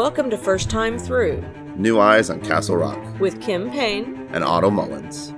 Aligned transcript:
Welcome 0.00 0.30
to 0.30 0.38
First 0.38 0.70
Time 0.70 0.98
Through 0.98 1.44
New 1.76 2.00
Eyes 2.00 2.30
on 2.30 2.40
Castle 2.40 2.78
Rock 2.78 3.20
with 3.20 3.38
Kim 3.42 3.70
Payne. 3.70 4.30
and 4.32 4.42
Otto 4.42 4.70
Mullins. 4.70 5.34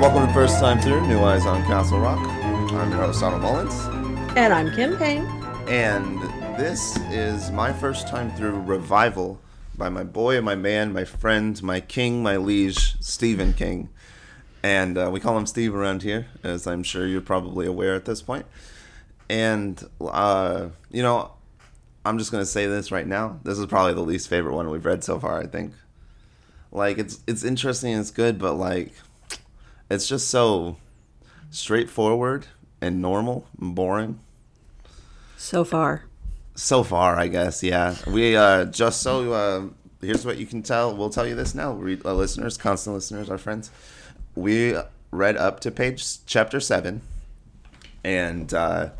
Welcome 0.00 0.26
to 0.26 0.34
First 0.34 0.58
Time 0.58 0.80
Through 0.80 1.06
New 1.06 1.20
Eyes 1.20 1.46
on 1.46 1.62
Castle 1.66 2.00
Rock. 2.00 2.18
I'm 2.18 2.90
your 2.90 3.02
host, 3.02 3.22
Otto 3.22 3.38
Mullins. 3.38 3.72
And 4.36 4.52
I'm 4.52 4.74
Kim 4.74 4.96
Payne. 4.96 5.24
And 5.68 6.20
this 6.58 6.96
is 7.12 7.52
my 7.52 7.72
first 7.72 8.08
time 8.08 8.32
through 8.32 8.62
Revival 8.62 9.40
by 9.82 9.88
my 9.88 10.04
boy, 10.04 10.36
and 10.36 10.44
my 10.44 10.54
man, 10.54 10.92
my 10.92 11.04
friend, 11.04 11.60
my 11.60 11.80
king, 11.80 12.22
my 12.22 12.36
liege, 12.36 12.94
Stephen 13.00 13.52
King. 13.52 13.88
And 14.62 14.96
uh, 14.96 15.10
we 15.12 15.18
call 15.18 15.36
him 15.36 15.44
Steve 15.44 15.74
around 15.74 16.04
here, 16.04 16.28
as 16.44 16.68
I'm 16.68 16.84
sure 16.84 17.04
you're 17.04 17.20
probably 17.20 17.66
aware 17.66 17.96
at 17.96 18.04
this 18.04 18.22
point. 18.22 18.46
And, 19.28 19.84
uh, 20.00 20.68
you 20.92 21.02
know, 21.02 21.32
I'm 22.04 22.16
just 22.16 22.30
going 22.30 22.42
to 22.42 22.46
say 22.46 22.66
this 22.66 22.92
right 22.92 23.08
now. 23.08 23.40
This 23.42 23.58
is 23.58 23.66
probably 23.66 23.92
the 23.94 24.02
least 24.02 24.28
favorite 24.28 24.54
one 24.54 24.70
we've 24.70 24.86
read 24.86 25.02
so 25.02 25.18
far, 25.18 25.40
I 25.40 25.48
think. 25.48 25.72
Like, 26.70 26.98
it's, 26.98 27.18
it's 27.26 27.42
interesting 27.42 27.90
and 27.92 28.02
it's 28.02 28.12
good, 28.12 28.38
but, 28.38 28.52
like, 28.52 28.92
it's 29.90 30.06
just 30.06 30.28
so 30.28 30.76
straightforward 31.50 32.46
and 32.80 33.02
normal 33.02 33.48
and 33.60 33.74
boring 33.74 34.20
So 35.36 35.64
far. 35.64 36.04
So 36.54 36.82
far 36.82 37.16
i 37.18 37.28
guess 37.28 37.62
yeah. 37.62 37.94
We 38.06 38.36
uh 38.36 38.66
just 38.66 39.02
so 39.02 39.32
uh 39.32 39.62
here's 40.00 40.26
what 40.26 40.36
you 40.38 40.46
can 40.46 40.62
tell 40.62 40.94
we'll 40.94 41.10
tell 41.10 41.26
you 41.26 41.34
this 41.34 41.54
now. 41.54 41.72
Re- 41.72 42.00
uh, 42.04 42.12
listeners 42.14 42.56
constant 42.58 42.94
listeners 42.94 43.30
our 43.30 43.38
friends. 43.38 43.70
We 44.34 44.74
read 45.10 45.36
up 45.36 45.60
to 45.60 45.70
page 45.70 46.24
chapter 46.26 46.60
7 46.60 47.00
and 48.04 48.52
uh 48.52 48.90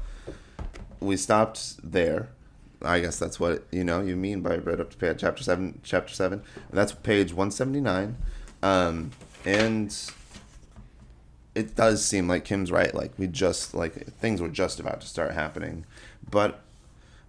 we 1.01 1.17
stopped 1.17 1.77
there. 1.83 2.29
I 2.81 3.01
guess 3.01 3.19
that's 3.19 3.39
what 3.39 3.67
you 3.71 3.85
know 3.85 4.01
you 4.01 4.17
mean 4.17 4.41
by 4.41 4.57
read 4.57 4.81
up 4.81 4.91
to 4.91 4.97
page 4.97 5.19
chapter 5.21 5.43
7 5.43 5.81
chapter 5.83 6.15
7 6.15 6.39
and 6.41 6.45
that's 6.79 6.93
page 6.93 7.33
179 7.33 8.17
um 8.63 9.11
and 9.45 9.95
it 11.55 11.75
does 11.77 12.05
seem 12.05 12.29
like 12.29 12.45
kim's 12.45 12.71
right 12.73 12.95
like 12.95 13.13
we 13.19 13.27
just 13.27 13.75
like 13.75 13.95
things 14.15 14.41
were 14.41 14.48
just 14.48 14.81
about 14.81 15.01
to 15.03 15.07
start 15.07 15.33
happening. 15.33 15.85
But 16.31 16.61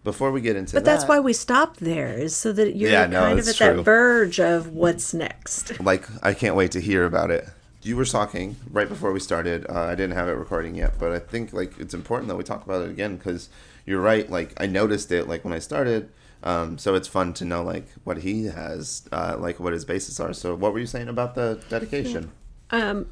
before 0.04 0.32
we 0.32 0.42
get 0.42 0.56
into 0.56 0.76
But 0.76 0.86
that, 0.86 0.92
that's 0.92 1.08
why 1.08 1.20
we 1.20 1.34
stopped 1.34 1.80
there, 1.80 2.14
is 2.14 2.36
so 2.36 2.52
that 2.54 2.76
you're 2.76 2.92
Yeah, 2.92 3.08
no, 3.08 3.22
kind 3.22 3.40
of 3.40 3.48
at 3.48 3.56
true. 3.56 3.78
that 3.78 3.84
verge 3.84 4.40
of 4.40 4.68
what's 4.70 5.14
next. 5.14 5.80
like 5.84 6.06
I 6.22 6.34
can't 6.34 6.56
wait 6.56 6.72
to 6.72 6.82
hear 6.82 7.06
about 7.06 7.32
it. 7.32 7.48
You 7.82 7.98
were 7.98 8.06
talking 8.06 8.56
right 8.70 8.88
before 8.88 9.12
we 9.12 9.20
started. 9.20 9.66
Uh, 9.70 9.82
I 9.82 9.96
didn't 9.96 10.16
have 10.16 10.30
it 10.30 10.34
recording 10.34 10.76
yet, 10.76 10.94
but 11.00 11.12
I 11.12 11.20
think 11.20 11.54
like 11.54 11.78
it's 11.80 11.94
important 11.94 12.30
that 12.30 12.36
we 12.36 12.44
talk 12.44 12.64
about 12.66 12.82
it 12.84 12.90
again 12.90 13.18
because 13.18 13.50
you're 13.86 14.02
right. 14.02 14.30
Like 14.30 14.54
I 14.58 14.68
noticed 14.68 15.12
it 15.12 15.28
like 15.28 15.44
when 15.44 15.54
I 15.54 15.60
started, 15.60 16.10
um, 16.44 16.78
so 16.78 16.96
it's 16.96 17.08
fun 17.08 17.34
to 17.36 17.46
know 17.46 17.62
like 17.64 17.88
what 18.04 18.20
he 18.20 18.46
has, 18.46 19.08
uh, 19.12 19.36
like 19.38 19.60
what 19.60 19.74
his 19.74 19.84
bases 19.86 20.20
are. 20.20 20.34
So 20.34 20.56
what 20.56 20.74
were 20.74 20.80
you 20.80 20.86
saying 20.86 21.10
about 21.10 21.36
the 21.36 21.62
dedication? 21.70 22.32
Um, 22.72 23.08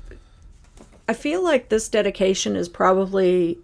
I 1.08 1.14
feel 1.14 1.44
like 1.44 1.69
this 1.69 1.89
dedication 1.89 2.56
is 2.56 2.69
probably 2.69 3.59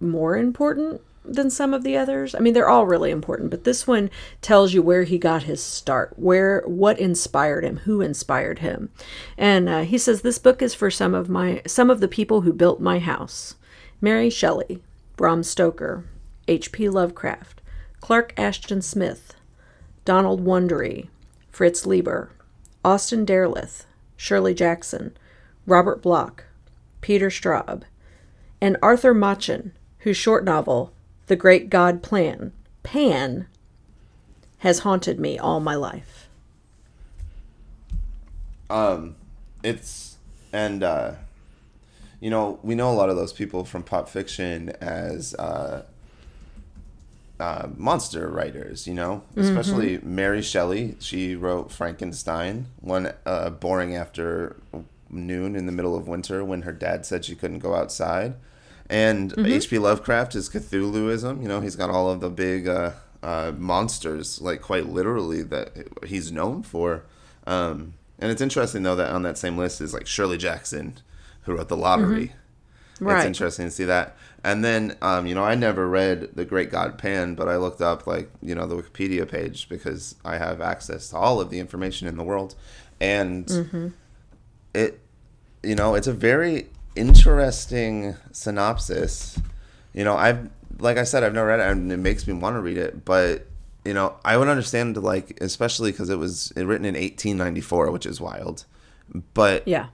more 0.00 0.36
important 0.36 1.00
than 1.24 1.50
some 1.50 1.72
of 1.72 1.82
the 1.82 1.96
others. 1.96 2.34
I 2.34 2.38
mean, 2.38 2.52
they're 2.52 2.68
all 2.68 2.86
really 2.86 3.10
important, 3.10 3.50
but 3.50 3.64
this 3.64 3.86
one 3.86 4.10
tells 4.42 4.74
you 4.74 4.82
where 4.82 5.04
he 5.04 5.18
got 5.18 5.44
his 5.44 5.62
start, 5.62 6.12
where 6.16 6.62
what 6.66 6.98
inspired 6.98 7.64
him, 7.64 7.78
who 7.78 8.00
inspired 8.00 8.58
him. 8.58 8.90
And 9.38 9.68
uh, 9.68 9.80
he 9.82 9.98
says 9.98 10.20
this 10.20 10.38
book 10.38 10.60
is 10.60 10.74
for 10.74 10.90
some 10.90 11.14
of 11.14 11.28
my 11.28 11.62
some 11.66 11.90
of 11.90 12.00
the 12.00 12.08
people 12.08 12.42
who 12.42 12.52
built 12.52 12.80
my 12.80 12.98
house: 12.98 13.54
Mary 14.00 14.30
Shelley, 14.30 14.82
Bram 15.16 15.42
Stoker, 15.42 16.04
H.P. 16.46 16.88
Lovecraft, 16.88 17.62
Clark 18.00 18.34
Ashton 18.36 18.82
Smith, 18.82 19.34
Donald 20.04 20.44
Wandrei, 20.44 21.08
Fritz 21.50 21.86
Leiber, 21.86 22.30
Austin 22.84 23.24
Derleth, 23.24 23.86
Shirley 24.16 24.54
Jackson, 24.54 25.16
Robert 25.66 26.02
Bloch, 26.02 26.44
Peter 27.00 27.30
Straub, 27.30 27.82
and 28.60 28.76
Arthur 28.82 29.14
Machen, 29.14 29.72
whose 30.00 30.16
short 30.16 30.44
novel, 30.44 30.93
The 31.26 31.36
Great 31.36 31.70
God 31.70 32.02
Plan, 32.02 32.52
Pan, 32.82 33.46
has 34.58 34.80
haunted 34.80 35.18
me 35.18 35.38
all 35.38 35.60
my 35.60 35.74
life. 35.74 36.28
Um, 38.68 39.16
it's 39.62 40.16
and 40.52 40.82
uh, 40.82 41.12
you 42.20 42.30
know 42.30 42.58
we 42.62 42.74
know 42.74 42.90
a 42.90 42.94
lot 42.94 43.10
of 43.10 43.16
those 43.16 43.32
people 43.32 43.64
from 43.64 43.82
pop 43.82 44.08
fiction 44.08 44.70
as 44.80 45.34
uh, 45.34 45.84
uh, 47.40 47.68
monster 47.76 48.28
writers. 48.28 48.86
You 48.86 48.94
know, 48.94 49.22
especially 49.36 49.98
Mary 50.02 50.42
Shelley. 50.42 50.96
She 51.00 51.34
wrote 51.34 51.70
Frankenstein, 51.70 52.66
one 52.80 53.12
uh, 53.24 53.50
boring 53.50 53.94
after 53.96 54.56
noon 55.10 55.56
in 55.56 55.66
the 55.66 55.72
middle 55.72 55.96
of 55.96 56.08
winter 56.08 56.44
when 56.44 56.62
her 56.62 56.72
dad 56.72 57.06
said 57.06 57.24
she 57.24 57.34
couldn't 57.34 57.60
go 57.60 57.74
outside. 57.74 58.34
And 58.90 59.32
H.P. 59.38 59.78
Lovecraft 59.78 60.34
is 60.34 60.48
Cthulhuism. 60.50 61.40
You 61.42 61.48
know, 61.48 61.60
he's 61.60 61.76
got 61.76 61.90
all 61.90 62.10
of 62.10 62.20
the 62.20 62.28
big 62.30 62.68
uh, 62.68 62.92
uh, 63.22 63.52
monsters, 63.56 64.40
like 64.40 64.60
quite 64.60 64.86
literally, 64.86 65.42
that 65.42 65.88
he's 66.06 66.30
known 66.30 66.62
for. 66.62 67.04
Um, 67.46 67.94
and 68.18 68.30
it's 68.30 68.42
interesting 68.42 68.82
though 68.82 68.94
that 68.96 69.10
on 69.10 69.22
that 69.22 69.38
same 69.38 69.56
list 69.58 69.80
is 69.80 69.92
like 69.94 70.06
Shirley 70.06 70.36
Jackson, 70.38 70.98
who 71.42 71.56
wrote 71.56 71.68
The 71.68 71.76
Lottery. 71.76 72.32
It's 72.92 73.00
Right. 73.00 73.26
interesting 73.26 73.64
to 73.66 73.70
see 73.72 73.84
that. 73.84 74.16
And 74.44 74.62
then, 74.62 74.96
um, 75.02 75.26
you 75.26 75.34
know, 75.34 75.42
I 75.42 75.54
never 75.56 75.88
read 75.88 76.36
The 76.36 76.44
Great 76.44 76.70
God 76.70 76.96
Pan, 76.96 77.34
but 77.34 77.48
I 77.48 77.56
looked 77.56 77.80
up 77.80 78.06
like 78.06 78.30
you 78.42 78.54
know 78.54 78.66
the 78.66 78.76
Wikipedia 78.76 79.26
page 79.28 79.68
because 79.68 80.14
I 80.24 80.36
have 80.38 80.60
access 80.60 81.08
to 81.10 81.16
all 81.16 81.40
of 81.40 81.50
the 81.50 81.58
information 81.58 82.06
in 82.06 82.16
the 82.16 82.22
world, 82.22 82.54
and 83.00 83.50
it, 84.74 85.00
you 85.62 85.74
know, 85.74 85.94
it's 85.94 86.06
a 86.06 86.12
very 86.12 86.68
interesting 86.96 88.16
synopsis. 88.32 89.38
You 89.92 90.04
know, 90.04 90.16
I've 90.16 90.50
like 90.78 90.96
I 90.96 91.04
said, 91.04 91.22
I've 91.22 91.34
never 91.34 91.46
read 91.48 91.60
it, 91.60 91.68
and 91.70 91.92
it 91.92 91.98
makes 91.98 92.26
me 92.26 92.32
want 92.34 92.56
to 92.56 92.60
read 92.60 92.76
it. 92.78 93.04
But 93.04 93.46
you 93.84 93.94
know, 93.94 94.16
I 94.24 94.36
would 94.36 94.48
understand 94.48 94.96
like, 94.96 95.38
especially 95.40 95.92
because 95.92 96.08
it 96.10 96.18
was 96.18 96.52
written 96.56 96.84
in 96.86 96.94
1894, 96.94 97.90
which 97.90 98.06
is 98.06 98.20
wild. 98.20 98.64
But 99.34 99.66
Yeah. 99.68 99.86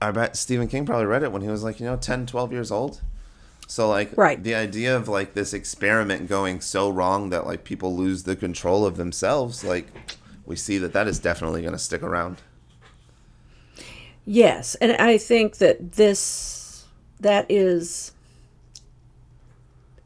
I 0.00 0.10
bet 0.10 0.36
Stephen 0.36 0.66
King 0.66 0.84
probably 0.84 1.06
read 1.06 1.22
it 1.22 1.30
when 1.30 1.42
he 1.42 1.48
was 1.48 1.62
like, 1.62 1.78
you 1.78 1.86
know, 1.86 1.96
10, 1.96 2.26
12 2.26 2.50
years 2.52 2.72
old. 2.72 3.00
So 3.68 3.88
like 3.88 4.10
Right. 4.16 4.42
the 4.42 4.56
idea 4.56 4.96
of 4.96 5.06
like 5.06 5.34
this 5.34 5.54
experiment 5.54 6.28
going 6.28 6.60
so 6.60 6.90
wrong 6.90 7.30
that 7.30 7.46
like 7.46 7.62
people 7.62 7.96
lose 7.96 8.24
the 8.24 8.34
control 8.34 8.84
of 8.84 8.96
themselves, 8.96 9.62
like 9.62 9.86
we 10.44 10.56
see 10.56 10.76
that 10.78 10.92
that 10.92 11.06
is 11.06 11.20
definitely 11.20 11.60
going 11.62 11.72
to 11.74 11.78
stick 11.78 12.02
around. 12.02 12.38
Yes, 14.24 14.74
and 14.76 14.92
I 14.92 15.18
think 15.18 15.56
that 15.58 15.92
this 15.92 16.86
that 17.20 17.46
is 17.48 18.12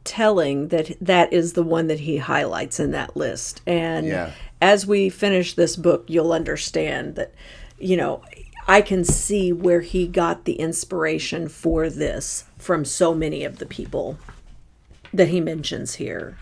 telling 0.05 0.69
that 0.69 0.97
that 1.01 1.33
is 1.33 1.55
the 1.55 1.63
one 1.63 1.87
that 1.89 2.01
he 2.01 2.19
highlights 2.19 2.79
in 2.79 2.93
that 2.93 3.17
list. 3.17 3.61
And 3.67 4.07
Yeah. 4.07 4.31
as 4.61 4.87
we 4.87 5.09
finish 5.11 5.55
this 5.55 5.77
book, 5.77 6.05
you'll 6.09 6.33
understand 6.33 7.17
that 7.17 7.33
you 7.79 7.97
know, 7.97 8.23
I 8.67 8.81
can 8.81 9.05
see 9.05 9.53
where 9.53 9.83
he 9.83 10.07
got 10.07 10.45
the 10.45 10.55
inspiration 10.55 11.47
for 11.49 11.91
this 11.91 12.45
from 12.59 12.85
so 12.87 13.15
many 13.15 13.45
of 13.45 13.59
the 13.59 13.67
people 13.67 14.19
that 15.13 15.29
he 15.29 15.41
mentions 15.41 15.97
here. 15.97 16.39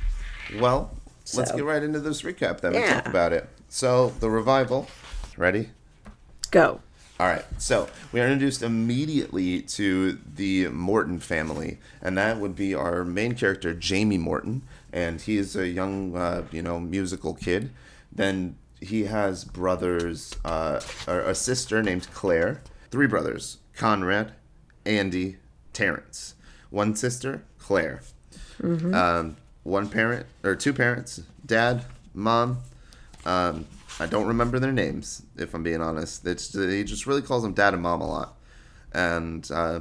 Well, 0.57 0.97
let's 1.35 1.51
get 1.51 1.65
right 1.65 1.83
into 1.83 1.99
this 2.01 2.23
recap 2.23 2.61
then. 2.61 2.73
We 2.73 2.79
Yeah. 2.79 2.95
talk 3.01 3.09
about 3.09 3.33
it. 3.33 3.49
So 3.69 4.15
the 4.21 4.31
revival, 4.31 4.87
ready? 5.37 5.71
Go. 6.53 6.81
All 7.21 7.29
right, 7.29 7.45
so 7.59 7.89
we 8.11 8.21
are 8.21 8.27
introduced 8.27 8.63
immediately 8.63 9.63
to 9.63 10.19
the 10.35 10.67
Morton 10.69 11.21
family, 11.21 11.79
and 12.03 12.19
that 12.19 12.39
would 12.39 12.57
be 12.57 12.75
our 12.75 13.05
main 13.05 13.37
character, 13.37 13.73
Jamie 13.73 14.19
Morton, 14.19 14.63
and 14.93 15.21
he 15.21 15.37
is 15.37 15.55
a 15.55 15.69
young, 15.69 16.17
uh, 16.17 16.43
you 16.51 16.61
know, 16.61 16.81
musical 16.81 17.35
kid. 17.35 17.71
Then 18.11 18.57
he 18.81 19.05
has 19.05 19.45
brothers, 19.45 20.35
uh, 20.45 20.81
or 21.07 21.21
a 21.21 21.37
sister 21.37 21.85
named 21.85 22.09
Claire, 22.13 22.63
three 22.91 23.07
brothers, 23.07 23.59
Conrad, 23.77 24.33
Andy, 24.85 25.37
Terrence, 25.73 26.35
one 26.71 26.97
sister, 26.97 27.45
Claire, 27.61 28.03
um, 28.93 29.37
one 29.63 29.89
parent 29.89 30.27
or 30.43 30.57
two 30.57 30.73
parents, 30.73 31.23
dad, 31.47 31.85
mom, 32.13 32.59
um, 33.25 33.67
I 34.01 34.07
don't 34.07 34.27
remember 34.27 34.59
their 34.59 34.73
names, 34.73 35.23
if 35.37 35.55
I'm 35.55 35.63
being 35.63 35.81
honest. 35.81 36.27
It's 36.27 36.53
he 36.53 36.83
just 36.85 37.07
really 37.07 37.23
calls 37.23 37.43
them 37.43 37.53
dad 37.55 37.75
and 37.75 37.83
mom 37.83 38.01
a 38.01 38.09
lot, 38.09 38.37
and 38.93 39.49
uh, 39.53 39.81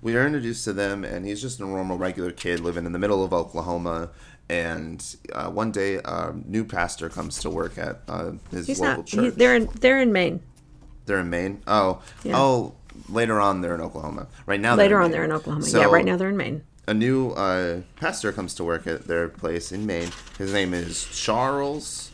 we 0.00 0.16
are 0.16 0.26
introduced 0.26 0.64
to 0.64 0.72
them, 0.72 1.04
and 1.04 1.24
he's 1.24 1.40
just 1.40 1.60
a 1.60 1.64
normal, 1.64 1.96
regular 1.98 2.32
kid 2.32 2.60
living 2.60 2.86
in 2.86 2.92
the 2.92 2.98
middle 2.98 3.24
of 3.24 3.32
Oklahoma. 3.32 4.10
And 4.48 5.02
uh, 5.32 5.48
one 5.50 5.70
day, 5.70 6.00
a 6.04 6.32
new 6.44 6.64
pastor 6.64 7.08
comes 7.08 7.38
to 7.40 7.50
work 7.50 7.78
at 7.78 8.00
uh, 8.08 8.32
his 8.50 8.66
He's 8.66 8.80
local 8.80 8.96
not. 8.98 9.06
church. 9.06 9.24
He, 9.24 9.30
they're 9.30 9.54
in. 9.56 9.68
They're 9.80 10.00
in 10.00 10.12
Maine. 10.12 10.40
They're 11.06 11.20
in 11.20 11.30
Maine. 11.30 11.62
Oh, 11.66 12.02
Yeah. 12.24 12.34
oh, 12.38 12.74
later 13.08 13.40
on 13.40 13.60
they're 13.60 13.74
in 13.74 13.80
Oklahoma. 13.80 14.26
Right 14.46 14.60
now, 14.60 14.74
Later 14.74 14.96
in 14.96 14.98
on, 14.98 15.02
Maine. 15.04 15.12
they're 15.12 15.24
in 15.24 15.32
Oklahoma. 15.32 15.64
So, 15.64 15.78
yeah, 15.80 15.86
right 15.86 16.04
now 16.04 16.16
they're 16.16 16.28
in 16.28 16.36
Maine. 16.36 16.62
a 16.86 16.94
new 16.94 17.30
uh, 17.30 17.80
pastor 17.96 18.30
comes 18.32 18.54
to 18.54 18.64
work 18.64 18.86
at 18.86 19.06
their 19.06 19.28
place 19.28 19.72
in 19.72 19.86
Maine. 19.86 20.10
His 20.38 20.52
name 20.52 20.74
is 20.74 21.04
Charles 21.06 22.10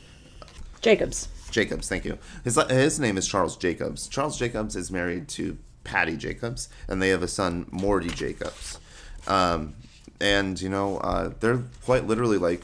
Jacobs. 0.80 1.28
Jacobs. 1.50 1.88
Thank 1.88 2.04
you. 2.04 2.18
His 2.44 2.58
his 2.68 3.00
name 3.00 3.16
is 3.16 3.26
Charles 3.26 3.56
Jacobs. 3.56 4.08
Charles 4.08 4.38
Jacobs 4.38 4.76
is 4.76 4.90
married 4.90 5.28
to 5.28 5.58
Patty 5.84 6.16
Jacobs, 6.16 6.68
and 6.86 7.00
they 7.00 7.08
have 7.08 7.22
a 7.22 7.28
son, 7.28 7.66
Morty 7.70 8.10
Jacobs. 8.10 8.78
Um, 9.26 9.74
and 10.20 10.60
you 10.60 10.68
know, 10.68 10.98
uh, 10.98 11.32
they're 11.40 11.62
quite 11.84 12.06
literally 12.06 12.38
like 12.38 12.62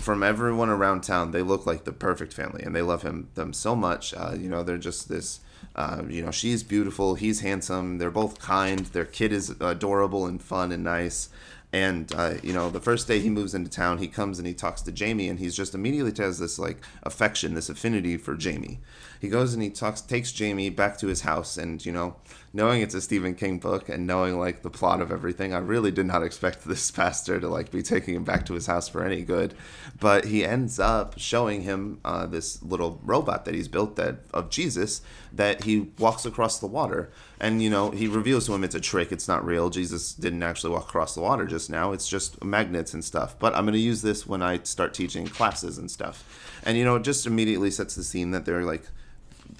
from 0.00 0.22
everyone 0.22 0.70
around 0.70 1.02
town, 1.02 1.30
they 1.30 1.42
look 1.42 1.66
like 1.66 1.84
the 1.84 1.92
perfect 1.92 2.32
family, 2.32 2.62
and 2.62 2.74
they 2.74 2.82
love 2.82 3.02
him 3.02 3.28
them 3.34 3.52
so 3.52 3.76
much. 3.76 4.14
Uh, 4.14 4.34
you 4.36 4.48
know, 4.48 4.62
they're 4.62 4.78
just 4.78 5.08
this. 5.08 5.40
Uh, 5.76 6.02
you 6.08 6.22
know, 6.22 6.30
she's 6.30 6.62
beautiful, 6.62 7.14
he's 7.14 7.40
handsome. 7.40 7.98
They're 7.98 8.10
both 8.10 8.40
kind. 8.40 8.80
Their 8.86 9.04
kid 9.04 9.32
is 9.32 9.50
adorable 9.60 10.26
and 10.26 10.42
fun 10.42 10.72
and 10.72 10.82
nice. 10.82 11.28
And 11.72 12.12
uh, 12.14 12.34
you 12.42 12.52
know, 12.52 12.68
the 12.68 12.80
first 12.80 13.06
day 13.06 13.20
he 13.20 13.30
moves 13.30 13.54
into 13.54 13.70
town, 13.70 13.98
he 13.98 14.08
comes 14.08 14.38
and 14.38 14.46
he 14.46 14.54
talks 14.54 14.82
to 14.82 14.92
Jamie, 14.92 15.28
and 15.28 15.38
he's 15.38 15.54
just 15.54 15.74
immediately 15.74 16.12
has 16.22 16.38
this 16.38 16.58
like 16.58 16.78
affection, 17.02 17.54
this 17.54 17.68
affinity 17.68 18.16
for 18.16 18.34
Jamie. 18.34 18.80
He 19.20 19.28
goes 19.28 19.52
and 19.52 19.62
he 19.62 19.68
talks, 19.68 20.00
takes 20.00 20.32
Jamie 20.32 20.70
back 20.70 20.96
to 20.98 21.06
his 21.06 21.20
house, 21.20 21.58
and 21.58 21.84
you 21.84 21.92
know, 21.92 22.16
knowing 22.54 22.80
it's 22.80 22.94
a 22.94 23.02
Stephen 23.02 23.34
King 23.34 23.58
book 23.58 23.90
and 23.90 24.06
knowing 24.06 24.38
like 24.38 24.62
the 24.62 24.70
plot 24.70 25.02
of 25.02 25.12
everything, 25.12 25.52
I 25.52 25.58
really 25.58 25.90
did 25.90 26.06
not 26.06 26.22
expect 26.22 26.64
this 26.66 26.90
pastor 26.90 27.38
to 27.38 27.46
like 27.46 27.70
be 27.70 27.82
taking 27.82 28.14
him 28.14 28.24
back 28.24 28.46
to 28.46 28.54
his 28.54 28.66
house 28.66 28.88
for 28.88 29.04
any 29.04 29.20
good. 29.20 29.52
But 30.00 30.24
he 30.24 30.42
ends 30.42 30.80
up 30.80 31.18
showing 31.18 31.62
him 31.62 32.00
uh, 32.02 32.24
this 32.26 32.62
little 32.62 32.98
robot 33.04 33.44
that 33.44 33.54
he's 33.54 33.68
built 33.68 33.96
that 33.96 34.20
of 34.32 34.48
Jesus 34.48 35.02
that 35.32 35.64
he 35.64 35.90
walks 35.98 36.24
across 36.24 36.58
the 36.58 36.66
water, 36.66 37.10
and 37.38 37.62
you 37.62 37.68
know, 37.68 37.90
he 37.90 38.08
reveals 38.08 38.46
to 38.46 38.54
him 38.54 38.64
it's 38.64 38.74
a 38.74 38.80
trick, 38.80 39.12
it's 39.12 39.28
not 39.28 39.44
real. 39.44 39.68
Jesus 39.68 40.14
didn't 40.14 40.42
actually 40.42 40.72
walk 40.72 40.88
across 40.88 41.14
the 41.14 41.20
water 41.20 41.44
just 41.44 41.68
now. 41.68 41.92
It's 41.92 42.08
just 42.08 42.42
magnets 42.42 42.94
and 42.94 43.04
stuff. 43.04 43.38
But 43.38 43.54
I'm 43.54 43.64
going 43.64 43.74
to 43.74 43.78
use 43.78 44.00
this 44.00 44.26
when 44.26 44.40
I 44.40 44.60
start 44.62 44.94
teaching 44.94 45.26
classes 45.26 45.76
and 45.76 45.90
stuff. 45.90 46.24
And 46.64 46.78
you 46.78 46.84
know, 46.84 46.96
it 46.96 47.02
just 47.02 47.26
immediately 47.26 47.70
sets 47.70 47.94
the 47.96 48.02
scene 48.02 48.30
that 48.30 48.46
they're 48.46 48.64
like 48.64 48.84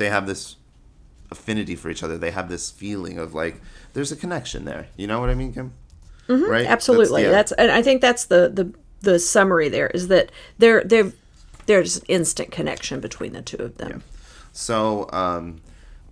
they 0.00 0.08
have 0.08 0.26
this 0.26 0.56
affinity 1.31 1.76
for 1.76 1.91
each 1.91 2.02
other. 2.02 2.19
They 2.19 2.32
have 2.32 2.49
this 2.49 2.70
feeling 2.70 3.19
of 3.19 3.35
like 3.35 3.61
there's 3.93 4.11
a 4.11 4.17
connection 4.17 4.64
there. 4.64 4.88
You 4.97 5.06
know 5.06 5.20
what 5.20 5.31
I 5.31 5.35
mean, 5.35 5.52
Kim? 5.52 5.75
Mm-hmm, 6.26 6.50
right? 6.50 6.67
Absolutely. 6.67 7.23
yeah. 7.23 7.31
That's, 7.31 7.52
and 7.52 7.70
I 7.70 7.82
think 7.82 8.00
that's 8.00 8.25
the 8.25 8.50
the 8.52 8.75
the 9.02 9.19
summary 9.19 9.69
there 9.69 9.88
is 9.88 10.08
that 10.08 10.32
there 10.58 10.82
there 10.82 11.12
there's 11.67 12.02
instant 12.08 12.50
connection 12.50 13.00
between 13.00 13.32
the 13.32 13.43
two 13.43 13.58
of 13.58 13.76
them. 13.76 14.02
So 14.52 15.08
um, 15.12 15.61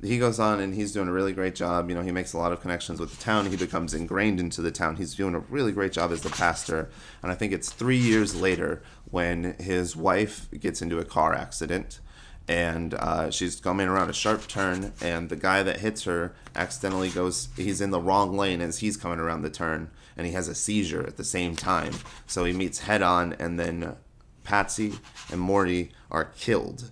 he 0.02 0.18
goes 0.18 0.38
on 0.38 0.60
and 0.60 0.74
he's 0.74 0.92
doing 0.92 1.08
a 1.08 1.12
really 1.12 1.32
great 1.32 1.54
job. 1.54 1.88
You 1.88 1.94
know, 1.94 2.02
he 2.02 2.12
makes 2.12 2.32
a 2.32 2.38
lot 2.38 2.52
of 2.52 2.60
connections 2.60 3.00
with 3.00 3.16
the 3.16 3.22
town. 3.22 3.46
He 3.46 3.56
becomes 3.56 3.94
ingrained 3.94 4.38
into 4.38 4.62
the 4.62 4.70
town. 4.70 4.96
He's 4.96 5.14
doing 5.14 5.34
a 5.34 5.40
really 5.40 5.72
great 5.72 5.92
job 5.92 6.12
as 6.12 6.22
the 6.22 6.30
pastor. 6.30 6.88
And 7.22 7.32
I 7.32 7.34
think 7.34 7.52
it's 7.52 7.72
three 7.72 7.96
years 7.96 8.40
later 8.40 8.82
when 9.10 9.56
his 9.58 9.96
wife 9.96 10.48
gets 10.60 10.80
into 10.80 10.98
a 10.98 11.04
car 11.04 11.34
accident. 11.34 12.00
And 12.48 12.94
uh, 12.94 13.30
she's 13.30 13.60
coming 13.60 13.88
around 13.88 14.08
a 14.08 14.14
sharp 14.14 14.48
turn, 14.48 14.94
and 15.02 15.28
the 15.28 15.36
guy 15.36 15.62
that 15.62 15.80
hits 15.80 16.04
her 16.04 16.34
accidentally 16.56 17.10
goes, 17.10 17.48
he's 17.56 17.82
in 17.82 17.90
the 17.90 18.00
wrong 18.00 18.36
lane 18.36 18.62
as 18.62 18.78
he's 18.78 18.96
coming 18.96 19.18
around 19.18 19.42
the 19.42 19.50
turn, 19.50 19.90
and 20.16 20.26
he 20.26 20.32
has 20.32 20.48
a 20.48 20.54
seizure 20.54 21.06
at 21.06 21.18
the 21.18 21.24
same 21.24 21.54
time. 21.54 21.92
So 22.26 22.44
he 22.44 22.54
meets 22.54 22.80
head 22.80 23.02
on, 23.02 23.34
and 23.34 23.60
then 23.60 23.96
Patsy 24.44 24.94
and 25.30 25.40
Morty 25.40 25.92
are 26.10 26.24
killed 26.24 26.90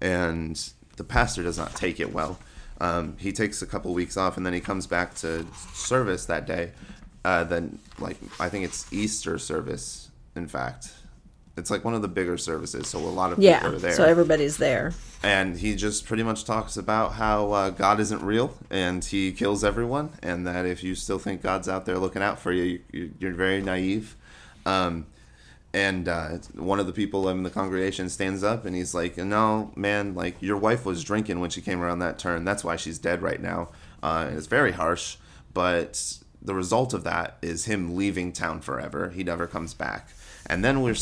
and 0.00 0.72
the 0.96 1.04
pastor 1.04 1.42
does 1.42 1.58
not 1.58 1.74
take 1.74 2.00
it 2.00 2.12
well. 2.12 2.38
Um, 2.80 3.16
he 3.18 3.32
takes 3.32 3.62
a 3.62 3.66
couple 3.66 3.92
weeks 3.94 4.16
off, 4.16 4.36
and 4.36 4.44
then 4.44 4.52
he 4.52 4.60
comes 4.60 4.86
back 4.86 5.14
to 5.16 5.46
service 5.72 6.26
that 6.26 6.46
day. 6.46 6.72
Uh, 7.24 7.44
then, 7.44 7.78
like 7.98 8.18
I 8.38 8.48
think 8.48 8.64
it's 8.64 8.92
Easter 8.92 9.38
service. 9.38 10.10
In 10.34 10.46
fact, 10.46 10.92
it's 11.56 11.70
like 11.70 11.84
one 11.84 11.94
of 11.94 12.02
the 12.02 12.08
bigger 12.08 12.36
services, 12.36 12.88
so 12.88 12.98
a 12.98 13.00
lot 13.00 13.32
of 13.32 13.38
people 13.38 13.44
Yeah. 13.50 13.66
are 13.66 13.78
there. 13.78 13.92
So 13.92 14.04
everybody's 14.04 14.56
there. 14.58 14.92
and 15.22 15.56
he 15.58 15.74
just 15.74 16.06
pretty 16.06 16.22
much 16.22 16.44
talks 16.44 16.76
about 16.76 17.14
how 17.14 17.50
uh, 17.52 17.70
God 17.70 17.98
isn't 18.00 18.22
real, 18.22 18.54
and 18.70 19.04
He 19.04 19.32
kills 19.32 19.64
everyone, 19.64 20.10
and 20.22 20.46
that 20.46 20.66
if 20.66 20.84
you 20.84 20.94
still 20.94 21.18
think 21.18 21.42
God's 21.42 21.68
out 21.68 21.86
there 21.86 21.98
looking 21.98 22.22
out 22.22 22.38
for 22.38 22.52
you, 22.52 22.80
you 22.92 23.12
you're 23.18 23.32
very 23.32 23.62
naive. 23.62 24.16
Um, 24.66 25.06
and 25.72 26.08
uh, 26.08 26.38
one 26.54 26.80
of 26.80 26.86
the 26.86 26.92
people 26.92 27.28
in 27.28 27.42
the 27.42 27.50
congregation 27.50 28.08
stands 28.08 28.42
up 28.42 28.64
and 28.64 28.74
he's 28.74 28.94
like, 28.94 29.16
"No, 29.18 29.72
man, 29.76 30.14
like 30.14 30.36
your 30.40 30.56
wife 30.56 30.86
was 30.86 31.04
drinking 31.04 31.40
when 31.40 31.50
she 31.50 31.60
came 31.60 31.80
around 31.82 31.98
that 31.98 32.18
turn. 32.18 32.44
That's 32.44 32.64
why 32.64 32.76
she's 32.76 32.98
dead 32.98 33.20
right 33.22 33.40
now." 33.42 33.68
Uh, 34.02 34.26
and 34.28 34.38
it's 34.38 34.46
very 34.46 34.72
harsh, 34.72 35.16
but 35.52 36.18
the 36.40 36.54
result 36.54 36.94
of 36.94 37.02
that 37.04 37.36
is 37.42 37.64
him 37.66 37.96
leaving 37.96 38.32
town 38.32 38.60
forever. 38.60 39.10
He 39.10 39.24
never 39.24 39.46
comes 39.46 39.74
back. 39.74 40.08
And 40.48 40.64
then 40.64 40.80
we're 40.80 40.96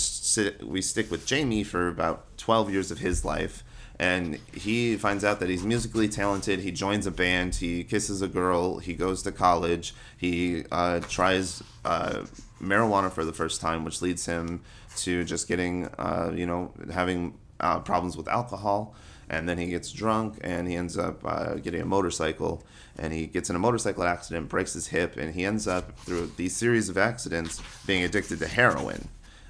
we 0.63 0.81
stick 0.81 1.11
with 1.11 1.27
Jamie 1.27 1.65
for 1.65 1.89
about 1.89 2.37
12 2.39 2.71
years 2.71 2.91
of 2.91 2.99
his 2.99 3.25
life. 3.25 3.63
And 3.99 4.41
he 4.53 4.97
finds 4.97 5.25
out 5.25 5.39
that 5.41 5.49
he's 5.49 5.65
musically 5.65 6.09
talented. 6.09 6.61
He 6.61 6.73
joins 6.73 7.07
a 7.07 7.13
band. 7.13 7.57
He 7.57 7.85
kisses 7.85 8.23
a 8.23 8.29
girl. 8.29 8.79
He 8.79 8.95
goes 8.95 9.23
to 9.23 9.31
college. 9.31 9.95
He 10.17 10.65
uh, 10.73 11.01
tries 11.01 11.63
uh, 11.85 12.25
marijuana 12.61 13.13
for 13.13 13.25
the 13.25 13.33
first 13.33 13.61
time, 13.61 13.85
which 13.85 14.03
leads 14.03 14.27
him 14.27 14.63
to 14.97 15.23
just 15.25 15.47
getting, 15.47 15.87
uh, 15.99 16.33
you 16.35 16.47
know, 16.47 16.73
having 16.93 17.39
uh, 17.61 17.81
problems 17.81 18.17
with 18.17 18.27
alcohol. 18.27 18.95
And 19.31 19.49
then 19.49 19.59
he 19.59 19.67
gets 19.67 19.93
drunk 19.93 20.39
and 20.43 20.67
he 20.67 20.75
ends 20.75 20.99
up 20.99 21.25
uh, 21.25 21.55
getting 21.55 21.81
a 21.81 21.87
motorcycle. 21.87 22.65
And 22.99 23.13
he 23.13 23.27
gets 23.27 23.49
in 23.49 23.55
a 23.55 23.61
motorcycle 23.61 24.03
accident, 24.03 24.49
breaks 24.49 24.73
his 24.73 24.89
hip, 24.89 25.17
and 25.17 25.35
he 25.35 25.45
ends 25.45 25.69
up, 25.69 25.97
through 26.01 26.33
these 26.37 26.57
series 26.57 26.89
of 26.89 26.99
accidents, 26.99 27.63
being 27.87 28.03
addicted 28.03 28.41
to 28.41 28.49
heroin 28.49 29.09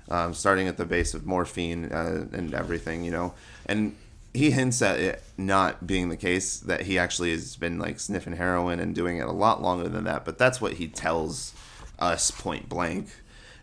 um, 0.08 0.34
starting 0.34 0.68
at 0.68 0.76
the 0.76 0.84
base 0.84 1.14
of 1.14 1.26
morphine 1.26 1.86
uh, 1.86 2.26
and 2.32 2.54
everything, 2.54 3.04
you 3.04 3.10
know. 3.10 3.34
And 3.66 3.96
he 4.32 4.50
hints 4.50 4.82
at 4.82 4.98
it 4.98 5.22
not 5.36 5.86
being 5.86 6.08
the 6.08 6.16
case, 6.16 6.58
that 6.60 6.82
he 6.82 6.98
actually 6.98 7.30
has 7.30 7.56
been 7.56 7.78
like 7.78 8.00
sniffing 8.00 8.36
heroin 8.36 8.80
and 8.80 8.94
doing 8.94 9.18
it 9.18 9.26
a 9.26 9.32
lot 9.32 9.62
longer 9.62 9.88
than 9.88 10.04
that. 10.04 10.24
But 10.24 10.38
that's 10.38 10.60
what 10.60 10.74
he 10.74 10.88
tells 10.88 11.54
us 11.98 12.30
point 12.30 12.68
blank. 12.68 13.08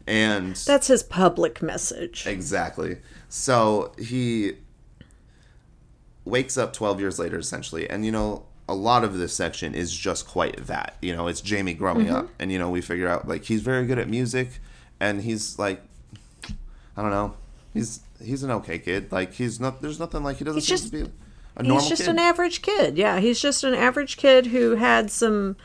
And 0.08 0.56
That's 0.56 0.88
his 0.88 1.04
public 1.04 1.62
message. 1.62 2.26
Exactly. 2.26 2.98
So 3.30 3.94
he 4.00 4.54
wakes 6.26 6.58
up 6.58 6.74
12 6.74 7.00
years 7.00 7.20
later, 7.20 7.38
essentially. 7.38 7.90
And, 7.90 8.06
you 8.06 8.12
know, 8.12 8.46
a 8.68 8.74
lot 8.74 9.04
of 9.04 9.18
this 9.18 9.34
section 9.36 9.76
is 9.76 9.94
just 9.96 10.28
quite 10.28 10.66
that. 10.68 10.96
You 11.02 11.16
know, 11.16 11.28
it's 11.28 11.42
Jamie 11.42 11.74
growing 11.74 12.08
Mm-hmm. 12.08 12.16
up. 12.16 12.30
And, 12.40 12.52
you 12.52 12.58
know, 12.60 12.70
we 12.70 12.82
figure 12.82 13.08
out, 13.08 13.28
like, 13.28 13.44
he's 13.46 13.62
very 13.62 13.86
good 13.86 14.00
at 14.00 14.10
music. 14.10 14.60
And 15.00 15.22
he's, 15.22 15.58
like, 15.60 15.82
I 16.98 17.02
don't 17.02 17.12
know. 17.12 17.34
He's 17.74 18.02
he's 18.24 18.44
an 18.44 18.52
okay 18.52 18.80
kid. 18.80 19.12
Like, 19.12 19.34
he's 19.34 19.60
not, 19.60 19.82
there's 19.82 20.00
nothing 20.00 20.24
like 20.24 20.38
he 20.38 20.44
doesn't 20.44 20.60
He's 20.60 20.68
seem 20.68 20.78
just- 20.78 20.92
to 20.92 21.06
be 21.06 21.12
a 21.56 21.64
normal 21.64 21.80
kid. 21.80 21.90
He's 21.90 21.90
just 21.90 22.02
kid. 22.04 22.10
an 22.12 22.20
average 22.20 22.62
kid. 22.62 22.98
Yeah, 22.98 23.20
he's 23.20 23.40
just 23.42 23.64
an 23.64 23.74
average 23.74 24.18
kid 24.18 24.48
who 24.48 24.76
had 24.76 25.10
some 25.12 25.56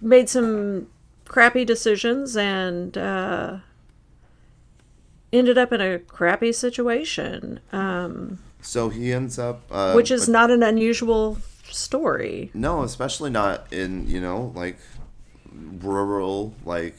made 0.00 0.28
some 0.28 0.88
crappy 1.24 1.64
decisions 1.64 2.36
and 2.36 2.98
uh, 2.98 3.58
ended 5.32 5.58
up 5.58 5.72
in 5.72 5.80
a 5.80 5.98
crappy 5.98 6.52
situation, 6.52 7.60
um, 7.72 8.38
so 8.60 8.88
he 8.88 9.12
ends 9.12 9.38
up. 9.38 9.62
Uh, 9.70 9.92
which 9.92 10.10
is 10.10 10.26
but- 10.26 10.32
not 10.32 10.50
an 10.50 10.62
unusual 10.62 11.38
story. 11.70 12.50
No, 12.54 12.82
especially 12.82 13.30
not 13.30 13.72
in, 13.72 14.08
you 14.08 14.20
know, 14.20 14.52
like 14.54 14.78
rural, 15.80 16.54
like 16.64 16.96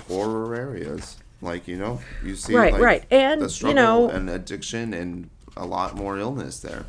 poorer 0.00 0.54
areas. 0.54 1.16
Like, 1.42 1.66
you 1.66 1.76
know, 1.78 2.00
you 2.24 2.36
see 2.36 2.54
Right, 2.54 2.72
like, 2.72 2.82
right. 2.82 3.04
And, 3.10 3.40
the 3.42 3.68
you 3.68 3.74
know- 3.74 4.08
and 4.10 4.28
addiction 4.28 4.92
and 4.92 5.30
a 5.56 5.64
lot 5.66 5.96
more 5.96 6.18
illness 6.18 6.60
there. 6.60 6.84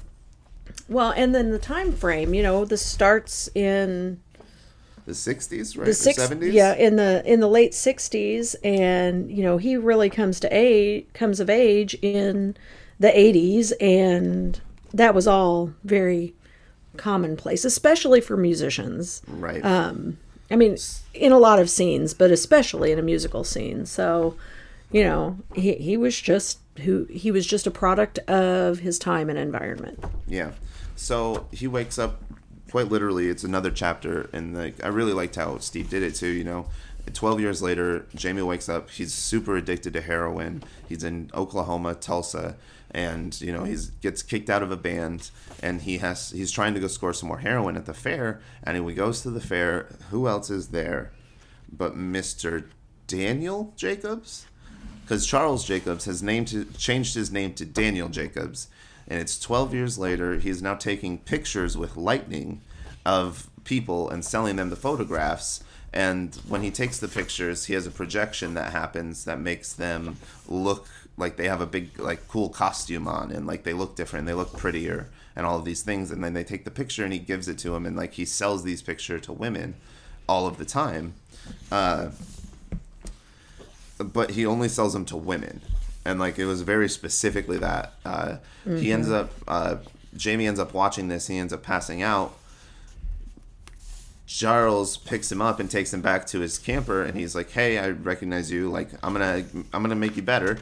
Well, 0.88 1.12
and 1.12 1.34
then 1.34 1.51
the 1.51 1.60
time 1.60 1.93
frame, 1.93 2.34
you 2.34 2.43
know, 2.43 2.65
this 2.65 2.86
starts 2.86 3.50
in 3.55 4.20
The 5.05 5.13
60s, 5.13 5.77
right? 5.77 5.86
the 5.86 5.93
six, 5.93 6.17
70s? 6.20 6.53
yeah, 6.53 6.74
in 6.75 6.96
the 6.96 7.24
in 7.25 7.39
the 7.39 7.48
late 7.48 7.72
'60s, 7.74 8.55
and 8.63 9.31
you 9.31 9.41
know, 9.43 9.58
he 9.58 9.75
really 9.75 10.10
comes 10.10 10.39
to 10.41 10.48
age, 10.55 11.05
comes 11.13 11.39
of 11.39 11.50
age 11.50 11.96
in 12.01 12.55
the 13.00 13.10
'80s, 13.10 13.74
and 13.81 14.62
that 14.93 15.15
was 15.15 15.27
all 15.27 15.74
very 15.84 16.34
commonplace, 16.98 17.65
especially 17.65 18.22
for 18.22 18.38
musicians. 18.38 19.22
Right. 19.27 19.63
Um, 19.65 20.17
I 20.51 20.55
mean, 20.55 20.77
in 21.13 21.31
a 21.31 21.39
lot 21.39 21.60
of 21.60 21.70
scenes, 21.70 22.13
but 22.13 22.31
especially 22.31 22.91
in 22.91 23.00
a 23.00 23.01
musical 23.01 23.43
scene. 23.43 23.86
So, 23.86 24.36
you 24.91 25.03
know, 25.03 25.38
he 25.55 25.75
he 25.75 25.98
was 25.98 26.20
just 26.20 26.60
who 26.79 27.05
he 27.05 27.31
was 27.31 27.46
just 27.46 27.67
a 27.67 27.72
product 27.72 28.20
of 28.20 28.79
his 28.79 29.00
time 29.00 29.29
and 29.29 29.39
environment. 29.39 30.03
yeah. 30.27 30.51
So 30.96 31.48
he 31.51 31.67
wakes 31.67 31.98
up 31.98 32.22
quite 32.70 32.89
literally. 32.89 33.27
It's 33.27 33.43
another 33.43 33.72
chapter. 33.72 34.29
And 34.34 34.55
like, 34.55 34.84
I 34.84 34.88
really 34.88 35.13
liked 35.13 35.36
how 35.36 35.58
Steve 35.58 35.89
did 35.89 36.03
it 36.03 36.15
too, 36.15 36.27
you 36.27 36.43
know. 36.43 36.67
12 37.12 37.39
years 37.39 37.62
later, 37.62 38.05
Jamie 38.13 38.43
wakes 38.43 38.70
up. 38.70 38.89
He's 38.91 39.12
super 39.13 39.58
addicted 39.58 39.93
to 39.93 40.01
heroin. 40.01 40.63
He's 40.88 41.03
in 41.03 41.31
Oklahoma, 41.34 41.96
Tulsa. 41.96 42.55
And 42.94 43.40
you 43.42 43.52
know 43.52 43.64
he's 43.64 43.88
gets 43.88 44.22
kicked 44.22 44.50
out 44.50 44.64
of 44.64 44.72
a 44.72 44.78
band, 44.78 45.32
and 45.62 45.82
he 45.82 45.98
has 46.00 46.32
he's 46.32 46.52
trying 46.52 46.74
to 46.74 46.80
go 46.80 46.88
score 46.88 47.14
some 47.14 47.28
more 47.28 47.40
heroin 47.40 47.78
at 47.78 47.86
the 47.86 47.94
fair, 47.94 48.42
and 48.64 48.78
he 48.78 48.94
goes 48.94 49.22
to 49.22 49.30
the 49.30 49.42
fair, 49.42 49.88
who 50.10 50.28
else 50.28 50.50
is 50.50 50.70
there, 50.70 51.12
but 51.72 51.96
Mister 51.96 52.70
Daniel 53.08 53.74
Jacobs, 53.76 54.46
because 55.04 55.26
Charles 55.26 55.66
Jacobs 55.66 56.06
has 56.06 56.22
named 56.22 56.68
changed 56.78 57.16
his 57.16 57.32
name 57.32 57.54
to 57.56 57.66
Daniel 57.66 58.10
Jacobs, 58.10 58.68
and 59.08 59.20
it's 59.20 59.40
12 59.40 59.74
years 59.74 59.98
later. 59.98 60.36
He's 60.36 60.62
now 60.62 60.76
taking 60.76 61.18
pictures 61.18 61.78
with 61.78 61.98
lightning 61.98 62.62
of 63.06 63.50
people 63.64 64.10
and 64.10 64.24
selling 64.24 64.56
them 64.56 64.70
the 64.70 64.76
photographs. 64.76 65.64
And 65.94 66.34
when 66.48 66.62
he 66.62 66.72
takes 66.72 67.00
the 67.00 67.10
pictures, 67.10 67.66
he 67.66 67.74
has 67.74 67.86
a 67.86 67.92
projection 67.92 68.54
that 68.54 68.72
happens 68.72 69.26
that 69.26 69.40
makes 69.40 69.74
them 69.74 70.18
look 70.48 70.88
like 71.18 71.38
they 71.38 71.48
have 71.48 71.62
a 71.62 71.65
big, 71.65 72.00
like, 72.00 72.27
cool 72.27 72.50
costume 72.50 73.08
on 73.08 73.32
and 73.32 73.46
like 73.46 73.63
they 73.63 73.74
look 73.74 73.96
different, 73.96 74.25
they 74.25 74.34
look 74.34 74.58
prettier, 74.58 75.10
and 75.36 75.46
all 75.46 75.58
of 75.58 75.65
these 75.65 75.82
things. 75.84 76.12
And 76.12 76.24
then 76.24 76.34
they 76.34 76.44
take 76.44 76.63
the 76.65 76.72
picture 76.72 77.03
and 77.03 77.13
he 77.13 77.20
gives 77.20 77.48
it 77.48 77.58
to 77.60 77.75
him, 77.75 77.86
and 77.86 77.96
like 77.96 78.13
he 78.13 78.25
sells 78.25 78.63
these 78.63 78.82
pictures 78.82 79.22
to 79.22 79.34
women 79.34 79.75
all 80.27 80.48
of 80.48 80.58
the 80.58 80.65
time. 80.65 81.13
Uh, 81.72 82.10
but 84.00 84.32
he 84.32 84.46
only 84.46 84.68
sells 84.70 84.94
them 84.94 85.06
to 85.06 85.18
women, 85.18 85.62
and 86.06 86.20
like 86.20 86.39
it 86.39 86.46
was 86.46 86.62
very 86.62 86.89
specifically 86.89 87.58
that. 87.58 87.94
Uh, 88.06 88.38
He 88.77 88.91
ends 88.91 89.10
up, 89.12 89.32
uh, 89.48 89.77
Jamie 90.15 90.48
ends 90.48 90.60
up 90.60 90.74
watching 90.74 91.08
this. 91.08 91.27
He 91.27 91.38
ends 91.38 91.53
up 91.53 91.63
passing 91.63 92.01
out. 92.01 92.38
Charles 94.27 94.98
picks 94.98 95.32
him 95.32 95.41
up 95.41 95.60
and 95.60 95.70
takes 95.70 95.94
him 95.94 96.01
back 96.01 96.25
to 96.27 96.39
his 96.39 96.58
camper, 96.58 97.03
and 97.03 97.18
he's 97.18 97.36
like, 97.36 97.51
"Hey, 97.51 97.77
I 97.77 97.89
recognize 97.89 98.50
you. 98.51 98.70
Like, 98.70 98.89
I'm 99.03 99.13
gonna, 99.13 99.44
I'm 99.74 99.82
gonna 99.84 99.96
make 99.96 100.15
you 100.15 100.22
better." 100.22 100.58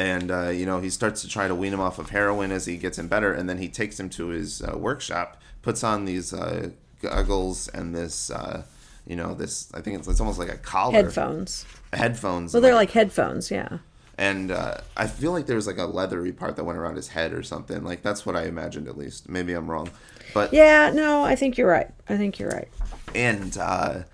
And 0.00 0.30
uh, 0.30 0.48
you 0.48 0.64
know, 0.64 0.80
he 0.80 0.88
starts 0.88 1.20
to 1.20 1.28
try 1.28 1.46
to 1.46 1.54
wean 1.54 1.74
him 1.74 1.80
off 1.80 1.98
of 1.98 2.08
heroin 2.08 2.52
as 2.52 2.64
he 2.64 2.78
gets 2.78 2.98
him 2.98 3.06
better, 3.06 3.34
and 3.34 3.48
then 3.50 3.58
he 3.58 3.68
takes 3.68 4.00
him 4.00 4.08
to 4.10 4.28
his 4.28 4.62
uh, 4.62 4.78
workshop, 4.78 5.36
puts 5.60 5.84
on 5.84 6.06
these 6.06 6.32
uh, 6.32 6.70
goggles 7.02 7.68
and 7.68 7.94
this, 7.94 8.30
uh, 8.30 8.62
you 9.06 9.14
know, 9.14 9.34
this. 9.34 9.70
I 9.74 9.82
think 9.82 9.98
it's, 9.98 10.08
it's 10.08 10.20
almost 10.20 10.38
like 10.38 10.48
a 10.48 10.56
collar, 10.56 10.94
Headphones. 10.94 11.66
headphones. 11.92 12.54
Well, 12.54 12.62
they're 12.62 12.74
like, 12.74 12.88
like 12.88 12.94
headphones, 12.94 13.50
yeah. 13.50 13.78
and 14.16 14.50
uh, 14.50 14.78
I 14.96 15.06
feel 15.06 15.32
like 15.32 15.44
there 15.44 15.56
was 15.56 15.66
like 15.66 15.76
a 15.76 15.84
leathery 15.84 16.32
part 16.32 16.56
that 16.56 16.64
went 16.64 16.78
around 16.78 16.96
his 16.96 17.08
head 17.08 17.34
or 17.34 17.42
something. 17.42 17.84
Like 17.84 18.00
that's 18.02 18.24
what 18.24 18.36
I 18.36 18.44
imagined 18.44 18.88
at 18.88 18.96
least. 18.96 19.28
Maybe 19.28 19.52
I'm 19.52 19.70
wrong, 19.70 19.90
but 20.32 20.54
Yeah, 20.54 20.92
no, 20.94 21.24
I 21.24 21.36
think 21.36 21.58
you're 21.58 21.68
right. 21.68 21.90
I 22.08 22.16
think 22.16 22.38
you're 22.38 22.48
right. 22.50 22.68
and 23.14 23.54
uh, 23.58 24.04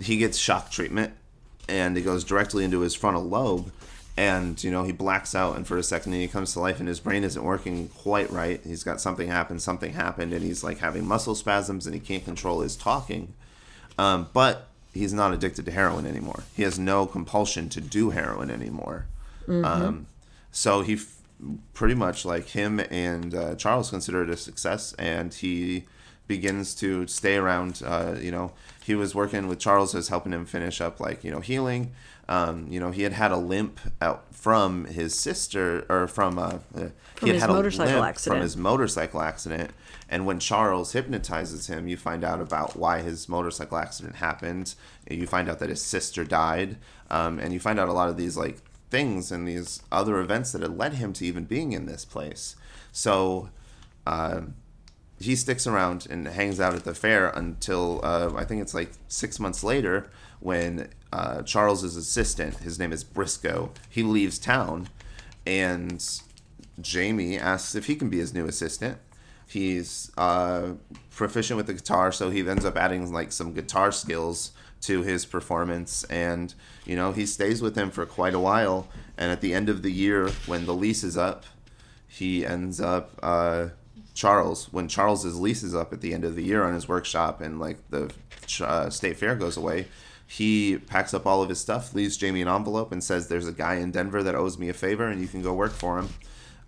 he 0.00 0.16
gets 0.16 0.38
shock 0.38 0.70
treatment, 0.70 1.12
and 1.68 1.98
it 1.98 2.02
goes 2.02 2.24
directly 2.24 2.64
into 2.64 2.80
his 2.80 2.94
frontal 2.94 3.24
lobe, 3.24 3.70
and 4.16 4.62
you 4.62 4.70
know 4.70 4.84
he 4.84 4.92
blacks 4.92 5.34
out, 5.34 5.56
and 5.56 5.66
for 5.66 5.76
a 5.76 5.82
second 5.82 6.12
he 6.12 6.28
comes 6.28 6.52
to 6.52 6.60
life, 6.60 6.78
and 6.78 6.88
his 6.88 7.00
brain 7.00 7.24
isn't 7.24 7.42
working 7.42 7.88
quite 7.88 8.30
right. 8.30 8.60
He's 8.64 8.84
got 8.84 9.00
something 9.00 9.28
happen, 9.28 9.58
something 9.58 9.92
happened, 9.92 10.32
and 10.32 10.44
he's 10.44 10.62
like 10.62 10.78
having 10.78 11.06
muscle 11.06 11.34
spasms, 11.34 11.86
and 11.86 11.94
he 11.94 12.00
can't 12.00 12.24
control 12.24 12.60
his 12.60 12.76
talking. 12.76 13.34
Um, 13.98 14.28
but 14.32 14.68
he's 14.92 15.12
not 15.12 15.32
addicted 15.32 15.64
to 15.66 15.72
heroin 15.72 16.06
anymore. 16.06 16.44
He 16.54 16.62
has 16.62 16.78
no 16.78 17.06
compulsion 17.06 17.68
to 17.70 17.80
do 17.80 18.10
heroin 18.10 18.50
anymore. 18.50 19.06
Um, 19.64 20.06
so 20.52 20.82
he 20.82 20.94
f- 20.94 21.20
pretty 21.74 21.94
much 21.94 22.24
like 22.24 22.48
him 22.48 22.80
and 22.90 23.34
uh, 23.34 23.54
Charles 23.56 23.90
consider 23.90 24.22
it 24.22 24.30
a 24.30 24.36
success, 24.36 24.94
and 24.98 25.34
he 25.34 25.84
begins 26.26 26.74
to 26.76 27.06
stay 27.06 27.36
around. 27.36 27.82
Uh, 27.84 28.14
you 28.20 28.30
know, 28.30 28.52
he 28.84 28.94
was 28.94 29.14
working 29.14 29.48
with 29.48 29.58
Charles 29.58 29.94
as 29.94 30.08
helping 30.08 30.32
him 30.32 30.46
finish 30.46 30.80
up 30.80 31.00
like 31.00 31.24
you 31.24 31.30
know 31.30 31.40
healing. 31.40 31.92
Um, 32.28 32.66
you 32.70 32.80
know, 32.80 32.90
he 32.90 33.02
had 33.02 33.12
had 33.12 33.32
a 33.32 33.36
limp 33.36 33.80
out 34.00 34.34
from 34.34 34.86
his 34.86 35.18
sister 35.18 35.84
or 35.88 36.06
from 36.06 36.38
uh, 36.38 36.58
uh, 36.74 36.88
he 37.20 37.28
had 37.28 37.34
his 37.34 37.40
had 37.42 37.50
a 37.50 37.52
motorcycle 37.52 38.02
accident. 38.02 38.36
from 38.36 38.42
his 38.42 38.56
motorcycle 38.56 39.20
accident. 39.20 39.70
And 40.08 40.26
when 40.26 40.38
Charles 40.38 40.92
hypnotizes 40.92 41.66
him, 41.66 41.88
you 41.88 41.96
find 41.96 42.24
out 42.24 42.40
about 42.40 42.76
why 42.76 43.00
his 43.00 43.28
motorcycle 43.28 43.78
accident 43.78 44.16
happened. 44.16 44.74
You 45.08 45.26
find 45.26 45.48
out 45.48 45.58
that 45.58 45.68
his 45.68 45.82
sister 45.82 46.24
died, 46.24 46.76
um, 47.10 47.38
and 47.38 47.52
you 47.52 47.60
find 47.60 47.78
out 47.78 47.88
a 47.88 47.92
lot 47.92 48.08
of 48.08 48.16
these 48.16 48.36
like 48.36 48.58
things 48.90 49.32
and 49.32 49.46
these 49.46 49.82
other 49.90 50.20
events 50.20 50.52
that 50.52 50.62
had 50.62 50.76
led 50.76 50.94
him 50.94 51.12
to 51.14 51.26
even 51.26 51.44
being 51.44 51.72
in 51.72 51.86
this 51.86 52.04
place. 52.04 52.54
So 52.92 53.48
uh, 54.06 54.42
he 55.18 55.34
sticks 55.36 55.66
around 55.66 56.06
and 56.10 56.28
hangs 56.28 56.60
out 56.60 56.74
at 56.74 56.84
the 56.84 56.94
fair 56.94 57.28
until 57.28 58.00
uh, 58.04 58.32
I 58.36 58.44
think 58.44 58.62
it's 58.62 58.74
like 58.74 58.92
six 59.08 59.40
months 59.40 59.64
later 59.64 60.10
when 60.40 60.90
uh, 61.14 61.42
Charles's 61.42 61.96
assistant, 61.96 62.56
his 62.56 62.76
name 62.76 62.92
is 62.92 63.04
Briscoe, 63.04 63.70
he 63.88 64.02
leaves 64.02 64.36
town, 64.36 64.88
and 65.46 66.04
Jamie 66.80 67.38
asks 67.38 67.76
if 67.76 67.86
he 67.86 67.94
can 67.94 68.10
be 68.10 68.18
his 68.18 68.34
new 68.34 68.46
assistant. 68.46 68.98
He's 69.46 70.10
uh, 70.18 70.72
proficient 71.10 71.56
with 71.56 71.68
the 71.68 71.74
guitar, 71.74 72.10
so 72.10 72.30
he 72.30 72.40
ends 72.48 72.64
up 72.64 72.76
adding 72.76 73.12
like 73.12 73.30
some 73.30 73.54
guitar 73.54 73.92
skills 73.92 74.50
to 74.80 75.02
his 75.02 75.24
performance, 75.24 76.02
and 76.04 76.52
you 76.84 76.96
know 76.96 77.12
he 77.12 77.26
stays 77.26 77.62
with 77.62 77.76
him 77.76 77.92
for 77.92 78.04
quite 78.06 78.34
a 78.34 78.40
while. 78.40 78.88
And 79.16 79.30
at 79.30 79.40
the 79.40 79.54
end 79.54 79.68
of 79.68 79.82
the 79.82 79.92
year, 79.92 80.30
when 80.46 80.66
the 80.66 80.74
lease 80.74 81.04
is 81.04 81.16
up, 81.16 81.44
he 82.08 82.44
ends 82.44 82.80
up 82.80 83.12
uh, 83.22 83.68
Charles 84.14 84.72
when 84.72 84.88
Charles's 84.88 85.38
lease 85.38 85.62
is 85.62 85.76
up 85.76 85.92
at 85.92 86.00
the 86.00 86.12
end 86.12 86.24
of 86.24 86.34
the 86.34 86.42
year 86.42 86.64
on 86.64 86.74
his 86.74 86.88
workshop, 86.88 87.40
and 87.40 87.60
like 87.60 87.78
the 87.90 88.12
uh, 88.60 88.90
state 88.90 89.16
fair 89.16 89.36
goes 89.36 89.56
away. 89.56 89.86
He 90.26 90.78
packs 90.78 91.12
up 91.14 91.26
all 91.26 91.42
of 91.42 91.48
his 91.48 91.60
stuff, 91.60 91.94
leaves 91.94 92.16
Jamie 92.16 92.42
an 92.42 92.48
envelope, 92.48 92.92
and 92.92 93.02
says, 93.04 93.28
"There's 93.28 93.46
a 93.46 93.52
guy 93.52 93.74
in 93.74 93.90
Denver 93.90 94.22
that 94.22 94.34
owes 94.34 94.58
me 94.58 94.68
a 94.68 94.72
favor, 94.74 95.06
and 95.06 95.20
you 95.20 95.28
can 95.28 95.42
go 95.42 95.52
work 95.54 95.72
for 95.72 95.98
him." 95.98 96.08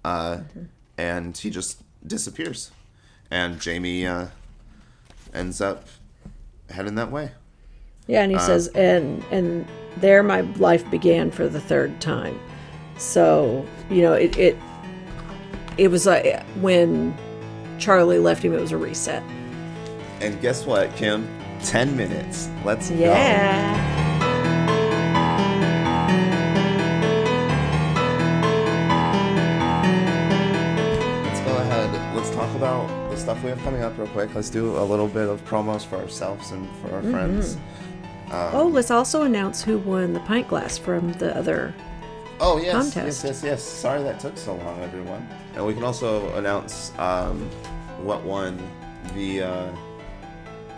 Uh, 0.05 0.39
And 0.99 1.37
he 1.37 1.51
just 1.51 1.83
disappears, 2.07 2.71
and 3.31 3.61
Jamie 3.61 4.07
uh, 4.07 4.29
ends 5.35 5.61
up 5.61 5.85
heading 6.71 6.95
that 6.95 7.11
way. 7.11 7.33
Yeah, 8.07 8.23
and 8.23 8.33
he 8.33 8.39
says, 8.39 8.69
and 8.69 9.23
and 9.31 9.67
there 9.99 10.23
my 10.23 10.41
life 10.41 10.89
began 10.91 11.31
for 11.31 11.49
the 11.49 11.61
third 11.61 12.01
time. 12.01 12.39
So 12.99 13.67
you 13.91 14.01
know, 14.03 14.15
it 14.15 14.39
it 14.39 14.57
it 15.77 15.89
was 15.89 16.07
like 16.07 16.43
when 16.61 17.15
Charlie 17.79 18.19
left 18.19 18.43
him, 18.43 18.55
it 18.55 18.61
was 18.61 18.73
a 18.73 18.77
reset. 18.79 19.23
And 20.21 20.41
guess 20.41 20.65
what, 20.65 20.95
Kim? 20.97 21.29
Ten 21.63 21.97
minutes. 21.97 22.49
Let's 22.65 22.91
go. 22.91 22.97
Yeah. 22.97 23.95
Let's 31.25 31.41
go 31.41 31.57
ahead. 31.57 32.17
Let's 32.17 32.31
talk 32.31 32.55
about 32.57 33.11
the 33.11 33.17
stuff 33.17 33.43
we 33.43 33.51
have 33.51 33.59
coming 33.63 33.83
up 33.83 33.97
real 33.99 34.07
quick. 34.09 34.35
Let's 34.35 34.51
do 34.51 34.77
a 34.77 34.85
little 34.85 35.09
bit 35.09 35.29
of 35.29 35.45
promos 35.45 35.85
for 35.85 35.97
ourselves 35.97 36.53
and 36.53 36.69
for 36.77 36.95
our 36.95 37.03
friends. 37.03 37.57
oh, 38.31 38.69
let's 38.73 38.91
also 38.91 39.23
announce 39.23 39.63
who 39.63 39.79
won 39.79 40.13
the 40.13 40.21
pint 40.21 40.49
glass 40.49 40.79
from 40.79 41.13
the 41.15 41.37
other. 41.37 41.75
Oh 42.39 42.59
yes, 42.59 42.73
Contest. 42.73 43.25
yes, 43.25 43.25
yes, 43.25 43.45
yes. 43.45 43.63
Sorry 43.63 44.03
that 44.03 44.21
took 44.21 44.37
so 44.37 44.57
long, 44.57 44.81
everyone. 44.83 45.27
And 45.55 45.65
we 45.67 45.73
can 45.73 45.85
also 45.85 46.33
announce 46.35 46.93
um, 46.99 47.49
what 48.03 48.23
won 48.25 48.59
the 49.15 49.43
uh, 49.43 49.71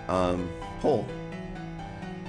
um, 0.08 0.48
poll. 0.80 1.06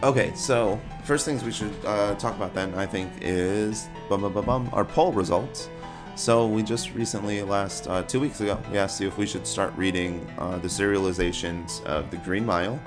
Okay, 0.01 0.31
so 0.33 0.79
first 1.03 1.25
things 1.25 1.43
we 1.43 1.51
should 1.51 1.73
uh, 1.85 2.15
talk 2.15 2.35
about 2.35 2.53
then, 2.53 2.73
I 2.75 2.85
think, 2.85 3.11
is 3.21 3.89
bum, 4.07 4.21
bum, 4.21 4.33
bum, 4.33 4.45
bum, 4.45 4.69
our 4.71 4.85
poll 4.85 5.11
results. 5.11 5.69
So 6.15 6.47
we 6.47 6.63
just 6.63 6.93
recently, 6.93 7.41
last 7.43 7.87
uh, 7.87 8.03
two 8.03 8.19
weeks 8.19 8.41
ago, 8.41 8.61
we 8.71 8.77
asked 8.77 8.99
you 9.01 9.07
if 9.07 9.17
we 9.17 9.25
should 9.25 9.47
start 9.47 9.73
reading 9.75 10.29
uh, 10.37 10.57
the 10.57 10.67
serializations 10.67 11.83
of 11.85 12.11
The 12.11 12.17
Green 12.17 12.45
Mile, 12.45 12.79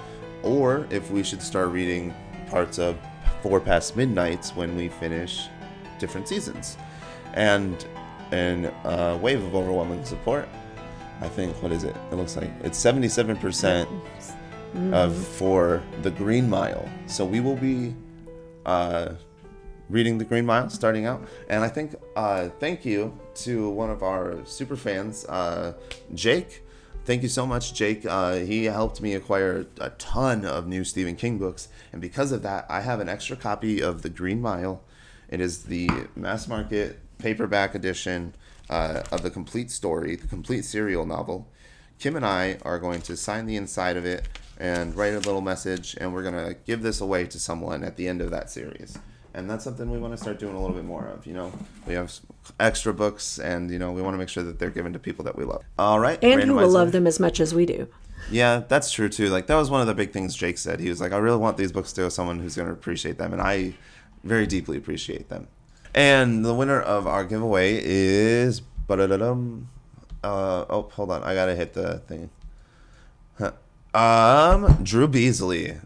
or 0.43 0.87
if 0.91 1.11
we 1.11 1.23
should 1.23 1.43
start 1.43 1.69
reading 1.69 2.15
parts 2.49 2.79
of 2.79 2.99
Four 3.43 3.61
Past 3.61 3.97
Midnights 3.97 4.55
when 4.55 4.77
we 4.77 4.89
finish 4.89 5.49
different 5.99 6.29
seasons. 6.29 6.77
And 7.35 7.85
in 8.33 8.73
a 8.85 9.17
wave 9.17 9.43
of 9.43 9.55
overwhelming 9.55 10.05
support, 10.05 10.49
I 11.21 11.29
think, 11.29 11.61
what 11.63 11.73
is 11.73 11.85
it? 11.85 11.97
It 12.11 12.17
looks 12.17 12.37
like 12.37 12.51
it's 12.63 12.83
77% 12.83 13.87
of 14.93 15.17
for 15.17 15.83
the 16.03 16.11
Green 16.11 16.49
Mile. 16.49 16.89
So 17.07 17.25
we 17.25 17.41
will 17.41 17.57
be 17.57 17.95
uh, 18.65 19.15
reading 19.89 20.19
the 20.19 20.25
Green 20.25 20.47
Mile 20.47 20.71
starting 20.71 21.07
out. 21.07 21.27
And 21.49 21.63
I 21.63 21.69
think 21.69 21.95
uh, 22.17 22.49
thank 22.61 22.85
you 22.85 23.19
to 23.37 23.69
one 23.71 23.91
of 23.91 24.03
our 24.03 24.45
super 24.45 24.77
fans, 24.77 25.25
uh, 25.27 25.75
Jake. 26.15 26.63
Thank 27.05 27.23
you 27.23 27.29
so 27.29 27.45
much, 27.45 27.75
Jake. 27.75 28.07
Uh, 28.07 28.37
he 28.37 28.67
helped 28.67 29.01
me 29.01 29.15
acquire 29.15 29.67
a 29.81 29.91
ton 29.91 30.45
of 30.45 30.69
new 30.69 30.85
Stephen 30.85 31.17
King 31.17 31.37
books, 31.39 31.69
and 31.93 32.01
because 32.01 32.31
of 32.31 32.43
that, 32.43 32.65
I 32.69 32.81
have 32.81 33.01
an 33.01 33.09
extra 33.09 33.37
copy 33.37 33.83
of 33.83 34.03
The 34.03 34.09
Green 34.09 34.41
Mile. 34.41 34.83
It 35.29 35.41
is 35.41 35.65
the 35.65 35.89
mass 36.15 36.47
market 36.47 37.01
paperback 37.19 37.75
edition 37.75 38.35
uh, 38.71 39.03
of 39.11 39.23
the 39.23 39.31
complete 39.31 39.71
story, 39.71 40.15
the 40.15 40.29
complete 40.29 40.65
serial 40.65 41.05
novel. 41.05 41.49
Kim 41.99 42.17
and 42.17 42.25
I 42.25 42.59
are 42.63 42.79
going 42.79 43.01
to 43.03 43.17
sign 43.17 43.47
the 43.47 43.57
inside 43.57 43.97
of 43.97 44.05
it 44.05 44.29
and 44.63 44.95
write 44.95 45.13
a 45.13 45.19
little 45.19 45.41
message, 45.41 45.97
and 46.01 46.15
we're 46.15 46.23
going 46.23 46.35
to 46.35 46.55
give 46.65 46.83
this 46.83 47.01
away 47.01 47.27
to 47.27 47.39
someone 47.41 47.83
at 47.83 47.97
the 47.97 48.07
end 48.07 48.21
of 48.23 48.31
that 48.31 48.49
series. 48.49 48.97
and 49.35 49.51
that's 49.51 49.65
something 49.65 49.91
we 49.91 49.99
want 49.99 50.13
to 50.13 50.19
start 50.19 50.39
doing 50.39 50.55
a 50.55 50.61
little 50.61 50.77
bit 50.77 50.85
more 50.85 51.07
of. 51.07 51.27
You 51.27 51.33
know, 51.35 51.53
we 51.87 51.95
have 51.95 52.13
extra 52.61 52.95
books, 52.95 53.41
and 53.41 53.71
you 53.71 53.79
know, 53.79 53.91
we 53.91 54.03
want 54.03 54.15
to 54.15 54.19
make 54.19 54.29
sure 54.29 54.45
that 54.45 54.59
they're 54.61 54.71
given 54.71 54.93
to 54.93 55.01
people 55.01 55.25
that 55.25 55.37
we 55.37 55.45
love. 55.45 55.63
All 55.79 55.99
right, 55.99 56.23
and 56.23 56.43
who 56.43 56.55
will 56.55 56.69
love 56.69 56.93
them 56.93 57.07
as 57.07 57.19
much 57.19 57.41
as 57.41 57.53
we 57.53 57.67
do. 57.67 57.89
Yeah, 58.31 58.63
that's 58.69 58.93
true 58.93 59.09
too. 59.09 59.31
Like 59.31 59.49
that 59.49 59.57
was 59.57 59.69
one 59.69 59.81
of 59.81 59.89
the 59.89 59.95
big 59.95 60.13
things 60.13 60.37
Jake 60.37 60.59
said. 60.59 60.79
He 60.79 60.89
was 60.89 61.01
like, 61.01 61.13
"I 61.13 61.17
really 61.17 61.39
want 61.39 61.57
these 61.57 61.73
books 61.73 61.93
to 61.95 62.03
go 62.03 62.09
someone 62.09 62.39
who's 62.39 62.55
going 62.55 62.69
to 62.69 62.75
appreciate 62.75 63.19
them," 63.19 63.33
and 63.33 63.43
I 63.43 63.75
very 64.23 64.47
deeply 64.47 64.77
appreciate 64.77 65.29
them. 65.29 65.49
And 65.95 66.45
the 66.45 66.55
winner 66.55 66.81
of 66.81 67.07
our 67.07 67.25
giveaway 67.25 67.81
is. 67.83 68.63
Uh, 68.91 70.65
oh, 70.69 70.89
hold 70.93 71.11
on. 71.11 71.23
I 71.25 71.35
gotta 71.35 71.57
hit 71.57 71.73
the 71.73 71.99
thing. 72.01 72.31
Um, 73.95 74.83
Drew 74.83 75.07
Beasley. 75.07 75.77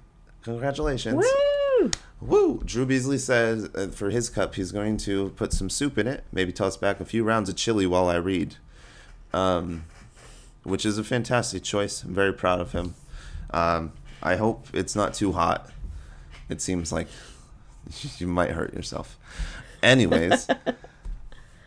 Congratulations. 0.43 1.25
Woo! 1.81 1.91
Woo! 2.21 2.63
Drew 2.65 2.87
Beasley 2.87 3.19
says 3.19 3.69
uh, 3.75 3.89
for 3.89 4.11
his 4.11 4.31
cup 4.31 4.55
he's 4.55 4.73
going 4.73 4.97
to 4.99 5.31
put 5.31 5.53
some 5.53 5.69
soup 5.69 5.99
in 5.99 6.07
it, 6.07 6.25
maybe 6.33 6.53
toss 6.53 6.77
back 6.77 7.01
a 7.01 7.05
few 7.05 7.25
rounds 7.25 7.49
of 7.49 7.57
chili 7.57 7.87
while 7.87 8.09
I 8.09 8.17
read. 8.17 8.57
Um, 9.33 9.85
which 10.63 10.85
is 10.85 10.99
a 10.99 11.05
fantastic 11.05 11.63
choice. 11.63 12.03
I'm 12.03 12.15
very 12.15 12.33
proud 12.33 12.61
of 12.61 12.73
him. 12.73 12.95
Um, 13.51 13.93
I 14.23 14.37
hope 14.37 14.67
it's 14.73 14.97
not 14.97 15.15
too 15.15 15.33
hot. 15.33 15.71
It 16.49 16.61
seems 16.61 16.91
like 16.93 17.07
you 18.19 18.27
might 18.27 18.51
hurt 18.51 18.75
yourself. 18.75 19.17
Anyways, 19.83 20.49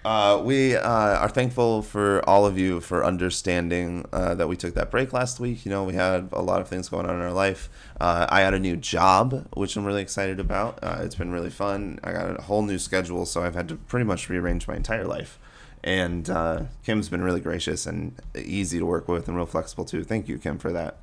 uh, 0.10 0.42
we 0.44 0.76
uh, 0.76 1.20
are 1.20 1.30
thankful 1.30 1.84
for 1.84 2.28
all 2.28 2.44
of 2.44 2.58
you 2.58 2.80
for 2.80 3.06
understanding 3.06 4.04
uh, 4.12 4.34
that 4.34 4.48
we 4.48 4.56
took 4.56 4.74
that 4.74 4.90
break 4.90 5.14
last 5.14 5.40
week. 5.40 5.64
You 5.64 5.70
know, 5.70 5.84
we 5.84 5.94
had 5.94 6.30
a 6.34 6.42
lot 6.42 6.62
of 6.62 6.68
things 6.68 6.90
going 6.90 7.06
on 7.06 7.14
in 7.14 7.22
our 7.22 7.32
life. 7.32 7.70
Uh, 8.02 8.26
I 8.28 8.42
had 8.42 8.56
a 8.56 8.60
new 8.60 8.76
job, 8.76 9.48
which 9.54 9.78
I'm 9.78 9.86
really 9.86 10.02
excited 10.02 10.40
about. 10.40 10.80
Uh, 10.82 11.02
it's 11.02 11.14
been 11.14 11.32
really 11.32 11.52
fun. 11.52 12.00
I 12.04 12.12
got 12.12 12.40
a 12.40 12.42
whole 12.42 12.64
new 12.64 12.80
schedule, 12.80 13.28
so 13.28 13.44
I've 13.44 13.54
had 13.54 13.68
to 13.68 13.76
pretty 13.76 14.04
much 14.04 14.30
rearrange 14.30 14.68
my 14.68 14.76
entire 14.76 15.06
life. 15.06 15.38
And 15.84 16.28
uh, 16.28 16.64
Kim's 16.84 17.08
been 17.08 17.22
really 17.22 17.40
gracious 17.40 17.86
and 17.86 18.16
easy 18.36 18.80
to 18.80 18.88
work 18.88 19.08
with 19.08 19.28
and 19.28 19.38
real 19.38 19.46
flexible 19.46 19.86
too. 19.86 20.04
Thank 20.04 20.28
you, 20.28 20.40
Kim, 20.40 20.58
for 20.58 20.72
that. 20.72 20.98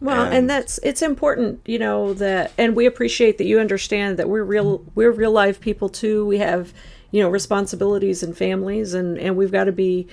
Well, 0.00 0.24
and, 0.24 0.34
and, 0.34 0.50
that's 0.50 0.80
it's 0.82 1.02
important, 1.02 1.60
you 1.66 1.78
know, 1.78 2.14
that 2.14 2.52
and 2.58 2.74
we 2.74 2.86
appreciate 2.86 3.38
that 3.38 3.44
you 3.44 3.60
understand 3.60 4.18
that 4.18 4.28
we're 4.28 4.42
real 4.42 4.82
we're 4.96 5.12
real 5.12 5.30
life 5.30 5.60
people 5.60 5.90
too. 5.90 6.26
We 6.26 6.38
have, 6.38 6.72
you 7.10 7.22
know, 7.22 7.28
responsibilities 7.28 8.22
and 8.22 8.36
families 8.36 8.94
and 8.94 9.18
and 9.18 9.36
we've 9.36 9.52
got 9.52 9.64
to 9.64 9.72
be 9.72 10.06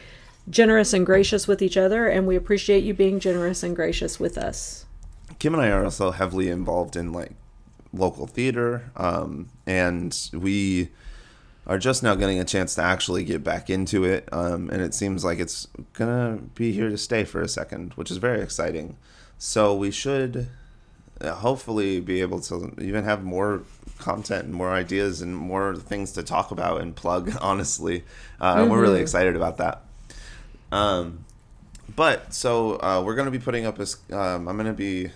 generous 0.49 0.93
and 0.93 1.05
gracious 1.05 1.47
with 1.47 1.61
each 1.61 1.77
other 1.77 2.07
and 2.07 2.25
we 2.25 2.35
appreciate 2.35 2.83
you 2.83 2.93
being 2.93 3.19
generous 3.19 3.63
and 3.63 3.75
gracious 3.75 4.19
with 4.19 4.37
us. 4.37 4.85
Kim 5.39 5.53
and 5.53 5.61
I 5.61 5.69
are 5.69 5.83
also 5.83 6.11
heavily 6.11 6.49
involved 6.49 6.95
in 6.95 7.11
like 7.11 7.31
local 7.93 8.27
theater 8.27 8.91
um 8.95 9.49
and 9.65 10.29
we 10.33 10.89
are 11.65 11.77
just 11.77 12.03
now 12.03 12.15
getting 12.15 12.39
a 12.39 12.45
chance 12.45 12.75
to 12.75 12.81
actually 12.81 13.23
get 13.23 13.43
back 13.43 13.69
into 13.69 14.03
it 14.03 14.27
um 14.31 14.69
and 14.69 14.81
it 14.81 14.93
seems 14.93 15.23
like 15.25 15.39
it's 15.39 15.67
to 15.93 16.39
be 16.55 16.71
here 16.71 16.89
to 16.89 16.97
stay 16.97 17.23
for 17.23 17.41
a 17.41 17.47
second, 17.47 17.93
which 17.93 18.11
is 18.11 18.17
very 18.17 18.41
exciting. 18.41 18.97
So 19.37 19.75
we 19.75 19.91
should 19.91 20.47
uh, 21.21 21.33
hopefully 21.35 21.99
be 21.99 22.21
able 22.21 22.39
to 22.41 22.73
even 22.79 23.03
have 23.03 23.23
more 23.23 23.63
content 23.97 24.45
and 24.45 24.53
more 24.53 24.71
ideas 24.71 25.21
and 25.21 25.35
more 25.35 25.75
things 25.75 26.11
to 26.13 26.23
talk 26.23 26.51
about 26.51 26.81
and 26.81 26.95
plug. 26.95 27.35
Honestly, 27.41 28.03
uh, 28.39 28.55
mm-hmm. 28.55 28.69
we're 28.69 28.81
really 28.81 28.95
mm-hmm. 28.95 29.03
excited 29.03 29.35
about 29.35 29.57
that. 29.57 29.83
Um, 30.71 31.25
but 31.95 32.33
so 32.33 32.73
uh, 32.81 33.01
we're 33.05 33.15
going 33.15 33.25
to 33.25 33.31
be 33.31 33.39
putting 33.39 33.65
up 33.65 33.79
a. 33.79 33.87
Um, 34.15 34.47
I'm 34.47 34.57
going 34.57 34.67
to 34.67 34.73
be 34.73 35.11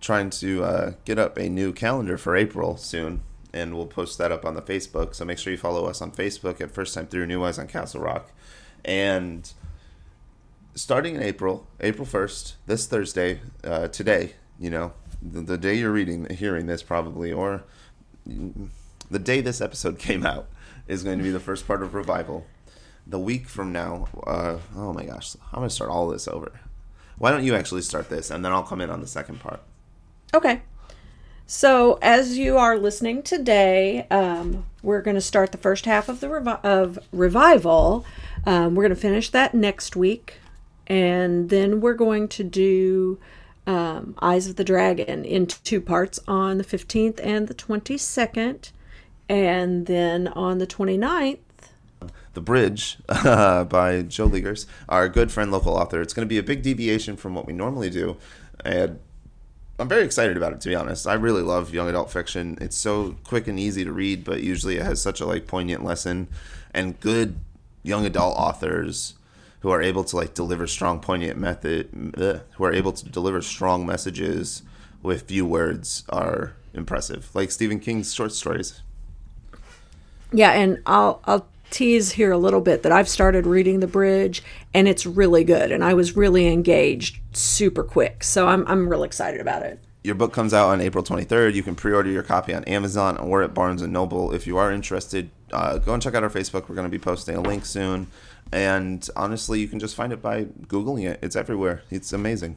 trying 0.00 0.30
to 0.30 0.62
uh, 0.62 0.92
get 1.04 1.18
up 1.18 1.36
a 1.36 1.48
new 1.48 1.72
calendar 1.72 2.16
for 2.16 2.36
April 2.36 2.76
soon, 2.76 3.22
and 3.52 3.74
we'll 3.74 3.86
post 3.86 4.18
that 4.18 4.30
up 4.30 4.44
on 4.44 4.54
the 4.54 4.62
Facebook. 4.62 5.14
So 5.14 5.24
make 5.24 5.38
sure 5.38 5.52
you 5.52 5.58
follow 5.58 5.86
us 5.86 6.00
on 6.00 6.12
Facebook 6.12 6.60
at 6.60 6.70
First 6.70 6.94
Time 6.94 7.06
Through 7.06 7.26
New 7.26 7.44
Eyes 7.44 7.58
on 7.58 7.66
Castle 7.66 8.00
Rock, 8.00 8.30
and 8.84 9.52
starting 10.76 11.16
in 11.16 11.22
April, 11.22 11.66
April 11.80 12.06
1st, 12.06 12.54
this 12.66 12.86
Thursday, 12.86 13.40
uh, 13.64 13.88
today, 13.88 14.34
you 14.60 14.70
know, 14.70 14.92
the, 15.22 15.40
the, 15.40 15.58
day 15.58 15.74
you're 15.74 15.92
reading, 15.92 16.26
hearing 16.30 16.66
this 16.66 16.82
probably, 16.82 17.32
or 17.32 17.64
the 18.24 19.18
day 19.18 19.40
this 19.40 19.60
episode 19.60 19.98
came 20.00 20.24
out, 20.24 20.48
is 20.86 21.02
going 21.02 21.18
to 21.18 21.24
be 21.24 21.30
the 21.30 21.40
first 21.40 21.66
part 21.66 21.82
of 21.82 21.94
Revival. 21.94 22.46
The 23.06 23.18
week 23.18 23.48
from 23.48 23.72
now, 23.72 24.08
uh, 24.26 24.58
oh 24.76 24.92
my 24.92 25.04
gosh, 25.04 25.36
I'm 25.52 25.62
to 25.62 25.70
start 25.70 25.90
all 25.90 26.08
this 26.08 26.26
over. 26.26 26.60
Why 27.18 27.30
don't 27.30 27.44
you 27.44 27.54
actually 27.54 27.82
start 27.82 28.08
this, 28.08 28.30
and 28.30 28.44
then 28.44 28.52
I'll 28.52 28.62
come 28.62 28.80
in 28.80 28.90
on 28.90 29.00
the 29.00 29.06
second 29.06 29.40
part. 29.40 29.62
Okay. 30.34 30.62
So, 31.48 32.00
as 32.02 32.36
you 32.36 32.58
are 32.58 32.76
listening 32.76 33.22
today, 33.22 34.08
um, 34.10 34.66
we're 34.82 35.00
going 35.00 35.14
to 35.14 35.20
start 35.20 35.52
the 35.52 35.58
first 35.58 35.86
half 35.86 36.08
of 36.08 36.18
the 36.18 36.26
revi- 36.26 36.64
of 36.64 36.98
revival. 37.12 38.04
Um, 38.44 38.74
we're 38.74 38.82
going 38.82 38.94
to 38.94 39.00
finish 39.00 39.30
that 39.30 39.54
next 39.54 39.94
week 39.94 40.40
and 40.86 41.50
then 41.50 41.80
we're 41.80 41.94
going 41.94 42.28
to 42.28 42.44
do 42.44 43.18
um, 43.66 44.14
Eyes 44.20 44.46
of 44.46 44.56
the 44.56 44.64
Dragon 44.64 45.24
in 45.24 45.46
two 45.46 45.80
parts 45.80 46.20
on 46.28 46.58
the 46.58 46.64
15th 46.64 47.20
and 47.22 47.48
the 47.48 47.54
22nd. 47.54 48.70
And 49.28 49.86
then 49.86 50.28
on 50.28 50.58
the 50.58 50.66
29th, 50.66 51.38
The 52.34 52.40
Bridge 52.40 52.98
uh, 53.08 53.64
by 53.64 54.02
Joe 54.02 54.28
Leagers, 54.28 54.66
our 54.88 55.08
good 55.08 55.32
friend, 55.32 55.50
local 55.50 55.74
author. 55.74 56.00
It's 56.00 56.14
going 56.14 56.26
to 56.26 56.32
be 56.32 56.38
a 56.38 56.42
big 56.42 56.62
deviation 56.62 57.16
from 57.16 57.34
what 57.34 57.46
we 57.46 57.52
normally 57.52 57.90
do. 57.90 58.16
And 58.64 59.00
I'm 59.78 59.88
very 59.88 60.04
excited 60.04 60.36
about 60.36 60.52
it, 60.52 60.60
to 60.62 60.68
be 60.68 60.74
honest. 60.74 61.06
I 61.06 61.14
really 61.14 61.42
love 61.42 61.74
young 61.74 61.88
adult 61.88 62.10
fiction. 62.10 62.56
It's 62.60 62.76
so 62.76 63.16
quick 63.24 63.46
and 63.46 63.58
easy 63.58 63.84
to 63.84 63.92
read, 63.92 64.24
but 64.24 64.42
usually 64.42 64.76
it 64.76 64.82
has 64.82 65.02
such 65.02 65.20
a 65.20 65.26
like 65.26 65.46
poignant 65.46 65.84
lesson 65.84 66.28
and 66.72 66.98
good 67.00 67.36
young 67.82 68.06
adult 68.06 68.36
authors 68.36 69.14
who 69.60 69.70
are 69.70 69.82
able 69.82 70.04
to 70.04 70.16
like 70.16 70.34
deliver 70.34 70.66
strong, 70.66 71.00
poignant 71.00 71.38
method, 71.38 71.88
who 72.56 72.64
are 72.64 72.72
able 72.72 72.92
to 72.92 73.08
deliver 73.08 73.42
strong 73.42 73.86
messages 73.86 74.62
with 75.02 75.22
few 75.22 75.46
words 75.46 76.04
are 76.08 76.54
impressive. 76.74 77.34
Like 77.34 77.50
Stephen 77.50 77.80
King's 77.80 78.14
short 78.14 78.32
stories. 78.32 78.82
Yeah, 80.32 80.52
and 80.52 80.82
I'll 80.86 81.20
I'll 81.24 81.48
tease 81.70 82.12
here 82.12 82.30
a 82.30 82.38
little 82.38 82.60
bit 82.60 82.82
that 82.82 82.92
I've 82.92 83.08
started 83.08 83.46
reading 83.46 83.80
The 83.80 83.86
Bridge 83.86 84.42
and 84.72 84.86
it's 84.86 85.04
really 85.04 85.42
good 85.42 85.72
and 85.72 85.82
I 85.82 85.94
was 85.94 86.16
really 86.16 86.46
engaged 86.46 87.18
super 87.32 87.82
quick. 87.82 88.22
So 88.22 88.48
I'm 88.48 88.66
I'm 88.66 88.88
real 88.88 89.02
excited 89.02 89.40
about 89.40 89.62
it. 89.62 89.80
Your 90.04 90.14
book 90.14 90.32
comes 90.32 90.54
out 90.54 90.68
on 90.68 90.80
April 90.80 91.02
23rd. 91.02 91.54
You 91.54 91.64
can 91.64 91.74
pre-order 91.74 92.08
your 92.08 92.22
copy 92.22 92.54
on 92.54 92.62
Amazon 92.64 93.16
or 93.16 93.42
at 93.42 93.54
Barnes 93.54 93.82
and 93.82 93.92
Noble. 93.92 94.32
If 94.32 94.46
you 94.46 94.56
are 94.56 94.70
interested, 94.70 95.30
uh, 95.50 95.78
go 95.78 95.94
and 95.94 96.00
check 96.00 96.14
out 96.14 96.22
our 96.22 96.30
Facebook. 96.30 96.68
We're 96.68 96.76
going 96.76 96.86
to 96.86 96.88
be 96.88 96.98
posting 96.98 97.34
a 97.34 97.40
link 97.40 97.66
soon. 97.66 98.06
And 98.52 99.08
honestly, 99.16 99.60
you 99.60 99.68
can 99.68 99.78
just 99.78 99.94
find 99.94 100.12
it 100.12 100.22
by 100.22 100.44
Googling 100.44 101.08
it. 101.08 101.18
It's 101.22 101.36
everywhere. 101.36 101.82
It's 101.90 102.12
amazing. 102.12 102.56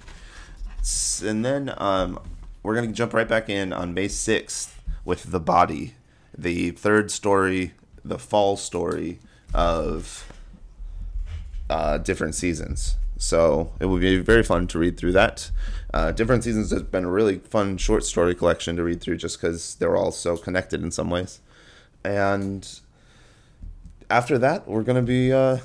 And 1.24 1.44
then 1.44 1.74
um, 1.78 2.20
we're 2.64 2.76
going 2.76 2.88
to 2.88 2.94
jump 2.94 3.14
right 3.14 3.28
back 3.28 3.50
in 3.50 3.74
on 3.74 3.94
May 3.94 4.08
6th 4.08 4.74
with 5.04 5.32
The 5.32 5.40
Body, 5.40 5.96
the 6.38 6.72
third 6.72 7.12
story, 7.12 7.74
the 8.06 8.20
fall 8.20 8.56
story 8.56 9.20
of 9.54 10.32
uh, 11.70 11.98
different 11.98 12.36
seasons. 12.36 12.96
So 13.18 13.74
it 13.80 13.86
will 13.86 14.00
be 14.00 14.20
very 14.20 14.44
fun 14.44 14.68
to 14.68 14.80
read 14.80 14.98
through 14.98 15.12
that. 15.14 15.52
Uh, 15.94 16.12
different 16.12 16.44
seasons 16.44 16.72
has 16.72 16.84
been 16.84 17.04
a 17.04 17.12
really 17.12 17.40
fun 17.40 17.78
short 17.78 18.06
story 18.06 18.34
collection 18.34 18.78
to 18.78 18.84
read 18.84 19.02
through 19.02 19.18
just 19.18 19.42
because 19.42 19.76
they're 19.76 19.98
all 19.98 20.12
so 20.12 20.38
connected 20.38 20.82
in 20.82 20.92
some 20.92 21.10
ways. 21.10 21.42
And 22.04 22.80
after 24.10 24.38
that, 24.38 24.68
we're 24.68 24.84
to 24.96 25.02
be 25.02 25.34
uh, 25.34 25.58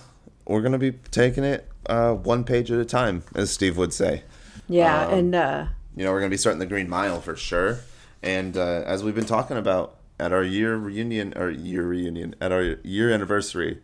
we're 0.46 0.62
gonna 0.62 0.78
be 0.78 0.92
taking 1.11 1.44
it 1.44 1.68
uh, 1.87 2.14
one 2.14 2.44
page 2.44 2.70
at 2.70 2.78
a 2.78 2.85
time, 2.85 3.22
as 3.35 3.50
Steve 3.50 3.76
would 3.76 3.92
say. 3.92 4.22
Yeah, 4.68 5.07
um, 5.07 5.18
and 5.18 5.35
uh, 5.35 5.66
you 5.96 6.04
know 6.04 6.12
we're 6.12 6.20
gonna 6.20 6.30
be 6.30 6.37
starting 6.37 6.61
the 6.61 6.66
Green 6.66 6.88
Mile 6.88 7.20
for 7.20 7.37
sure. 7.37 7.80
And 8.22 8.57
uh, 8.57 8.83
as 8.87 9.04
we've 9.04 9.14
been 9.14 9.26
talking 9.26 9.57
about 9.57 9.96
at 10.18 10.33
our 10.33 10.42
year 10.42 10.76
reunion 10.76 11.35
or 11.37 11.50
year 11.50 11.83
reunion 11.83 12.35
at 12.40 12.52
our 12.52 12.76
year 12.83 13.11
anniversary 13.11 13.80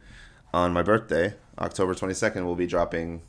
on 0.55 0.73
my 0.73 0.83
birthday, 0.83 1.35
October 1.59 1.95
twenty 1.95 2.15
second, 2.15 2.47
we'll 2.47 2.55
be 2.55 2.67
dropping, 2.67 3.23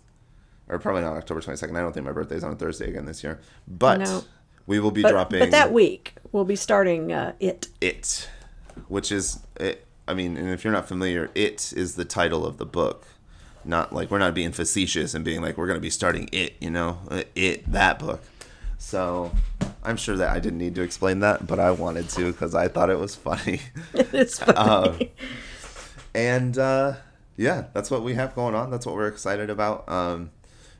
or 0.69 0.79
probably 0.79 1.01
not 1.01 1.17
October 1.17 1.41
twenty 1.41 1.57
second. 1.57 1.75
I 1.75 1.81
don't 1.81 1.93
think 1.93 2.05
my 2.05 2.11
birthday's 2.11 2.43
on 2.43 2.53
a 2.53 2.55
Thursday 2.55 2.89
again 2.89 3.05
this 3.05 3.23
year, 3.23 3.39
but 3.67 3.99
no. 3.99 4.23
we 4.67 4.79
will 4.79 4.91
be 4.91 5.01
but, 5.01 5.11
dropping. 5.11 5.39
But 5.39 5.51
that 5.51 5.73
week 5.73 6.15
we'll 6.31 6.45
be 6.45 6.55
starting 6.55 7.11
uh, 7.11 7.33
it. 7.39 7.67
It, 7.81 8.29
which 8.87 9.11
is 9.11 9.39
it. 9.57 9.85
I 10.07 10.13
mean, 10.13 10.35
and 10.35 10.49
if 10.49 10.63
you're 10.63 10.73
not 10.73 10.87
familiar, 10.87 11.29
it 11.35 11.73
is 11.75 11.95
the 11.95 12.05
title 12.05 12.45
of 12.45 12.57
the 12.57 12.65
book 12.65 13.05
not 13.65 13.93
like 13.93 14.11
we're 14.11 14.17
not 14.19 14.33
being 14.33 14.51
facetious 14.51 15.13
and 15.13 15.23
being 15.23 15.41
like 15.41 15.57
we're 15.57 15.67
going 15.67 15.77
to 15.77 15.81
be 15.81 15.89
starting 15.89 16.29
it 16.31 16.55
you 16.59 16.69
know? 16.69 16.99
Uh, 17.09 17.23
it 17.35 17.69
that 17.71 17.99
book. 17.99 18.21
So 18.77 19.31
i'm 19.83 19.97
sure 19.97 20.15
that 20.15 20.29
i 20.29 20.39
didn't 20.39 20.59
need 20.59 20.75
to 20.75 20.81
explain 20.81 21.19
that 21.19 21.47
but 21.47 21.59
i 21.59 21.71
wanted 21.71 22.07
to 22.09 22.31
because 22.31 22.53
i 22.53 22.67
thought 22.67 22.89
it 22.89 22.99
was 22.99 23.15
funny. 23.15 23.61
It's 23.93 24.39
funny. 24.39 24.57
Um, 24.57 24.99
and 26.13 26.57
uh, 26.57 26.93
yeah 27.37 27.65
that's 27.73 27.89
what 27.89 28.03
we 28.03 28.15
have 28.15 28.35
going 28.35 28.55
on. 28.55 28.69
That's 28.71 28.85
what 28.85 28.95
we're 28.95 29.07
excited 29.07 29.49
about. 29.49 29.87
Um, 29.89 30.31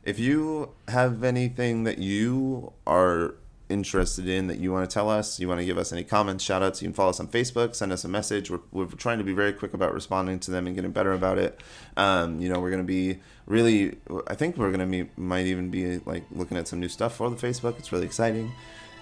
if 0.04 0.20
you 0.20 0.72
have 0.88 1.24
anything 1.24 1.84
that 1.84 2.00
you 2.00 2.74
are 2.88 3.36
interested 3.72 4.28
in 4.28 4.48
that 4.48 4.60
you 4.60 4.72
want 4.72 4.88
to 4.90 4.94
tell 4.94 5.10
us, 5.10 5.40
you 5.40 5.48
want 5.48 5.60
to 5.60 5.66
give 5.66 5.78
us 5.78 5.92
any 5.92 6.04
comments, 6.04 6.44
shout 6.44 6.62
outs, 6.62 6.82
you 6.82 6.88
can 6.88 6.94
follow 6.94 7.10
us 7.10 7.20
on 7.20 7.28
Facebook, 7.28 7.74
send 7.74 7.92
us 7.92 8.04
a 8.04 8.08
message. 8.08 8.52
We're, 8.52 8.60
we're 8.72 8.86
trying 8.86 9.18
to 9.20 9.24
be 9.24 9.34
very 9.34 9.54
quick 9.54 9.74
about 9.74 9.94
responding 9.94 10.40
to 10.42 10.52
them 10.52 10.68
and 10.68 10.76
getting 10.76 10.92
better 10.92 11.14
about 11.14 11.38
it. 11.40 11.60
Um, 11.98 12.40
you 12.42 12.50
know, 12.50 12.60
we're 12.60 12.70
going 12.70 12.84
to 12.84 12.88
be 12.88 13.20
really, 13.48 13.98
I 14.28 14.36
think 14.36 14.58
we're 14.58 14.72
going 14.72 14.92
to 14.92 15.04
be, 15.06 15.10
might 15.20 15.46
even 15.48 15.70
be 15.72 16.00
like 16.00 16.26
looking 16.32 16.58
at 16.58 16.68
some 16.68 16.80
new 16.80 16.90
stuff 16.90 17.16
for 17.16 17.30
the 17.30 17.36
Facebook. 17.36 17.80
It's 17.80 17.92
really 17.92 18.06
exciting. 18.06 18.52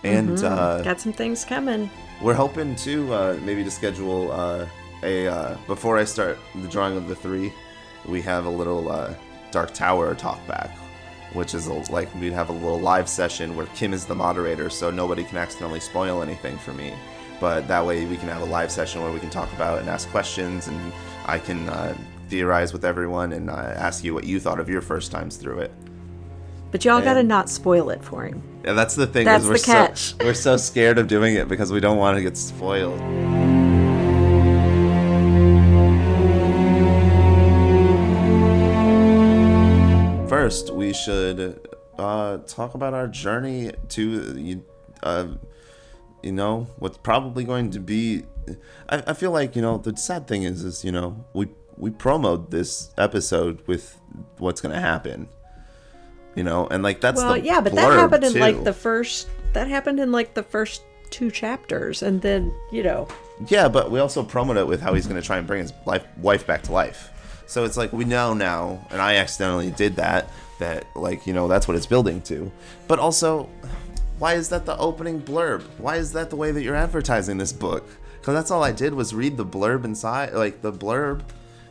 And 0.04 0.30
Mm-hmm. 0.38 0.46
uh, 0.46 0.82
Got 0.84 1.02
some 1.02 1.12
things 1.12 1.44
coming. 1.44 1.90
we're 2.22 2.34
hoping 2.34 2.76
to 2.78 3.14
uh, 3.14 3.40
maybe 3.44 3.64
to 3.66 3.72
schedule 3.72 4.32
uh, 4.32 4.66
a, 5.04 5.28
uh, 5.28 5.58
before 5.68 5.98
I 5.98 6.06
start 6.06 6.38
the 6.56 6.68
drawing 6.70 6.96
of 6.96 7.08
the 7.10 7.16
three, 7.16 7.52
we 8.08 8.22
have 8.22 8.46
a 8.46 8.50
little 8.50 8.90
uh, 8.90 9.14
Dark 9.52 9.74
Tower 9.74 10.16
talk 10.16 10.40
back 10.48 10.72
which 11.34 11.54
is 11.54 11.68
a, 11.68 11.74
like 11.92 12.14
we'd 12.16 12.34
have 12.34 12.50
a 12.50 12.54
little 12.54 12.80
live 12.80 13.08
session 13.08 13.56
where 13.56 13.66
Kim 13.68 13.94
is 13.94 14.06
the 14.06 14.16
moderator, 14.16 14.70
so 14.70 14.90
nobody 14.92 15.24
can 15.24 15.38
accidentally 15.38 15.80
spoil 15.80 16.22
anything 16.22 16.58
for 16.58 16.74
me. 16.74 16.94
But 17.40 17.68
that 17.68 17.86
way 17.86 18.06
we 18.06 18.18
can 18.18 18.28
have 18.30 18.42
a 18.42 18.46
live 18.46 18.72
session 18.72 19.02
where 19.02 19.12
we 19.12 19.20
can 19.20 19.30
talk 19.30 19.52
about 19.54 19.80
and 19.80 19.90
ask 19.90 20.10
questions, 20.10 20.68
and 20.68 20.94
I 21.26 21.40
can 21.40 21.70
uh, 21.70 21.96
theorize 22.28 22.74
with 22.74 22.86
everyone 22.86 23.34
and 23.34 23.50
uh, 23.50 23.54
ask 23.54 24.04
you 24.04 24.14
what 24.14 24.26
you 24.26 24.40
thought 24.40 24.60
of 24.60 24.70
your 24.70 24.82
first 24.82 25.12
times 25.12 25.38
through 25.38 25.60
it. 25.60 25.72
But 26.72 26.86
y'all 26.86 27.02
got 27.02 27.16
to 27.16 27.24
not 27.24 27.50
spoil 27.50 27.90
it 27.90 28.04
for 28.04 28.26
him. 28.26 28.44
Yeah, 28.64 28.74
that's 28.74 28.96
the 28.96 29.08
thing. 29.08 29.26
That's 29.26 29.44
is 29.44 29.50
we're 29.50 29.54
the 29.54 29.60
so, 29.60 29.72
catch. 29.72 30.16
we're 30.20 30.34
so 30.34 30.58
scared 30.58 31.00
of 31.00 31.08
doing 31.08 31.36
it 31.36 31.48
because 31.48 31.72
we 31.72 31.80
don't 31.80 31.98
want 31.98 32.18
to 32.18 32.22
get 32.22 32.38
spoiled. 32.38 33.00
First, 40.50 40.74
we 40.74 40.94
should 40.94 41.62
uh, 42.00 42.40
talk 42.48 42.74
about 42.74 42.96
our 42.96 43.08
journey 43.08 43.72
to 43.90 44.36
you, 44.36 44.66
uh, 45.04 45.28
you 46.24 46.32
know, 46.32 46.66
what's 46.80 46.98
probably 46.98 47.44
going 47.44 47.70
to 47.70 47.80
be. 47.80 48.24
I, 48.90 49.04
I 49.06 49.14
feel 49.14 49.30
like 49.30 49.56
you 49.56 49.62
know 49.62 49.78
the 49.78 49.96
sad 49.96 50.28
thing 50.28 50.42
is, 50.42 50.64
is 50.64 50.84
you 50.84 50.92
know 50.92 51.24
we 51.34 51.50
we 51.78 51.92
promoted 51.92 52.50
this 52.50 52.92
episode 52.98 53.62
with 53.68 54.02
what's 54.40 54.60
going 54.60 54.74
to 54.74 54.82
happen. 54.82 55.30
You 56.34 56.46
know, 56.46 56.66
and 56.66 56.82
like 56.82 57.00
that's 57.00 57.18
Well, 57.22 57.34
the 57.34 57.42
yeah, 57.42 57.62
but 57.62 57.76
that 57.76 57.94
happened 57.94 58.24
in 58.24 58.40
like 58.40 58.64
the 58.64 58.74
first. 58.74 59.30
That 59.54 59.68
happened 59.68 60.00
in 60.00 60.12
like 60.12 60.34
the 60.34 60.42
first 60.42 60.82
two 61.12 61.30
chapters, 61.30 62.02
and 62.02 62.24
then 62.24 62.52
you 62.72 62.82
know, 62.82 63.08
Yeah, 63.50 63.68
but 63.68 63.92
we 63.92 64.00
also 64.00 64.24
promote 64.24 64.58
it 64.58 64.66
with 64.66 64.82
how 64.82 64.96
he's 64.96 65.06
going 65.06 65.22
to 65.22 65.28
try 65.28 65.38
and 65.38 65.46
bring 65.46 65.62
his 65.62 65.74
life, 65.86 66.08
wife 66.18 66.48
back 66.48 66.64
to 66.64 66.72
life. 66.72 67.12
So 67.50 67.64
it's 67.66 67.78
like 67.78 67.92
we 67.92 68.06
know 68.06 68.36
now, 68.36 68.86
and 68.92 69.02
I 69.02 69.16
accidentally 69.16 69.72
did 69.72 69.96
that. 69.96 70.30
That 70.60 70.86
like 70.96 71.26
you 71.26 71.34
know 71.34 71.48
that's 71.48 71.68
what 71.68 71.76
it's 71.76 71.88
building 71.88 72.22
to. 72.24 72.52
But 72.88 73.00
also, 73.00 73.50
why 74.20 74.34
is 74.36 74.50
that 74.50 74.66
the 74.68 74.78
opening 74.78 75.20
blurb? 75.22 75.64
Why 75.80 75.96
is 75.96 76.12
that 76.14 76.30
the 76.30 76.36
way 76.36 76.52
that 76.52 76.62
you're 76.62 76.76
advertising 76.76 77.38
this 77.40 77.52
book? 77.52 77.90
Because 78.20 78.36
that's 78.36 78.52
all 78.52 78.64
I 78.64 78.72
did 78.72 78.94
was 78.94 79.16
read 79.16 79.36
the 79.36 79.46
blurb 79.46 79.84
inside, 79.84 80.34
like 80.34 80.62
the 80.62 80.72
blurb, 80.72 81.24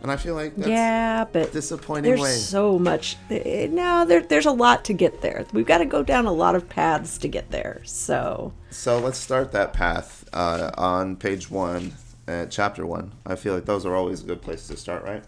and 0.02 0.10
I 0.10 0.16
feel 0.16 0.34
like 0.34 0.56
that's 0.56 0.68
yeah, 0.68 1.26
but 1.30 1.52
disappointing 1.52 2.04
there's 2.10 2.20
way. 2.20 2.32
so 2.32 2.76
much. 2.78 3.16
eh, 3.30 3.68
No, 3.70 4.04
there, 4.04 4.22
there's 4.22 4.46
a 4.46 4.50
lot 4.50 4.84
to 4.86 4.94
get 4.94 5.20
there. 5.20 5.46
We've 5.52 5.66
got 5.66 5.78
to 5.78 5.84
go 5.86 6.02
down 6.02 6.26
a 6.26 6.32
lot 6.32 6.56
of 6.56 6.68
paths 6.68 7.18
to 7.18 7.28
get 7.28 7.50
there. 7.50 7.82
So 7.84 8.52
So 8.70 8.98
let's 8.98 9.18
start 9.18 9.52
that 9.52 9.72
path 9.74 10.28
uh, 10.32 10.70
on 10.76 11.14
page 11.16 11.50
one, 11.50 11.92
uh, 12.26 12.46
chapter 12.46 12.84
one. 12.86 13.12
I 13.26 13.36
feel 13.36 13.54
like 13.54 13.66
those 13.66 13.84
are 13.86 13.94
always 13.94 14.22
a 14.24 14.26
good 14.26 14.40
place 14.42 14.66
to 14.68 14.76
start, 14.76 15.04
right? 15.04 15.22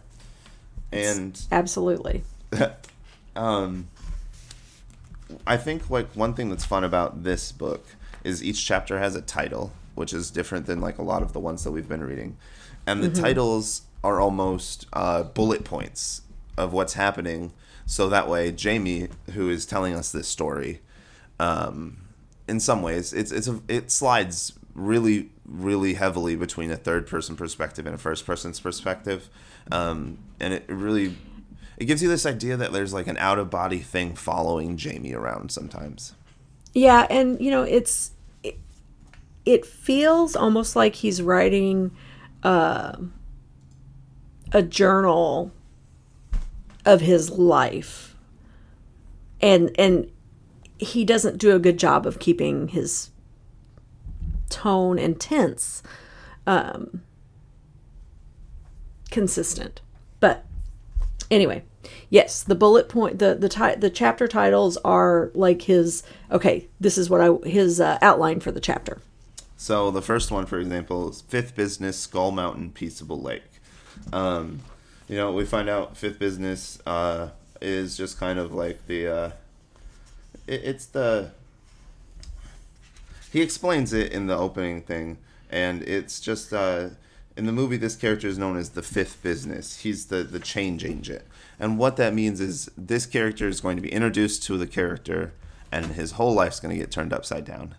And 0.92 1.40
absolutely. 1.52 2.22
um, 3.36 3.88
I 5.46 5.56
think 5.56 5.90
like 5.90 6.10
one 6.12 6.34
thing 6.34 6.48
that's 6.48 6.64
fun 6.64 6.84
about 6.84 7.22
this 7.22 7.52
book 7.52 7.86
is 8.24 8.42
each 8.42 8.64
chapter 8.66 8.98
has 8.98 9.14
a 9.14 9.22
title, 9.22 9.72
which 9.94 10.12
is 10.12 10.30
different 10.30 10.66
than 10.66 10.80
like 10.80 10.98
a 10.98 11.02
lot 11.02 11.22
of 11.22 11.32
the 11.32 11.40
ones 11.40 11.64
that 11.64 11.70
we've 11.70 11.88
been 11.88 12.02
reading, 12.02 12.36
and 12.86 13.02
the 13.02 13.08
titles 13.08 13.82
are 14.02 14.20
almost 14.20 14.86
uh, 14.92 15.22
bullet 15.22 15.64
points 15.64 16.22
of 16.56 16.72
what's 16.72 16.94
happening. 16.94 17.52
So 17.86 18.08
that 18.08 18.28
way, 18.28 18.52
Jamie, 18.52 19.08
who 19.32 19.48
is 19.50 19.66
telling 19.66 19.94
us 19.94 20.12
this 20.12 20.28
story, 20.28 20.80
um, 21.38 21.98
in 22.48 22.60
some 22.60 22.82
ways, 22.82 23.12
it's 23.12 23.32
it's 23.32 23.48
a, 23.48 23.60
it 23.68 23.90
slides 23.90 24.52
really 24.74 25.30
really 25.44 25.94
heavily 25.94 26.36
between 26.36 26.70
a 26.70 26.76
third 26.76 27.06
person 27.06 27.36
perspective 27.36 27.86
and 27.86 27.94
a 27.94 27.98
first 27.98 28.24
person's 28.24 28.60
perspective, 28.60 29.28
um, 29.72 30.18
and 30.38 30.54
it 30.54 30.64
really 30.68 31.16
it 31.76 31.86
gives 31.86 32.02
you 32.02 32.08
this 32.08 32.26
idea 32.26 32.56
that 32.56 32.72
there's 32.72 32.92
like 32.92 33.06
an 33.06 33.16
out 33.16 33.38
of 33.38 33.50
body 33.50 33.78
thing 33.78 34.14
following 34.14 34.76
Jamie 34.76 35.14
around 35.14 35.50
sometimes. 35.50 36.14
Yeah, 36.74 37.06
and 37.10 37.40
you 37.40 37.50
know, 37.50 37.62
it's 37.62 38.12
it, 38.42 38.58
it 39.44 39.64
feels 39.64 40.36
almost 40.36 40.76
like 40.76 40.96
he's 40.96 41.22
writing 41.22 41.90
uh, 42.42 42.96
a 44.52 44.62
journal 44.62 45.52
of 46.84 47.00
his 47.00 47.30
life, 47.30 48.14
and 49.40 49.70
and 49.78 50.10
he 50.78 51.04
doesn't 51.04 51.38
do 51.38 51.54
a 51.54 51.58
good 51.58 51.78
job 51.78 52.06
of 52.06 52.18
keeping 52.18 52.68
his 52.68 53.10
tone 54.48 54.98
and 54.98 55.20
tense 55.20 55.82
um, 56.46 57.02
consistent. 59.10 59.80
But 60.20 60.44
anyway 61.30 61.62
yes 62.10 62.42
the 62.42 62.54
bullet 62.54 62.88
point 62.88 63.20
the 63.20 63.34
the 63.36 63.48
ti- 63.48 63.76
the 63.76 63.88
chapter 63.88 64.26
titles 64.26 64.76
are 64.78 65.30
like 65.32 65.62
his 65.62 66.02
okay 66.30 66.66
this 66.80 66.98
is 66.98 67.08
what 67.08 67.20
i 67.20 67.48
his 67.48 67.80
uh, 67.80 67.98
outline 68.02 68.40
for 68.40 68.50
the 68.50 68.60
chapter 68.60 69.00
So 69.60 69.90
the 69.90 70.00
first 70.00 70.30
one, 70.30 70.46
for 70.46 70.58
example, 70.58 71.10
is 71.10 71.20
Fifth 71.20 71.54
Business 71.54 71.98
Skull 71.98 72.30
Mountain 72.30 72.70
Peaceable 72.70 73.20
Lake. 73.20 73.42
Um, 74.10 74.60
you 75.06 75.16
know, 75.16 75.32
we 75.32 75.44
find 75.44 75.68
out 75.68 75.98
Fifth 75.98 76.18
Business 76.18 76.78
uh, 76.86 77.28
is 77.60 77.94
just 77.94 78.18
kind 78.18 78.38
of 78.38 78.54
like 78.54 78.86
the. 78.86 79.06
Uh, 79.06 79.30
it, 80.46 80.62
it's 80.64 80.86
the. 80.86 81.32
He 83.30 83.42
explains 83.42 83.92
it 83.92 84.12
in 84.12 84.28
the 84.28 84.34
opening 84.34 84.80
thing, 84.80 85.18
and 85.50 85.82
it's 85.82 86.20
just 86.20 86.54
uh, 86.54 86.88
in 87.40 87.46
the 87.46 87.52
movie. 87.52 87.76
This 87.76 87.96
character 87.96 88.28
is 88.28 88.38
known 88.38 88.56
as 88.56 88.70
the 88.70 88.82
Fifth 88.82 89.20
Business. 89.22 89.80
He's 89.80 90.06
the 90.06 90.22
the 90.22 90.38
change 90.38 90.84
agent, 90.84 91.22
and 91.58 91.78
what 91.78 91.96
that 91.96 92.14
means 92.14 92.40
is 92.40 92.70
this 92.76 93.04
character 93.06 93.48
is 93.48 93.60
going 93.60 93.76
to 93.76 93.82
be 93.82 93.92
introduced 93.92 94.44
to 94.44 94.56
the 94.56 94.66
character, 94.68 95.32
and 95.72 95.86
his 95.86 96.12
whole 96.12 96.34
life's 96.34 96.60
going 96.60 96.74
to 96.74 96.80
get 96.80 96.92
turned 96.92 97.12
upside 97.12 97.44
down 97.44 97.74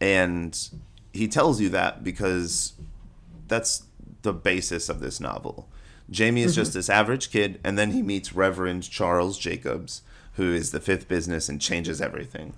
and 0.00 0.68
he 1.12 1.28
tells 1.28 1.60
you 1.60 1.68
that 1.70 2.02
because 2.04 2.74
that's 3.48 3.84
the 4.22 4.32
basis 4.32 4.88
of 4.88 5.00
this 5.00 5.20
novel. 5.20 5.68
Jamie 6.10 6.42
is 6.42 6.54
just 6.54 6.74
this 6.74 6.90
average 6.90 7.30
kid, 7.30 7.58
and 7.64 7.78
then 7.78 7.92
he 7.92 8.02
meets 8.02 8.34
Reverend 8.34 8.90
Charles 8.90 9.38
Jacobs, 9.38 10.02
who 10.34 10.52
is 10.52 10.70
the 10.70 10.80
fifth 10.80 11.08
business 11.08 11.48
and 11.48 11.60
changes 11.60 12.02
everything. 12.02 12.52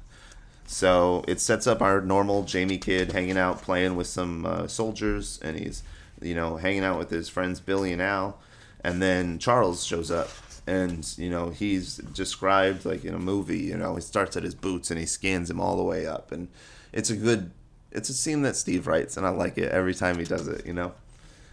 So 0.66 1.24
it 1.28 1.38
sets 1.38 1.68
up 1.68 1.80
our 1.80 2.00
normal 2.00 2.42
Jamie 2.42 2.78
kid 2.78 3.12
hanging 3.12 3.38
out, 3.38 3.62
playing 3.62 3.94
with 3.94 4.08
some 4.08 4.44
uh, 4.44 4.66
soldiers, 4.66 5.38
and 5.42 5.56
he's, 5.56 5.84
you 6.20 6.34
know, 6.34 6.56
hanging 6.56 6.84
out 6.84 6.98
with 6.98 7.10
his 7.10 7.28
friends 7.28 7.60
Billy 7.60 7.92
and 7.92 8.02
Al, 8.02 8.38
and 8.82 9.02
then 9.02 9.38
Charles 9.38 9.84
shows 9.84 10.10
up, 10.10 10.30
and 10.66 11.12
you 11.18 11.30
know 11.30 11.50
he's 11.50 11.96
described 11.96 12.84
like 12.84 13.04
in 13.04 13.14
a 13.14 13.18
movie. 13.18 13.60
You 13.60 13.76
know, 13.76 13.94
he 13.96 14.00
starts 14.02 14.36
at 14.36 14.42
his 14.42 14.54
boots 14.54 14.90
and 14.90 14.98
he 14.98 15.06
scans 15.06 15.50
him 15.50 15.60
all 15.60 15.76
the 15.76 15.82
way 15.82 16.06
up, 16.06 16.32
and 16.32 16.48
it's 16.92 17.10
a 17.10 17.16
good, 17.16 17.50
it's 17.92 18.08
a 18.08 18.14
scene 18.14 18.42
that 18.42 18.56
Steve 18.56 18.86
writes, 18.86 19.16
and 19.16 19.26
I 19.26 19.30
like 19.30 19.58
it 19.58 19.70
every 19.72 19.94
time 19.94 20.18
he 20.18 20.24
does 20.24 20.48
it. 20.48 20.66
You 20.66 20.72
know. 20.72 20.92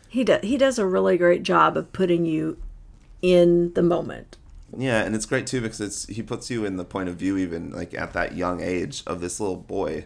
he 0.10 0.24
does 0.24 0.42
he 0.44 0.58
does 0.58 0.80
a 0.80 0.86
really 0.86 1.18
great 1.18 1.44
job 1.44 1.76
of 1.78 1.92
putting 1.94 2.26
you 2.26 2.58
in 3.22 3.74
the 3.74 3.82
moment 3.82 4.36
Yeah, 4.78 5.02
and 5.04 5.16
it's 5.16 5.26
great 5.26 5.48
too 5.48 5.62
because 5.62 5.80
it's 5.82 6.06
he 6.08 6.22
puts 6.22 6.50
you 6.52 6.66
in 6.66 6.78
the 6.78 6.84
point 6.86 7.10
of 7.10 7.16
view 7.16 7.38
even 7.38 7.72
like 7.72 7.94
at 7.94 8.14
that 8.14 8.36
young 8.36 8.62
age 8.62 9.02
of 9.08 9.22
this 9.22 9.40
little 9.40 9.56
boy. 9.56 10.06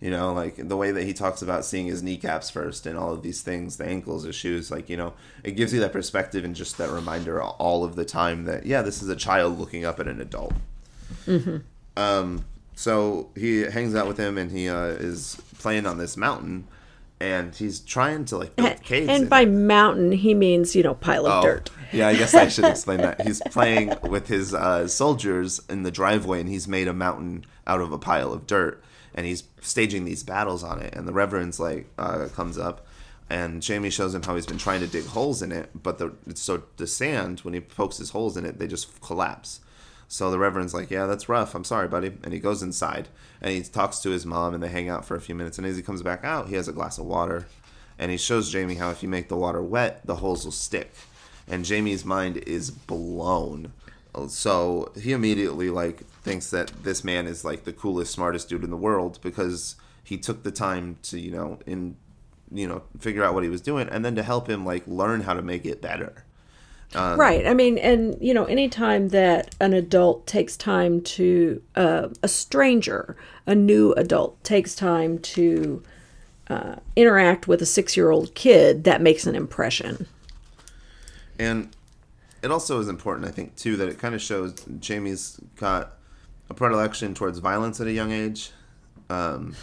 You 0.00 0.10
know, 0.10 0.32
like 0.32 0.56
the 0.56 0.76
way 0.78 0.92
that 0.92 1.04
he 1.04 1.12
talks 1.12 1.42
about 1.42 1.64
seeing 1.64 1.86
his 1.86 2.02
kneecaps 2.02 2.48
first 2.48 2.86
and 2.86 2.96
all 2.96 3.12
of 3.12 3.22
these 3.22 3.42
things, 3.42 3.76
the 3.76 3.84
ankles, 3.84 4.24
his 4.24 4.34
shoes, 4.34 4.70
like, 4.70 4.88
you 4.88 4.96
know, 4.96 5.12
it 5.44 5.52
gives 5.52 5.74
you 5.74 5.80
that 5.80 5.92
perspective 5.92 6.42
and 6.42 6.56
just 6.56 6.78
that 6.78 6.88
reminder 6.90 7.42
all 7.42 7.84
of 7.84 7.96
the 7.96 8.04
time 8.06 8.44
that, 8.44 8.64
yeah, 8.64 8.80
this 8.80 9.02
is 9.02 9.08
a 9.10 9.16
child 9.16 9.58
looking 9.58 9.84
up 9.84 10.00
at 10.00 10.08
an 10.08 10.18
adult. 10.20 10.54
Um, 11.96 12.44
so 12.74 13.28
he 13.36 13.62
hangs 13.62 13.94
out 13.94 14.08
with 14.08 14.16
him 14.16 14.38
and 14.38 14.50
he 14.50 14.70
uh, 14.70 14.84
is 14.84 15.40
playing 15.58 15.84
on 15.84 15.98
this 15.98 16.16
mountain 16.16 16.66
and 17.20 17.54
he's 17.54 17.80
trying 17.80 18.24
to 18.26 18.38
like 18.38 18.56
build 18.56 18.82
caves. 18.82 19.08
and 19.08 19.24
it. 19.24 19.28
by 19.28 19.44
mountain 19.44 20.12
he 20.12 20.32
means 20.32 20.74
you 20.74 20.82
know 20.82 20.94
pile 20.94 21.26
of 21.26 21.44
Oh, 21.44 21.46
dirt 21.46 21.70
Yeah, 21.92 22.08
I 22.08 22.16
guess 22.16 22.34
I 22.34 22.48
should 22.48 22.64
explain 22.76 22.98
that. 22.98 23.20
He's 23.20 23.42
playing 23.50 23.94
with 24.02 24.28
his 24.28 24.54
uh, 24.54 24.88
soldiers 24.88 25.60
in 25.68 25.82
the 25.82 25.90
driveway, 25.90 26.40
and 26.40 26.48
he's 26.48 26.66
made 26.66 26.88
a 26.88 26.94
mountain 26.94 27.44
out 27.66 27.80
of 27.80 27.92
a 27.92 27.98
pile 27.98 28.32
of 28.32 28.46
dirt, 28.46 28.82
and 29.14 29.26
he's 29.26 29.44
staging 29.60 30.04
these 30.04 30.22
battles 30.22 30.62
on 30.62 30.80
it. 30.80 30.94
And 30.94 31.06
the 31.06 31.12
Reverend's 31.12 31.60
like 31.60 31.88
uh, 31.98 32.28
comes 32.34 32.58
up, 32.58 32.86
and 33.28 33.62
Jamie 33.62 33.90
shows 33.90 34.14
him 34.14 34.22
how 34.22 34.34
he's 34.34 34.46
been 34.46 34.58
trying 34.58 34.80
to 34.80 34.86
dig 34.86 35.06
holes 35.06 35.42
in 35.42 35.52
it, 35.52 35.70
but 35.74 35.98
the 35.98 36.12
so 36.34 36.64
the 36.76 36.86
sand 36.86 37.40
when 37.40 37.54
he 37.54 37.60
pokes 37.60 37.98
his 37.98 38.10
holes 38.10 38.36
in 38.36 38.44
it, 38.44 38.58
they 38.58 38.66
just 38.66 39.00
collapse. 39.00 39.60
So 40.08 40.28
the 40.28 40.40
Reverend's 40.40 40.74
like, 40.74 40.90
yeah, 40.90 41.06
that's 41.06 41.28
rough. 41.28 41.54
I'm 41.54 41.62
sorry, 41.62 41.86
buddy. 41.86 42.10
And 42.24 42.32
he 42.32 42.40
goes 42.40 42.64
inside 42.64 43.08
and 43.40 43.52
he 43.52 43.62
talks 43.62 44.00
to 44.00 44.10
his 44.10 44.26
mom 44.26 44.54
and 44.54 44.60
they 44.60 44.68
hang 44.68 44.88
out 44.88 45.04
for 45.04 45.14
a 45.14 45.20
few 45.20 45.36
minutes. 45.36 45.56
And 45.56 45.64
as 45.64 45.76
he 45.76 45.84
comes 45.84 46.02
back 46.02 46.24
out, 46.24 46.48
he 46.48 46.56
has 46.56 46.66
a 46.66 46.72
glass 46.72 46.98
of 46.98 47.06
water 47.06 47.46
and 47.96 48.10
he 48.10 48.16
shows 48.16 48.50
Jamie 48.50 48.74
how 48.74 48.90
if 48.90 49.04
you 49.04 49.08
make 49.08 49.28
the 49.28 49.36
water 49.36 49.62
wet, 49.62 50.04
the 50.04 50.16
holes 50.16 50.44
will 50.44 50.50
stick. 50.50 50.92
And 51.46 51.64
Jamie's 51.64 52.04
mind 52.04 52.38
is 52.38 52.72
blown. 52.72 53.72
So 54.28 54.92
he 55.00 55.12
immediately 55.12 55.70
like 55.70 56.06
thinks 56.22 56.50
that 56.50 56.72
this 56.82 57.04
man 57.04 57.26
is 57.26 57.44
like 57.44 57.64
the 57.64 57.72
coolest, 57.72 58.12
smartest 58.12 58.48
dude 58.48 58.64
in 58.64 58.70
the 58.70 58.76
world 58.76 59.18
because 59.22 59.76
he 60.02 60.18
took 60.18 60.42
the 60.42 60.50
time 60.50 60.98
to, 61.02 61.18
you 61.18 61.30
know, 61.30 61.58
in 61.66 61.96
you 62.52 62.66
know, 62.66 62.82
figure 62.98 63.22
out 63.22 63.34
what 63.34 63.44
he 63.44 63.48
was 63.48 63.60
doing 63.60 63.88
and 63.88 64.04
then 64.04 64.16
to 64.16 64.22
help 64.22 64.48
him 64.48 64.64
like 64.64 64.82
learn 64.86 65.20
how 65.22 65.34
to 65.34 65.42
make 65.42 65.64
it 65.64 65.80
better. 65.80 66.24
Um, 66.94 67.20
right. 67.20 67.46
I 67.46 67.54
mean, 67.54 67.78
and 67.78 68.16
you 68.20 68.34
know, 68.34 68.44
anytime 68.46 69.10
that 69.10 69.54
an 69.60 69.72
adult 69.72 70.26
takes 70.26 70.56
time 70.56 71.00
to 71.02 71.62
uh, 71.76 72.08
a 72.22 72.28
stranger, 72.28 73.16
a 73.46 73.54
new 73.54 73.92
adult 73.92 74.42
takes 74.42 74.74
time 74.74 75.20
to 75.20 75.82
uh, 76.48 76.76
interact 76.96 77.46
with 77.46 77.62
a 77.62 77.66
six-year-old 77.66 78.34
kid, 78.34 78.82
that 78.82 79.00
makes 79.00 79.24
an 79.24 79.36
impression. 79.36 80.08
And 81.38 81.74
it 82.42 82.50
also 82.50 82.80
is 82.80 82.88
important, 82.88 83.26
I 83.26 83.30
think, 83.30 83.56
too, 83.56 83.76
that 83.76 83.88
it 83.88 83.98
kind 83.98 84.14
of 84.14 84.22
shows 84.22 84.54
Jamie's 84.78 85.40
got 85.56 85.92
a 86.48 86.54
predilection 86.54 87.14
towards 87.14 87.38
violence 87.38 87.80
at 87.80 87.86
a 87.86 87.92
young 87.92 88.12
age. 88.12 88.50
Um, 89.08 89.54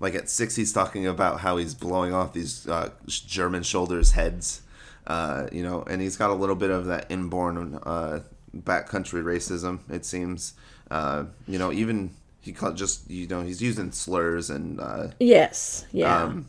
like 0.00 0.14
at 0.14 0.28
six, 0.28 0.56
he's 0.56 0.72
talking 0.72 1.06
about 1.06 1.40
how 1.40 1.56
he's 1.56 1.74
blowing 1.74 2.12
off 2.12 2.32
these 2.32 2.68
uh, 2.68 2.90
German 3.06 3.62
shoulders' 3.62 4.12
heads 4.12 4.62
uh, 5.06 5.46
you 5.52 5.62
know, 5.62 5.82
and 5.82 6.02
he's 6.02 6.16
got 6.16 6.30
a 6.30 6.34
little 6.34 6.56
bit 6.56 6.70
of 6.70 6.86
that 6.86 7.06
inborn 7.10 7.78
uh, 7.84 8.20
backcountry 8.56 9.22
racism. 9.22 9.80
It 9.88 10.04
seems, 10.04 10.54
uh, 10.90 11.24
you 11.46 11.58
know, 11.58 11.72
even 11.72 12.10
he 12.40 12.52
called 12.52 12.76
just 12.76 13.08
you 13.10 13.26
know 13.26 13.42
he's 13.42 13.62
using 13.62 13.92
slurs 13.92 14.50
and 14.50 14.80
uh, 14.80 15.08
yes, 15.20 15.86
yeah, 15.92 16.24
um, 16.24 16.46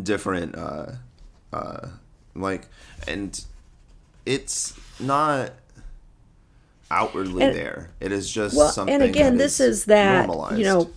different 0.00 0.54
uh, 0.54 0.92
uh, 1.52 1.88
like, 2.34 2.66
and 3.06 3.42
it's 4.28 4.78
not 5.00 5.52
outwardly 6.90 7.44
and, 7.44 7.56
there. 7.56 7.90
It 7.98 8.12
is 8.12 8.30
just 8.30 8.56
well, 8.56 8.68
something. 8.68 8.94
And 8.94 9.02
again, 9.02 9.38
this 9.38 9.58
is, 9.58 9.78
is 9.78 9.84
that 9.86 10.26
normalized. 10.26 10.58
you 10.58 10.64
know, 10.64 10.90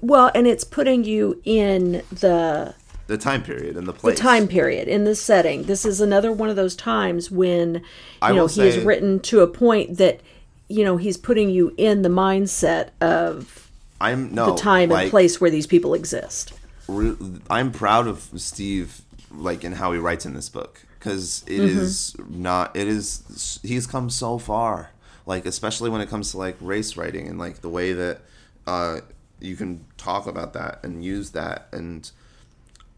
well, 0.00 0.30
and 0.34 0.46
it's 0.46 0.64
putting 0.64 1.04
you 1.04 1.40
in 1.44 2.02
the 2.10 2.74
the 3.08 3.18
time 3.18 3.42
period 3.42 3.76
and 3.76 3.86
the 3.86 3.92
place. 3.92 4.16
The 4.16 4.22
time 4.22 4.46
period 4.46 4.86
in 4.86 5.04
this 5.04 5.20
setting. 5.20 5.64
This 5.64 5.84
is 5.84 6.00
another 6.00 6.30
one 6.30 6.50
of 6.50 6.56
those 6.56 6.76
times 6.76 7.30
when 7.30 7.74
you 7.76 7.80
I 8.22 8.32
know 8.32 8.46
he's 8.46 8.78
written 8.78 9.18
to 9.20 9.40
a 9.40 9.48
point 9.48 9.98
that 9.98 10.20
you 10.68 10.84
know 10.84 10.98
he's 10.98 11.16
putting 11.16 11.50
you 11.50 11.74
in 11.76 12.02
the 12.02 12.08
mindset 12.08 12.90
of 13.00 13.70
I'm 14.00 14.32
no 14.32 14.52
the 14.52 14.60
time 14.60 14.90
like, 14.90 15.04
and 15.04 15.10
place 15.10 15.40
where 15.40 15.50
these 15.50 15.66
people 15.66 15.94
exist. 15.94 16.52
Re- 16.86 17.16
I'm 17.50 17.72
proud 17.72 18.06
of 18.06 18.30
Steve, 18.36 19.02
like 19.32 19.64
in 19.64 19.72
how 19.72 19.92
he 19.92 19.98
writes 19.98 20.24
in 20.24 20.34
this 20.34 20.48
book, 20.48 20.82
because 20.98 21.44
it 21.46 21.60
mm-hmm. 21.60 21.78
is 21.80 22.16
not. 22.28 22.76
It 22.76 22.88
is 22.88 23.60
he's 23.62 23.86
come 23.86 24.10
so 24.10 24.38
far, 24.38 24.90
like 25.26 25.46
especially 25.46 25.90
when 25.90 26.00
it 26.00 26.08
comes 26.08 26.32
to 26.32 26.38
like 26.38 26.56
race 26.60 26.96
writing 26.96 27.28
and 27.28 27.38
like 27.38 27.60
the 27.60 27.68
way 27.68 27.92
that 27.92 28.20
uh, 28.66 29.00
you 29.40 29.56
can 29.56 29.84
talk 29.96 30.26
about 30.26 30.52
that 30.54 30.80
and 30.82 31.04
use 31.04 31.30
that 31.30 31.68
and 31.72 32.10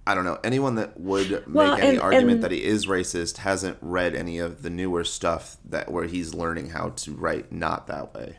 I 0.06 0.14
don't 0.14 0.24
know. 0.24 0.38
Anyone 0.42 0.76
that 0.76 0.98
would 0.98 1.46
well, 1.52 1.74
make 1.74 1.84
any 1.84 1.90
and, 1.90 2.00
argument 2.00 2.34
and, 2.36 2.44
that 2.44 2.50
he 2.50 2.64
is 2.64 2.86
racist 2.86 3.38
hasn't 3.38 3.78
read 3.80 4.14
any 4.14 4.38
of 4.38 4.62
the 4.62 4.70
newer 4.70 5.04
stuff 5.04 5.58
that 5.64 5.90
where 5.90 6.06
he's 6.06 6.34
learning 6.34 6.70
how 6.70 6.90
to 6.90 7.12
write 7.12 7.52
not 7.52 7.86
that 7.86 8.14
way. 8.14 8.38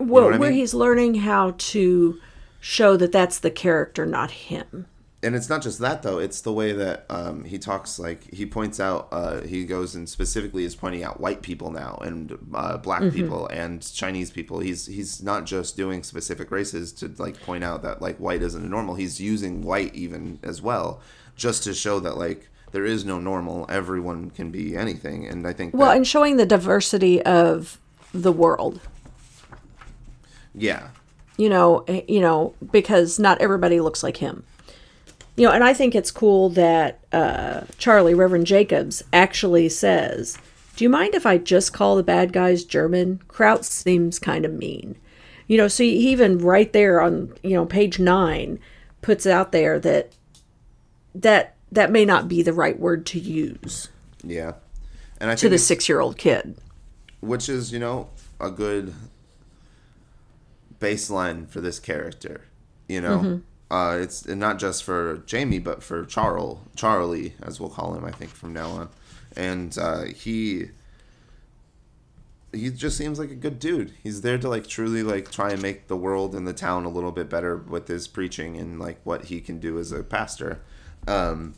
You 0.00 0.06
well, 0.06 0.30
where 0.30 0.50
mean? 0.50 0.52
he's 0.52 0.74
learning 0.74 1.16
how 1.16 1.54
to 1.56 2.18
show 2.58 2.96
that 2.96 3.12
that's 3.12 3.38
the 3.38 3.50
character, 3.50 4.06
not 4.06 4.30
him 4.30 4.86
and 5.24 5.34
it's 5.34 5.48
not 5.48 5.62
just 5.62 5.78
that 5.78 6.02
though. 6.02 6.18
It's 6.18 6.42
the 6.42 6.52
way 6.52 6.72
that 6.72 7.06
um, 7.08 7.44
he 7.44 7.58
talks 7.58 7.98
like 7.98 8.32
he 8.32 8.44
points 8.44 8.78
out 8.78 9.08
uh, 9.10 9.40
he 9.40 9.64
goes 9.64 9.94
and 9.94 10.08
specifically 10.08 10.64
is 10.64 10.76
pointing 10.76 11.02
out 11.02 11.18
white 11.18 11.42
people 11.42 11.70
now 11.70 11.98
and 12.02 12.38
uh, 12.52 12.76
black 12.76 13.00
mm-hmm. 13.00 13.16
people 13.16 13.46
and 13.48 13.82
chinese 13.94 14.30
people. 14.30 14.60
He's 14.60 14.86
he's 14.86 15.22
not 15.22 15.46
just 15.46 15.76
doing 15.76 16.02
specific 16.02 16.50
races 16.50 16.92
to 16.94 17.12
like 17.16 17.40
point 17.40 17.64
out 17.64 17.82
that 17.82 18.02
like 18.02 18.18
white 18.18 18.42
isn't 18.42 18.64
a 18.64 18.68
normal. 18.68 18.94
He's 18.94 19.20
using 19.20 19.62
white 19.62 19.94
even 19.94 20.38
as 20.42 20.60
well 20.60 21.00
just 21.36 21.64
to 21.64 21.74
show 21.74 21.98
that 22.00 22.16
like 22.16 22.48
there 22.72 22.84
is 22.84 23.04
no 23.04 23.18
normal. 23.18 23.66
Everyone 23.68 24.30
can 24.30 24.50
be 24.50 24.76
anything. 24.76 25.26
And 25.26 25.46
i 25.46 25.52
think 25.52 25.74
well 25.74 25.88
that, 25.88 25.96
and 25.96 26.06
showing 26.06 26.36
the 26.36 26.46
diversity 26.46 27.22
of 27.22 27.80
the 28.12 28.32
world. 28.32 28.80
Yeah. 30.54 30.88
You 31.38 31.48
know 31.48 31.84
eh, 31.88 32.02
you 32.06 32.20
know 32.20 32.54
because 32.70 33.18
not 33.18 33.40
everybody 33.40 33.80
looks 33.80 34.02
like 34.02 34.18
him 34.18 34.44
you 35.36 35.46
know, 35.46 35.52
and 35.52 35.64
I 35.64 35.74
think 35.74 35.94
it's 35.94 36.10
cool 36.10 36.48
that 36.50 37.00
uh, 37.12 37.62
Charlie, 37.76 38.14
Reverend 38.14 38.46
Jacobs, 38.46 39.02
actually 39.12 39.68
says, 39.68 40.38
Do 40.76 40.84
you 40.84 40.88
mind 40.88 41.14
if 41.14 41.26
I 41.26 41.38
just 41.38 41.72
call 41.72 41.96
the 41.96 42.04
bad 42.04 42.32
guys 42.32 42.64
German? 42.64 43.20
Kraut 43.26 43.64
seems 43.64 44.18
kind 44.18 44.44
of 44.44 44.52
mean. 44.52 44.96
You 45.48 45.56
know, 45.58 45.68
so 45.68 45.82
he 45.82 45.90
even 46.10 46.38
right 46.38 46.72
there 46.72 47.00
on, 47.00 47.34
you 47.42 47.50
know, 47.50 47.66
page 47.66 47.98
nine 47.98 48.60
puts 49.02 49.26
out 49.26 49.52
there 49.52 49.78
that 49.80 50.12
that 51.14 51.56
that 51.70 51.90
may 51.90 52.04
not 52.04 52.28
be 52.28 52.42
the 52.42 52.52
right 52.52 52.78
word 52.78 53.04
to 53.06 53.18
use. 53.18 53.88
Yeah. 54.22 54.52
And 55.20 55.30
I 55.30 55.34
to 55.34 55.48
the 55.48 55.58
six 55.58 55.88
year 55.88 56.00
old 56.00 56.16
kid. 56.16 56.56
Which 57.20 57.48
is, 57.48 57.72
you 57.72 57.78
know, 57.78 58.10
a 58.40 58.50
good 58.50 58.94
baseline 60.78 61.48
for 61.48 61.60
this 61.60 61.80
character. 61.80 62.42
You 62.86 63.00
know? 63.00 63.18
Mm-hmm 63.18 63.38
uh, 63.70 63.98
it's 64.00 64.26
not 64.26 64.58
just 64.58 64.84
for 64.84 65.18
Jamie, 65.26 65.58
but 65.58 65.82
for 65.82 66.04
Charles, 66.04 66.58
Charlie, 66.76 67.34
as 67.42 67.58
we'll 67.58 67.70
call 67.70 67.94
him, 67.94 68.04
I 68.04 68.10
think 68.10 68.30
from 68.30 68.52
now 68.52 68.68
on. 68.70 68.88
And 69.36 69.76
uh, 69.78 70.04
he 70.04 70.68
he 72.52 72.70
just 72.70 72.96
seems 72.96 73.18
like 73.18 73.30
a 73.30 73.34
good 73.34 73.58
dude. 73.58 73.92
He's 74.02 74.20
there 74.20 74.38
to 74.38 74.48
like 74.48 74.66
truly 74.66 75.02
like 75.02 75.30
try 75.30 75.50
and 75.50 75.60
make 75.60 75.88
the 75.88 75.96
world 75.96 76.34
and 76.34 76.46
the 76.46 76.52
town 76.52 76.84
a 76.84 76.88
little 76.88 77.10
bit 77.10 77.28
better 77.28 77.56
with 77.56 77.88
his 77.88 78.06
preaching 78.06 78.56
and 78.56 78.78
like 78.78 79.00
what 79.02 79.24
he 79.24 79.40
can 79.40 79.58
do 79.58 79.78
as 79.78 79.90
a 79.90 80.04
pastor. 80.04 80.60
Um, 81.08 81.54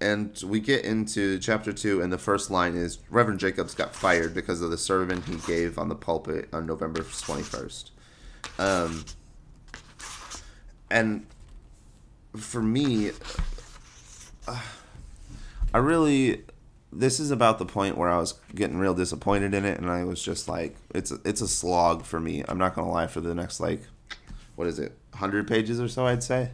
and 0.00 0.42
we 0.46 0.60
get 0.60 0.84
into 0.86 1.38
chapter 1.38 1.74
two, 1.74 2.00
and 2.00 2.10
the 2.10 2.18
first 2.18 2.50
line 2.50 2.74
is 2.74 2.98
Reverend 3.10 3.38
Jacobs 3.38 3.74
got 3.74 3.94
fired 3.94 4.32
because 4.32 4.62
of 4.62 4.70
the 4.70 4.78
sermon 4.78 5.20
he 5.22 5.36
gave 5.46 5.78
on 5.78 5.90
the 5.90 5.94
pulpit 5.94 6.48
on 6.54 6.64
November 6.64 7.02
twenty 7.02 7.42
first. 7.42 7.90
Um, 8.58 9.04
and 10.90 11.26
for 12.36 12.62
me, 12.62 13.10
uh, 14.46 14.60
I 15.72 15.78
really 15.78 16.42
this 16.92 17.20
is 17.20 17.30
about 17.30 17.58
the 17.58 17.66
point 17.66 17.96
where 17.96 18.08
I 18.08 18.18
was 18.18 18.34
getting 18.54 18.78
real 18.78 18.94
disappointed 18.94 19.54
in 19.54 19.64
it, 19.64 19.78
and 19.78 19.88
I 19.88 20.04
was 20.04 20.22
just 20.22 20.48
like, 20.48 20.76
it's 20.92 21.12
a, 21.12 21.18
it's 21.24 21.40
a 21.40 21.48
slog 21.48 22.04
for 22.04 22.18
me. 22.18 22.44
I'm 22.48 22.58
not 22.58 22.74
gonna 22.74 22.90
lie. 22.90 23.06
For 23.06 23.20
the 23.20 23.34
next 23.34 23.60
like, 23.60 23.82
what 24.56 24.66
is 24.66 24.78
it, 24.78 24.96
hundred 25.14 25.46
pages 25.46 25.80
or 25.80 25.88
so, 25.88 26.06
I'd 26.06 26.22
say. 26.22 26.50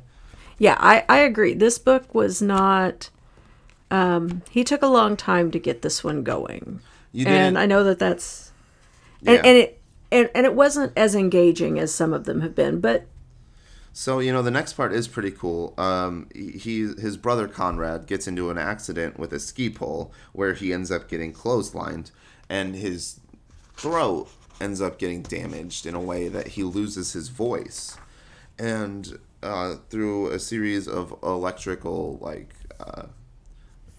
Yeah, 0.58 0.76
I 0.78 1.04
I 1.08 1.18
agree. 1.18 1.54
This 1.54 1.78
book 1.78 2.14
was 2.14 2.42
not. 2.42 3.10
Um, 3.90 4.42
he 4.50 4.64
took 4.64 4.82
a 4.82 4.88
long 4.88 5.16
time 5.16 5.50
to 5.52 5.58
get 5.58 5.82
this 5.82 6.02
one 6.02 6.22
going, 6.22 6.80
and 7.14 7.56
I 7.56 7.66
know 7.66 7.84
that 7.84 7.98
that's, 8.00 8.50
and, 9.24 9.36
yeah. 9.36 9.42
and 9.44 9.56
it 9.58 9.80
and, 10.10 10.30
and 10.34 10.46
it 10.46 10.54
wasn't 10.54 10.92
as 10.96 11.14
engaging 11.14 11.78
as 11.78 11.94
some 11.94 12.12
of 12.12 12.24
them 12.24 12.40
have 12.40 12.54
been, 12.54 12.80
but 12.80 13.06
so 13.96 14.18
you 14.18 14.30
know 14.30 14.42
the 14.42 14.50
next 14.50 14.74
part 14.74 14.92
is 14.92 15.08
pretty 15.08 15.30
cool. 15.30 15.72
Um, 15.78 16.28
he 16.34 16.80
his 16.98 17.16
brother 17.16 17.48
Conrad 17.48 18.06
gets 18.06 18.28
into 18.28 18.50
an 18.50 18.58
accident 18.58 19.18
with 19.18 19.32
a 19.32 19.40
ski 19.40 19.70
pole 19.70 20.12
where 20.34 20.52
he 20.52 20.70
ends 20.70 20.90
up 20.90 21.08
getting 21.08 21.32
clotheslined, 21.32 22.10
and 22.46 22.76
his 22.76 23.20
throat 23.74 24.28
ends 24.60 24.82
up 24.82 24.98
getting 24.98 25.22
damaged 25.22 25.86
in 25.86 25.94
a 25.94 26.00
way 26.00 26.28
that 26.28 26.48
he 26.48 26.62
loses 26.62 27.14
his 27.14 27.30
voice, 27.30 27.96
and 28.58 29.18
uh, 29.42 29.76
through 29.88 30.28
a 30.28 30.38
series 30.38 30.86
of 30.86 31.18
electrical 31.22 32.18
like 32.20 32.54
uh, 32.78 33.04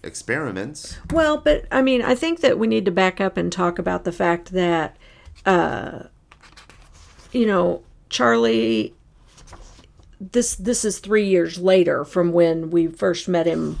experiments. 0.04 0.96
Well, 1.10 1.38
but 1.38 1.64
I 1.72 1.82
mean, 1.82 2.02
I 2.02 2.14
think 2.14 2.38
that 2.42 2.56
we 2.56 2.68
need 2.68 2.84
to 2.84 2.92
back 2.92 3.20
up 3.20 3.36
and 3.36 3.50
talk 3.50 3.80
about 3.80 4.04
the 4.04 4.12
fact 4.12 4.52
that, 4.52 4.96
uh, 5.44 6.04
you 7.32 7.46
know, 7.46 7.82
Charlie 8.10 8.94
this 10.20 10.56
this 10.56 10.84
is 10.84 10.98
three 10.98 11.26
years 11.26 11.58
later 11.58 12.04
from 12.04 12.32
when 12.32 12.70
we 12.70 12.86
first 12.86 13.28
met 13.28 13.46
him 13.46 13.78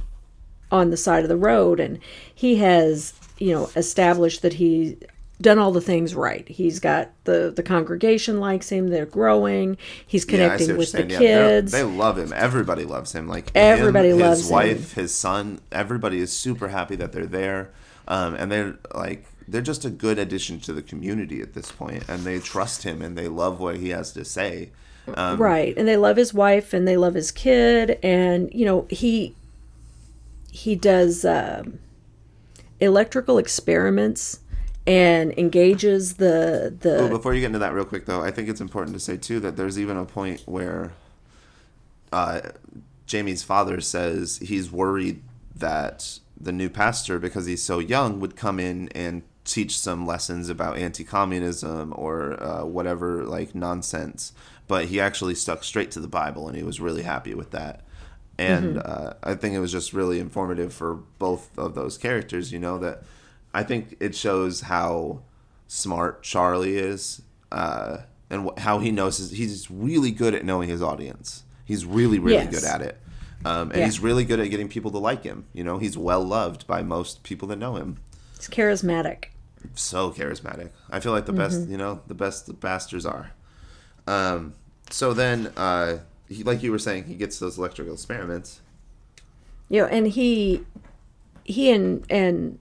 on 0.70 0.90
the 0.90 0.96
side 0.96 1.22
of 1.22 1.28
the 1.28 1.36
road 1.36 1.80
and 1.80 1.98
he 2.34 2.56
has 2.56 3.14
you 3.38 3.52
know 3.52 3.70
established 3.74 4.42
that 4.42 4.54
he 4.54 4.96
done 5.40 5.58
all 5.58 5.70
the 5.70 5.80
things 5.80 6.14
right. 6.14 6.48
He's 6.48 6.80
got 6.80 7.10
the 7.24 7.52
the 7.54 7.62
congregation 7.62 8.40
likes 8.40 8.70
him 8.70 8.88
they're 8.88 9.06
growing 9.06 9.76
he's 10.06 10.24
connecting 10.24 10.70
yeah, 10.70 10.74
with 10.74 10.92
the 10.92 11.06
yeah, 11.06 11.18
kids. 11.18 11.72
they 11.72 11.82
love 11.82 12.18
him. 12.18 12.32
Everybody 12.34 12.84
loves 12.84 13.12
him. 13.12 13.28
Like 13.28 13.50
everybody 13.54 14.10
him, 14.10 14.18
loves 14.18 14.42
his 14.42 14.50
wife 14.50 14.94
him. 14.94 15.02
his 15.02 15.14
son 15.14 15.60
everybody 15.70 16.18
is 16.18 16.32
super 16.32 16.68
happy 16.68 16.96
that 16.96 17.12
they're 17.12 17.26
there. 17.26 17.70
Um, 18.06 18.34
and 18.34 18.50
they're 18.50 18.78
like 18.94 19.26
they're 19.46 19.62
just 19.62 19.84
a 19.84 19.90
good 19.90 20.18
addition 20.18 20.60
to 20.60 20.72
the 20.72 20.82
community 20.82 21.40
at 21.40 21.54
this 21.54 21.72
point, 21.72 22.04
and 22.08 22.24
they 22.24 22.38
trust 22.38 22.82
him 22.82 23.00
and 23.00 23.16
they 23.16 23.28
love 23.28 23.60
what 23.60 23.76
he 23.76 23.90
has 23.90 24.12
to 24.12 24.24
say. 24.24 24.70
Um, 25.16 25.38
right, 25.40 25.76
and 25.76 25.86
they 25.86 25.96
love 25.96 26.16
his 26.16 26.34
wife 26.34 26.72
and 26.72 26.86
they 26.86 26.96
love 26.96 27.14
his 27.14 27.30
kid, 27.30 27.98
and 28.02 28.52
you 28.52 28.64
know 28.64 28.86
he 28.90 29.34
he 30.50 30.74
does 30.74 31.24
um, 31.24 31.78
electrical 32.80 33.38
experiments 33.38 34.40
and 34.86 35.32
engages 35.38 36.14
the 36.14 36.74
the. 36.80 36.98
Oh, 36.98 37.08
before 37.08 37.34
you 37.34 37.40
get 37.40 37.46
into 37.46 37.58
that, 37.58 37.74
real 37.74 37.84
quick 37.84 38.06
though, 38.06 38.22
I 38.22 38.30
think 38.30 38.48
it's 38.48 38.60
important 38.60 38.94
to 38.94 39.00
say 39.00 39.16
too 39.16 39.40
that 39.40 39.56
there's 39.56 39.78
even 39.78 39.96
a 39.96 40.04
point 40.04 40.42
where 40.46 40.92
uh, 42.12 42.40
Jamie's 43.06 43.42
father 43.42 43.80
says 43.80 44.38
he's 44.38 44.70
worried 44.70 45.22
that 45.54 46.18
the 46.40 46.52
new 46.52 46.70
pastor, 46.70 47.18
because 47.18 47.46
he's 47.46 47.62
so 47.62 47.78
young, 47.80 48.20
would 48.20 48.36
come 48.36 48.58
in 48.58 48.88
and 48.90 49.22
teach 49.44 49.78
some 49.78 50.06
lessons 50.06 50.48
about 50.48 50.76
anti-communism 50.76 51.92
or 51.96 52.42
uh, 52.42 52.64
whatever 52.64 53.24
like 53.24 53.54
nonsense. 53.54 54.32
But 54.68 54.86
he 54.86 55.00
actually 55.00 55.34
stuck 55.34 55.64
straight 55.64 55.90
to 55.92 56.00
the 56.00 56.08
Bible, 56.08 56.46
and 56.46 56.56
he 56.56 56.62
was 56.62 56.80
really 56.80 57.02
happy 57.02 57.34
with 57.34 57.50
that. 57.50 57.84
And 58.38 58.76
mm-hmm. 58.76 58.78
uh, 58.84 59.14
I 59.22 59.34
think 59.34 59.54
it 59.54 59.60
was 59.60 59.72
just 59.72 59.92
really 59.92 60.20
informative 60.20 60.72
for 60.72 60.94
both 61.18 61.58
of 61.58 61.74
those 61.74 61.98
characters. 61.98 62.52
You 62.52 62.60
know 62.60 62.78
that 62.78 63.02
I 63.52 63.62
think 63.62 63.96
it 63.98 64.14
shows 64.14 64.60
how 64.62 65.22
smart 65.66 66.22
Charlie 66.22 66.76
is, 66.76 67.22
uh, 67.50 67.98
and 68.30 68.48
wh- 68.48 68.60
how 68.60 68.78
he 68.78 68.92
knows 68.92 69.18
his, 69.18 69.30
he's 69.30 69.70
really 69.70 70.10
good 70.10 70.34
at 70.34 70.44
knowing 70.44 70.68
his 70.68 70.82
audience. 70.82 71.44
He's 71.64 71.84
really, 71.84 72.18
really 72.18 72.44
yes. 72.44 72.54
good 72.60 72.64
at 72.64 72.82
it. 72.82 73.00
Um, 73.44 73.70
and 73.70 73.80
yeah. 73.80 73.84
he's 73.84 74.00
really 74.00 74.24
good 74.24 74.40
at 74.40 74.48
getting 74.50 74.68
people 74.68 74.90
to 74.90 74.98
like 74.98 75.22
him. 75.22 75.46
You 75.52 75.64
know, 75.64 75.78
he's 75.78 75.96
well 75.96 76.24
loved 76.24 76.66
by 76.66 76.82
most 76.82 77.22
people 77.22 77.48
that 77.48 77.56
know 77.56 77.76
him. 77.76 77.98
He's 78.36 78.48
charismatic. 78.48 79.26
So 79.74 80.10
charismatic. 80.10 80.70
I 80.90 81.00
feel 81.00 81.12
like 81.12 81.26
the 81.26 81.32
mm-hmm. 81.32 81.40
best, 81.40 81.68
you 81.68 81.76
know, 81.76 82.00
the 82.06 82.14
best 82.14 82.46
the 82.46 82.54
bastards 82.54 83.06
are. 83.06 83.32
Um, 84.08 84.54
so 84.88 85.12
then, 85.12 85.52
uh, 85.56 85.98
he, 86.28 86.42
like 86.42 86.62
you 86.62 86.72
were 86.72 86.78
saying, 86.78 87.04
he 87.04 87.14
gets 87.14 87.38
those 87.38 87.58
electrical 87.58 87.92
experiments. 87.92 88.60
Know, 89.68 89.84
and 89.84 90.08
he, 90.08 90.64
he 91.44 91.70
and 91.70 92.04
and 92.08 92.58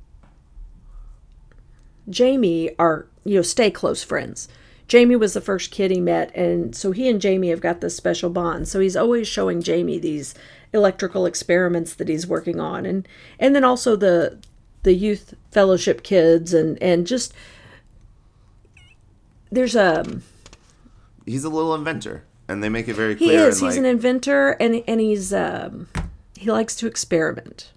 Jamie 2.09 2.71
are 2.77 3.07
you 3.23 3.35
know 3.35 3.41
stay 3.41 3.71
close 3.71 4.03
friends. 4.03 4.49
Jamie 4.89 5.15
was 5.15 5.33
the 5.33 5.41
first 5.41 5.71
kid 5.71 5.89
he 5.89 6.01
met, 6.01 6.35
and 6.35 6.75
so 6.75 6.91
he 6.91 7.09
and 7.09 7.21
Jamie 7.21 7.49
have 7.49 7.61
got 7.61 7.79
this 7.79 7.95
special 7.95 8.29
bond. 8.29 8.67
So 8.67 8.81
he's 8.81 8.97
always 8.97 9.27
showing 9.27 9.61
Jamie 9.61 9.99
these 9.99 10.35
electrical 10.73 11.25
experiments 11.25 11.93
that 11.93 12.09
he's 12.09 12.27
working 12.27 12.59
on, 12.59 12.85
and 12.85 13.07
and 13.39 13.55
then 13.55 13.63
also 13.63 13.95
the 13.95 14.37
the 14.83 14.93
youth 14.93 15.33
fellowship 15.51 16.03
kids, 16.03 16.53
and 16.53 16.81
and 16.83 17.07
just 17.07 17.33
there's 19.49 19.75
a 19.75 20.19
he's 21.27 21.43
a 21.43 21.49
little 21.49 21.75
inventor, 21.75 22.23
and 22.47 22.63
they 22.63 22.69
make 22.69 22.87
it 22.87 22.95
very 22.95 23.15
clear. 23.15 23.43
He 23.43 23.47
is. 23.49 23.59
He's 23.59 23.71
like, 23.71 23.77
an 23.77 23.85
inventor, 23.85 24.51
and 24.59 24.83
and 24.87 24.99
he's 24.99 25.31
um, 25.33 25.87
he 26.35 26.49
likes 26.49 26.75
to 26.77 26.87
experiment. 26.87 27.71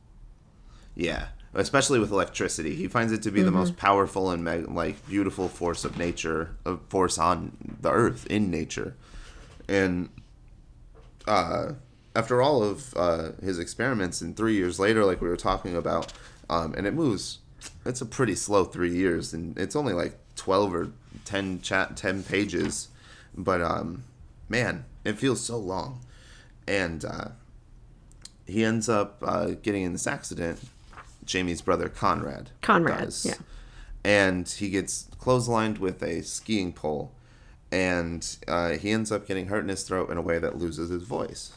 Yeah, 0.95 1.27
especially 1.53 1.99
with 1.99 2.11
electricity. 2.11 2.75
He 2.75 2.89
finds 2.89 3.13
it 3.13 3.23
to 3.23 3.31
be 3.31 3.41
mm-hmm. 3.41 3.47
the 3.47 3.53
most 3.53 3.77
powerful 3.77 4.31
and 4.31 4.75
like 4.75 5.07
beautiful 5.07 5.49
force 5.49 5.85
of 5.85 5.99
nature, 5.99 6.57
a 6.65 6.79
force 6.89 7.19
on 7.19 7.77
the 7.81 7.91
earth 7.91 8.27
in 8.29 8.51
nature, 8.51 8.95
and 9.69 10.09
uh, 11.27 11.73
after 12.15 12.43
all 12.43 12.63
of 12.63 12.95
uh, 12.97 13.33
his 13.43 13.59
experiments, 13.59 14.21
and 14.21 14.37
three 14.37 14.55
years 14.55 14.79
later, 14.79 15.05
like 15.05 15.21
we 15.21 15.29
were 15.29 15.37
talking 15.37 15.77
about, 15.77 16.13
um, 16.49 16.75
and 16.75 16.87
it 16.87 16.95
moves. 16.95 17.39
It's 17.85 18.01
a 18.01 18.07
pretty 18.07 18.35
slow 18.35 18.65
three 18.65 18.95
years, 18.95 19.35
and 19.35 19.59
it's 19.59 19.77
only 19.77 19.93
like 19.93 20.19
twelve 20.35 20.75
or 20.75 20.93
ten 21.25 21.61
chat 21.61 21.97
ten 21.97 22.23
pages, 22.23 22.89
but 23.37 23.61
um, 23.61 24.05
man, 24.49 24.85
it 25.05 25.19
feels 25.19 25.41
so 25.41 25.57
long, 25.57 26.01
and 26.67 27.05
uh, 27.05 27.29
he 28.47 28.65
ends 28.65 28.89
up 28.89 29.23
uh, 29.27 29.53
getting 29.63 29.83
in 29.83 29.93
this 29.93 30.07
accident 30.07 30.61
Jamie's 31.25 31.63
brother 31.63 31.89
Conrad. 31.89 32.51
Conrad, 32.61 33.05
does. 33.05 33.27
yeah. 33.27 33.35
And 34.05 34.49
he 34.49 34.71
gets 34.71 35.09
clotheslined 35.19 35.79
with 35.79 36.03
a 36.03 36.23
skiing 36.23 36.73
pole, 36.73 37.13
and 37.71 38.37
uh, 38.49 38.71
he 38.71 38.91
ends 38.91 39.13
up 39.13 39.27
getting 39.27 39.47
hurt 39.47 39.61
in 39.63 39.69
his 39.69 39.83
throat 39.83 40.11
in 40.11 40.17
a 40.17 40.23
way 40.23 40.39
that 40.39 40.59
loses 40.59 40.91
his 40.91 41.05
voice. 41.05 41.53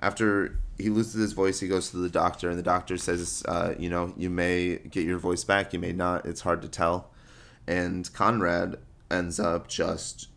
After 0.00 0.58
he 0.78 0.88
loses 0.88 1.14
his 1.14 1.32
voice, 1.32 1.60
he 1.60 1.68
goes 1.68 1.90
to 1.90 1.98
the 1.98 2.08
doctor, 2.08 2.48
and 2.48 2.58
the 2.58 2.62
doctor 2.62 2.96
says, 2.96 3.42
uh, 3.46 3.74
"You 3.78 3.90
know, 3.90 4.14
you 4.16 4.30
may 4.30 4.78
get 4.78 5.04
your 5.04 5.18
voice 5.18 5.44
back, 5.44 5.72
you 5.72 5.78
may 5.78 5.92
not. 5.92 6.24
It's 6.26 6.40
hard 6.40 6.62
to 6.62 6.68
tell." 6.68 7.10
And 7.66 8.12
Conrad 8.12 8.78
ends 9.10 9.38
up 9.38 9.68
just 9.68 10.28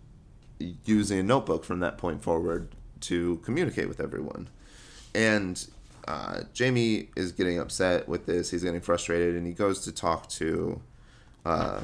using 0.60 1.20
a 1.20 1.24
notebook 1.24 1.64
from 1.64 1.80
that 1.80 1.98
point 1.98 2.22
forward 2.22 2.70
to 3.02 3.38
communicate 3.38 3.88
with 3.88 4.00
everyone. 4.00 4.50
And 5.14 5.66
uh, 6.08 6.42
Jamie 6.54 7.10
is 7.16 7.32
getting 7.32 7.60
upset 7.60 8.08
with 8.08 8.26
this. 8.26 8.52
He's 8.52 8.64
getting 8.64 8.82
frustrated, 8.82 9.36
and 9.36 9.46
he 9.46 9.54
goes 9.54 9.82
to 9.82 9.92
talk 9.92 10.30
to 10.30 10.82
uh, 11.46 11.82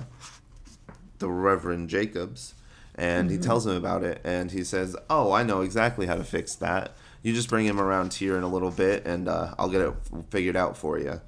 the 1.19 1.29
Reverend 1.29 1.89
Jacobs, 1.89 2.53
and 2.95 3.29
mm-hmm. 3.29 3.37
he 3.37 3.43
tells 3.43 3.65
him 3.65 3.75
about 3.75 4.03
it. 4.03 4.21
And 4.23 4.51
he 4.51 4.63
says, 4.63 4.95
"Oh, 5.09 5.31
I 5.31 5.43
know 5.43 5.61
exactly 5.61 6.05
how 6.05 6.15
to 6.15 6.23
fix 6.23 6.55
that. 6.55 6.95
You 7.23 7.33
just 7.33 7.49
bring 7.49 7.65
him 7.65 7.79
around 7.79 8.13
here 8.13 8.37
in 8.37 8.43
a 8.43 8.47
little 8.47 8.71
bit, 8.71 9.05
and 9.05 9.27
uh, 9.27 9.55
I'll 9.57 9.69
get 9.69 9.81
it 9.81 9.93
figured 10.29 10.55
out 10.55 10.77
for 10.77 10.99
you." 10.99 11.21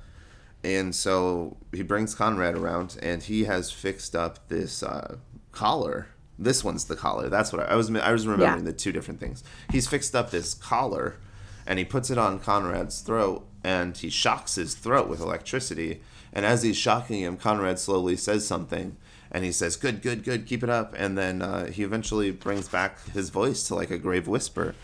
And 0.63 0.95
so 0.95 1.57
he 1.73 1.83
brings 1.83 2.15
Conrad 2.15 2.55
around, 2.55 2.97
and 3.01 3.21
he 3.23 3.43
has 3.45 3.71
fixed 3.71 4.15
up 4.15 4.47
this 4.47 4.81
uh, 4.83 5.17
collar. 5.51 6.07
This 6.37 6.63
one's 6.63 6.85
the 6.85 6.95
collar. 6.95 7.29
That's 7.29 7.53
what 7.53 7.63
I, 7.63 7.73
I 7.73 7.75
was. 7.75 7.93
I 7.95 8.11
was 8.11 8.25
remembering 8.27 8.65
yeah. 8.65 8.71
the 8.71 8.77
two 8.77 8.91
different 8.91 9.19
things. 9.19 9.43
He's 9.71 9.87
fixed 9.87 10.15
up 10.15 10.31
this 10.31 10.53
collar 10.53 11.17
and 11.65 11.79
he 11.79 11.85
puts 11.85 12.09
it 12.09 12.17
on 12.17 12.39
Conrad's 12.39 13.01
throat 13.01 13.45
and 13.63 13.95
he 13.95 14.09
shocks 14.09 14.55
his 14.55 14.75
throat 14.75 15.07
with 15.07 15.21
electricity. 15.21 16.01
And 16.33 16.45
as 16.45 16.63
he's 16.63 16.77
shocking 16.77 17.21
him, 17.21 17.37
Conrad 17.37 17.79
slowly 17.79 18.15
says 18.17 18.45
something 18.45 18.97
and 19.31 19.43
he 19.43 19.51
says, 19.51 19.75
Good, 19.75 20.01
good, 20.01 20.23
good, 20.23 20.45
keep 20.45 20.63
it 20.63 20.69
up. 20.69 20.93
And 20.97 21.17
then 21.17 21.41
uh, 21.41 21.67
he 21.67 21.83
eventually 21.83 22.31
brings 22.31 22.67
back 22.67 23.03
his 23.09 23.29
voice 23.29 23.67
to 23.67 23.75
like 23.75 23.91
a 23.91 23.97
grave 23.97 24.27
whisper. 24.27 24.75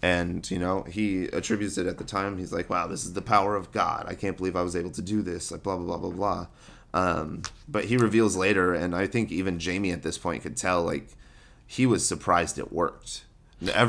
And, 0.00 0.48
you 0.48 0.60
know, 0.60 0.84
he 0.84 1.24
attributes 1.26 1.76
it 1.76 1.86
at 1.86 1.98
the 1.98 2.04
time. 2.04 2.38
He's 2.38 2.52
like, 2.52 2.70
Wow, 2.70 2.86
this 2.86 3.04
is 3.04 3.14
the 3.14 3.22
power 3.22 3.56
of 3.56 3.72
God. 3.72 4.06
I 4.08 4.14
can't 4.14 4.36
believe 4.36 4.56
I 4.56 4.62
was 4.62 4.76
able 4.76 4.90
to 4.90 5.02
do 5.02 5.22
this. 5.22 5.50
Like, 5.50 5.62
blah, 5.62 5.76
blah, 5.76 5.96
blah, 5.96 6.10
blah, 6.10 6.10
blah. 6.10 6.46
Um, 6.94 7.42
but 7.68 7.84
he 7.84 7.96
reveals 7.96 8.36
later, 8.36 8.74
and 8.74 8.94
I 8.94 9.06
think 9.06 9.30
even 9.30 9.58
Jamie 9.58 9.92
at 9.92 10.02
this 10.02 10.18
point 10.18 10.42
could 10.42 10.56
tell, 10.56 10.82
like, 10.82 11.08
he 11.66 11.86
was 11.86 12.06
surprised 12.06 12.58
it 12.58 12.72
worked 12.72 13.24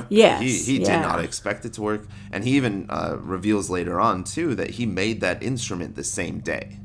Yeah, 0.10 0.40
he, 0.40 0.58
he 0.64 0.80
yeah. 0.80 0.86
did 0.86 1.02
not 1.02 1.24
expect 1.24 1.66
it 1.66 1.74
to 1.74 1.82
work, 1.82 2.08
and 2.32 2.44
he 2.44 2.52
even 2.58 2.88
uh, 2.90 3.18
reveals 3.20 3.70
later 3.70 4.00
on 4.00 4.24
too 4.24 4.56
that 4.56 4.72
he 4.72 4.86
made 4.86 5.22
that 5.22 5.44
instrument 5.44 5.96
the 5.96 6.04
same 6.04 6.40
day. 6.40 6.80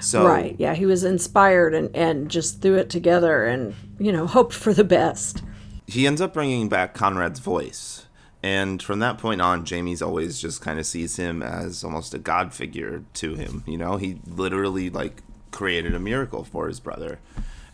So 0.00 0.26
right, 0.26 0.56
yeah, 0.58 0.74
he 0.74 0.86
was 0.86 1.04
inspired 1.04 1.74
and 1.74 1.94
and 1.94 2.30
just 2.30 2.60
threw 2.60 2.76
it 2.76 2.90
together 2.90 3.44
and 3.44 3.74
you 3.98 4.12
know 4.12 4.26
hoped 4.26 4.54
for 4.54 4.74
the 4.74 4.84
best. 4.84 5.42
He 5.86 6.06
ends 6.06 6.20
up 6.20 6.34
bringing 6.34 6.68
back 6.68 6.94
Conrad's 6.94 7.38
voice, 7.38 8.06
and 8.42 8.82
from 8.82 8.98
that 8.98 9.18
point 9.18 9.40
on, 9.40 9.64
Jamie's 9.64 10.02
always 10.02 10.40
just 10.40 10.60
kind 10.60 10.78
of 10.78 10.86
sees 10.86 11.16
him 11.16 11.42
as 11.42 11.84
almost 11.84 12.12
a 12.12 12.18
god 12.18 12.52
figure 12.52 13.04
to 13.14 13.34
him. 13.34 13.62
You 13.66 13.78
know, 13.78 13.96
he 13.96 14.20
literally 14.26 14.90
like 14.90 15.22
created 15.56 15.94
a 15.94 15.98
miracle 15.98 16.44
for 16.44 16.68
his 16.68 16.80
brother, 16.80 17.18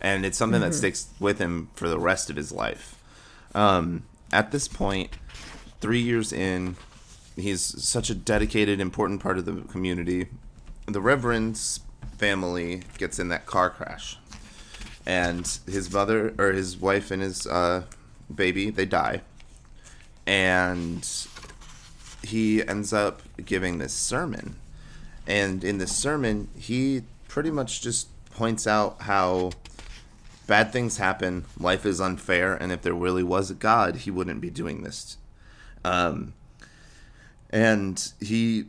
and 0.00 0.24
it's 0.24 0.38
something 0.38 0.60
mm-hmm. 0.60 0.70
that 0.70 0.76
sticks 0.76 1.08
with 1.18 1.40
him 1.40 1.68
for 1.74 1.88
the 1.88 1.98
rest 1.98 2.30
of 2.30 2.36
his 2.36 2.52
life. 2.52 2.94
Um, 3.56 4.04
at 4.32 4.52
this 4.52 4.68
point, 4.68 5.10
three 5.80 6.00
years 6.00 6.32
in, 6.32 6.76
he's 7.34 7.60
such 7.82 8.08
a 8.08 8.14
dedicated, 8.14 8.80
important 8.80 9.20
part 9.20 9.36
of 9.36 9.46
the 9.46 9.62
community. 9.62 10.28
The 10.86 11.00
Reverend's 11.00 11.80
family 12.18 12.82
gets 12.98 13.18
in 13.18 13.30
that 13.30 13.46
car 13.46 13.68
crash, 13.68 14.16
and 15.04 15.44
his 15.66 15.92
mother 15.92 16.34
or 16.38 16.52
his 16.52 16.76
wife 16.76 17.10
and 17.10 17.20
his 17.20 17.48
uh, 17.48 17.82
baby 18.32 18.70
they 18.70 18.86
die, 18.86 19.22
and 20.24 21.04
he 22.22 22.64
ends 22.64 22.92
up 22.92 23.22
giving 23.44 23.78
this 23.78 23.92
sermon, 23.92 24.54
and 25.26 25.64
in 25.64 25.78
this 25.78 25.96
sermon 25.96 26.46
he 26.56 27.02
pretty 27.32 27.50
much 27.50 27.80
just 27.80 28.08
points 28.32 28.66
out 28.66 29.00
how 29.00 29.50
bad 30.46 30.70
things 30.70 30.98
happen. 30.98 31.46
Life 31.58 31.86
is 31.86 31.98
unfair, 31.98 32.54
and 32.54 32.70
if 32.70 32.82
there 32.82 32.92
really 32.92 33.22
was 33.22 33.50
a 33.50 33.54
God, 33.54 33.96
he 33.96 34.10
wouldn't 34.10 34.42
be 34.42 34.50
doing 34.50 34.82
this. 34.82 35.16
Um, 35.82 36.34
and 37.48 38.12
he 38.20 38.66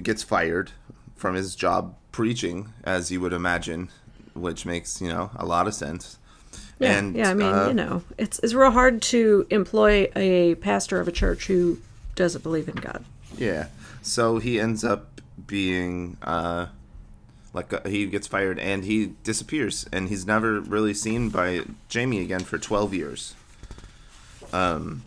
gets 0.00 0.22
fired 0.22 0.70
from 1.16 1.34
his 1.34 1.56
job 1.56 1.96
preaching, 2.12 2.72
as 2.84 3.10
you 3.10 3.20
would 3.20 3.32
imagine, 3.32 3.88
which 4.34 4.64
makes 4.64 5.00
you 5.00 5.08
know 5.08 5.32
a 5.34 5.44
lot 5.44 5.66
of 5.66 5.74
sense. 5.74 6.16
Yeah, 6.78 6.96
and, 6.96 7.16
yeah. 7.16 7.30
I 7.30 7.34
mean, 7.34 7.52
uh, 7.52 7.66
you 7.66 7.74
know, 7.74 8.04
it's 8.18 8.38
it's 8.38 8.54
real 8.54 8.70
hard 8.70 9.02
to 9.02 9.48
employ 9.50 10.08
a 10.14 10.54
pastor 10.54 11.00
of 11.00 11.08
a 11.08 11.12
church 11.12 11.48
who 11.48 11.78
doesn't 12.14 12.44
believe 12.44 12.68
in 12.68 12.76
God. 12.76 13.04
Yeah. 13.36 13.66
So 14.00 14.38
he 14.38 14.60
ends 14.60 14.84
up 14.84 15.20
being 15.48 16.18
uh, 16.22 16.66
Like 17.52 17.72
uh, 17.72 17.80
he 17.86 18.06
gets 18.06 18.26
fired 18.26 18.58
and 18.58 18.84
he 18.84 19.14
disappears, 19.24 19.86
and 19.92 20.08
he's 20.08 20.26
never 20.26 20.60
really 20.60 20.94
seen 20.94 21.30
by 21.30 21.62
Jamie 21.88 22.20
again 22.20 22.40
for 22.40 22.58
twelve 22.58 22.94
years. 22.94 23.34
Um, 24.52 25.02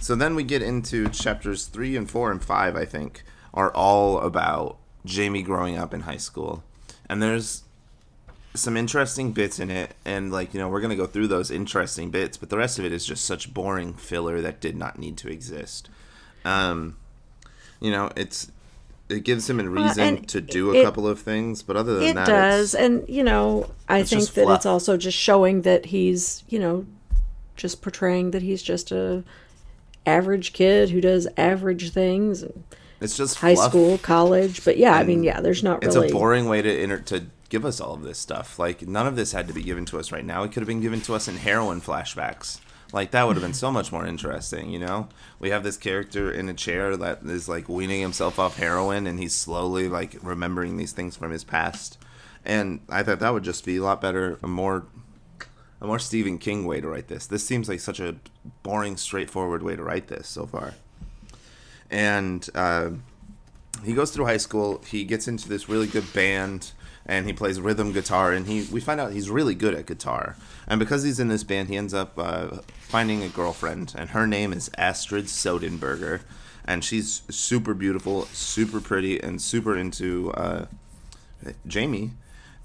so 0.00 0.14
then 0.14 0.34
we 0.34 0.44
get 0.44 0.62
into 0.62 1.08
chapters 1.08 1.66
three 1.66 1.96
and 1.96 2.10
four 2.10 2.30
and 2.30 2.42
five. 2.42 2.76
I 2.76 2.84
think 2.84 3.22
are 3.52 3.72
all 3.72 4.18
about 4.20 4.78
Jamie 5.04 5.42
growing 5.42 5.76
up 5.76 5.92
in 5.92 6.02
high 6.02 6.16
school, 6.16 6.64
and 7.08 7.22
there's 7.22 7.64
some 8.54 8.76
interesting 8.76 9.32
bits 9.32 9.58
in 9.58 9.68
it 9.68 9.94
and 10.04 10.30
like 10.30 10.54
you 10.54 10.60
know 10.60 10.68
we're 10.68 10.80
going 10.80 10.90
to 10.90 10.96
go 10.96 11.06
through 11.06 11.26
those 11.26 11.50
interesting 11.50 12.10
bits 12.10 12.36
but 12.36 12.50
the 12.50 12.56
rest 12.56 12.78
of 12.78 12.84
it 12.84 12.92
is 12.92 13.04
just 13.04 13.24
such 13.24 13.52
boring 13.52 13.92
filler 13.92 14.40
that 14.40 14.60
did 14.60 14.76
not 14.76 14.96
need 14.96 15.16
to 15.16 15.28
exist 15.28 15.88
um 16.44 16.96
you 17.80 17.90
know 17.90 18.08
it's 18.16 18.52
it 19.08 19.24
gives 19.24 19.48
him 19.48 19.60
a 19.60 19.64
uh, 19.64 19.66
reason 19.66 20.24
to 20.26 20.40
do 20.40 20.74
a 20.74 20.80
it- 20.80 20.84
couple 20.84 21.06
of 21.06 21.20
things 21.20 21.62
but 21.62 21.76
other 21.76 21.94
than 21.94 22.04
It 22.04 22.14
that 22.14 22.28
it 22.28 22.30
does, 22.32 22.74
it's, 22.74 22.82
and 22.82 23.08
you 23.08 23.22
know, 23.22 23.70
I 23.88 24.02
think 24.02 24.24
that 24.30 24.44
fluff. 24.44 24.56
it's 24.58 24.66
also 24.66 24.96
just 24.96 25.18
showing 25.18 25.62
that 25.62 25.86
he's, 25.86 26.42
you 26.48 26.58
know, 26.58 26.86
just 27.56 27.82
portraying 27.82 28.30
that 28.32 28.42
he's 28.42 28.62
just 28.62 28.90
a 28.90 29.22
average 30.06 30.52
kid 30.52 30.90
who 30.90 31.00
does 31.00 31.28
average 31.36 31.90
things, 31.92 32.42
and 32.42 32.64
it's 33.00 33.16
just 33.16 33.36
high 33.38 33.54
school, 33.54 33.98
college. 33.98 34.64
But 34.64 34.76
yeah, 34.76 34.94
I 34.94 35.04
mean, 35.04 35.22
yeah, 35.22 35.40
there's 35.40 35.62
not 35.62 35.80
really 35.82 35.86
it's 35.86 35.96
really. 35.96 36.08
a 36.08 36.12
boring 36.12 36.48
way 36.48 36.62
to 36.62 36.82
enter 36.82 36.98
to 37.00 37.26
give 37.50 37.64
us 37.64 37.80
all 37.80 37.94
of 37.94 38.02
this 38.02 38.18
stuff 38.18 38.58
like 38.58 38.82
none 38.82 39.06
of 39.06 39.14
this 39.14 39.30
had 39.30 39.46
to 39.46 39.54
be 39.54 39.62
given 39.62 39.84
to 39.84 39.96
us 39.96 40.10
right 40.10 40.24
now 40.24 40.42
it 40.42 40.48
could 40.48 40.60
have 40.60 40.66
been 40.66 40.80
given 40.80 41.00
to 41.00 41.14
us 41.14 41.28
in 41.28 41.36
heroin 41.36 41.80
flashbacks 41.80 42.58
like 42.94 43.10
that 43.10 43.26
would 43.26 43.36
have 43.36 43.42
been 43.42 43.52
so 43.52 43.70
much 43.70 43.92
more 43.92 44.06
interesting 44.06 44.70
you 44.70 44.78
know? 44.78 45.08
We 45.38 45.50
have 45.50 45.64
this 45.64 45.76
character 45.76 46.30
in 46.30 46.48
a 46.48 46.54
chair 46.54 46.96
that 46.96 47.22
is 47.24 47.48
like 47.48 47.68
weaning 47.68 48.00
himself 48.00 48.38
off 48.38 48.56
heroin 48.56 49.06
and 49.06 49.18
he's 49.18 49.34
slowly 49.34 49.88
like 49.88 50.16
remembering 50.22 50.76
these 50.76 50.92
things 50.92 51.16
from 51.16 51.30
his 51.30 51.44
past. 51.44 51.98
And 52.44 52.80
i 52.88 53.02
thought 53.02 53.20
that 53.20 53.32
would 53.32 53.44
just 53.44 53.64
be 53.64 53.76
a 53.76 53.82
lot 53.82 54.00
better 54.00 54.38
a 54.42 54.46
more 54.46 54.86
a 55.80 55.86
more 55.86 55.98
stephen 55.98 56.38
king 56.38 56.66
way 56.66 56.80
to 56.80 56.88
write 56.88 57.08
this. 57.08 57.26
This 57.26 57.44
seems 57.44 57.68
like 57.68 57.80
such 57.80 58.00
a 58.00 58.16
boring 58.62 58.96
straightforward 58.96 59.62
way 59.62 59.76
to 59.76 59.82
write 59.82 60.08
this 60.08 60.28
so 60.28 60.46
far. 60.46 60.74
And 61.90 62.48
uh, 62.54 62.90
he 63.84 63.92
goes 63.92 64.10
through 64.10 64.26
high 64.26 64.38
school. 64.38 64.82
He 64.86 65.04
gets 65.04 65.28
into 65.28 65.48
this 65.48 65.68
really 65.68 65.86
good 65.86 66.10
band, 66.12 66.72
and 67.06 67.26
he 67.26 67.32
plays 67.32 67.60
rhythm 67.60 67.92
guitar. 67.92 68.32
And 68.32 68.46
he 68.46 68.66
we 68.70 68.80
find 68.80 69.00
out 69.00 69.12
he's 69.12 69.30
really 69.30 69.54
good 69.54 69.74
at 69.74 69.86
guitar. 69.86 70.36
And 70.66 70.78
because 70.78 71.02
he's 71.02 71.20
in 71.20 71.28
this 71.28 71.44
band, 71.44 71.68
he 71.68 71.76
ends 71.76 71.94
up 71.94 72.18
uh, 72.18 72.58
finding 72.80 73.22
a 73.22 73.28
girlfriend, 73.28 73.94
and 73.96 74.10
her 74.10 74.26
name 74.26 74.52
is 74.52 74.70
Astrid 74.78 75.26
Sodenberger, 75.26 76.22
and 76.64 76.82
she's 76.82 77.22
super 77.28 77.74
beautiful, 77.74 78.26
super 78.26 78.80
pretty, 78.80 79.20
and 79.20 79.40
super 79.40 79.76
into 79.76 80.32
uh, 80.32 80.66
Jamie. 81.66 82.12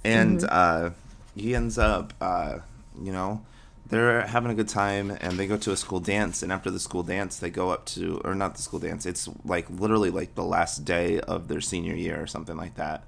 And 0.03 0.43
uh, 0.45 0.91
he 1.35 1.53
ends 1.53 1.77
up, 1.77 2.13
uh, 2.21 2.59
you 3.01 3.11
know, 3.11 3.41
they're 3.89 4.25
having 4.27 4.51
a 4.51 4.55
good 4.55 4.67
time 4.69 5.09
and 5.19 5.33
they 5.33 5.47
go 5.47 5.57
to 5.57 5.71
a 5.71 5.77
school 5.77 5.99
dance 5.99 6.43
and 6.43 6.51
after 6.51 6.69
the 6.69 6.79
school 6.79 7.03
dance 7.03 7.37
they 7.37 7.49
go 7.49 7.71
up 7.71 7.85
to 7.85 8.21
or 8.23 8.35
not 8.35 8.55
the 8.55 8.61
school 8.61 8.79
dance 8.79 9.05
it's 9.05 9.27
like 9.43 9.67
literally 9.69 10.11
like 10.11 10.35
the 10.35 10.43
last 10.43 10.85
day 10.85 11.19
of 11.21 11.47
their 11.47 11.61
senior 11.61 11.95
year 11.95 12.21
or 12.21 12.27
something 12.27 12.55
like 12.55 12.75
that 12.75 13.03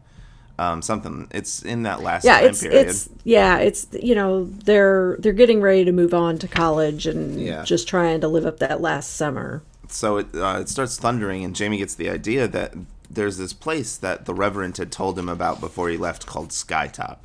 um, 0.60 0.82
something 0.82 1.28
it's 1.32 1.62
in 1.64 1.84
that 1.84 2.02
last 2.02 2.24
yeah, 2.26 2.40
time 2.42 2.50
it's 2.50 2.62
period 2.62 2.88
it's 2.88 3.10
yeah, 3.24 3.58
it's 3.58 3.88
you 3.94 4.16
know 4.16 4.46
they're 4.46 5.18
they're 5.20 5.34
getting 5.34 5.62
ready 5.62 5.86
to 5.86 5.92
move 5.92 6.14
on 6.14 6.38
to 6.40 6.48
college 6.48 7.08
and 7.08 7.40
Yeah. 7.42 7.64
just 7.64 7.88
trying 7.88 8.22
to 8.22 8.28
live 8.28 8.46
up 8.46 8.60
that 8.60 8.82
last 8.82 9.16
summer. 9.16 9.64
so 9.88 10.18
it, 10.18 10.28
uh, 10.36 10.60
it 10.62 10.70
starts 10.70 10.98
thundering 10.98 11.44
and 11.44 11.56
jamie 11.56 11.78
gets 11.78 11.96
the 11.96 12.10
idea 12.10 12.48
that 12.48 12.74
there's 13.10 13.38
this 13.38 13.54
place 13.54 13.98
that 13.98 14.26
the 14.26 14.34
reverend 14.34 14.78
had 14.78 14.92
told 14.92 15.20
him 15.20 15.28
about 15.28 15.60
before 15.60 15.90
he 15.90 15.98
left 15.98 16.26
called 16.26 16.50
skytop 16.50 17.18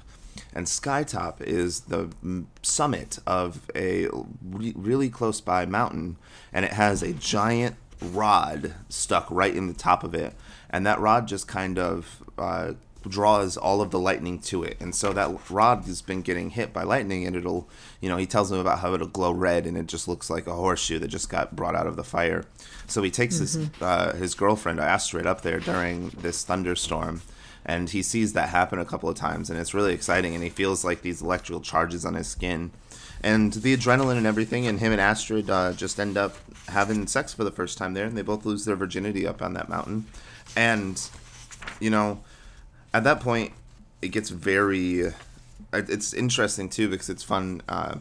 and 0.53 0.67
skytop 0.67 1.41
is 1.43 1.81
the 1.83 2.09
mm, 2.25 2.47
summit 2.63 3.19
of 3.27 3.71
a 3.75 4.09
re- 4.43 4.73
really 4.77 5.09
close 5.09 5.41
by 5.41 5.65
mountain 5.67 6.17
and 6.53 6.65
it 6.65 6.73
has 6.73 7.03
a 7.03 7.13
giant 7.13 7.77
rod 8.03 8.75
stuck 8.89 9.27
right 9.31 9.55
in 9.55 9.69
the 9.69 9.75
top 9.75 10.03
of 10.05 10.15
it 10.15 10.35
and 10.71 10.85
that 10.87 10.99
rod 11.01 11.29
just 11.29 11.47
kind 11.47 11.79
of 11.79 12.23
uh, 12.37 12.73
draws 13.09 13.57
all 13.57 13.81
of 13.81 13.91
the 13.91 13.99
lightning 13.99 14.39
to 14.39 14.63
it. 14.63 14.77
And 14.81 14.95
so 14.95 15.13
that 15.13 15.51
rod 15.51 15.85
has 15.85 16.03
been 16.03 16.23
getting 16.23 16.51
hit 16.51 16.73
by 16.73 16.83
lightning 16.83 17.27
and 17.27 17.37
it'll 17.37 17.69
you 18.01 18.09
know 18.09 18.17
he 18.17 18.27
tells 18.27 18.51
him 18.51 18.59
about 18.59 18.81
how 18.81 18.95
it'll 18.95 19.07
glow 19.07 19.33
red 19.33 19.67
and 19.67 19.77
it 19.77 19.87
just 19.87 20.09
looks 20.09 20.31
like 20.31 20.47
a 20.47 20.55
horseshoe 20.55 20.99
that 20.99 21.09
just 21.09 21.29
got 21.29 21.57
brought 21.57 21.75
out 21.75 21.87
of 21.87 21.97
the 21.97 22.05
fire. 22.05 22.45
So 22.87 23.03
he 23.03 23.11
takes 23.11 23.39
his 23.39 23.69
uh, 23.81 24.15
his 24.15 24.35
girlfriend 24.35 24.81
astrid 24.81 25.27
up 25.27 25.43
there 25.43 25.61
during 25.61 26.11
this 26.11 26.45
thunderstorm 26.45 27.23
and 27.65 27.91
he 27.91 28.03
sees 28.03 28.33
that 28.35 28.51
happen 28.51 28.79
a 28.79 28.85
couple 28.85 29.09
of 29.09 29.17
times 29.17 29.51
and 29.51 29.59
it's 29.59 29.75
really 29.75 29.93
exciting 29.93 30.35
and 30.35 30.45
he 30.45 30.51
feels 30.51 30.85
like 30.85 31.03
these 31.03 31.23
electrical 31.23 31.61
charges 31.61 32.05
on 32.05 32.15
his 32.15 32.29
skin. 32.29 32.71
And 33.23 33.53
the 33.53 33.77
adrenaline 33.77 34.19
and 34.19 34.27
everything 34.27 34.67
and 34.67 34.79
him 34.79 34.93
and 34.93 35.01
astrid 35.01 35.51
uh, 35.51 35.73
just 35.73 35.99
end 35.99 36.17
up 36.17 36.37
having 36.69 37.07
sex 37.07 37.33
for 37.33 37.45
the 37.45 37.51
first 37.51 37.79
time 37.79 37.95
there 37.95 38.05
and 38.05 38.17
they 38.17 38.23
both 38.23 38.45
lose 38.45 38.65
their 38.65 38.77
virginity 38.77 39.27
up 39.27 39.43
on 39.43 39.55
that 39.55 39.69
mountain. 39.69 40.07
And 40.57 41.01
you 41.81 41.91
know 41.91 42.21
at 42.97 43.05
that 43.05 43.21
point 43.21 43.53
it 44.01 44.09
gets 44.09 44.31
very 44.31 45.13
it's 45.75 46.15
interesting 46.15 46.69
too 46.69 46.89
because 46.89 47.11
it's 47.11 47.23
fun 47.23 47.61
uh, 47.69 47.97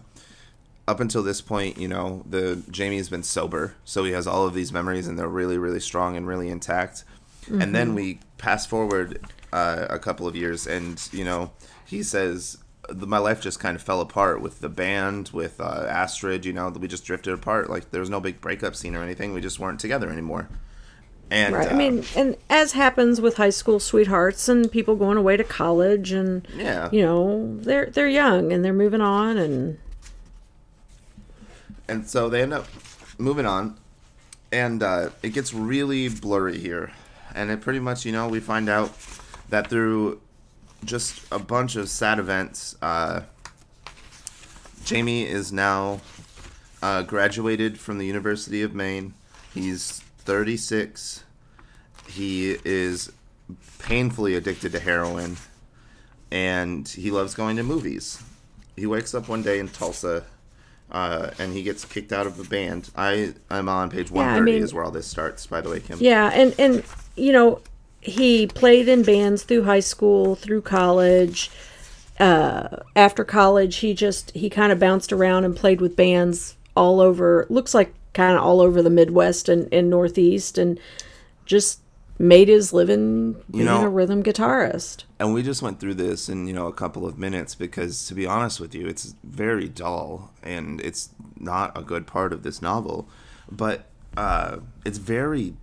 up 0.88 1.02
until 1.02 1.22
this 1.22 1.42
point 1.42 1.78
you 1.78 1.88
know 1.88 2.24
the 2.30 2.64
jamie 2.72 2.96
has 2.96 3.10
been 3.10 3.24
sober 3.24 3.76
so 3.84 4.06
he 4.06 4.14
has 4.14 4.26
all 4.26 4.46
of 4.46 4.54
these 4.54 4.72
memories 4.72 5.06
and 5.06 5.20
they're 5.20 5.28
really 5.28 5.58
really 5.58 5.80
strong 5.80 6.16
and 6.16 6.28
really 6.28 6.50
intact. 6.50 7.04
And 7.48 7.76
then 7.76 7.94
we 7.94 8.20
pass 8.40 8.66
forward 8.66 9.20
uh, 9.54 9.86
a 9.90 10.00
couple 10.00 10.28
of 10.28 10.36
years 10.36 10.66
and 10.66 11.02
you 11.12 11.26
know 11.26 11.52
he 11.86 12.02
says 12.02 12.58
my 12.94 13.18
life 13.18 13.42
just 13.42 13.60
kind 13.60 13.76
of 13.76 13.82
fell 13.84 14.02
apart 14.02 14.42
with 14.42 14.62
the 14.62 14.70
band 14.70 15.30
with 15.34 15.60
uh, 15.60 15.86
astrid 15.88 16.46
you 16.46 16.54
know 16.54 16.70
we 16.70 16.88
just 16.88 17.06
drifted 17.06 17.34
apart. 17.34 17.70
Like 17.70 17.92
there 17.92 18.00
was 18.00 18.10
no 18.10 18.22
big 18.22 18.40
breakup 18.40 18.76
scene 18.76 18.96
or 18.96 19.04
anything. 19.04 19.34
We 19.34 19.42
just 19.42 19.60
weren't 19.60 19.80
together 19.80 20.10
anymore 20.10 20.48
and 21.32 21.56
Right. 21.56 21.68
I 21.68 21.72
uh, 21.72 21.78
mean, 21.78 22.04
and 22.16 22.38
as 22.50 22.74
happens 22.74 23.20
with 23.20 23.38
high 23.38 23.50
school 23.50 23.80
sweethearts 23.80 24.48
and 24.48 24.72
people 24.72 24.96
going 24.96 25.18
away 25.18 25.38
to 25.38 25.44
college 25.44 26.12
and 26.12 26.48
yeah. 26.56 26.90
you 26.92 27.02
know, 27.02 27.58
they're 27.62 27.88
they're 27.88 28.08
young 28.08 28.52
and 28.54 28.64
they're 28.64 28.74
moving 28.74 29.02
on 29.02 29.38
and 29.38 29.80
and 31.88 32.08
so 32.08 32.30
they 32.30 32.42
end 32.42 32.54
up 32.54 32.68
moving 33.18 33.46
on. 33.46 33.78
And 34.52 34.82
uh, 34.82 35.10
it 35.22 35.34
gets 35.34 35.54
really 35.54 36.08
blurry 36.08 36.58
here. 36.58 36.92
And 37.34 37.52
it 37.52 37.62
pretty 37.62 37.80
much 37.80 38.06
you 38.06 38.12
know 38.12 38.28
we 38.28 38.40
find 38.40 38.70
out 38.70 38.94
that 39.50 39.70
through 39.70 40.22
just 40.84 41.22
a 41.32 41.40
bunch 41.40 41.76
of 41.76 41.90
sad 41.90 42.20
events 42.20 42.76
uh, 42.82 43.22
jamie 44.84 45.24
is 45.24 45.52
now 45.52 46.00
uh, 46.82 47.02
graduated 47.02 47.80
from 47.80 47.98
the 47.98 48.06
university 48.06 48.62
of 48.62 48.76
maine. 48.76 49.14
He's 49.54 50.04
36 50.26 51.24
he 52.08 52.58
is 52.66 53.12
painfully 53.80 54.36
addicted 54.36 54.72
to 54.72 54.80
heroin 54.80 55.38
and 56.32 56.88
he 56.88 57.12
loves 57.12 57.34
going 57.36 57.56
to 57.56 57.64
movies 57.64 58.22
he 58.76 58.86
wakes 58.86 59.14
up 59.14 59.28
one 59.30 59.42
day 59.42 59.60
in 59.60 59.68
tulsa 59.70 60.24
uh, 60.92 61.32
and 61.40 61.52
he 61.54 61.64
gets 61.64 61.84
kicked 61.84 62.14
out 62.14 62.28
of 62.28 62.38
the 62.38 62.44
band. 62.44 62.92
I 62.96 63.34
I'm 63.50 63.68
on 63.68 63.90
page 63.90 64.12
Yeah, 64.12 64.18
I 64.22 64.26
130 64.38 64.52
mean- 64.52 64.64
is 64.64 64.72
where 64.72 64.84
all 64.84 64.92
this 64.92 65.08
starts. 65.08 65.48
By 65.48 65.60
the 65.62 65.70
way, 65.70 65.80
Kim. 65.80 65.98
yeah, 66.00 66.30
and 66.32 66.54
and 66.60 66.84
you 67.16 67.34
know, 67.34 67.60
he 68.02 68.46
played 68.46 68.88
in 68.88 69.02
bands 69.02 69.42
through 69.42 69.64
high 69.64 69.80
school, 69.80 70.36
through 70.36 70.62
college. 70.62 71.50
Uh, 72.20 72.78
after 72.96 73.24
college, 73.24 73.78
he 73.78 73.96
just 73.96 74.30
he 74.32 74.48
kind 74.48 74.72
of 74.72 74.80
bounced 74.80 75.12
around 75.12 75.44
and 75.44 75.56
played 75.56 75.82
with 75.82 75.96
bands 75.96 76.56
all 76.78 77.02
over. 77.02 77.48
Looks 77.50 77.74
like 77.74 77.92
kind 78.16 78.36
of 78.36 78.44
all 78.44 78.62
over 78.62 78.82
the 78.82 78.90
Midwest 78.90 79.48
and, 79.48 79.72
and 79.72 79.92
Northeast, 79.92 80.58
and 80.58 80.80
just 81.46 81.82
made 82.18 82.48
his 82.48 82.74
living 82.74 83.34
being 83.52 83.66
know- 83.66 83.84
a 83.84 83.90
rhythm 83.90 84.24
guitarist. 84.24 85.04
And 85.20 85.34
we 85.34 85.44
just 85.44 85.62
went 85.62 85.80
through 85.80 85.96
this 85.96 86.28
in 86.30 86.48
you 86.48 86.54
know 86.54 86.66
a 86.68 86.74
couple 86.74 87.06
of 87.06 87.20
minutes 87.20 87.54
because 87.54 88.08
to 88.08 88.16
be 88.16 88.26
honest 88.26 88.60
with 88.60 88.74
you, 88.74 88.88
it's 88.88 89.14
very 89.24 89.70
dull 89.70 90.32
and 90.42 90.82
it's 90.82 91.10
not 91.38 91.78
a 91.78 91.84
good 91.84 92.08
part 92.08 92.34
of 92.34 92.42
this 92.42 92.62
novel, 92.62 93.08
but 93.52 93.86
uh, 94.18 94.58
it's 94.86 94.98
very 94.98 95.54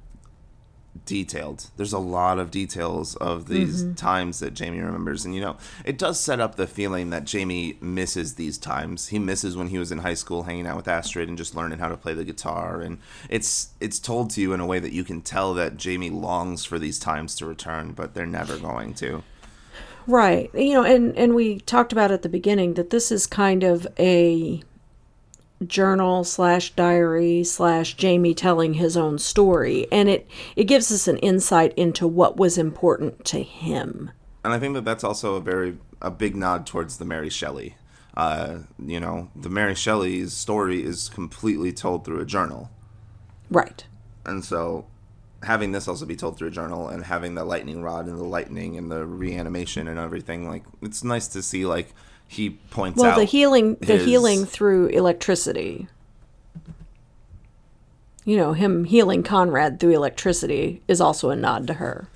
detailed. 1.04 1.66
There's 1.76 1.92
a 1.92 1.98
lot 1.98 2.38
of 2.38 2.50
details 2.50 3.16
of 3.16 3.48
these 3.48 3.82
mm-hmm. 3.82 3.94
times 3.94 4.38
that 4.40 4.54
Jamie 4.54 4.80
remembers, 4.80 5.24
and 5.24 5.34
you 5.34 5.40
know, 5.40 5.56
it 5.84 5.98
does 5.98 6.20
set 6.20 6.40
up 6.40 6.56
the 6.56 6.66
feeling 6.66 7.10
that 7.10 7.24
Jamie 7.24 7.76
misses 7.80 8.34
these 8.34 8.58
times. 8.58 9.08
He 9.08 9.18
misses 9.18 9.56
when 9.56 9.68
he 9.68 9.78
was 9.78 9.90
in 9.90 9.98
high 9.98 10.14
school, 10.14 10.44
hanging 10.44 10.66
out 10.66 10.76
with 10.76 10.88
Astrid 10.88 11.28
and 11.28 11.38
just 11.38 11.54
learning 11.54 11.78
how 11.78 11.88
to 11.88 11.96
play 11.96 12.14
the 12.14 12.24
guitar. 12.24 12.80
And 12.80 12.98
it's 13.28 13.70
it's 13.80 13.98
told 13.98 14.30
to 14.30 14.40
you 14.40 14.52
in 14.52 14.60
a 14.60 14.66
way 14.66 14.78
that 14.78 14.92
you 14.92 15.04
can 15.04 15.22
tell 15.22 15.54
that 15.54 15.76
Jamie 15.76 16.10
longs 16.10 16.64
for 16.64 16.78
these 16.78 16.98
times 16.98 17.34
to 17.36 17.46
return, 17.46 17.92
but 17.92 18.14
they're 18.14 18.26
never 18.26 18.58
going 18.58 18.94
to. 18.94 19.22
Right. 20.06 20.50
You 20.54 20.74
know, 20.74 20.84
and 20.84 21.16
and 21.16 21.34
we 21.34 21.60
talked 21.60 21.92
about 21.92 22.10
at 22.10 22.22
the 22.22 22.28
beginning 22.28 22.74
that 22.74 22.90
this 22.90 23.12
is 23.12 23.26
kind 23.26 23.62
of 23.62 23.86
a 23.98 24.62
journal 25.62 26.24
slash 26.24 26.74
diary 26.74 27.44
slash 27.44 27.94
Jamie 27.94 28.34
telling 28.34 28.74
his 28.74 28.96
own 28.96 29.18
story, 29.18 29.86
and 29.92 30.08
it 30.08 30.28
it 30.56 30.64
gives 30.64 30.90
us 30.92 31.08
an 31.08 31.18
insight 31.18 31.72
into 31.74 32.06
what 32.06 32.36
was 32.36 32.58
important 32.58 33.24
to 33.26 33.42
him. 33.42 34.10
and 34.44 34.52
I 34.52 34.58
think 34.58 34.74
that 34.74 34.84
that's 34.84 35.04
also 35.04 35.34
a 35.36 35.40
very 35.40 35.78
a 36.00 36.10
big 36.10 36.34
nod 36.36 36.66
towards 36.66 36.98
the 36.98 37.04
Mary 37.04 37.30
Shelley. 37.30 37.76
Uh, 38.16 38.58
you 38.78 39.00
know, 39.00 39.30
the 39.34 39.48
Mary 39.48 39.74
Shelley's 39.74 40.32
story 40.34 40.82
is 40.84 41.08
completely 41.08 41.72
told 41.72 42.04
through 42.04 42.20
a 42.20 42.26
journal, 42.26 42.70
Right. 43.50 43.84
and 44.26 44.44
so 44.44 44.86
having 45.44 45.72
this 45.72 45.88
also 45.88 46.06
be 46.06 46.14
told 46.14 46.36
through 46.38 46.48
a 46.48 46.52
journal 46.52 46.88
and 46.88 47.04
having 47.04 47.34
the 47.34 47.44
lightning 47.44 47.82
rod 47.82 48.06
and 48.06 48.16
the 48.18 48.22
lightning 48.24 48.76
and 48.76 48.90
the 48.92 49.04
reanimation 49.06 49.88
and 49.88 49.98
everything, 49.98 50.46
like 50.48 50.62
it's 50.82 51.02
nice 51.02 51.26
to 51.28 51.42
see. 51.42 51.66
Like 51.66 51.94
he 52.32 52.50
points 52.50 52.98
Well, 52.98 53.10
out 53.10 53.16
Well, 53.16 53.26
the 53.26 53.30
healing, 53.30 53.76
the 53.80 53.98
healing 53.98 54.46
through 54.46 54.86
electricity. 54.86 55.86
You 58.24 58.36
know, 58.36 58.54
him 58.54 58.84
healing 58.84 59.22
Conrad 59.22 59.78
through 59.78 59.94
electricity 59.94 60.80
is 60.88 61.00
also 61.00 61.28
a 61.28 61.36
nod 61.36 61.66
to 61.66 61.74
her. 61.74 62.08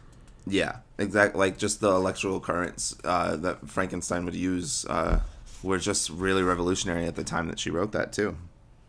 Yeah, 0.46 0.76
exactly. 0.96 1.38
Like 1.38 1.58
just 1.58 1.80
the 1.80 1.90
electrical 1.90 2.40
currents 2.40 2.96
uh, 3.04 3.36
that 3.36 3.68
Frankenstein 3.68 4.24
would 4.24 4.34
use 4.34 4.86
uh, 4.86 5.20
were 5.62 5.78
just 5.78 6.08
really 6.08 6.42
revolutionary 6.42 7.04
at 7.04 7.16
the 7.16 7.24
time 7.24 7.48
that 7.48 7.58
she 7.58 7.70
wrote 7.70 7.92
that 7.92 8.12
too. 8.12 8.36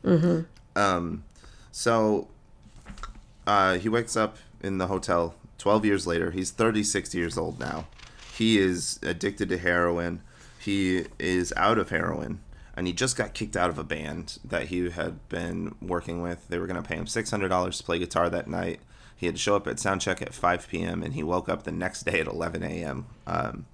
Mm-hmm. 0.06 0.42
Um, 0.80 1.26
so 1.74 2.30
uh, 3.46 3.80
he 3.80 3.90
wakes 3.90 4.16
up 4.16 4.38
in 4.62 4.78
the 4.78 4.88
hotel 4.88 5.36
12 5.58 5.84
years 5.84 6.08
later. 6.08 6.32
He's 6.32 6.52
36 6.52 7.14
years 7.14 7.38
old 7.38 7.60
now. 7.60 7.88
He 8.38 8.60
is 8.60 9.00
addicted 9.02 9.50
to 9.50 9.58
heroin. 9.58 10.22
He 10.68 11.06
is 11.18 11.54
out 11.56 11.78
of 11.78 11.92
heroin. 11.92 12.42
And 12.76 12.88
he 12.88 12.92
just 12.92 13.16
got 13.16 13.34
kicked 13.34 13.56
out 13.56 13.70
of 13.70 13.80
a 13.80 13.86
band 13.86 14.38
that 14.44 14.64
he 14.64 14.90
had 14.90 15.30
been 15.30 15.76
working 15.82 16.22
with. 16.22 16.46
They 16.50 16.60
were 16.60 16.68
going 16.68 16.84
to 16.84 16.86
pay 16.86 16.98
him 16.98 17.06
$600 17.06 17.78
to 17.78 17.84
play 17.86 18.00
guitar 18.00 18.30
that 18.30 18.50
night. 18.50 18.82
He 19.16 19.28
had 19.28 19.36
to 19.36 19.42
show 19.42 19.56
up 19.56 19.66
at 19.66 19.80
sound 19.80 20.02
check 20.02 20.22
at 20.22 20.34
5 20.34 20.68
p.m. 20.68 21.04
and 21.04 21.14
he 21.14 21.24
woke 21.24 21.48
up 21.48 21.64
the 21.64 21.72
next 21.72 22.04
day 22.04 22.20
at 22.20 22.28
11 22.28 22.64
a.m. 22.64 23.06
Um, 23.26 23.66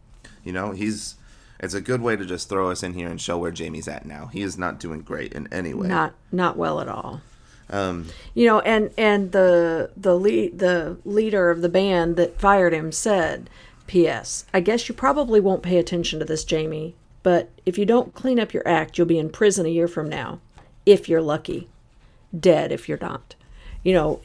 you 0.43 0.53
know, 0.53 0.69
he's. 0.71 1.15
It's 1.59 1.73
a 1.73 1.81
good 1.81 2.01
way 2.01 2.15
to 2.15 2.25
just 2.25 2.47
throw 2.47 2.69
us 2.69 2.83
in 2.83 2.93
here 2.93 3.09
and 3.09 3.19
show 3.19 3.39
where 3.39 3.51
Jamie's 3.51 3.87
at 3.87 4.05
now. 4.05 4.27
He 4.27 4.43
is 4.43 4.55
not 4.57 4.79
doing 4.79 5.01
great 5.01 5.33
in 5.33 5.51
any 5.51 5.73
way. 5.73 5.87
Not 5.87 6.13
not 6.31 6.57
well 6.57 6.79
at 6.79 6.87
all. 6.87 7.21
Um, 7.71 8.09
You 8.35 8.45
know, 8.47 8.59
and 8.59 8.91
and 8.97 9.31
the 9.31 9.89
the 9.97 10.15
lead 10.15 10.59
the 10.59 10.97
leader 11.05 11.49
of 11.49 11.61
the 11.61 11.69
band 11.69 12.17
that 12.17 12.39
fired 12.39 12.73
him 12.73 12.91
said, 12.91 13.49
"P.S. 13.87 14.45
I 14.53 14.59
guess 14.59 14.87
you 14.87 14.95
probably 14.95 15.39
won't 15.39 15.63
pay 15.63 15.77
attention 15.77 16.19
to 16.19 16.25
this, 16.25 16.43
Jamie, 16.43 16.95
but 17.21 17.49
if 17.65 17.77
you 17.77 17.85
don't 17.85 18.13
clean 18.13 18.39
up 18.39 18.53
your 18.53 18.67
act, 18.67 18.97
you'll 18.97 19.07
be 19.07 19.19
in 19.19 19.29
prison 19.29 19.65
a 19.65 19.69
year 19.69 19.87
from 19.87 20.09
now, 20.09 20.39
if 20.85 21.07
you're 21.07 21.21
lucky. 21.21 21.69
Dead 22.37 22.71
if 22.71 22.87
you're 22.89 22.97
not." 22.99 23.35
You 23.83 23.93
know, 23.93 24.21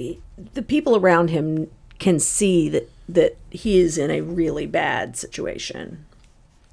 the 0.55 0.63
people 0.63 0.97
around 0.97 1.31
him 1.31 1.71
can 1.99 2.21
see 2.21 2.69
that 2.69 2.91
that 3.09 3.37
he 3.51 3.79
is 3.79 3.97
in 3.97 4.11
a 4.11 4.21
really 4.21 4.67
bad 4.67 5.17
situation. 5.17 6.05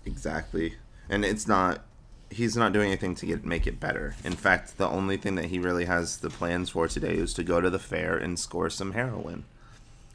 Exactly. 0.06 0.76
And 1.10 1.24
it's 1.24 1.48
not 1.48 1.82
he's 2.30 2.58
not 2.58 2.74
doing 2.74 2.88
anything 2.88 3.16
to 3.16 3.26
get 3.26 3.46
make 3.46 3.66
it 3.66 3.80
better. 3.80 4.16
In 4.24 4.34
fact, 4.34 4.78
the 4.78 4.88
only 4.88 5.18
thing 5.18 5.36
that 5.36 5.46
he 5.46 5.60
really 5.60 5.86
has 5.86 6.18
the 6.18 6.30
plans 6.30 6.70
for 6.70 6.88
today 6.88 7.14
is 7.14 7.34
to 7.36 7.44
go 7.44 7.62
to 7.62 7.70
the 7.70 7.80
fair 7.80 8.18
and 8.18 8.38
score 8.38 8.70
some 8.70 8.92
heroin. 8.92 9.46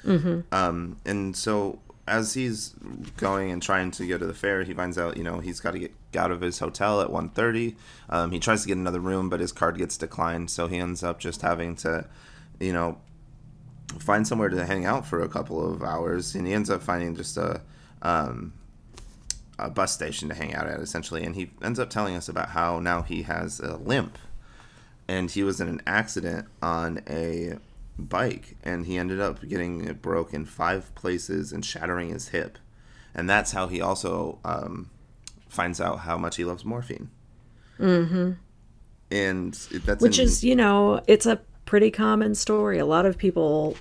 Mm-hmm. 0.04 0.40
Um, 0.52 0.96
and 1.04 1.36
so 1.36 1.78
as 2.10 2.34
he's 2.34 2.74
going 3.16 3.50
and 3.50 3.62
trying 3.62 3.90
to 3.92 4.06
go 4.06 4.18
to 4.18 4.26
the 4.26 4.34
fair, 4.34 4.64
he 4.64 4.74
finds 4.74 4.98
out, 4.98 5.16
you 5.16 5.22
know, 5.22 5.38
he's 5.38 5.60
got 5.60 5.70
to 5.70 5.78
get 5.78 5.94
out 6.16 6.30
of 6.30 6.40
his 6.40 6.58
hotel 6.58 7.00
at 7.00 7.08
1.30. 7.08 7.76
Um, 8.08 8.32
he 8.32 8.40
tries 8.40 8.62
to 8.62 8.68
get 8.68 8.76
another 8.76 9.00
room, 9.00 9.28
but 9.28 9.40
his 9.40 9.52
card 9.52 9.78
gets 9.78 9.96
declined, 9.96 10.50
so 10.50 10.66
he 10.66 10.78
ends 10.78 11.02
up 11.02 11.20
just 11.20 11.42
having 11.42 11.76
to, 11.76 12.06
you 12.58 12.72
know, 12.72 12.98
find 13.98 14.26
somewhere 14.26 14.48
to 14.48 14.66
hang 14.66 14.84
out 14.84 15.06
for 15.06 15.22
a 15.22 15.28
couple 15.28 15.72
of 15.72 15.82
hours, 15.82 16.34
and 16.34 16.46
he 16.46 16.52
ends 16.52 16.68
up 16.68 16.82
finding 16.82 17.14
just 17.14 17.36
a 17.36 17.62
um, 18.02 18.52
a 19.60 19.70
bus 19.70 19.92
station 19.92 20.28
to 20.28 20.34
hang 20.34 20.54
out 20.54 20.66
at 20.66 20.80
essentially 20.80 21.22
and 21.22 21.36
he 21.36 21.50
ends 21.62 21.78
up 21.78 21.90
telling 21.90 22.16
us 22.16 22.30
about 22.30 22.50
how 22.50 22.80
now 22.80 23.02
he 23.02 23.24
has 23.24 23.60
a 23.60 23.76
limp 23.76 24.16
and 25.06 25.30
he 25.32 25.42
was 25.42 25.60
in 25.60 25.68
an 25.68 25.82
accident 25.86 26.46
on 26.62 27.02
a 27.06 27.58
bike 28.00 28.56
and 28.62 28.86
he 28.86 28.96
ended 28.96 29.20
up 29.20 29.46
getting 29.48 29.84
it 29.84 30.00
broke 30.00 30.32
in 30.32 30.44
five 30.44 30.94
places 30.94 31.52
and 31.52 31.64
shattering 31.64 32.10
his 32.10 32.28
hip 32.28 32.58
and 33.14 33.28
that's 33.28 33.52
how 33.52 33.66
he 33.66 33.80
also 33.80 34.38
um, 34.44 34.90
finds 35.48 35.80
out 35.80 36.00
how 36.00 36.16
much 36.16 36.36
he 36.36 36.44
loves 36.44 36.64
morphine 36.64 37.10
mm-hmm. 37.78 38.32
and 39.10 39.54
that's 39.54 40.02
Which 40.02 40.18
in- 40.18 40.24
is, 40.24 40.44
you 40.44 40.56
know, 40.56 41.02
it's 41.06 41.26
a 41.26 41.40
pretty 41.70 41.92
common 41.92 42.34
story. 42.34 42.80
A 42.80 42.84
lot 42.84 43.06
of 43.06 43.16
people 43.16 43.76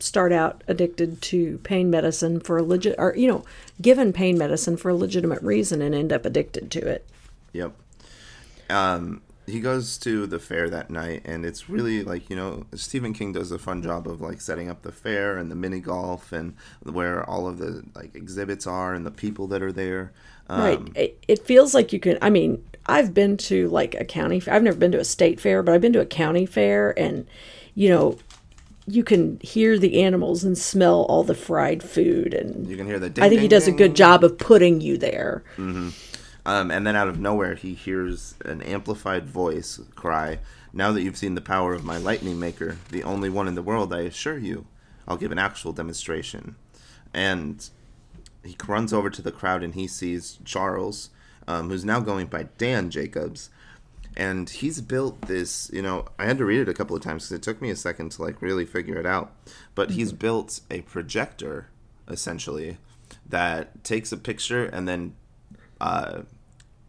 start 0.00 0.32
out 0.32 0.64
addicted 0.68 1.20
to 1.20 1.58
pain 1.58 1.90
medicine 1.90 2.40
for 2.40 2.56
a 2.56 2.62
legit, 2.62 2.94
or 2.96 3.14
you 3.14 3.28
know, 3.28 3.44
given 3.82 4.10
pain 4.10 4.38
medicine 4.38 4.74
for 4.78 4.88
a 4.88 4.94
legitimate 4.94 5.42
reason 5.42 5.82
and 5.82 5.94
end 5.94 6.14
up 6.14 6.24
addicted 6.24 6.70
to 6.70 6.86
it. 6.86 7.06
Yep. 7.52 7.72
Um, 8.70 9.20
he 9.48 9.60
goes 9.60 9.98
to 9.98 10.26
the 10.26 10.38
fair 10.38 10.68
that 10.70 10.90
night, 10.90 11.22
and 11.24 11.44
it's 11.44 11.68
really 11.68 12.02
like 12.02 12.28
you 12.30 12.36
know 12.36 12.66
Stephen 12.74 13.12
King 13.12 13.32
does 13.32 13.50
a 13.50 13.58
fun 13.58 13.82
job 13.82 14.06
of 14.08 14.20
like 14.20 14.40
setting 14.40 14.68
up 14.68 14.82
the 14.82 14.92
fair 14.92 15.36
and 15.38 15.50
the 15.50 15.54
mini 15.56 15.80
golf 15.80 16.32
and 16.32 16.54
where 16.82 17.28
all 17.28 17.46
of 17.48 17.58
the 17.58 17.84
like 17.94 18.14
exhibits 18.14 18.66
are 18.66 18.94
and 18.94 19.06
the 19.06 19.10
people 19.10 19.46
that 19.48 19.62
are 19.62 19.72
there. 19.72 20.12
Um, 20.48 20.60
right. 20.60 20.96
It, 20.96 21.24
it 21.28 21.44
feels 21.44 21.74
like 21.74 21.92
you 21.92 22.00
can. 22.00 22.18
I 22.22 22.30
mean, 22.30 22.64
I've 22.86 23.12
been 23.14 23.36
to 23.38 23.68
like 23.68 23.94
a 23.94 24.04
county. 24.04 24.42
I've 24.46 24.62
never 24.62 24.76
been 24.78 24.92
to 24.92 25.00
a 25.00 25.04
state 25.04 25.40
fair, 25.40 25.62
but 25.62 25.74
I've 25.74 25.80
been 25.80 25.92
to 25.94 26.00
a 26.00 26.06
county 26.06 26.46
fair, 26.46 26.98
and 26.98 27.26
you 27.74 27.88
know, 27.90 28.18
you 28.86 29.04
can 29.04 29.38
hear 29.42 29.78
the 29.78 30.02
animals 30.02 30.44
and 30.44 30.56
smell 30.56 31.02
all 31.04 31.22
the 31.22 31.34
fried 31.34 31.82
food, 31.82 32.32
and 32.34 32.66
You 32.66 32.76
can 32.76 32.86
hear 32.86 32.98
the. 32.98 33.10
I 33.20 33.28
Ding, 33.28 33.28
think 33.28 33.42
he 33.42 33.48
ding, 33.48 33.48
does 33.48 33.68
a 33.68 33.72
good 33.72 33.94
job 33.96 34.24
of 34.24 34.38
putting 34.38 34.80
you 34.80 34.96
there. 34.98 35.44
Um, 36.46 36.70
and 36.70 36.86
then 36.86 36.96
out 36.96 37.08
of 37.08 37.18
nowhere, 37.18 37.54
he 37.54 37.74
hears 37.74 38.34
an 38.44 38.62
amplified 38.62 39.26
voice 39.28 39.80
cry, 39.94 40.38
Now 40.72 40.92
that 40.92 41.02
you've 41.02 41.16
seen 41.16 41.34
the 41.34 41.40
power 41.40 41.74
of 41.74 41.84
my 41.84 41.98
lightning 41.98 42.38
maker, 42.38 42.78
the 42.90 43.02
only 43.02 43.28
one 43.28 43.48
in 43.48 43.54
the 43.54 43.62
world, 43.62 43.92
I 43.92 44.00
assure 44.00 44.38
you, 44.38 44.66
I'll 45.06 45.16
give 45.16 45.32
an 45.32 45.38
actual 45.38 45.72
demonstration. 45.72 46.56
And 47.12 47.68
he 48.44 48.56
runs 48.66 48.92
over 48.92 49.10
to 49.10 49.22
the 49.22 49.32
crowd 49.32 49.62
and 49.62 49.74
he 49.74 49.86
sees 49.86 50.38
Charles, 50.44 51.10
um, 51.46 51.70
who's 51.70 51.84
now 51.84 52.00
going 52.00 52.26
by 52.26 52.44
Dan 52.58 52.90
Jacobs. 52.90 53.50
And 54.16 54.50
he's 54.50 54.80
built 54.80 55.22
this, 55.22 55.70
you 55.72 55.82
know, 55.82 56.06
I 56.18 56.26
had 56.26 56.38
to 56.38 56.44
read 56.44 56.60
it 56.60 56.68
a 56.68 56.74
couple 56.74 56.96
of 56.96 57.02
times 57.02 57.24
because 57.24 57.36
it 57.36 57.42
took 57.42 57.62
me 57.62 57.70
a 57.70 57.76
second 57.76 58.10
to 58.12 58.22
like 58.22 58.42
really 58.42 58.64
figure 58.64 58.96
it 58.96 59.06
out. 59.06 59.32
But 59.74 59.90
he's 59.90 60.12
built 60.12 60.60
a 60.70 60.82
projector, 60.82 61.68
essentially, 62.08 62.78
that 63.28 63.84
takes 63.84 64.12
a 64.12 64.16
picture 64.16 64.64
and 64.64 64.88
then 64.88 65.14
uh, 65.80 66.22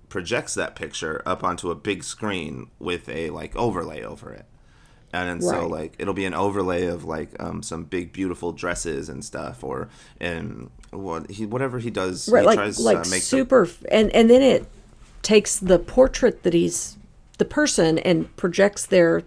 projects 0.10 0.54
that 0.56 0.76
picture 0.76 1.22
up 1.26 1.44
onto 1.44 1.70
a 1.70 1.76
big 1.76 2.04
screen 2.04 2.70
with 2.80 3.08
a 3.10 3.30
like 3.30 3.56
overlay 3.56 4.04
over 4.04 4.32
it. 4.32 4.46
And 5.12 5.28
then 5.28 5.42
so 5.42 5.68
like 5.68 5.96
it'll 5.98 6.14
be 6.14 6.26
an 6.26 6.36
overlay 6.36 6.86
of 6.86 7.04
like 7.04 7.32
um, 7.40 7.64
some 7.64 7.84
big 7.84 8.14
beautiful 8.14 8.52
dresses 8.52 9.10
and 9.10 9.26
stuff 9.26 9.64
or 9.64 9.90
and 10.22 10.70
what 10.92 11.32
he 11.32 11.48
whatever 11.48 11.80
he 11.80 11.90
does 11.90 12.30
right 12.30 12.42
he 12.42 12.46
like 12.46 12.58
tries 12.58 12.80
like 12.80 13.02
to 13.02 13.10
make 13.10 13.24
super 13.24 13.68
and 13.92 14.12
and 14.12 14.30
then 14.30 14.44
it 14.44 14.68
takes 15.24 15.58
the 15.58 15.80
portrait 15.80 16.44
that 16.44 16.54
he's 16.54 16.98
the 17.40 17.46
person 17.46 17.98
and 18.00 18.36
projects 18.38 18.86
their 18.86 19.24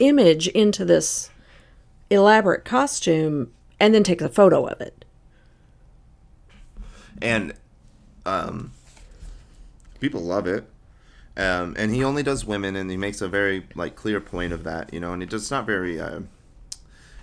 image 0.00 0.48
into 0.48 0.84
this 0.84 1.28
elaborate 2.10 2.64
costume 2.64 3.52
and 3.78 3.94
then 3.94 4.02
takes 4.02 4.22
a 4.22 4.28
photo 4.28 4.66
of 4.66 4.80
it. 4.80 5.04
And 7.20 7.54
um, 8.26 8.72
people 10.00 10.20
love 10.20 10.46
it. 10.46 10.68
Um, 11.38 11.74
and 11.78 11.94
he 11.94 12.02
only 12.02 12.22
does 12.22 12.46
women, 12.46 12.76
and 12.76 12.90
he 12.90 12.96
makes 12.96 13.20
a 13.20 13.28
very 13.28 13.66
like 13.74 13.94
clear 13.94 14.20
point 14.20 14.52
of 14.52 14.64
that, 14.64 14.92
you 14.92 15.00
know. 15.00 15.12
And 15.12 15.22
it 15.22 15.30
does 15.30 15.50
not 15.50 15.66
very. 15.66 16.00
Uh, 16.00 16.20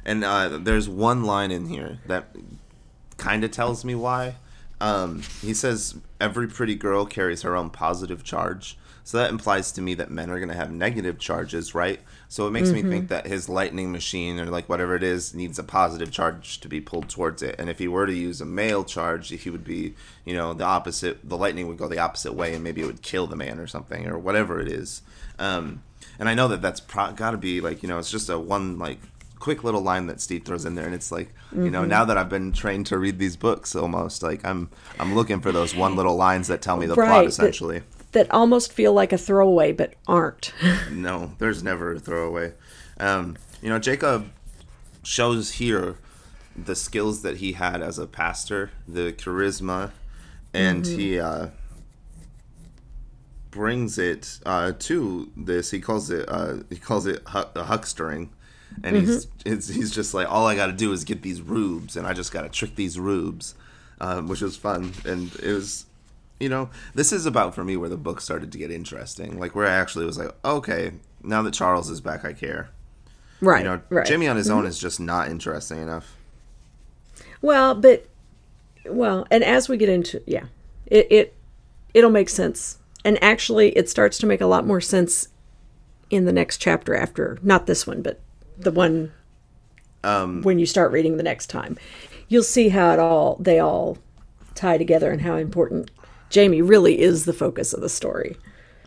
and 0.06 0.24
uh, 0.24 0.58
there's 0.60 0.88
one 0.88 1.24
line 1.24 1.52
in 1.52 1.68
here 1.68 2.00
that 2.08 2.36
kind 3.18 3.44
of 3.44 3.52
tells 3.52 3.84
me 3.84 3.96
why. 3.96 4.36
Um, 4.82 5.24
he 5.42 5.54
says 5.54 5.96
every 6.20 6.48
pretty 6.48 6.76
girl 6.76 7.06
carries 7.06 7.42
her 7.44 7.56
own 7.56 7.70
positive 7.70 8.24
charge, 8.24 8.78
so 9.04 9.18
that 9.18 9.30
implies 9.30 9.72
to 9.74 9.82
me 9.82 9.94
that 9.96 10.10
men 10.10 10.30
are 10.30 10.38
going 10.40 10.50
to 10.50 10.56
have 10.56 10.72
negative 10.72 11.20
charges, 11.20 11.76
right? 11.76 12.00
So 12.30 12.48
it 12.48 12.52
makes 12.52 12.72
me 12.72 12.82
think 12.84 13.10
that 13.10 13.28
his 13.28 13.50
lightning 13.50 13.92
machine 13.92 14.40
or 14.40 14.46
like 14.46 14.70
whatever 14.70 14.96
it 14.96 15.04
is 15.04 15.34
needs 15.34 15.60
a 15.60 15.64
positive 15.64 16.10
charge 16.10 16.60
to 16.62 16.68
be 16.70 16.80
pulled 16.82 17.10
towards 17.10 17.42
it. 17.44 17.56
And 17.60 17.70
if 17.70 17.80
he 17.80 17.88
were 17.88 18.06
to 18.08 18.14
use 18.14 18.40
a 18.42 18.46
male 18.46 18.84
charge, 18.84 19.30
he 19.30 19.50
would 19.50 19.64
be, 19.66 19.94
you 20.26 20.34
know, 20.34 20.54
the 20.54 20.64
opposite. 20.64 21.20
The 21.28 21.38
lightning 21.38 21.68
would 21.68 21.78
go 21.78 21.88
the 21.88 22.00
opposite 22.00 22.34
way, 22.34 22.54
and 22.54 22.64
maybe 22.64 22.82
it 22.82 22.86
would 22.86 23.02
kill 23.02 23.28
the 23.28 23.36
man 23.36 23.60
or 23.60 23.68
something 23.68 24.08
or 24.08 24.18
whatever 24.18 24.60
it 24.62 24.68
is. 24.72 25.02
Um, 25.38 25.84
and 26.18 26.30
I 26.30 26.34
know 26.34 26.48
that 26.48 26.62
that's 26.62 26.80
pro- 26.80 27.12
got 27.12 27.32
to 27.32 27.38
be 27.38 27.60
like 27.62 27.84
you 27.84 27.90
know 27.90 27.98
it's 28.00 28.12
just 28.12 28.30
a 28.30 28.40
one 28.40 28.80
like 28.80 29.00
quick 29.40 29.64
little 29.66 29.82
line 29.82 30.08
that 30.08 30.22
Steve 30.22 30.46
throws 30.46 30.64
in 30.64 30.76
there, 30.76 30.86
and 30.86 30.96
it's 30.96 31.12
like 31.12 31.34
you 31.54 31.70
know 31.70 31.84
now 31.86 32.06
that 32.06 32.18
I've 32.18 32.30
been 32.30 32.52
trained 32.54 32.86
to 32.88 32.98
read 32.98 33.20
these 33.20 33.36
books 33.36 33.76
almost 33.76 34.24
like 34.24 34.46
I'm 34.46 34.70
I'm 35.00 35.14
looking 35.16 35.42
for 35.42 35.52
those 35.52 35.76
one 35.76 35.96
little 35.96 36.16
lines 36.16 36.48
that 36.48 36.62
tell 36.62 36.78
me 36.78 36.86
the 36.86 36.96
plot 36.96 37.08
Right, 37.10 37.22
that- 37.24 37.28
essentially. 37.28 37.82
That 38.14 38.32
almost 38.32 38.72
feel 38.72 38.94
like 38.94 39.12
a 39.12 39.18
throwaway 39.18 39.72
but 39.72 39.94
aren't 40.08 40.54
No, 40.92 41.34
there's 41.40 41.64
never 41.64 41.94
a 41.94 42.00
throwaway. 42.00 42.54
Um, 43.00 43.38
you 43.62 43.70
know, 43.70 43.80
Jacob 43.80 44.30
shows 45.04 45.54
here 45.54 45.98
the 46.56 46.76
skills 46.76 47.22
that 47.24 47.38
he 47.38 47.54
had 47.54 47.82
as 47.82 47.98
a 47.98 48.06
pastor, 48.06 48.72
the 48.88 49.12
charisma, 49.14 49.92
and 50.54 50.86
he 50.86 51.20
uh, 51.20 51.48
brings 53.50 53.98
it 53.98 54.40
uh, 54.46 54.74
to 54.80 55.32
this. 55.36 55.72
He 55.72 55.80
calls 55.80 56.10
it 56.10 56.26
uh, 56.28 56.58
he 56.70 56.78
calls 56.78 57.06
it 57.06 57.22
hu- 57.30 57.40
a 57.40 57.64
huckstering, 57.64 58.30
and 58.84 58.96
he's 58.96 59.28
it's, 59.46 59.68
he's 59.68 59.92
just 59.92 60.14
like 60.14 60.30
all 60.30 60.46
I 60.46 60.56
got 60.56 60.68
to 60.68 60.74
do 60.74 60.92
is 60.92 61.04
get 61.04 61.22
these 61.22 61.42
rubes, 61.42 61.96
and 61.98 62.06
I 62.06 62.14
just 62.14 62.32
got 62.32 62.44
to 62.44 62.50
trick 62.50 62.76
these 62.76 63.00
rubes, 63.00 63.56
um, 64.00 64.28
which 64.28 64.42
was 64.42 64.56
fun, 64.58 64.94
and 65.06 65.34
it 65.36 65.54
was. 65.54 65.86
You 66.44 66.50
know, 66.50 66.70
this 66.94 67.14
is 67.14 67.26
about 67.26 67.56
for 67.56 67.64
me 67.64 67.78
where 67.78 67.90
the 67.90 67.98
book 67.98 68.20
started 68.20 68.52
to 68.52 68.58
get 68.58 68.70
interesting. 68.70 69.40
Like 69.40 69.56
where 69.56 69.66
I 69.66 69.72
actually 69.72 70.06
was 70.06 70.18
like, 70.18 70.32
okay, 70.44 70.92
now 71.24 71.42
that 71.42 71.54
Charles 71.54 71.90
is 71.90 72.02
back, 72.02 72.26
I 72.26 72.34
care. 72.34 72.70
Right. 73.40 73.64
You 73.64 73.72
know, 73.72 73.82
right. 73.90 74.06
Jimmy 74.06 74.28
on 74.28 74.36
his 74.36 74.50
own 74.50 74.66
is 74.66 74.78
just 74.78 75.00
not 75.00 75.30
interesting 75.30 75.82
enough. 75.82 76.18
Well, 77.42 77.76
but 77.76 78.08
well, 78.86 79.26
and 79.32 79.44
as 79.44 79.70
we 79.70 79.78
get 79.78 79.90
into 79.90 80.22
yeah, 80.28 80.46
it 80.86 81.08
it 81.10 81.34
it'll 81.94 82.12
make 82.12 82.30
sense. 82.30 82.78
And 83.06 83.22
actually 83.24 83.70
it 83.78 83.90
starts 83.90 84.18
to 84.20 84.26
make 84.26 84.42
a 84.42 84.46
lot 84.46 84.66
more 84.66 84.82
sense 84.82 85.30
in 86.10 86.26
the 86.26 86.34
next 86.34 86.58
chapter 86.58 86.96
after 86.96 87.38
not 87.42 87.66
this 87.66 87.88
one, 87.88 88.02
but 88.02 88.20
the 88.58 88.72
one 88.72 89.14
Um, 90.04 90.42
when 90.42 90.60
you 90.60 90.66
start 90.66 90.92
reading 90.92 91.18
the 91.18 91.24
next 91.24 91.48
time. 91.48 91.78
You'll 92.28 92.44
see 92.44 92.70
how 92.70 92.92
it 92.94 93.00
all 93.00 93.38
they 93.40 93.60
all 93.60 93.98
tie 94.56 94.78
together 94.78 95.12
and 95.12 95.22
how 95.22 95.36
important 95.38 95.90
Jamie 96.34 96.64
really 96.64 97.00
is 97.00 97.26
the 97.26 97.32
focus 97.32 97.74
of 97.74 97.82
the 97.82 97.90
story. 97.90 98.36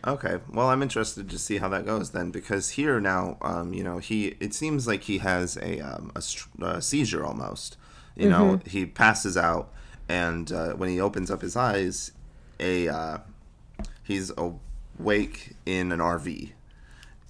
Okay, 0.05 0.39
well, 0.51 0.67
I'm 0.67 0.83
interested 0.83 1.29
to 1.29 1.39
see 1.39 1.57
how 1.57 1.69
that 1.69 1.85
goes 1.85 2.11
then, 2.11 2.29
because 2.29 2.71
here 2.71 2.99
now, 2.99 3.37
um, 3.41 3.73
you 3.73 3.85
know, 3.85 3.99
he 3.99 4.35
it 4.41 4.53
seems 4.53 4.85
like 4.85 5.03
he 5.03 5.19
has 5.19 5.57
a 5.57 5.79
um, 5.79 6.11
a, 6.13 6.21
a 6.65 6.81
seizure 6.81 7.25
almost. 7.25 7.77
You 8.17 8.29
know, 8.29 8.59
he 8.65 8.85
passes 8.85 9.37
out, 9.37 9.71
and 10.09 10.51
uh, 10.51 10.73
when 10.73 10.89
he 10.89 10.99
opens 10.99 11.31
up 11.31 11.41
his 11.41 11.55
eyes, 11.55 12.11
a 12.59 12.89
uh, 12.89 13.17
he's 14.03 14.31
awake 14.37 15.55
in 15.65 15.91
an 15.91 15.99
RV, 15.99 16.51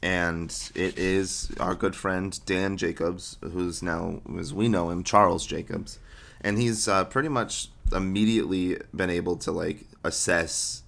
and 0.01 0.71
it 0.73 0.97
is 0.97 1.51
our 1.59 1.75
good 1.75 1.95
friend 1.95 2.39
Dan 2.45 2.75
Jacobs, 2.77 3.37
who's 3.41 3.83
now, 3.83 4.21
as 4.39 4.51
we 4.53 4.67
know 4.67 4.89
him, 4.89 5.03
Charles 5.03 5.45
Jacobs, 5.45 5.99
and 6.41 6.57
he's 6.57 6.87
uh, 6.87 7.03
pretty 7.03 7.29
much 7.29 7.69
immediately 7.91 8.77
been 8.95 9.09
able 9.09 9.35
to 9.37 9.51
like 9.51 9.85
assess 10.07 10.83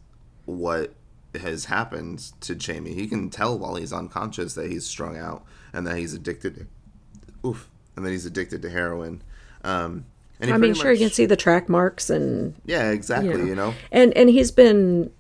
what 0.46 0.94
has 1.40 1.66
happened 1.66 2.32
to 2.42 2.56
Jamie. 2.56 2.94
He 2.94 3.08
can 3.08 3.30
tell 3.30 3.58
while 3.58 3.76
he's 3.76 3.94
unconscious 3.94 4.56
that 4.56 4.72
he's 4.72 4.86
strung 4.86 5.18
out 5.18 5.46
and 5.72 5.86
that 5.86 5.98
he's 5.98 6.14
addicted. 6.14 6.56
To, 6.56 7.48
oof, 7.48 7.70
and 7.96 8.06
that 8.06 8.12
he's 8.12 8.26
addicted 8.26 8.62
to 8.64 8.70
heroin. 8.70 9.22
Um, 9.64 10.06
I 10.42 10.58
mean, 10.58 10.74
sure 10.74 10.92
you 10.92 11.00
can 11.00 11.12
see 11.12 11.26
the 11.26 11.36
track 11.36 11.68
marks 11.68 12.10
and 12.10 12.56
Yeah, 12.66 12.92
exactly. 12.92 13.32
you 13.32 13.38
know. 13.38 13.46
You 13.46 13.56
know, 13.56 13.74
and 13.92 14.16
and 14.16 14.30
he's 14.30 14.52
been 14.52 15.12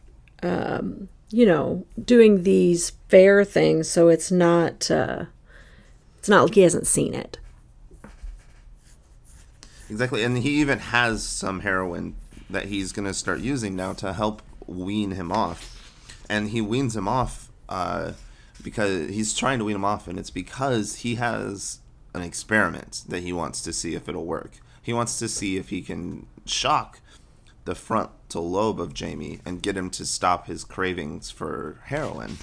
um 0.41 1.09
you 1.29 1.45
know 1.45 1.85
doing 2.03 2.43
these 2.43 2.93
fair 3.09 3.43
things 3.43 3.89
so 3.89 4.07
it's 4.07 4.31
not 4.31 4.89
uh 4.89 5.25
it's 6.17 6.29
not 6.29 6.45
like 6.45 6.55
he 6.55 6.61
hasn't 6.61 6.87
seen 6.87 7.13
it 7.13 7.37
exactly. 9.89 10.23
And 10.23 10.37
he 10.37 10.61
even 10.61 10.79
has 10.79 11.23
some 11.23 11.61
heroin 11.61 12.15
that 12.49 12.65
he's 12.65 12.91
gonna 12.91 13.13
start 13.13 13.39
using 13.39 13.75
now 13.75 13.93
to 13.93 14.13
help 14.13 14.41
wean 14.65 15.11
him 15.11 15.31
off. 15.31 15.75
And 16.29 16.49
he 16.49 16.61
weans 16.61 16.95
him 16.95 17.07
off 17.07 17.49
uh, 17.67 18.13
because 18.63 19.09
he's 19.09 19.33
trying 19.33 19.59
to 19.59 19.65
wean 19.65 19.75
him 19.75 19.85
off, 19.85 20.07
and 20.07 20.19
it's 20.19 20.29
because 20.29 20.97
he 20.97 21.15
has 21.15 21.79
an 22.13 22.21
experiment 22.21 23.03
that 23.07 23.21
he 23.23 23.33
wants 23.33 23.61
to 23.61 23.73
see 23.73 23.95
if 23.95 24.07
it'll 24.09 24.25
work. 24.25 24.59
He 24.81 24.93
wants 24.93 25.19
to 25.19 25.27
see 25.27 25.57
if 25.57 25.69
he 25.69 25.81
can 25.81 26.25
shock 26.45 26.99
the 27.65 27.75
frontal 27.75 28.49
lobe 28.49 28.79
of 28.79 28.93
Jamie 28.93 29.39
and 29.45 29.61
get 29.61 29.77
him 29.77 29.89
to 29.91 30.05
stop 30.05 30.47
his 30.47 30.63
cravings 30.63 31.29
for 31.29 31.79
heroin. 31.85 32.37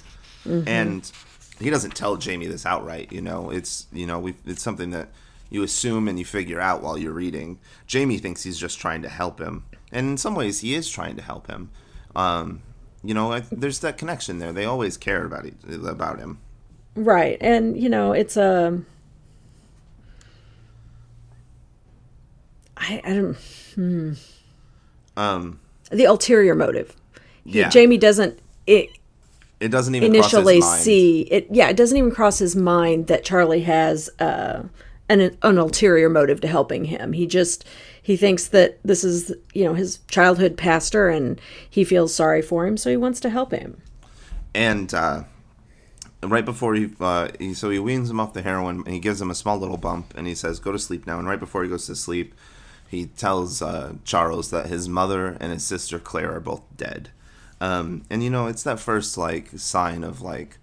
And 0.68 1.10
he 1.58 1.70
doesn't 1.70 1.96
tell 1.96 2.16
Jamie 2.16 2.46
this 2.46 2.64
outright, 2.64 3.12
you 3.12 3.20
know. 3.20 3.50
It's 3.50 3.86
you 3.92 4.06
know, 4.06 4.20
we 4.20 4.34
it's 4.44 4.62
something 4.62 4.90
that 4.90 5.08
you 5.50 5.62
assume 5.62 6.06
and 6.08 6.18
you 6.18 6.24
figure 6.24 6.60
out 6.60 6.82
while 6.82 6.96
you're 6.98 7.12
reading. 7.12 7.58
Jamie 7.86 8.18
thinks 8.18 8.42
he's 8.44 8.58
just 8.58 8.78
trying 8.78 9.02
to 9.02 9.08
help 9.08 9.40
him. 9.40 9.64
And 9.92 10.08
in 10.10 10.16
some 10.16 10.34
ways 10.34 10.60
he 10.60 10.74
is 10.74 10.88
trying 10.90 11.16
to 11.16 11.22
help 11.22 11.46
him. 11.46 11.70
Um, 12.14 12.62
you 13.04 13.14
know, 13.14 13.32
I, 13.32 13.40
there's 13.52 13.78
that 13.80 13.98
connection 13.98 14.38
there. 14.38 14.52
They 14.52 14.64
always 14.64 14.96
care 14.96 15.24
about 15.24 15.46
it, 15.46 15.54
about 15.86 16.18
him. 16.18 16.38
right 16.96 17.36
and 17.42 17.76
you 17.80 17.88
know 17.90 18.12
it's 18.12 18.36
a 18.38 18.80
i 22.76 23.00
i 23.04 23.12
don't 23.14 23.36
Um, 25.18 25.60
the 25.90 26.04
ulterior 26.04 26.54
motive 26.54 26.94
He- 27.44 27.60
yeah. 27.60 27.68
jamie 27.68 27.96
doesn't 27.98 28.38
it 28.66 28.90
it 29.60 29.68
doesn't 29.68 29.94
even 29.94 30.14
initially 30.14 30.60
cross 30.60 30.72
his 30.72 30.72
mind. 30.72 30.82
see 30.82 31.20
it 31.30 31.46
yeah 31.50 31.68
it 31.68 31.76
doesn't 31.76 31.96
even 31.96 32.10
cross 32.10 32.38
his 32.38 32.54
mind 32.56 33.06
that 33.06 33.24
charlie 33.24 33.62
has 33.62 34.10
uh 34.18 34.62
an, 35.08 35.20
an 35.42 35.58
ulterior 35.58 36.08
motive 36.10 36.40
to 36.40 36.48
helping 36.48 36.84
him 36.86 37.12
he 37.12 37.26
just 37.26 37.64
he 38.06 38.16
thinks 38.16 38.46
that 38.46 38.78
this 38.84 39.02
is 39.02 39.34
you 39.52 39.64
know 39.64 39.74
his 39.74 39.98
childhood 40.06 40.56
pastor 40.56 41.08
and 41.08 41.40
he 41.68 41.82
feels 41.82 42.14
sorry 42.14 42.40
for 42.40 42.64
him 42.64 42.76
so 42.76 42.88
he 42.88 42.96
wants 42.96 43.18
to 43.18 43.28
help 43.28 43.50
him. 43.50 43.82
And 44.54 44.94
uh, 44.94 45.24
right 46.22 46.44
before 46.44 46.76
he, 46.76 46.88
uh, 47.00 47.30
he 47.40 47.52
so 47.52 47.68
he 47.68 47.80
weans 47.80 48.08
him 48.08 48.20
off 48.20 48.32
the 48.32 48.42
heroin 48.42 48.84
and 48.86 48.94
he 48.94 49.00
gives 49.00 49.20
him 49.20 49.28
a 49.28 49.34
small 49.34 49.58
little 49.58 49.76
bump 49.76 50.14
and 50.16 50.28
he 50.28 50.36
says 50.36 50.60
go 50.60 50.70
to 50.70 50.78
sleep 50.78 51.04
now. 51.04 51.18
And 51.18 51.26
right 51.26 51.40
before 51.40 51.64
he 51.64 51.68
goes 51.68 51.86
to 51.86 51.96
sleep 51.96 52.32
he 52.88 53.06
tells 53.06 53.60
uh, 53.60 53.94
charles 54.04 54.50
that 54.50 54.66
his 54.66 54.88
mother 54.88 55.36
and 55.40 55.50
his 55.50 55.64
sister 55.64 55.98
claire 55.98 56.36
are 56.36 56.40
both 56.40 56.62
dead. 56.76 57.10
Um, 57.60 58.04
and 58.08 58.22
you 58.22 58.30
know 58.30 58.46
it's 58.46 58.62
that 58.62 58.78
first 58.78 59.18
like 59.18 59.48
sign 59.58 60.04
of 60.04 60.22
like 60.22 60.58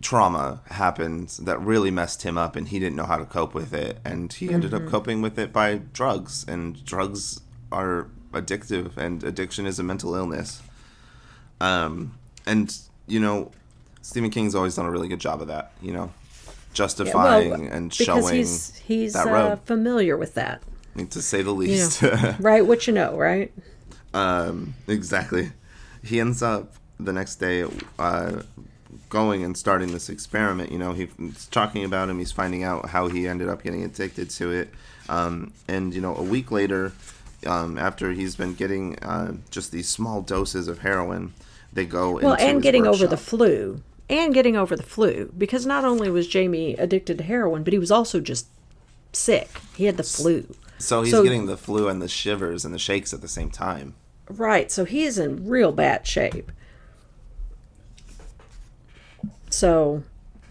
trauma 0.00 0.60
happened 0.70 1.28
that 1.42 1.60
really 1.60 1.90
messed 1.90 2.22
him 2.22 2.38
up 2.38 2.56
and 2.56 2.68
he 2.68 2.78
didn't 2.78 2.96
know 2.96 3.06
how 3.06 3.16
to 3.16 3.24
cope 3.24 3.54
with 3.54 3.72
it. 3.72 3.98
And 4.04 4.32
he 4.32 4.50
ended 4.50 4.72
up 4.74 4.86
coping 4.86 5.22
with 5.22 5.38
it 5.38 5.52
by 5.52 5.76
drugs. 5.92 6.44
And 6.48 6.84
drugs 6.84 7.40
are 7.70 8.08
addictive 8.32 8.96
and 8.96 9.22
addiction 9.24 9.66
is 9.66 9.78
a 9.78 9.82
mental 9.82 10.14
illness. 10.14 10.62
Um, 11.60 12.18
and 12.46 12.76
you 13.06 13.20
know 13.20 13.50
stephen 14.02 14.30
king's 14.30 14.54
always 14.54 14.76
done 14.76 14.86
a 14.86 14.90
really 14.90 15.08
good 15.08 15.18
job 15.18 15.42
of 15.42 15.48
that 15.48 15.72
you 15.82 15.92
know 15.92 16.10
justifying 16.72 17.68
and 17.68 17.90
because 17.90 18.06
showing 18.06 18.36
he's 18.36 18.76
he's 18.76 19.12
that 19.12 19.26
uh, 19.26 19.30
road 19.30 19.60
familiar 19.64 20.16
with 20.16 20.34
that. 20.34 20.62
To 21.10 21.22
say 21.22 21.42
the 21.42 21.50
you 21.50 21.56
least. 21.56 22.02
know, 22.02 22.34
right? 22.40 22.66
What 22.66 22.86
you 22.86 22.92
know 22.92 23.16
right? 23.16 23.52
Um, 24.12 24.74
exactly. 24.86 25.52
He 26.02 26.20
ends 26.20 26.42
up 26.42 26.74
the 26.98 27.12
next 27.12 27.36
day 27.36 27.64
uh, 27.98 28.42
going 29.10 29.44
and 29.44 29.56
starting 29.56 29.92
this 29.92 30.08
experiment. 30.08 30.72
You 30.72 30.78
know, 30.78 30.92
he's 30.92 31.46
talking 31.50 31.84
about 31.84 32.08
him. 32.08 32.18
He's 32.18 32.32
finding 32.32 32.64
out 32.64 32.88
how 32.88 33.08
he 33.08 33.28
ended 33.28 33.48
up 33.48 33.62
getting 33.62 33.84
addicted 33.84 34.30
to 34.30 34.50
it. 34.52 34.70
Um, 35.10 35.52
and 35.68 35.92
you 35.92 36.00
know, 36.00 36.16
a 36.16 36.22
week 36.22 36.50
later, 36.50 36.92
um, 37.46 37.76
after 37.76 38.12
he's 38.12 38.36
been 38.36 38.54
getting 38.54 38.98
uh, 39.00 39.34
just 39.50 39.72
these 39.72 39.88
small 39.88 40.22
doses 40.22 40.68
of 40.68 40.78
heroin, 40.78 41.34
they 41.72 41.84
go 41.84 42.12
well 42.12 42.36
and 42.38 42.62
getting 42.62 42.86
over 42.86 43.06
the 43.06 43.16
flu 43.16 43.82
and 44.08 44.34
getting 44.34 44.56
over 44.56 44.74
the 44.74 44.82
flu 44.82 45.32
because 45.38 45.64
not 45.64 45.84
only 45.84 46.10
was 46.10 46.26
jamie 46.26 46.74
addicted 46.74 47.16
to 47.16 47.22
heroin 47.22 47.62
but 47.62 47.72
he 47.72 47.78
was 47.78 47.92
also 47.92 48.18
just 48.18 48.48
sick 49.12 49.60
he 49.76 49.84
had 49.84 49.96
the 49.96 50.02
flu 50.02 50.52
So 50.78 51.02
he's 51.02 51.12
so- 51.12 51.22
getting 51.22 51.46
the 51.46 51.56
flu 51.56 51.86
and 51.88 52.02
the 52.02 52.08
shivers 52.08 52.64
and 52.64 52.74
the 52.74 52.78
shakes 52.78 53.12
at 53.14 53.20
the 53.20 53.28
same 53.28 53.50
time. 53.50 53.94
Right, 54.28 54.70
so 54.70 54.84
he's 54.84 55.18
in 55.18 55.48
real 55.48 55.72
bad 55.72 56.06
shape. 56.06 56.50
So, 59.50 60.02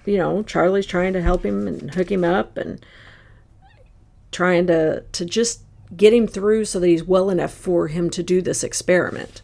you 0.05 0.17
know, 0.17 0.43
Charlie's 0.43 0.85
trying 0.85 1.13
to 1.13 1.21
help 1.21 1.43
him 1.45 1.67
and 1.67 1.93
hook 1.93 2.11
him 2.11 2.23
up 2.23 2.57
and 2.57 2.83
trying 4.31 4.67
to 4.67 5.03
to 5.11 5.25
just 5.25 5.61
get 5.97 6.13
him 6.13 6.27
through 6.27 6.65
so 6.65 6.79
that 6.79 6.87
he's 6.87 7.03
well 7.03 7.29
enough 7.31 7.51
for 7.53 7.87
him 7.87 8.09
to 8.11 8.21
do 8.21 8.41
this 8.41 8.63
experiment. 8.63 9.41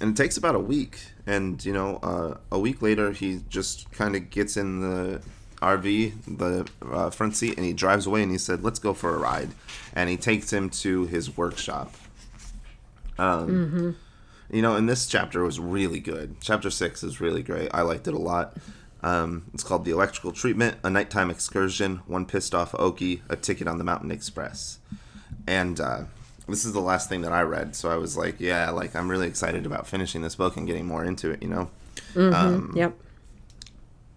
and 0.00 0.10
it 0.12 0.16
takes 0.22 0.36
about 0.36 0.54
a 0.54 0.58
week. 0.60 0.98
And 1.26 1.64
you 1.64 1.72
know 1.72 1.96
uh, 2.02 2.38
a 2.50 2.58
week 2.58 2.82
later 2.82 3.12
he 3.12 3.40
just 3.48 3.90
kind 3.92 4.16
of 4.16 4.30
gets 4.30 4.56
in 4.56 4.80
the 4.80 5.20
rv 5.60 6.12
the 6.26 6.66
uh, 6.90 7.10
front 7.10 7.36
seat 7.36 7.54
and 7.58 7.66
he 7.66 7.74
drives 7.74 8.06
away 8.06 8.22
and 8.22 8.32
he 8.32 8.38
said 8.38 8.64
let's 8.64 8.78
go 8.78 8.94
for 8.94 9.14
a 9.14 9.18
ride. 9.18 9.50
And 9.94 10.08
he 10.10 10.16
takes 10.16 10.52
him 10.52 10.70
to 10.82 11.06
his 11.06 11.36
workshop. 11.36 11.94
Um, 13.18 13.96
you 14.52 14.62
know 14.62 14.76
and 14.76 14.88
this 14.88 15.06
chapter 15.06 15.42
was 15.42 15.58
really 15.60 16.00
good 16.00 16.36
chapter 16.40 16.70
six 16.70 17.02
is 17.02 17.20
really 17.20 17.42
great 17.42 17.68
i 17.72 17.82
liked 17.82 18.06
it 18.06 18.14
a 18.14 18.18
lot 18.18 18.56
um, 19.02 19.44
it's 19.54 19.64
called 19.64 19.86
the 19.86 19.90
electrical 19.90 20.30
treatment 20.30 20.76
a 20.84 20.90
nighttime 20.90 21.30
excursion 21.30 22.02
one 22.06 22.26
pissed 22.26 22.54
off 22.54 22.72
okie 22.72 23.20
a 23.30 23.36
ticket 23.36 23.66
on 23.66 23.78
the 23.78 23.84
mountain 23.84 24.10
express 24.10 24.78
and 25.46 25.80
uh, 25.80 26.02
this 26.50 26.64
is 26.64 26.72
the 26.72 26.80
last 26.80 27.08
thing 27.08 27.22
that 27.22 27.32
I 27.32 27.42
read, 27.42 27.76
so 27.76 27.90
I 27.90 27.96
was 27.96 28.16
like, 28.16 28.40
yeah, 28.40 28.70
like 28.70 28.96
I'm 28.96 29.08
really 29.08 29.28
excited 29.28 29.66
about 29.66 29.86
finishing 29.86 30.22
this 30.22 30.34
book 30.34 30.56
and 30.56 30.66
getting 30.66 30.86
more 30.86 31.04
into 31.04 31.30
it, 31.30 31.42
you 31.42 31.48
know. 31.48 31.70
Um, 32.16 32.72
Yep. 32.74 32.94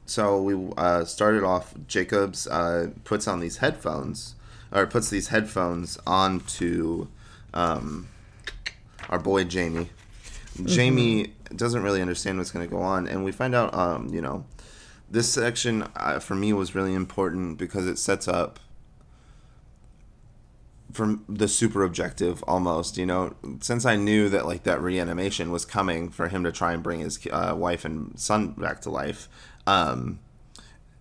So 0.05 0.41
we 0.41 0.71
uh, 0.77 1.05
started 1.05 1.43
off. 1.43 1.73
Jacobs 1.87 2.47
uh, 2.47 2.89
puts 3.03 3.27
on 3.27 3.39
these 3.39 3.57
headphones 3.57 4.35
or 4.71 4.85
puts 4.87 5.09
these 5.09 5.29
headphones 5.29 5.97
onto 6.05 7.07
um, 7.53 8.07
our 9.09 9.19
boy 9.19 9.43
Jamie. 9.43 9.89
Jamie 10.65 11.33
doesn't 11.55 11.81
really 11.81 12.01
understand 12.01 12.37
what's 12.37 12.51
going 12.51 12.65
to 12.65 12.71
go 12.71 12.81
on, 12.81 13.07
and 13.07 13.23
we 13.23 13.31
find 13.31 13.55
out, 13.55 13.73
um, 13.73 14.13
you 14.13 14.21
know, 14.21 14.45
this 15.09 15.31
section 15.31 15.87
uh, 15.95 16.19
for 16.19 16.35
me 16.35 16.53
was 16.53 16.75
really 16.75 16.93
important 16.93 17.57
because 17.57 17.87
it 17.87 17.97
sets 17.97 18.27
up 18.27 18.59
from 20.91 21.25
the 21.27 21.47
super 21.47 21.83
objective 21.83 22.43
almost 22.47 22.97
you 22.97 23.05
know? 23.05 23.35
Since 23.61 23.85
i 23.85 23.95
knew 23.95 24.29
that 24.29 24.45
like 24.45 24.63
that 24.63 24.81
reanimation 24.81 25.51
was 25.51 25.65
coming 25.65 26.09
for 26.09 26.27
him 26.27 26.43
to 26.43 26.51
try 26.51 26.73
and 26.73 26.83
bring 26.83 26.99
his 26.99 27.19
uh, 27.31 27.55
wife 27.57 27.83
and 27.83 28.17
son 28.19 28.49
back 28.51 28.81
to 28.81 28.89
life 28.89 29.27
um 29.65 30.19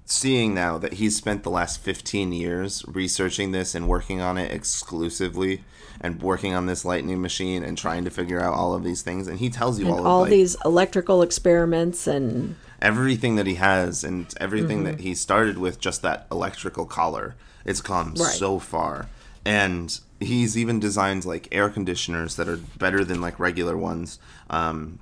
seeing 0.04 0.54
now 0.54 0.78
that 0.78 0.94
he's 0.94 1.16
spent 1.16 1.42
the 1.42 1.50
last 1.50 1.80
15 1.80 2.32
years 2.32 2.84
researching 2.86 3.52
this 3.52 3.74
and 3.74 3.88
working 3.88 4.20
on 4.20 4.36
it 4.36 4.50
exclusively 4.52 5.64
and 6.00 6.20
working 6.20 6.54
on 6.54 6.66
this 6.66 6.84
lightning 6.84 7.22
machine 7.22 7.62
and 7.62 7.78
trying 7.78 8.04
to 8.04 8.10
figure 8.10 8.40
out 8.40 8.52
all 8.54 8.74
of 8.74 8.82
these 8.84 9.02
things 9.02 9.28
and 9.28 9.38
he 9.38 9.48
tells 9.48 9.78
you 9.78 9.86
And 9.86 9.94
all, 9.94 10.06
all 10.06 10.16
of 10.18 10.22
like, 10.22 10.30
these 10.30 10.56
electrical 10.64 11.22
experiments 11.22 12.06
and 12.06 12.56
everything 12.80 13.36
that 13.36 13.46
he 13.46 13.54
has 13.54 14.02
and 14.04 14.32
everything 14.40 14.84
that 14.84 15.00
he 15.00 15.14
started 15.14 15.56
with 15.56 15.78
just 15.80 16.02
that 16.02 16.26
electrical 16.32 16.84
collar. 16.84 17.36
It's 17.64 17.80
come 17.80 18.14
Right. 18.18 18.32
so 18.32 18.58
far. 18.58 19.08
And 19.44 19.98
he's 20.20 20.58
even 20.58 20.80
designed 20.80 21.24
like 21.24 21.48
air 21.52 21.68
conditioners 21.68 22.36
that 22.36 22.48
are 22.48 22.56
better 22.78 23.04
than 23.04 23.20
like 23.20 23.38
regular 23.38 23.76
ones 23.76 24.18
um, 24.50 24.98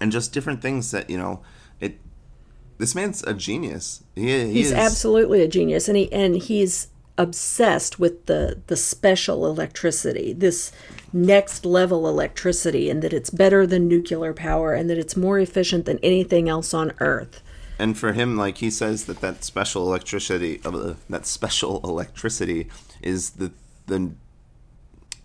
and 0.00 0.10
just 0.10 0.32
different 0.32 0.60
things 0.60 0.90
that 0.90 1.08
you 1.08 1.16
know 1.18 1.40
this 2.82 2.96
man's 2.96 3.22
a 3.22 3.32
genius. 3.32 4.02
He, 4.16 4.22
he 4.22 4.52
he's 4.54 4.66
is 4.66 4.72
absolutely 4.72 5.40
a 5.40 5.46
genius 5.46 5.86
and 5.86 5.96
he 5.96 6.12
and 6.12 6.34
he's 6.34 6.88
obsessed 7.16 8.00
with 8.00 8.26
the 8.26 8.60
the 8.66 8.76
special 8.76 9.46
electricity 9.46 10.32
this 10.32 10.72
next 11.12 11.64
level 11.64 12.08
electricity 12.08 12.90
and 12.90 13.00
that 13.00 13.12
it's 13.12 13.30
better 13.30 13.68
than 13.68 13.86
nuclear 13.86 14.34
power 14.34 14.74
and 14.74 14.90
that 14.90 14.98
it's 14.98 15.16
more 15.16 15.38
efficient 15.38 15.84
than 15.84 16.00
anything 16.02 16.48
else 16.48 16.74
on 16.74 16.92
earth. 16.98 17.40
And 17.78 17.96
for 17.96 18.14
him 18.14 18.36
like 18.36 18.58
he 18.58 18.68
says 18.68 19.04
that 19.04 19.20
that 19.20 19.44
special 19.44 19.86
electricity 19.86 20.60
uh, 20.64 20.94
that 21.08 21.24
special 21.24 21.80
electricity 21.84 22.68
is 23.00 23.30
the 23.30 23.52
the 23.86 24.10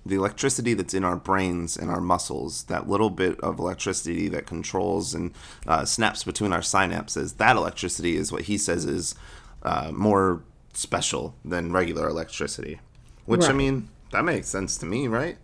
the 0.07 0.15
electricity 0.15 0.73
that's 0.73 0.93
in 0.93 1.03
our 1.03 1.15
brains 1.15 1.77
and 1.77 1.89
our 1.89 2.01
muscles 2.01 2.63
that 2.63 2.87
little 2.87 3.09
bit 3.09 3.39
of 3.41 3.59
electricity 3.59 4.27
that 4.29 4.45
controls 4.45 5.13
and 5.13 5.33
uh, 5.67 5.85
snaps 5.85 6.23
between 6.23 6.53
our 6.53 6.61
synapses 6.61 7.37
that 7.37 7.55
electricity 7.55 8.15
is 8.15 8.31
what 8.31 8.43
he 8.43 8.57
says 8.57 8.85
is 8.85 9.15
uh, 9.63 9.91
more 9.93 10.41
special 10.73 11.35
than 11.43 11.71
regular 11.71 12.07
electricity. 12.07 12.79
Which 13.25 13.45
i 13.45 13.53
mean 13.53 13.89
that 14.11 14.23
makes 14.23 14.47
sense 14.47 14.77
to 14.77 14.85
me 14.85 15.07
right? 15.07 15.37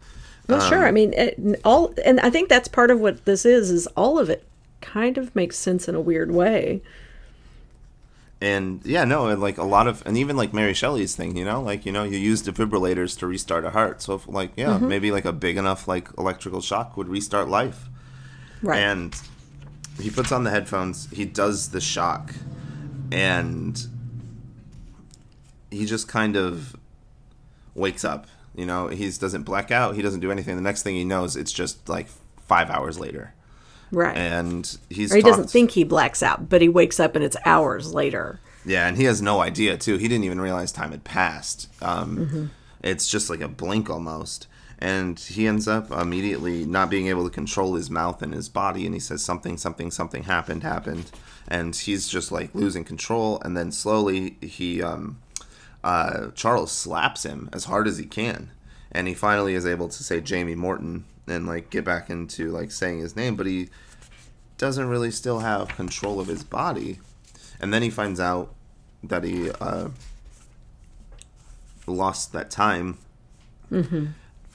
Well 0.47 0.61
sure. 0.69 0.85
I 0.85 0.91
mean 0.91 1.13
it, 1.13 1.61
all 1.63 1.93
and 2.05 2.19
i 2.21 2.29
think 2.29 2.49
that's 2.49 2.67
part 2.67 2.91
of 2.91 2.99
what 2.99 3.25
this 3.25 3.45
is 3.45 3.71
is 3.71 3.87
all 3.95 4.19
of 4.19 4.29
it 4.29 4.45
kind 4.81 5.17
of 5.17 5.33
makes 5.35 5.57
sense 5.57 5.87
in 5.87 5.95
a 5.95 6.01
weird 6.01 6.31
way 6.31 6.81
and 8.43 8.81
yeah 8.83 9.05
no 9.05 9.27
and 9.27 9.41
like 9.41 9.57
a 9.57 9.63
lot 9.63 9.87
of 9.87 10.03
and 10.05 10.17
even 10.17 10.35
like 10.35 10.53
mary 10.53 10.73
shelley's 10.73 11.15
thing 11.15 11.37
you 11.37 11.45
know? 11.45 11.61
Like 11.61 11.85
you 11.85 11.93
know 11.93 12.03
you 12.03 12.17
use 12.17 12.43
defibrillators 12.43 13.17
to 13.19 13.27
restart 13.27 13.63
a 13.63 13.69
heart. 13.69 14.01
So 14.01 14.15
if 14.15 14.27
like 14.27 14.51
yeah 14.57 14.73
Mm-hmm. 14.73 14.87
maybe 14.89 15.11
like 15.11 15.23
a 15.23 15.31
big 15.31 15.55
enough 15.55 15.87
like 15.87 16.09
electrical 16.17 16.59
shock 16.59 16.97
would 16.97 17.07
restart 17.07 17.47
life. 17.47 17.87
Right. 18.61 18.79
And 18.79 19.15
he 20.01 20.09
puts 20.09 20.31
on 20.33 20.43
the 20.43 20.49
headphones 20.49 21.09
he 21.11 21.23
does 21.23 21.69
the 21.69 21.79
shock 21.79 22.33
and 23.11 23.79
he 25.71 25.85
just 25.85 26.07
kind 26.07 26.35
of 26.35 26.75
wakes 27.75 28.03
up 28.03 28.27
you 28.55 28.65
know? 28.67 28.87
He 28.87 29.09
doesn't 29.09 29.43
black 29.43 29.71
out 29.71 29.95
he 29.95 30.01
doesn't 30.01 30.19
do 30.19 30.31
anything. 30.31 30.55
The 30.57 30.61
next 30.61 30.83
thing 30.83 30.95
he 30.95 31.05
knows 31.05 31.37
it's 31.37 31.53
just 31.53 31.87
like 31.87 32.07
five 32.41 32.69
hours 32.69 32.99
later 32.99 33.33
right. 33.93 34.17
And 34.17 34.77
he's 34.89 35.13
or 35.13 35.15
he 35.15 35.21
doesn't 35.21 35.49
think 35.49 35.71
he 35.71 35.83
blacks 35.83 36.21
out 36.21 36.49
but 36.49 36.61
he 36.61 36.69
wakes 36.69 36.99
up 36.99 37.15
and 37.15 37.23
it's 37.23 37.37
hours 37.45 37.93
later. 37.93 38.39
Yeah, 38.65 38.87
and 38.87 38.97
he 38.97 39.05
has 39.05 39.21
no 39.21 39.41
idea 39.41 39.77
too. 39.77 39.97
He 39.97 40.07
didn't 40.07 40.23
even 40.23 40.39
realize 40.41 40.71
time 40.71 40.91
had 40.91 41.03
passed. 41.03 41.69
Um, 41.81 42.51
It's 42.83 43.07
just 43.07 43.29
like 43.29 43.39
a 43.39 43.47
blink 43.47 43.89
almost, 43.89 44.47
and 44.77 45.17
he 45.17 45.47
ends 45.47 45.69
up 45.69 45.89
immediately 45.91 46.65
not 46.65 46.89
being 46.89 47.07
able 47.07 47.23
to 47.23 47.29
control 47.29 47.75
his 47.75 47.89
mouth 47.89 48.21
and 48.21 48.33
his 48.33 48.49
body, 48.49 48.85
and 48.85 48.93
he 48.93 48.99
says 48.99 49.23
something, 49.23 49.57
something, 49.57 49.89
something 49.89 50.23
happened, 50.23 50.63
happened, 50.63 51.09
and 51.47 51.73
he's 51.75 52.09
just 52.09 52.29
like 52.31 52.53
losing 52.53 52.83
control, 52.83 53.41
and 53.45 53.55
then 53.55 53.71
slowly 53.71 54.37
he, 54.41 54.83
um, 54.83 55.17
uh, 55.83 56.27
Charles 56.35 56.73
slaps 56.73 57.23
him 57.23 57.49
as 57.53 57.65
hard 57.65 57.87
as 57.87 57.97
he 57.97 58.05
can, 58.05 58.51
and 58.91 59.07
he 59.07 59.13
finally 59.13 59.55
is 59.55 59.65
able 59.65 59.87
to 59.87 60.03
say 60.03 60.19
Jamie 60.19 60.55
Morton 60.55 61.05
and 61.27 61.47
like 61.47 61.69
get 61.69 61.85
back 61.85 62.09
into 62.09 62.51
like 62.51 62.71
saying 62.71 62.99
his 62.99 63.15
name, 63.15 63.35
but 63.35 63.45
he 63.45 63.69
doesn't 64.57 64.87
really 64.87 65.11
still 65.11 65.39
have 65.39 65.69
control 65.69 66.19
of 66.19 66.27
his 66.27 66.43
body. 66.43 66.99
And 67.59 67.73
then 67.73 67.81
he 67.81 67.89
finds 67.89 68.19
out 68.19 68.53
that 69.03 69.23
he 69.23 69.49
uh, 69.51 69.89
lost 71.87 72.33
that 72.33 72.51
time. 72.51 72.97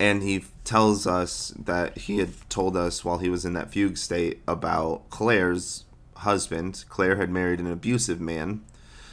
And 0.00 0.22
he 0.22 0.44
tells 0.64 1.06
us 1.06 1.52
that 1.58 1.98
he 1.98 2.18
had 2.18 2.30
told 2.48 2.76
us 2.76 3.04
while 3.04 3.18
he 3.18 3.28
was 3.28 3.44
in 3.44 3.54
that 3.54 3.72
fugue 3.72 3.96
state 3.96 4.42
about 4.46 5.10
claire's 5.10 5.84
husband. 6.16 6.84
Claire 6.88 7.16
had 7.16 7.30
married 7.30 7.58
an 7.58 7.70
abusive 7.70 8.20
man. 8.20 8.62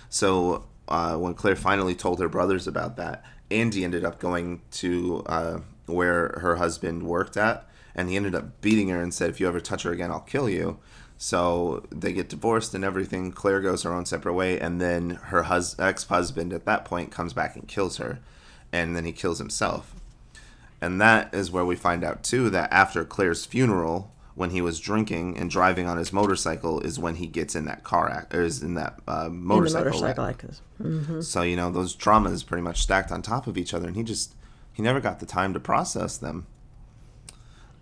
So 0.10 0.66
uh, 0.88 1.16
when 1.16 1.34
claire 1.34 1.56
finally 1.56 1.96
told 1.96 2.20
her 2.20 2.30
brothers 2.30 2.68
about 2.68 2.96
that 2.98 3.24
andy 3.52 3.84
ended 3.84 4.04
up 4.04 4.20
going 4.20 4.62
to 4.72 5.24
uh, 5.28 5.60
where 5.86 6.38
her 6.42 6.56
husband 6.56 7.04
worked 7.04 7.38
at 7.38 7.68
and 7.94 8.10
he 8.10 8.16
ended 8.16 8.36
up 8.36 8.62
beating 8.62 8.90
her 8.90 9.02
and 9.02 9.14
said 9.14 9.30
if 9.30 9.40
you 9.40 9.48
ever 9.48 9.60
touch 9.60 9.84
her 9.84 9.92
again 9.92 10.12
i'll 10.12 10.20
kill 10.20 10.50
you 10.50 10.80
so 11.18 11.86
they 11.92 12.12
get 12.12 12.30
divorced 12.30 12.74
and 12.74 12.84
everything. 12.84 13.32
Claire 13.32 13.62
goes 13.62 13.84
her 13.84 13.94
own 13.94 14.06
separate 14.06 14.34
way, 14.34 14.60
and 14.60 14.82
then 14.82 15.12
her 15.12 15.44
hus- 15.44 15.78
ex-husband 15.80 16.52
at 16.52 16.66
that 16.66 16.84
point 16.86 17.12
comes 17.12 17.34
back 17.34 17.56
and 17.56 17.68
kills 17.68 17.98
her, 17.98 18.20
and 18.74 18.96
then 18.96 19.06
he 19.06 19.12
kills 19.12 19.40
himself. 19.40 19.96
And 20.82 21.00
that 21.00 21.34
is 21.34 21.52
where 21.52 21.66
we 21.66 21.76
find 21.78 22.04
out 22.04 22.24
too 22.24 22.50
that 22.50 22.72
after 22.72 23.06
Claire's 23.06 23.46
funeral, 23.46 24.12
when 24.36 24.50
he 24.50 24.62
was 24.62 24.82
drinking 24.82 25.38
and 25.38 25.50
driving 25.50 25.88
on 25.88 25.98
his 25.98 26.12
motorcycle, 26.12 26.82
is 26.82 27.00
when 27.00 27.16
he 27.16 27.28
gets 27.28 27.56
in 27.56 27.64
that 27.64 27.86
car 27.86 28.10
act 28.10 28.36
or 28.36 28.42
is 28.42 28.62
in 28.62 28.74
that 28.74 29.00
uh, 29.08 29.28
in 29.28 29.42
motorcycle. 29.42 29.86
motorcycle 29.86 30.08
wreck. 30.08 30.18
like 30.18 30.42
this 30.42 30.62
So 31.32 31.44
you 31.44 31.56
know 31.56 31.72
those 31.72 31.96
traumas 31.96 32.46
pretty 32.46 32.62
much 32.62 32.82
stacked 32.82 33.12
on 33.14 33.22
top 33.22 33.48
of 33.48 33.58
each 33.58 33.74
other, 33.74 33.88
and 33.88 33.96
he 33.96 34.04
just 34.04 34.36
he 34.76 34.84
never 34.84 35.00
got 35.00 35.20
the 35.20 35.26
time 35.26 35.54
to 35.54 35.60
process 35.60 36.18
them. 36.18 36.46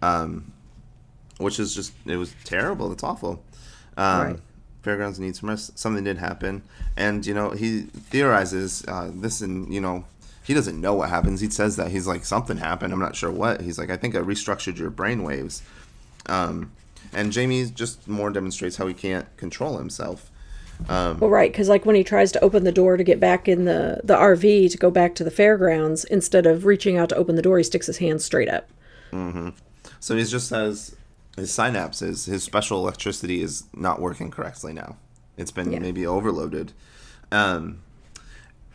Um, 0.02 0.54
which 1.38 1.60
is 1.60 1.74
just 1.74 1.94
it 2.06 2.18
was 2.18 2.36
terrible. 2.44 2.91
It's 2.91 3.04
awful. 3.04 3.44
Um, 3.98 4.22
Right. 4.28 4.39
Fairgrounds 4.84 5.18
needs 5.18 5.39
some 5.39 5.50
rest. 5.50 5.80
Something 5.80 6.04
did 6.04 6.18
happen, 6.18 6.62
and 6.98 7.26
you 7.26 7.34
know 7.34 7.52
he 7.52 7.84
theorizes 7.84 8.84
uh, 8.88 9.10
this, 9.14 9.39
and 9.39 9.74
you 9.74 9.80
know 9.80 10.04
he 10.44 10.54
doesn't 10.54 10.80
know 10.80 10.94
what 10.94 11.10
happens. 11.10 11.39
He 11.39 11.50
says 11.50 11.78
that 11.78 11.89
he's 11.89 12.06
like 12.06 12.26
something 12.26 12.58
happened. 12.58 12.91
I'm 12.91 13.00
not 13.00 13.16
sure 13.16 13.32
what. 13.32 13.62
He's 13.62 13.78
like 13.78 13.89
I 13.89 13.96
think 13.98 14.14
I 14.14 14.20
restructured 14.20 14.78
your 14.78 14.89
brain 14.89 15.24
waves. 15.24 15.64
Um, 16.28 16.74
and 17.14 17.32
Jamie 17.32 17.66
just 17.66 18.08
more 18.10 18.30
demonstrates 18.30 18.76
how 18.76 18.88
he 18.88 18.94
can't 18.94 19.26
control 19.38 19.78
himself. 19.78 20.30
Well, 20.88 21.30
right, 21.30 21.52
because 21.52 21.70
like 21.70 21.86
when 21.86 21.96
he 21.96 22.04
tries 22.04 22.32
to 22.34 22.44
open 22.44 22.64
the 22.64 22.72
door 22.72 22.98
to 22.98 23.04
get 23.04 23.20
back 23.20 23.48
in 23.48 23.66
the 23.66 24.02
the 24.04 24.16
RV 24.16 24.72
to 24.72 24.78
go 24.78 24.92
back 24.92 25.16
to 25.16 25.24
the 25.24 25.32
fairgrounds, 25.32 26.04
instead 26.06 26.46
of 26.46 26.66
reaching 26.66 26.98
out 26.98 27.10
to 27.10 27.16
open 27.16 27.36
the 27.36 27.42
door, 27.42 27.58
he 27.58 27.64
sticks 27.64 27.88
his 27.88 27.98
hand 27.98 28.22
straight 28.22 28.50
up. 28.50 28.68
Mm-hmm. 29.12 29.50
So 30.00 30.16
he 30.18 30.24
just 30.26 30.48
says 30.48 30.96
his 31.38 31.50
synapses, 31.52 32.26
his 32.28 32.44
special 32.44 32.80
electricity 32.80 33.42
is 33.42 33.64
not 33.74 34.00
working 34.02 34.30
correctly 34.32 34.74
now. 34.74 34.98
It's 35.38 35.52
been 35.52 35.72
Yeah. 35.72 35.80
maybe 35.80 36.06
overloaded. 36.06 36.74
Um, 37.32 37.80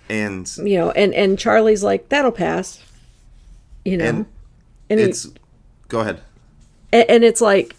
and 0.09 0.51
You 0.57 0.79
know, 0.79 0.91
and 0.93 1.13
and 1.15 1.39
Charlie's 1.39 1.83
like, 1.85 2.09
"That'll 2.09 2.33
pass," 2.33 2.83
you 3.85 3.97
know, 3.97 4.05
and 4.05 4.27
and, 4.89 4.99
he- 5.01 5.07
it's 5.07 5.29
go 5.89 6.01
ahead. 6.01 6.21
and, 6.93 7.09
and 7.11 7.25
it's 7.25 7.41
like, 7.43 7.77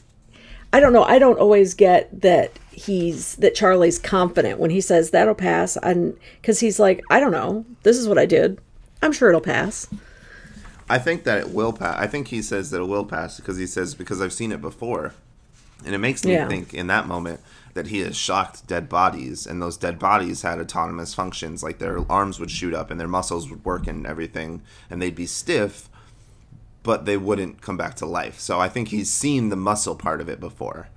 I 0.72 0.80
don't 0.80 0.94
know. 0.94 1.04
I 1.04 1.18
don't 1.18 1.40
always 1.40 1.74
get 1.74 2.22
that 2.22 2.52
he's 2.80 3.36
that 3.36 3.56
Charlie's 3.56 4.00
confident 4.00 4.60
when 4.60 4.70
he 4.72 4.82
says 4.82 5.12
that'll 5.12 5.36
pass, 5.36 5.78
and 5.78 6.18
because 6.42 6.60
he's 6.60 6.80
like, 6.80 7.02
I 7.10 7.20
don't 7.20 7.32
know. 7.32 7.66
This 7.84 7.98
is 7.98 8.08
what 8.08 8.18
I 8.18 8.26
did. 8.26 8.60
I'm 9.02 9.12
sure 9.12 9.30
it'll 9.30 9.42
pass. 9.42 9.88
I 10.90 10.98
think 10.98 11.24
that 11.24 11.38
it 11.38 11.50
will 11.52 11.72
pass. 11.74 11.96
I 12.00 12.08
think 12.08 12.30
he 12.30 12.42
says 12.42 12.72
that 12.72 12.82
it 12.82 12.88
will 12.88 13.06
pass 13.06 13.38
because 13.38 13.58
he 13.58 13.68
says 13.68 13.94
because 13.96 14.22
I've 14.22 14.34
seen 14.34 14.52
it 14.52 14.62
before, 14.62 15.14
and 15.86 15.94
it 15.94 16.00
makes 16.00 16.24
me 16.26 16.34
Yeah. 16.34 16.48
think 16.48 16.74
in 16.74 16.88
that 16.88 17.08
moment 17.08 17.42
that 17.76 17.88
he 17.88 18.00
has 18.00 18.18
shocked 18.18 18.66
dead 18.66 18.90
bodies, 18.90 19.46
and 19.46 19.62
those 19.62 19.78
dead 19.78 20.00
bodies 20.00 20.42
had 20.42 20.60
autonomous 20.60 21.14
functions, 21.14 21.62
like 21.62 21.78
their 21.78 22.00
arms 22.12 22.40
would 22.40 22.50
shoot 22.50 22.74
up 22.74 22.90
and 22.90 23.00
their 23.00 23.08
muscles 23.08 23.50
would 23.50 23.64
work 23.64 23.88
and 23.88 24.08
everything, 24.08 24.62
and 24.90 25.02
they'd 25.02 25.16
be 25.16 25.28
stiff, 25.28 25.88
but 26.82 27.06
they 27.06 27.18
wouldn't 27.18 27.62
come 27.62 27.78
back 27.78 27.94
to 27.96 28.06
life. 28.08 28.40
So 28.40 28.60
I 28.60 28.68
think 28.70 28.88
he's 28.88 29.12
seen 29.14 29.50
the 29.50 29.56
muscle 29.56 29.96
part 29.96 30.22
of 30.22 30.28
it 30.28 30.40
before, 30.40 30.90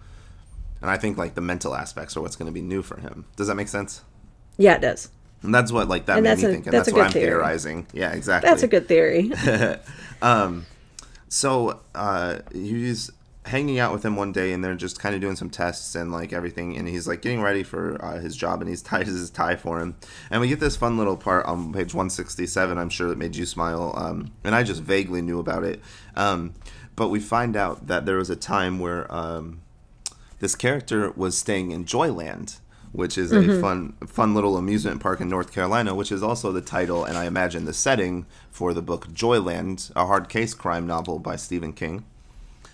and 0.82 0.90
I 0.90 0.98
think 0.98 1.16
like 1.16 1.34
the 1.34 1.40
mental 1.40 1.74
aspects 1.74 2.16
are 2.16 2.20
what's 2.20 2.36
going 2.36 2.46
to 2.46 2.52
be 2.52 2.60
new 2.62 2.82
for 2.82 3.00
him. 3.00 3.24
Does 3.36 3.46
that 3.46 3.54
make 3.54 3.68
sense? 3.68 4.02
Yeah, 4.58 4.74
it 4.74 4.80
does. 4.82 5.08
And 5.42 5.54
that's 5.54 5.72
what 5.72 5.88
like 5.88 6.06
that 6.06 6.18
And 6.18 6.24
made 6.24 6.38
me 6.38 6.44
a- 6.44 6.48
think, 6.52 6.66
and 6.66 6.72
that's 6.74 6.86
that's, 6.86 6.96
what 6.96 7.06
I'm 7.06 7.12
theory. 7.12 7.26
theorizing. 7.26 7.86
Yeah, 7.92 8.12
exactly. 8.12 8.48
That's 8.50 8.62
a 8.62 8.68
good 8.68 8.86
theory. 8.86 9.30
So 11.28 11.80
uh, 11.94 12.40
he's 12.52 13.10
hanging 13.46 13.78
out 13.78 13.92
with 13.92 14.04
him 14.04 14.16
one 14.16 14.32
day, 14.32 14.52
and 14.52 14.62
they're 14.62 14.74
just 14.74 15.00
kind 15.00 15.14
of 15.14 15.20
doing 15.22 15.34
some 15.34 15.48
tests 15.48 15.94
and 15.94 16.12
like 16.12 16.32
everything. 16.32 16.76
And 16.76 16.86
he's 16.86 17.08
like 17.08 17.22
getting 17.22 17.40
ready 17.40 17.62
for 17.62 18.02
uh, 18.04 18.18
his 18.18 18.36
job, 18.36 18.60
and 18.60 18.68
he's 18.68 18.82
tied 18.90 19.06
his 19.06 19.30
tie 19.30 19.56
for 19.56 19.80
him. 19.80 19.96
And 20.30 20.40
we 20.42 20.48
get 20.48 20.60
this 20.60 20.76
fun 20.76 20.98
little 20.98 21.16
part 21.16 21.46
on 21.46 21.72
page 21.72 21.94
167. 21.94 22.76
I'm 22.76 22.90
sure 22.90 23.08
that 23.08 23.16
made 23.18 23.34
you 23.34 23.46
smile, 23.46 23.94
um, 23.96 24.32
and 24.44 24.54
I 24.54 24.62
just 24.62 24.82
vaguely 24.82 25.22
knew 25.22 25.38
about 25.38 25.64
it. 25.64 25.80
Um, 26.16 26.54
but 26.96 27.08
we 27.08 27.18
find 27.18 27.56
out 27.56 27.86
that 27.86 28.04
there 28.04 28.16
was 28.16 28.28
a 28.28 28.36
time 28.36 28.78
where 28.78 29.10
um, 29.12 29.62
this 30.42 30.54
character 30.54 31.10
was 31.12 31.38
staying 31.38 31.70
in 31.70 31.84
Joyland. 31.86 32.58
Which 32.92 33.16
is 33.16 33.32
a 33.32 33.58
fun, 33.58 33.94
fun 34.06 34.34
little 34.34 34.58
amusement 34.58 35.00
park 35.00 35.22
in 35.22 35.28
North 35.30 35.50
Carolina, 35.50 35.94
which 35.94 36.12
is 36.12 36.22
also 36.22 36.52
the 36.52 36.60
title 36.60 37.06
and 37.06 37.16
I 37.16 37.24
imagine 37.24 37.64
the 37.64 37.72
setting 37.72 38.26
for 38.50 38.74
the 38.74 38.82
book 38.82 39.08
Joyland, 39.14 39.90
a 39.96 40.04
hard 40.04 40.28
case 40.28 40.52
crime 40.52 40.86
novel 40.86 41.18
by 41.18 41.36
Stephen 41.36 41.72
King. 41.72 42.04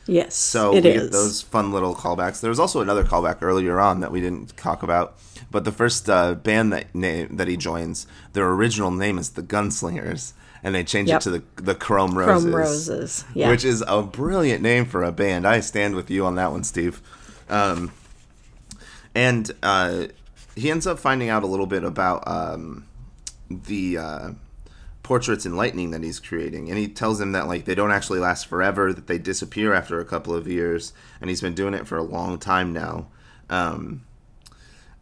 yes, 0.08 0.34
So 0.34 0.74
it 0.74 0.82
we 0.82 0.90
is. 0.90 1.02
get 1.04 1.12
those 1.12 1.42
fun 1.42 1.70
little 1.70 1.94
callbacks. 1.94 2.40
There 2.40 2.50
was 2.50 2.58
also 2.58 2.80
another 2.80 3.04
callback 3.04 3.42
earlier 3.42 3.78
on 3.78 4.00
that 4.00 4.10
we 4.10 4.20
didn't 4.20 4.56
talk 4.56 4.82
about. 4.82 5.16
But 5.52 5.64
the 5.64 5.70
first 5.70 6.10
uh, 6.10 6.34
band 6.34 6.72
that 6.72 6.92
name 6.96 7.36
that 7.36 7.46
he 7.46 7.56
joins, 7.56 8.08
their 8.32 8.48
original 8.50 8.90
name 8.90 9.18
is 9.18 9.30
the 9.30 9.42
Gunslingers, 9.44 10.32
and 10.64 10.74
they 10.74 10.82
change 10.82 11.10
Yep. 11.10 11.20
it 11.20 11.22
to 11.22 11.30
the 11.30 11.42
the 11.62 11.74
Chrome 11.76 12.18
Roses. 12.18 12.42
Chrome 12.42 12.54
Roses. 12.56 13.24
Yeah. 13.34 13.50
Which 13.50 13.64
is 13.64 13.84
a 13.86 14.02
brilliant 14.02 14.62
name 14.62 14.84
for 14.84 15.04
a 15.04 15.12
band. 15.12 15.46
I 15.46 15.60
stand 15.60 15.94
with 15.94 16.10
you 16.10 16.26
on 16.26 16.34
that 16.34 16.50
one, 16.50 16.64
Steve. 16.64 17.00
Um, 17.48 17.92
and 19.14 19.50
uh, 19.62 20.06
he 20.54 20.70
ends 20.70 20.86
up 20.86 20.98
finding 20.98 21.28
out 21.28 21.42
a 21.42 21.46
little 21.46 21.66
bit 21.66 21.84
about 21.84 22.26
um, 22.26 22.86
the 23.50 23.98
uh, 23.98 24.30
portraits 25.02 25.46
in 25.46 25.56
lightning 25.56 25.90
that 25.90 26.02
he's 26.02 26.20
creating. 26.20 26.68
And 26.68 26.78
he 26.78 26.86
tells 26.86 27.20
him 27.20 27.32
that 27.32 27.48
like 27.48 27.64
they 27.64 27.74
don't 27.74 27.92
actually 27.92 28.18
last 28.18 28.46
forever 28.46 28.92
that 28.92 29.06
they 29.06 29.18
disappear 29.18 29.72
after 29.72 30.00
a 30.00 30.04
couple 30.04 30.34
of 30.34 30.46
years. 30.46 30.92
And 31.20 31.30
he's 31.30 31.40
been 31.40 31.54
doing 31.54 31.74
it 31.74 31.86
for 31.86 31.96
a 31.96 32.02
long 32.02 32.38
time 32.38 32.72
now. 32.72 33.06
Um, 33.48 34.04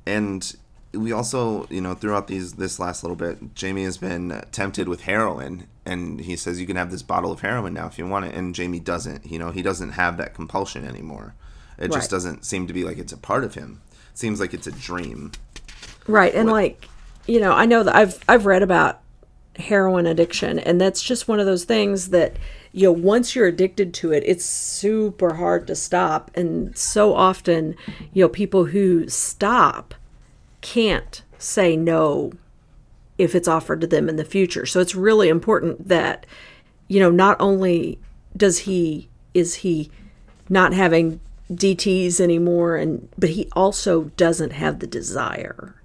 and 0.07 0.55
we 0.93 1.13
also 1.13 1.67
you 1.69 1.81
know 1.81 1.95
throughout 1.95 2.29
these 2.29 2.55
this 2.55 2.79
last 2.79 3.03
little 3.03 3.17
bit 3.17 3.55
jamie 3.55 3.83
has 3.83 3.99
been 3.99 4.43
tempted 4.53 4.89
with 4.89 5.03
heroin. 5.03 5.67
And 5.85 6.21
he 6.21 6.37
says 6.37 6.61
you 6.61 6.67
can 6.67 6.77
have 6.77 6.91
this 6.91 7.03
bottle 7.03 7.33
of 7.33 7.41
heroin 7.41 7.75
now 7.75 7.87
if 7.87 7.99
you 7.99 8.07
want 8.07 8.27
it. 8.27 8.35
And 8.35 8.55
jamie 8.55 8.81
doesn't 8.81 9.27
you 9.27 9.39
know 9.39 9.51
he 9.51 9.63
doesn't 9.63 9.93
have 9.93 10.17
that 10.19 10.35
compulsion 10.35 10.87
anymore 10.87 11.35
it 11.79 11.93
just 11.93 12.11
doesn't 12.11 12.45
seem 12.45 12.67
to 12.67 12.73
be 12.73 12.85
like 12.85 12.99
it's 12.99 13.13
a 13.13 13.19
part 13.19 13.45
of 13.45 13.55
him. 13.55 13.81
It 14.13 14.19
seems 14.19 14.41
like 14.41 14.55
it's 14.55 14.67
a 14.67 14.73
dream. 14.73 15.33
Right, 16.07 16.35
and 16.35 16.49
like, 16.49 16.89
you 17.27 17.41
know, 17.41 17.53
I 17.53 17.67
know 17.67 17.83
that 17.83 17.95
I've 17.95 18.23
I've 18.29 18.47
read 18.47 18.63
about 18.63 19.01
heroin 19.57 20.07
addiction, 20.07 20.59
and 20.59 20.81
that's 20.81 21.03
just 21.03 21.29
one 21.29 21.41
of 21.41 21.47
those 21.47 21.65
things 21.65 22.11
that 22.11 22.37
you 22.73 22.85
know 22.85 22.93
once 22.93 23.35
you're 23.35 23.47
addicted 23.47 23.93
to 23.95 24.13
it, 24.13 24.23
it's 24.27 24.45
super 24.45 25.35
hard 25.35 25.67
to 25.67 25.75
stop, 25.75 26.31
and 26.35 26.77
so 26.77 27.15
often, 27.15 27.75
you 28.13 28.25
know, 28.25 28.29
people 28.29 28.67
who 28.67 29.09
stop 29.09 29.95
can't 30.61 31.23
say 31.39 31.77
no 31.77 32.33
if 33.19 33.35
it's 33.35 33.49
offered 33.49 33.81
to 33.81 33.87
them 33.87 34.09
in 34.09 34.17
the 34.17 34.25
future. 34.25 34.67
So 34.67 34.81
it's 34.81 34.95
really 34.95 35.29
important 35.29 35.89
that 35.89 36.27
you 36.89 37.01
know 37.01 37.11
not 37.11 37.37
only 37.41 37.99
does 38.37 38.61
he 38.61 39.09
is 39.35 39.57
he 39.57 39.91
not 40.49 40.73
having 40.73 41.21
DTs 41.53 42.21
anymore 42.21 42.77
and 42.77 43.09
but 43.17 43.31
he 43.31 43.49
also 43.53 44.05
doesn't 44.17 44.53
have 44.53 44.81
the 44.81 44.87
desire. 44.87 45.77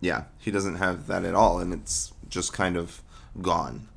yeah, 0.00 0.24
he 0.38 0.50
doesn't 0.50 0.76
have 0.76 1.06
that 1.06 1.24
at 1.24 1.34
all, 1.34 1.58
and 1.60 1.72
it's 1.72 2.12
just 2.28 2.52
kind 2.52 2.76
of 2.76 3.02
gone. 3.40 3.88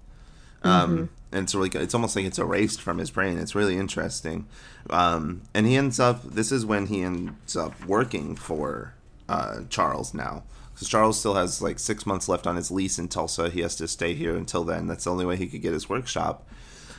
Um, 0.64 1.10
and 1.32 1.44
it's 1.44 1.54
really, 1.56 1.70
it's 1.74 1.94
almost 1.94 2.16
like 2.16 2.26
it's 2.26 2.40
erased 2.40 2.82
from 2.82 2.98
his 2.98 3.12
brain. 3.12 3.38
It's 3.38 3.56
really 3.56 3.78
interesting. 3.78 4.48
Um, 4.90 5.42
and 5.54 5.66
he 5.68 5.76
ends 5.76 6.00
up. 6.00 6.24
This 6.24 6.52
is 6.52 6.66
when 6.66 6.88
he 6.88 7.02
ends 7.02 7.56
up 7.56 7.74
working 7.86 8.36
for 8.36 8.94
uh, 9.30 9.62
Charles 9.70 10.14
now, 10.14 10.44
because 10.74 10.90
Charles 10.90 11.20
still 11.20 11.36
has 11.36 11.62
like 11.62 11.78
six 11.80 12.06
months 12.06 12.28
left 12.28 12.46
on 12.48 12.56
his 12.56 12.72
lease 12.72 12.98
in 13.00 13.08
Tulsa. 13.08 13.50
He 13.50 13.62
has 13.62 13.76
to 13.78 13.88
stay 13.88 14.14
here 14.16 14.36
until 14.36 14.64
then. 14.64 14.88
That's 14.88 15.04
the 15.06 15.12
only 15.12 15.26
way 15.26 15.36
he 15.38 15.48
could 15.48 15.62
get 15.62 15.74
his 15.74 15.90
workshop. 15.90 16.48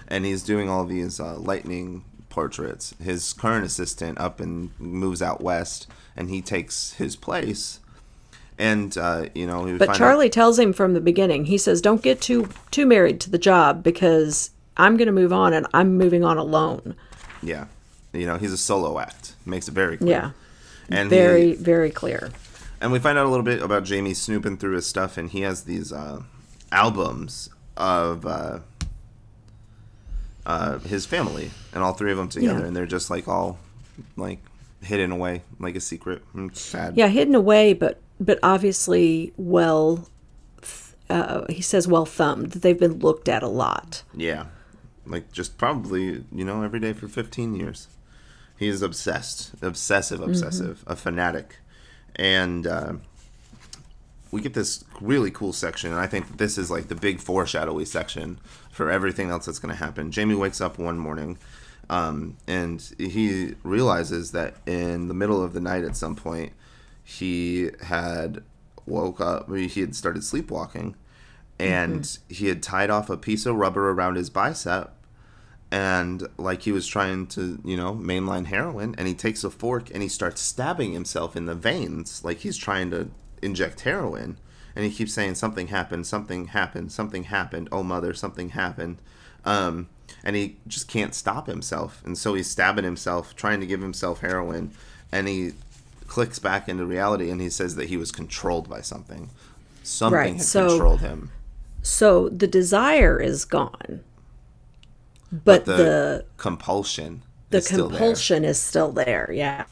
And 0.09 0.25
he's 0.25 0.43
doing 0.43 0.69
all 0.69 0.85
these 0.85 1.19
uh, 1.19 1.37
lightning 1.37 2.05
portraits. 2.37 2.95
His 3.03 3.32
current 3.32 3.64
assistant 3.64 4.20
up 4.20 4.41
and 4.41 4.70
moves 4.78 5.22
out 5.22 5.41
west, 5.41 5.87
and 6.14 6.28
he 6.28 6.43
takes 6.43 6.93
his 6.93 7.16
place 7.16 7.80
and 8.59 8.97
uh, 8.97 9.26
you 9.34 9.47
know, 9.47 9.76
But 9.78 9.95
Charlie 9.95 10.30
tells 10.30 10.59
him 10.59 10.72
from 10.72 10.95
the 10.95 11.01
beginning. 11.01 11.47
He 11.47 11.59
says, 11.59 11.80
"Don't 11.80 12.03
get 12.03 12.20
too 12.20 12.49
too 12.70 12.87
married 12.87 13.20
to 13.20 13.30
the 13.30 13.39
job 13.39 13.82
because 13.82 14.51
I'm 14.76 14.97
going 14.97 15.07
to 15.07 15.12
move 15.12 15.32
on 15.32 15.53
and 15.53 15.66
I'm 15.74 15.97
moving 15.97 16.24
on 16.24 16.39
alone." 16.39 16.95
yeah, 17.43 17.66
you 18.12 18.26
know, 18.26 18.37
he's 18.39 18.53
a 18.53 18.57
solo 18.57 18.99
act. 18.99 19.34
Makes 19.45 19.68
it 19.68 19.72
very 19.72 19.99
clear. 19.99 20.11
Yeah. 20.11 20.30
and 20.89 21.11
Very 21.11 21.49
he, 21.49 21.55
very 21.55 21.91
clear. 21.91 22.30
and 22.80 22.93
we 22.93 22.99
find 22.99 23.18
out 23.18 23.26
a 23.26 23.28
little 23.28 23.45
bit 23.45 23.61
about 23.62 23.84
Jamie 23.84 24.14
snooping 24.14 24.57
through 24.57 24.76
his 24.76 24.87
stuff, 24.87 25.18
and 25.18 25.30
he 25.30 25.43
has 25.43 25.64
these 25.64 25.93
uh, 25.93 26.22
albums 26.72 27.51
of 27.76 28.24
uh, 28.24 28.61
uh, 30.47 30.78
his 30.78 31.05
family, 31.05 31.51
and 31.74 31.82
all 31.82 31.92
three 31.92 32.11
of 32.12 32.16
them 32.16 32.28
together, 32.28 32.61
Yeah. 32.61 32.66
and 32.66 32.74
they're 32.76 32.86
just 32.86 33.11
like 33.11 33.28
all 33.28 33.59
like 34.16 34.38
hidden 34.80 35.11
away, 35.12 35.42
like 35.59 35.76
a 35.76 35.80
secret. 35.80 36.22
Mm, 36.34 36.57
sad. 36.57 36.97
Yeah, 36.97 37.09
hidden 37.09 37.34
away 37.34 37.72
but 37.74 38.01
but 38.20 38.38
obviously 38.42 39.32
well 39.36 40.09
uh, 41.11 41.44
he 41.49 41.61
says 41.62 41.86
well 41.86 42.07
thumbed. 42.07 42.53
They've 42.53 42.78
been 42.78 42.99
looked 42.99 43.28
at 43.28 43.42
a 43.42 43.49
lot. 43.49 44.03
Yeah. 44.14 44.47
Like 45.07 45.30
just 45.32 45.57
probably, 45.59 46.24
you 46.32 46.44
know, 46.44 46.62
every 46.62 46.80
day 46.80 46.92
for 46.92 47.07
15 47.09 47.55
years. 47.55 47.88
He's 48.59 48.82
obsessed, 48.82 49.53
obsessive, 49.62 50.20
obsessive, 50.20 50.82
a 50.86 50.97
fanatic. 50.97 51.57
And 52.16 52.66
uh, 52.66 52.94
we 54.37 54.43
get 54.43 54.53
this 54.53 54.84
really 55.01 55.30
cool 55.30 55.55
section, 55.55 55.93
and 55.93 55.99
I 55.99 56.07
think 56.07 56.37
this 56.37 56.59
is 56.59 56.70
like 56.70 56.89
the 56.89 56.95
big 56.95 57.20
foreshadowy 57.20 57.87
section 57.87 58.39
for 58.70 58.91
everything 58.91 59.30
else 59.30 59.47
that's 59.47 59.59
going 59.59 59.74
to 59.74 59.82
happen. 59.82 60.12
Jamie 60.12 60.34
wakes 60.34 60.61
up 60.61 60.78
one 60.78 60.99
morning, 60.99 61.39
um, 61.89 62.37
and 62.47 62.82
he 62.99 63.55
realizes 63.62 64.32
that 64.32 64.57
in 64.66 65.09
the 65.09 65.14
middle 65.14 65.43
of 65.43 65.55
the 65.55 65.61
night 65.61 65.84
at 65.84 65.97
some 65.97 66.14
point, 66.14 66.53
he 67.03 67.70
had 67.84 68.43
woke 68.84 69.22
up, 69.22 69.51
he 69.51 69.80
had 69.80 69.97
started 69.97 70.22
sleepwalking, 70.22 70.97
and 71.59 72.18
he 72.28 72.49
had 72.49 72.62
tied 72.62 72.91
off 72.91 73.09
a 73.09 73.16
piece 73.16 73.47
of 73.47 73.57
rubber 73.57 73.89
around 73.91 74.16
his 74.16 74.28
bicep 74.28 74.93
and 75.70 76.28
like 76.37 76.62
he 76.62 76.72
was 76.72 76.87
trying 76.87 77.26
to 77.26 77.59
you 77.64 77.76
know 77.76 77.93
mainline 77.93 78.47
heroin 78.47 78.95
and 78.99 79.09
he 79.09 79.14
takes 79.14 79.43
a 79.43 79.51
fork 79.51 79.91
and 79.93 80.01
he 80.01 80.09
starts 80.09 80.41
stabbing 80.41 80.93
himself 80.93 81.34
in 81.34 81.47
the 81.47 81.57
veins 81.57 82.22
like 82.24 82.39
he's 82.39 82.57
trying 82.57 82.89
to 82.89 83.11
inject 83.43 83.80
heroin 83.82 84.37
and 84.74 84.84
he 84.84 84.91
keeps 84.91 85.12
saying 85.12 85.34
something 85.34 85.68
happened 85.68 86.07
something 86.07 86.47
happened 86.49 86.91
something 86.93 87.24
happened 87.24 87.68
oh 87.72 87.82
mother 87.82 88.12
something 88.14 88.51
happened 88.51 88.99
um, 89.45 89.89
and 90.24 90.34
he 90.37 90.57
just 90.66 90.89
can't 90.89 91.14
stop 91.14 91.47
himself 91.47 92.03
and 92.05 92.16
so 92.18 92.34
he's 92.34 92.51
stabbing 92.51 92.84
himself 92.84 93.34
trying 93.37 93.61
to 93.61 93.66
give 93.66 93.80
himself 93.80 94.20
heroin 94.20 94.70
and 95.12 95.28
he 95.28 95.53
clicks 96.07 96.39
back 96.39 96.68
into 96.68 96.84
reality 96.84 97.30
and 97.30 97.41
he 97.41 97.51
says 97.51 97.74
that 97.76 97.89
he 97.89 97.97
was 97.97 98.11
controlled 98.12 98.68
by 98.68 98.80
something 98.80 99.28
something 99.82 100.16
Right, 100.16 100.32
had 100.34 100.43
so- 100.43 100.68
controlled 100.68 101.01
him 101.01 101.30
So 101.82 102.28
the 102.28 102.49
desire 102.49 103.20
is 103.20 103.45
gone. 103.45 104.01
But, 105.30 105.64
the, 105.66 105.76
the 105.76 106.24
compulsion 106.37 107.22
the 107.51 107.59
is 107.59 107.66
still 107.66 107.89
there. 107.89 107.99
compulsion 107.99 108.45
is 108.45 108.59
still 108.61 108.91
there. 108.93 109.30
Yeah. 109.32 109.64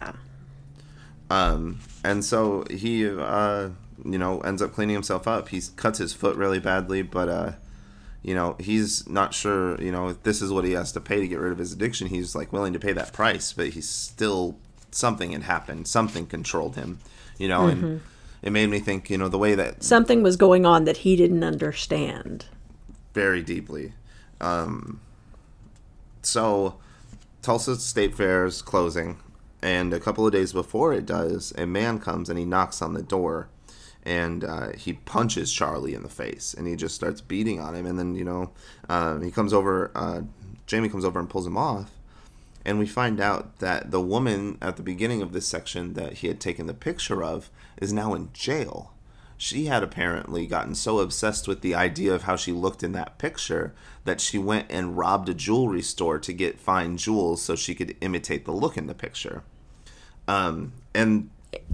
Um, 1.31 1.81
and 2.05 2.25
so 2.25 2.65
he, 2.71 3.09
uh, 3.09 3.71
you 4.05 4.19
know, 4.19 4.41
ends 4.43 4.61
up 4.63 4.73
cleaning 4.73 4.95
himself 4.95 5.27
up. 5.27 5.49
He 5.49 5.61
cuts 5.77 5.99
his 5.99 6.13
foot 6.13 6.37
really 6.37 6.61
badly, 6.61 7.03
but, 7.03 7.29
uh, 7.29 7.53
you 8.23 8.35
know, 8.35 8.57
he's 8.61 9.09
not 9.09 9.35
sure, 9.35 9.81
you 9.83 9.91
know, 9.91 10.09
if 10.09 10.23
this 10.23 10.41
is 10.43 10.51
what 10.53 10.65
he 10.65 10.73
has 10.73 10.93
to 10.93 11.01
pay 11.01 11.21
to 11.21 11.29
get 11.29 11.39
rid 11.41 11.53
of 11.53 11.59
his 11.59 11.73
addiction. 11.73 12.09
He's 12.09 12.35
like 12.35 12.53
willing 12.53 12.73
to 12.75 12.79
pay 12.79 12.93
that 12.93 13.13
price, 13.13 13.53
but 13.53 13.69
he's 13.71 13.89
still, 13.89 14.57
something 14.91 15.33
had 15.33 15.43
happened. 15.43 15.89
Something 15.89 16.27
controlled 16.27 16.77
him, 16.77 16.99
you 17.39 17.49
know, 17.49 17.67
and 17.67 18.01
it 18.43 18.51
made 18.51 18.69
me 18.69 18.79
think, 18.79 19.11
you 19.11 19.19
know, 19.19 19.29
the 19.29 19.39
way 19.39 19.55
that 19.55 19.83
Something 19.83 20.23
was 20.23 20.37
going 20.37 20.65
on 20.67 20.85
that 20.85 20.99
he 20.99 21.17
didn't 21.17 21.43
understand. 21.45 22.47
very 23.15 23.43
deeply. 23.43 23.93
Um, 24.41 25.01
so, 26.23 26.77
Tulsa 27.43 27.77
State 27.77 28.15
Fair 28.15 28.45
is 28.47 28.61
closing, 28.63 29.19
and 29.65 29.95
a 29.95 29.99
couple 29.99 30.27
of 30.27 30.33
days 30.33 30.53
before 30.53 30.93
it 30.93 31.07
does, 31.07 31.55
a 31.57 31.65
man 31.65 31.99
comes 31.99 32.29
and 32.29 32.39
he 32.39 32.45
knocks 32.45 32.83
on 32.83 32.93
the 32.93 33.03
door, 33.03 33.49
and 34.05 34.45
uh, 34.45 34.73
he 34.73 34.93
punches 34.93 35.51
Charlie 35.51 35.95
in 35.95 36.03
the 36.03 36.11
face, 36.11 36.53
and 36.53 36.67
he 36.67 36.77
just 36.77 36.95
starts 36.95 37.23
beating 37.23 37.61
on 37.61 37.75
him, 37.75 37.87
and 37.87 37.99
then 37.99 38.15
you 38.15 38.25
know, 38.25 38.51
uh, 38.91 39.19
he 39.21 39.31
comes 39.31 39.55
over. 39.55 39.91
Uh, 39.95 40.21
Jamie 40.67 40.91
comes 40.91 41.05
over 41.05 41.19
and 41.19 41.31
pulls 41.31 41.47
him 41.47 41.57
off, 41.57 41.91
and 42.67 42.79
we 42.79 42.87
find 42.87 43.21
out 43.21 43.59
that 43.61 43.91
the 43.91 44.03
woman 44.03 44.59
at 44.61 44.77
the 44.77 44.83
beginning 44.83 45.23
of 45.23 45.33
this 45.33 45.49
section 45.49 45.95
that 45.95 46.15
he 46.19 46.29
had 46.29 46.41
taken 46.41 46.67
the 46.67 46.75
picture 46.75 47.25
of 47.25 47.49
is 47.81 47.91
now 47.91 48.13
in 48.13 48.29
jail. 48.35 48.93
she 49.37 49.67
had 49.67 49.83
apparently 49.83 50.47
gotten 50.47 50.75
so 50.75 50.99
obsessed 50.99 51.49
with 51.49 51.61
the 51.61 51.75
idea 51.75 52.15
of 52.15 52.23
how 52.23 52.37
she 52.37 52.53
looked 52.53 52.83
in 52.83 52.93
that 52.93 53.19
picture 53.19 53.75
that 54.05 54.21
she 54.21 54.39
went 54.39 54.67
and 54.71 54.97
robbed 54.97 55.29
a 55.29 55.35
jewelry 55.35 55.83
store 55.83 56.19
to 56.19 56.33
get 56.33 56.61
fine 56.61 56.97
jewels 56.97 57.43
so 57.43 57.57
she 57.57 57.75
could 57.75 57.97
imitate 58.01 58.45
the 58.45 58.53
look 58.53 58.77
in 58.77 58.87
the 58.87 58.95
picture. 58.95 59.43
Um, 60.29 60.73
and 60.95 61.31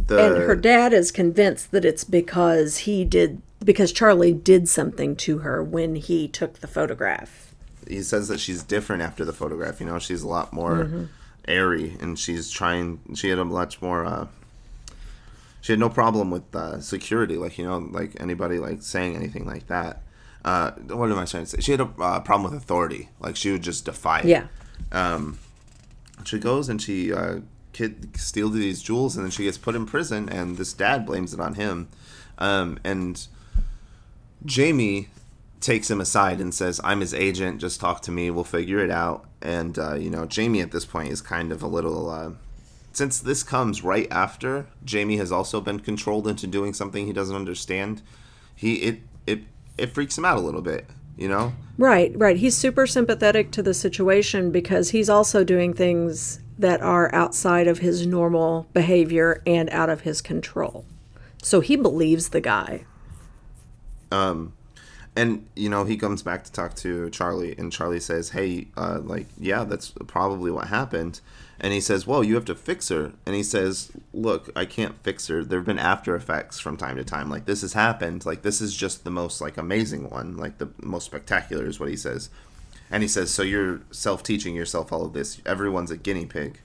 the 0.07 0.27
and 0.35 0.37
her 0.43 0.57
dad 0.57 0.93
is 0.93 1.11
convinced 1.11 1.71
that 1.71 1.85
it's 1.85 2.05
because 2.05 2.79
he 2.79 3.05
did 3.05 3.41
because 3.65 3.93
Charlie 3.93 4.33
did 4.33 4.69
something 4.69 5.15
to 5.17 5.39
her 5.39 5.63
when 5.63 5.95
he 5.97 6.27
took 6.29 6.61
the 6.61 6.67
photograph. 6.67 7.55
he 7.87 8.03
says 8.03 8.29
that 8.29 8.41
she's 8.41 8.63
different 8.63 9.03
after 9.03 9.25
the 9.25 9.33
photograph. 9.33 9.81
You 9.81 9.87
know, 9.87 9.99
she's 9.99 10.23
a 10.23 10.29
lot 10.29 10.53
more 10.53 10.85
Mm-hmm. 10.85 11.05
airy, 11.49 11.97
and 12.01 12.19
she's 12.19 12.51
trying. 12.51 13.01
She 13.15 13.29
had 13.31 13.39
a 13.39 13.45
much 13.45 13.81
more. 13.83 14.05
Uh, 14.05 14.27
she 15.61 15.73
had 15.73 15.79
no 15.81 15.89
problem 15.91 16.31
with 16.31 16.55
uh, 16.55 16.81
security, 16.81 17.37
like 17.37 17.59
you 17.59 17.65
know, 17.67 17.79
like 17.79 18.17
anybody 18.19 18.59
like 18.59 18.83
saying 18.83 19.15
anything 19.17 19.45
like 19.47 19.67
that. 19.69 20.03
Uh, 20.45 20.71
what 20.89 21.11
am 21.13 21.19
I 21.19 21.27
trying 21.27 21.45
to 21.45 21.51
say? 21.51 21.61
She 21.61 21.73
had 21.73 21.81
a 21.83 21.91
uh, 22.01 22.21
problem 22.21 22.51
with 22.51 22.61
authority, 22.63 23.11
like 23.21 23.37
she 23.37 23.53
would 23.53 23.63
just 23.63 23.85
defy 23.85 24.21
it. 24.21 24.25
Yeah. 24.27 24.47
She 26.25 26.39
goes 26.39 26.69
and 26.69 26.81
she 26.81 27.13
uh, 27.13 27.41
kid 27.81 28.21
steals 28.21 28.53
these 28.53 28.83
jewels, 28.83 29.17
and 29.17 29.25
then 29.25 29.31
she 29.31 29.45
gets 29.45 29.57
put 29.57 29.75
in 29.75 29.87
prison, 29.87 30.29
and 30.29 30.59
this 30.59 30.75
dad 30.75 31.07
blames 31.07 31.33
it 31.33 31.41
on 31.41 31.55
him. 31.55 31.89
Um, 32.37 32.79
and 32.85 33.27
Jamie 34.45 35.09
takes 35.61 35.91
him 35.91 36.01
aside 36.01 36.41
and 36.41 36.55
says, 36.55 36.79
"I'm 36.85 37.01
his 37.01 37.15
agent. 37.15 37.61
Just 37.61 37.81
talk 37.81 38.03
to 38.03 38.11
me. 38.11 38.31
We'll 38.31 38.45
figure 38.45 38.81
it 38.81 38.91
out." 38.91 39.25
And 39.41 39.79
uh, 39.79 39.95
you 39.95 40.11
know, 40.11 40.27
Jamie 40.27 40.61
at 40.61 40.73
this 40.73 40.85
point 40.85 41.11
is 41.11 41.23
kind 41.23 41.53
of 41.53 41.63
a 41.63 41.67
little. 41.67 42.11
Uh, 42.11 42.33
since 42.93 43.21
this 43.21 43.43
comes 43.43 43.83
right 43.83 44.09
after 44.11 44.67
Jamie 44.85 45.17
has 45.17 45.33
also 45.33 45.61
been 45.61 45.81
controlled 45.81 46.27
into 46.27 46.47
doing 46.47 46.75
something 46.75 47.07
he 47.07 47.13
doesn't 47.13 47.37
understand, 47.37 48.03
he 48.55 48.75
it 48.75 49.01
it 49.27 49.41
it 49.79 49.95
freaks 49.95 50.19
him 50.19 50.27
out 50.27 50.37
a 50.37 50.43
little 50.43 50.63
bit. 50.63 50.87
You 51.17 51.29
know, 51.29 51.53
Right, 51.79 52.13
right. 52.15 52.37
He's 52.37 52.57
super 52.57 52.87
sympathetic 52.87 53.51
to 53.53 53.63
the 53.63 53.73
situation 53.73 54.51
because 54.51 54.91
he's 54.91 55.09
also 55.09 55.45
doing 55.45 55.73
things 55.73 56.41
that 56.61 56.83
are 56.83 57.13
outside 57.15 57.67
of 57.67 57.79
his 57.79 58.07
normal 58.07 58.67
behavior 58.75 59.43
and 59.47 59.71
out 59.71 59.89
of 59.89 60.03
his 60.03 60.21
control. 60.21 60.85
So 61.43 61.61
he 61.61 61.75
believes 61.75 62.29
the 62.29 62.41
guy. 62.41 62.85
Um, 64.13 64.53
and 65.17 65.47
you 65.57 65.69
know 65.69 65.85
he 65.85 65.97
comes 65.97 66.23
back 66.23 66.45
to 66.45 66.53
talk 66.53 66.75
to 66.75 67.11
charlie 67.11 67.57
and 67.59 67.73
charlie 67.73 67.99
says 67.99 68.31
hey 68.31 68.69
uh, 68.77 69.01
like 69.03 69.27
yeah 69.39 69.65
that's 69.65 69.93
probably 70.07 70.51
what 70.51 70.69
happened. 70.69 71.21
And 71.63 71.73
he 71.73 71.81
says 71.81 72.07
well 72.07 72.23
you 72.23 72.35
have 72.37 72.45
to 72.47 72.55
fix 72.55 72.89
her. 72.91 73.13
And 73.27 73.35
he 73.35 73.43
says 73.43 73.91
look 74.13 74.51
i 74.55 74.65
can't 74.65 75.03
fix 75.03 75.29
her. 75.29 75.43
There 75.45 75.59
have 75.59 75.67
been 75.67 75.79
after 75.79 76.15
effects 76.15 76.61
from 76.61 76.77
time 76.77 76.97
to 76.97 77.05
time. 77.05 77.31
Like 77.31 77.47
this 77.47 77.63
has 77.63 77.73
happened. 77.73 78.27
Like 78.27 78.43
this 78.43 78.61
is 78.61 78.77
just 78.77 79.05
the 79.05 79.11
most 79.11 79.41
like 79.41 79.57
amazing 79.57 80.11
one. 80.11 80.37
Like 80.37 80.59
the 80.59 80.69
most 80.83 81.07
spectacular 81.07 81.67
is 81.67 81.81
what 81.81 81.89
he 81.89 81.97
says 81.97 82.29
and 82.91 83.03
he 83.03 83.09
says 83.09 83.31
so 83.31 83.43
you're 83.43 83.83
self-teaching 83.91 84.55
yourself 84.55 84.93
all 84.93 85.05
of 85.05 85.13
this. 85.13 85.41
Everyone's 85.47 85.91
a 85.91 85.97
guinea 85.97 86.27
pig. 86.27 86.61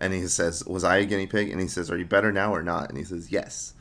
And 0.00 0.12
he 0.12 0.26
says 0.26 0.64
was 0.64 0.84
i 0.84 0.98
a 0.98 1.04
guinea 1.04 1.26
pig? 1.26 1.50
And 1.50 1.60
he 1.60 1.68
says 1.68 1.90
are 1.90 1.98
you 1.98 2.04
better 2.04 2.32
now 2.32 2.54
or 2.54 2.62
not? 2.62 2.88
And 2.88 2.98
he 2.98 3.04
says 3.04 3.30
yes 3.30 3.74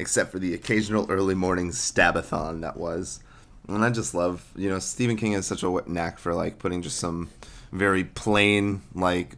except 0.00 0.32
for 0.32 0.38
the 0.38 0.54
occasional 0.54 1.06
early 1.10 1.34
morning 1.34 1.70
stabathon 1.70 2.62
that 2.62 2.78
was. 2.78 3.20
And 3.68 3.84
I 3.84 3.90
just 3.90 4.14
love, 4.14 4.50
you 4.56 4.70
know, 4.70 4.78
Stephen 4.78 5.16
King 5.16 5.32
has 5.32 5.46
such 5.46 5.62
a 5.62 5.82
knack 5.86 6.18
for 6.18 6.34
like 6.34 6.58
putting 6.58 6.80
just 6.80 6.96
some 6.96 7.28
very 7.70 8.04
plain 8.04 8.80
like 8.94 9.36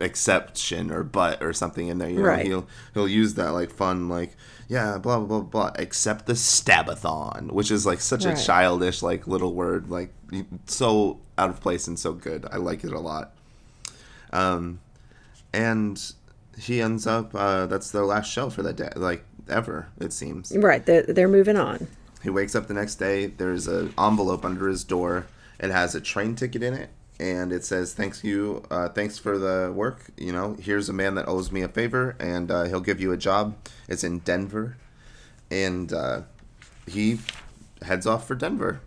exception 0.00 0.90
or 0.90 1.02
but 1.02 1.42
or 1.42 1.52
something 1.52 1.88
in 1.88 1.98
there. 1.98 2.08
You 2.08 2.16
know, 2.18 2.22
Right. 2.22 2.46
he'll 2.46 2.66
he'll 2.94 3.08
use 3.08 3.34
that 3.34 3.50
like 3.52 3.70
fun 3.70 4.08
like 4.08 4.36
yeah 4.68 4.98
blah 4.98 5.18
blah 5.18 5.26
blah 5.26 5.40
blah 5.40 5.72
except 5.78 6.26
the 6.26 6.34
stabathon, 6.34 7.50
which 7.52 7.70
is 7.70 7.84
like 7.86 8.00
such 8.00 8.24
Right. 8.24 8.38
a 8.38 8.42
childish 8.44 9.02
like 9.02 9.26
little 9.26 9.54
word 9.54 9.90
like 9.90 10.12
so 10.66 11.18
out 11.36 11.50
of 11.50 11.60
place 11.60 11.86
and 11.88 11.98
so 11.98 12.12
good. 12.12 12.46
I 12.50 12.56
like 12.56 12.84
it 12.84 12.92
a 12.92 13.00
lot. 13.00 13.32
Um, 14.32 14.80
and 15.52 16.00
he 16.58 16.80
ends 16.82 17.06
up 17.06 17.34
uh, 17.34 17.66
that's 17.66 17.90
their 17.90 18.04
last 18.04 18.30
show 18.30 18.50
for 18.50 18.62
that 18.62 18.76
day 18.76 18.90
like 18.96 19.24
ever 19.48 19.88
it 19.98 20.12
seems 20.12 20.54
Right, 20.54 20.84
they're, 20.84 21.02
they're 21.04 21.28
moving 21.28 21.56
on. 21.56 21.86
he 22.22 22.28
wakes 22.30 22.54
up 22.54 22.66
the 22.66 22.74
next 22.74 22.96
day 22.96 23.26
there's 23.26 23.66
an 23.66 23.94
envelope 23.98 24.44
under 24.44 24.68
his 24.68 24.84
door 24.84 25.26
it 25.58 25.70
has 25.70 25.94
a 25.94 26.00
train 26.02 26.34
ticket 26.34 26.62
in 26.62 26.74
it 26.74 26.90
and 27.20 27.52
it 27.52 27.64
says 27.64 27.94
thanks 27.94 28.22
you 28.22 28.62
uh, 28.70 28.88
thanks 28.88 29.18
for 29.18 29.38
the 29.38 29.72
work 29.74 30.10
you 30.16 30.32
know 30.32 30.54
here's 30.60 30.88
a 30.88 30.92
man 30.92 31.14
that 31.16 31.26
owes 31.28 31.50
me 31.50 31.62
a 31.62 31.68
favor 31.68 32.14
and 32.20 32.50
uh, 32.50 32.64
he'll 32.64 32.80
give 32.80 33.00
you 33.00 33.12
a 33.12 33.16
job 33.16 33.56
it's 33.88 34.04
in 34.04 34.18
denver 34.20 34.76
and 35.50 35.92
uh, 35.92 36.20
he 36.86 37.18
heads 37.82 38.06
off 38.06 38.26
for 38.26 38.34
denver 38.34 38.80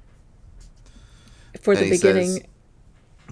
For 1.62 1.76
the 1.76 1.82
And 1.82 1.92
he 1.92 1.98
beginning. 1.98 2.28
says- 2.32 2.44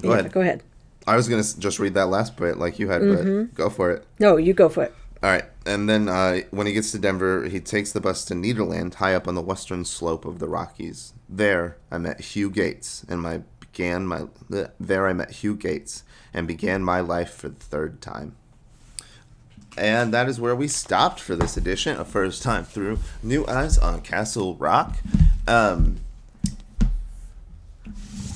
go 0.02 0.10
yeah, 0.14 0.20
ahead 0.20 0.32
go 0.32 0.42
ahead. 0.42 0.64
i 1.08 1.16
was 1.16 1.28
gonna 1.28 1.44
just 1.60 1.80
read 1.80 1.94
that 1.94 2.08
last 2.08 2.38
bit 2.38 2.58
like 2.58 2.80
you 2.80 2.90
had 2.90 3.02
Mm-hmm. 3.02 3.44
but 3.46 3.54
go 3.56 3.70
for 3.70 3.92
it 3.92 4.06
No, 4.20 4.38
you 4.38 4.54
go 4.54 4.70
for 4.70 4.84
it. 4.84 4.96
All 5.22 5.30
right, 5.30 5.44
and 5.66 5.90
then 5.90 6.08
uh, 6.08 6.40
when 6.52 6.66
he 6.66 6.72
gets 6.72 6.94
to 6.94 6.98
Denver, 6.98 7.44
he 7.50 7.60
takes 7.60 7.92
the 7.92 8.00
bus 8.00 8.24
to 8.24 8.34
Nederland, 8.34 8.94
high 8.94 9.14
up 9.14 9.28
on 9.28 9.36
the 9.36 9.42
western 9.42 9.84
slope 9.84 10.24
of 10.24 10.40
the 10.40 10.48
Rockies. 10.48 11.12
There, 11.28 11.76
I 11.92 11.98
met 11.98 12.22
Hugh 12.22 12.50
Yates, 12.56 13.06
and 13.10 13.22
my 13.22 13.42
began 13.80 14.06
my 14.06 14.26
there 14.78 15.08
I 15.08 15.14
met 15.14 15.32
Hugh 15.32 15.58
Yates 15.64 16.04
and 16.34 16.46
began 16.46 16.84
my 16.84 17.00
life 17.00 17.34
for 17.34 17.48
the 17.48 17.64
third 17.64 18.02
time. 18.02 18.36
And 19.78 20.14
that 20.14 20.28
is 20.28 20.38
where 20.38 20.54
we 20.54 20.68
stopped 20.68 21.22
for 21.22 21.38
this 21.38 21.56
edition 21.56 21.96
of 21.96 22.10
First 22.10 22.44
Time 22.44 22.66
Through 22.66 23.00
New 23.24 23.48
Eyes 23.48 23.78
on 23.78 24.02
Castle 24.02 24.56
Rock. 24.56 24.98
Um, 25.48 26.02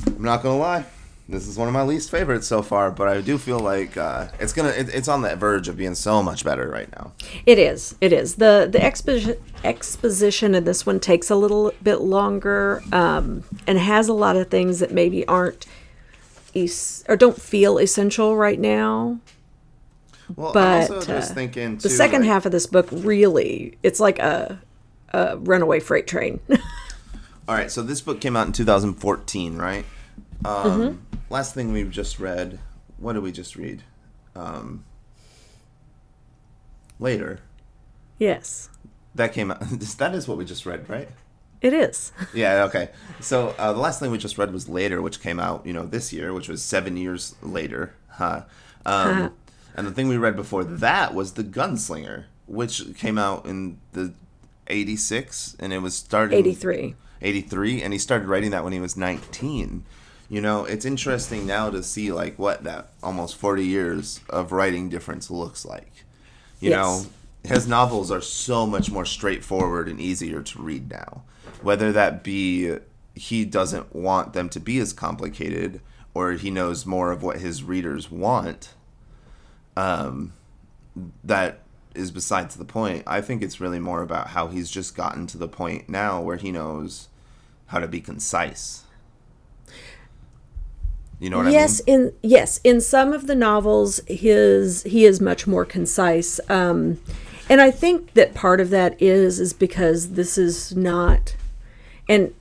I'm 0.07 0.23
not 0.23 0.43
gonna 0.43 0.57
lie, 0.57 0.85
this 1.29 1.47
is 1.47 1.57
one 1.57 1.69
of 1.69 1.73
my 1.73 1.83
least 1.83 2.11
favorites 2.11 2.47
so 2.47 2.61
far, 2.61 2.91
but 2.91 3.07
I 3.07 3.21
do 3.21 3.37
feel 3.37 3.59
like 3.59 3.95
uh, 3.95 4.27
it's 4.39 4.51
gonna 4.51 4.69
it, 4.69 4.89
it's 4.93 5.07
on 5.07 5.21
the 5.21 5.35
verge 5.35 5.69
of 5.69 5.77
being 5.77 5.95
so 5.95 6.21
much 6.21 6.43
better 6.43 6.69
right 6.69 6.91
now. 6.91 7.13
It 7.45 7.57
is. 7.57 7.95
It 8.01 8.11
is. 8.11 8.35
The 8.35 8.67
the 8.69 8.83
exposition 8.83 9.37
exposition 9.63 10.53
and 10.55 10.65
this 10.67 10.85
one 10.85 10.99
takes 10.99 11.29
a 11.29 11.35
little 11.35 11.71
bit 11.81 12.01
longer 12.01 12.81
um, 12.91 13.43
and 13.67 13.77
has 13.79 14.07
a 14.09 14.13
lot 14.13 14.35
of 14.35 14.49
things 14.49 14.79
that 14.79 14.91
maybe 14.91 15.25
aren't 15.27 15.65
es- 16.55 17.03
or 17.07 17.15
don't 17.15 17.41
feel 17.41 17.77
essential 17.77 18.35
right 18.35 18.59
now. 18.59 19.19
Well, 20.35 20.53
But 20.53 20.89
also 20.91 21.17
uh, 21.17 21.21
thinking 21.21 21.77
the 21.77 21.89
second 21.89 22.21
like- 22.21 22.29
half 22.29 22.45
of 22.45 22.51
this 22.51 22.65
book 22.65 22.87
really 22.91 23.77
it's 23.83 23.99
like 23.99 24.19
a, 24.19 24.61
a 25.13 25.37
runaway 25.37 25.79
freight 25.79 26.07
train. 26.07 26.39
All 27.47 27.55
right, 27.55 27.69
so 27.69 27.81
this 27.81 27.99
book 28.01 28.21
came 28.21 28.37
out 28.37 28.47
in 28.47 28.53
2014, 28.53 29.57
right? 29.57 29.85
Um, 30.45 30.53
Mm-hmm. 30.55 30.97
Last 31.29 31.53
thing 31.53 31.71
we've 31.73 31.89
just 31.91 32.19
read. 32.19 32.59
What 32.97 33.13
did 33.13 33.23
we 33.23 33.31
just 33.31 33.55
read? 33.55 33.81
Um, 34.35 34.83
later. 36.99 37.39
yes, 38.17 38.69
That 39.15 39.33
came 39.33 39.51
out. 39.51 39.59
that 39.97 40.13
is 40.15 40.27
what 40.27 40.37
we 40.37 40.45
just 40.45 40.65
read, 40.65 40.89
right? 40.89 41.09
it 41.61 41.73
is. 41.73 42.11
Yeah. 42.33 42.65
Okay. 42.65 42.89
So 43.21 43.55
uh, 43.57 43.71
the 43.71 43.79
last 43.79 43.99
thing 44.01 44.11
we 44.11 44.17
just 44.17 44.37
read 44.37 44.51
was 44.51 44.67
later, 44.67 45.01
which 45.01 45.21
came 45.21 45.39
out, 45.39 45.65
you 45.65 45.71
know, 45.71 45.85
this 45.85 46.11
year, 46.11 46.33
which 46.33 46.49
was 46.49 46.61
seven 46.61 46.97
years 46.97 47.35
later. 47.41 47.93
Huh. 48.09 48.43
Um, 48.85 49.31
and 49.75 49.87
the 49.87 49.91
thing 49.91 50.09
we 50.09 50.17
read 50.17 50.35
before 50.35 50.65
that 50.65 51.13
was 51.13 51.33
the 51.33 51.43
Gunslinger, 51.43 52.25
which 52.47 52.93
came 52.97 53.17
out 53.17 53.45
in 53.45 53.77
the 53.93 54.13
'86, 54.67 55.55
and 55.59 55.71
it 55.71 55.79
was 55.79 55.95
started 55.95 56.35
83. 56.35 56.95
83 57.21 57.81
and 57.81 57.93
he 57.93 57.99
started 57.99 58.27
writing 58.27 58.51
that 58.51 58.63
when 58.65 58.73
he 58.73 58.79
was 58.81 58.97
19 58.97 59.85
you 60.29 60.41
know 60.41 60.65
it's 60.65 60.83
interesting 60.83 61.45
now 61.47 61.69
to 61.69 61.81
see 61.81 62.11
like 62.11 62.37
what 62.37 62.63
that 62.65 62.89
almost 63.01 63.37
40 63.37 63.65
years 63.65 64.19
of 64.29 64.51
writing 64.51 64.89
difference 64.89 65.31
looks 65.31 65.63
like 65.63 66.03
you 66.59 66.71
Yes. 66.71 66.77
know 66.77 67.05
his 67.43 67.67
novels 67.67 68.09
are 68.11 68.21
so 68.21 68.65
much 68.65 68.89
more 68.89 69.05
straightforward 69.05 69.89
and 69.89 69.99
easier 69.99 70.41
to 70.41 70.61
read 70.61 70.89
now. 70.89 71.23
Whether 71.61 71.91
that 71.91 72.23
be 72.23 72.77
he 73.15 73.45
doesn't 73.45 73.95
want 73.95 74.33
them 74.33 74.49
to 74.49 74.59
be 74.59 74.79
as 74.79 74.91
complicated 74.91 75.81
or 76.13 76.31
he 76.33 76.49
knows 76.49 76.85
more 76.85 77.11
of 77.11 77.21
what 77.21 77.39
his 77.39 77.63
readers 77.63 78.09
want 78.09 78.73
um 79.77 80.33
that 81.23 81.59
is 81.95 82.11
besides 82.11 82.55
the 82.55 82.65
point. 82.65 83.03
I 83.05 83.21
think 83.21 83.41
it's 83.41 83.59
really 83.59 83.79
more 83.79 84.01
about 84.01 84.29
how 84.29 84.47
he's 84.47 84.71
just 84.71 84.95
gotten 84.95 85.27
to 85.27 85.37
the 85.37 85.47
point 85.47 85.89
now 85.89 86.21
where 86.21 86.37
he 86.37 86.51
knows 86.51 87.09
how 87.67 87.79
to 87.79 87.87
be 87.87 88.01
concise. 88.01 88.83
You 91.19 91.29
know 91.29 91.37
what 91.37 91.51
yes, 91.51 91.81
i 91.87 91.91
mean? 91.91 91.99
In 92.01 92.13
yes, 92.21 92.59
in 92.63 92.81
some 92.81 93.13
of 93.13 93.27
the 93.27 93.35
novels, 93.35 94.01
his 94.07 94.83
he 94.83 95.05
is 95.05 95.21
much 95.21 95.47
more 95.47 95.63
concise, 95.63 96.39
um, 96.49 96.99
and 97.49 97.61
I 97.61 97.71
think 97.71 98.13
that 98.13 98.33
part 98.33 98.59
of 98.61 98.69
that 98.71 99.01
is 99.01 99.39
is 99.39 99.53
because 99.53 100.11
this 100.11 100.37
is 100.37 100.75
not, 100.75 101.35
and 102.09 102.33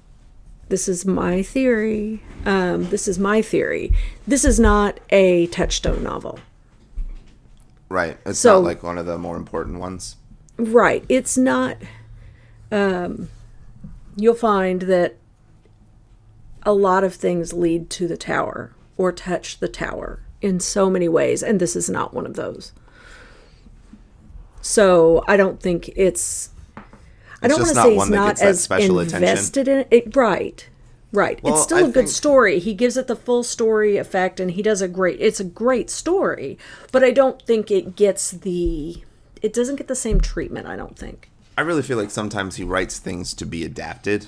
this 0.69 0.89
is 0.89 1.05
my 1.05 1.43
theory. 1.43 2.23
Um, 2.47 2.89
this 2.89 3.07
is 3.07 3.19
my 3.19 3.43
theory. 3.43 3.93
This 4.27 4.45
is 4.45 4.59
not 4.59 4.99
a 5.11 5.47
touchstone 5.49 6.03
novel, 6.03 6.39
right 7.89 8.17
it's 8.27 8.39
So- 8.39 8.55
not 8.61 8.65
like 8.65 8.83
one 8.83 8.99
of 8.99 9.07
the 9.07 9.19
more 9.19 9.37
important 9.37 9.79
ones 9.79 10.17
right? 10.59 11.05
It's 11.09 11.37
not. 11.37 11.77
um, 12.71 13.29
you'll 14.17 14.35
find 14.35 14.83
that 14.83 15.17
a 16.63 16.73
lot 16.73 17.03
of 17.05 17.15
things 17.15 17.53
lead 17.53 17.91
to 17.91 18.07
the 18.07 18.17
tower 18.17 18.73
or 18.97 19.11
touch 19.13 19.59
the 19.59 19.69
tower 19.69 20.21
in 20.41 20.61
so 20.61 20.89
many 20.91 21.09
ways, 21.09 21.43
and 21.43 21.59
this 21.61 21.75
is 21.75 21.89
not 21.91 22.15
one 22.15 22.27
of 22.27 22.35
those. 22.35 22.73
So 24.63 25.25
I 25.29 25.37
don't 25.37 25.61
think 25.61 25.91
it's. 25.95 26.49
I 27.43 27.49
don't 27.49 27.61
want 27.61 27.75
to 27.75 27.83
say 27.83 27.95
he's 27.95 28.09
not 28.09 28.41
as 28.41 28.65
attention. 28.65 29.01
invested 29.01 29.69
in 29.69 29.85
it. 29.91 30.17
Right, 30.17 30.69
right. 31.13 31.43
Well, 31.43 31.55
it's 31.55 31.65
still 31.65 31.85
I 31.85 31.89
a 31.89 31.93
good 31.93 32.09
story. 32.09 32.61
He 32.61 32.73
gives 32.73 32.97
it 32.97 33.09
the 33.09 33.17
full 33.17 33.43
story 33.43 33.97
effect, 33.97 34.39
and 34.39 34.53
he 34.53 34.63
does 34.63 34.81
a 34.81 34.89
great. 34.89 35.21
It's 35.21 35.41
a 35.41 35.45
great 35.45 35.91
story, 35.91 36.57
but 36.93 37.03
I 37.03 37.11
don't 37.11 37.43
think 37.43 37.71
it 37.71 37.97
gets 37.97 38.31
the. 38.31 39.03
It 39.43 39.53
doesn't 39.53 39.77
get 39.77 39.89
the 39.89 39.97
same 39.97 40.21
treatment. 40.21 40.69
I 40.69 40.77
don't 40.77 40.97
think. 40.97 41.29
I 41.59 41.63
really 41.63 41.83
feel 41.83 41.99
like 41.99 42.11
sometimes 42.11 42.57
he 42.57 42.65
writes 42.65 43.01
things 43.01 43.35
to 43.35 43.45
be 43.45 43.65
adapted, 43.65 44.27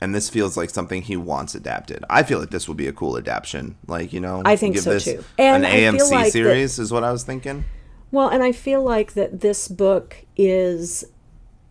and 0.00 0.12
this 0.12 0.28
feels 0.28 0.56
like 0.56 0.70
something 0.70 1.02
he 1.02 1.16
wants 1.16 1.54
adapted. 1.54 2.04
I 2.10 2.24
feel 2.24 2.40
like 2.40 2.50
this 2.50 2.66
would 2.66 2.76
be 2.76 2.88
a 2.88 2.92
cool 2.92 3.16
adaptation. 3.16 3.76
Like 3.86 4.12
you 4.12 4.18
know, 4.18 4.42
I 4.44 4.56
think 4.56 4.76
so, 4.78 4.90
this 4.90 5.04
too. 5.04 5.24
And 5.38 5.64
an 5.64 5.70
I 5.70 5.96
AMC 5.96 6.10
like 6.10 6.32
series 6.32 6.80
is 6.80 6.90
what 6.90 7.04
I 7.04 7.12
was 7.12 7.22
thinking. 7.22 7.64
Well, 8.10 8.28
and 8.28 8.42
I 8.42 8.52
feel 8.52 8.82
like 8.82 9.14
that 9.14 9.40
this 9.40 9.68
book 9.68 10.24
is 10.36 11.04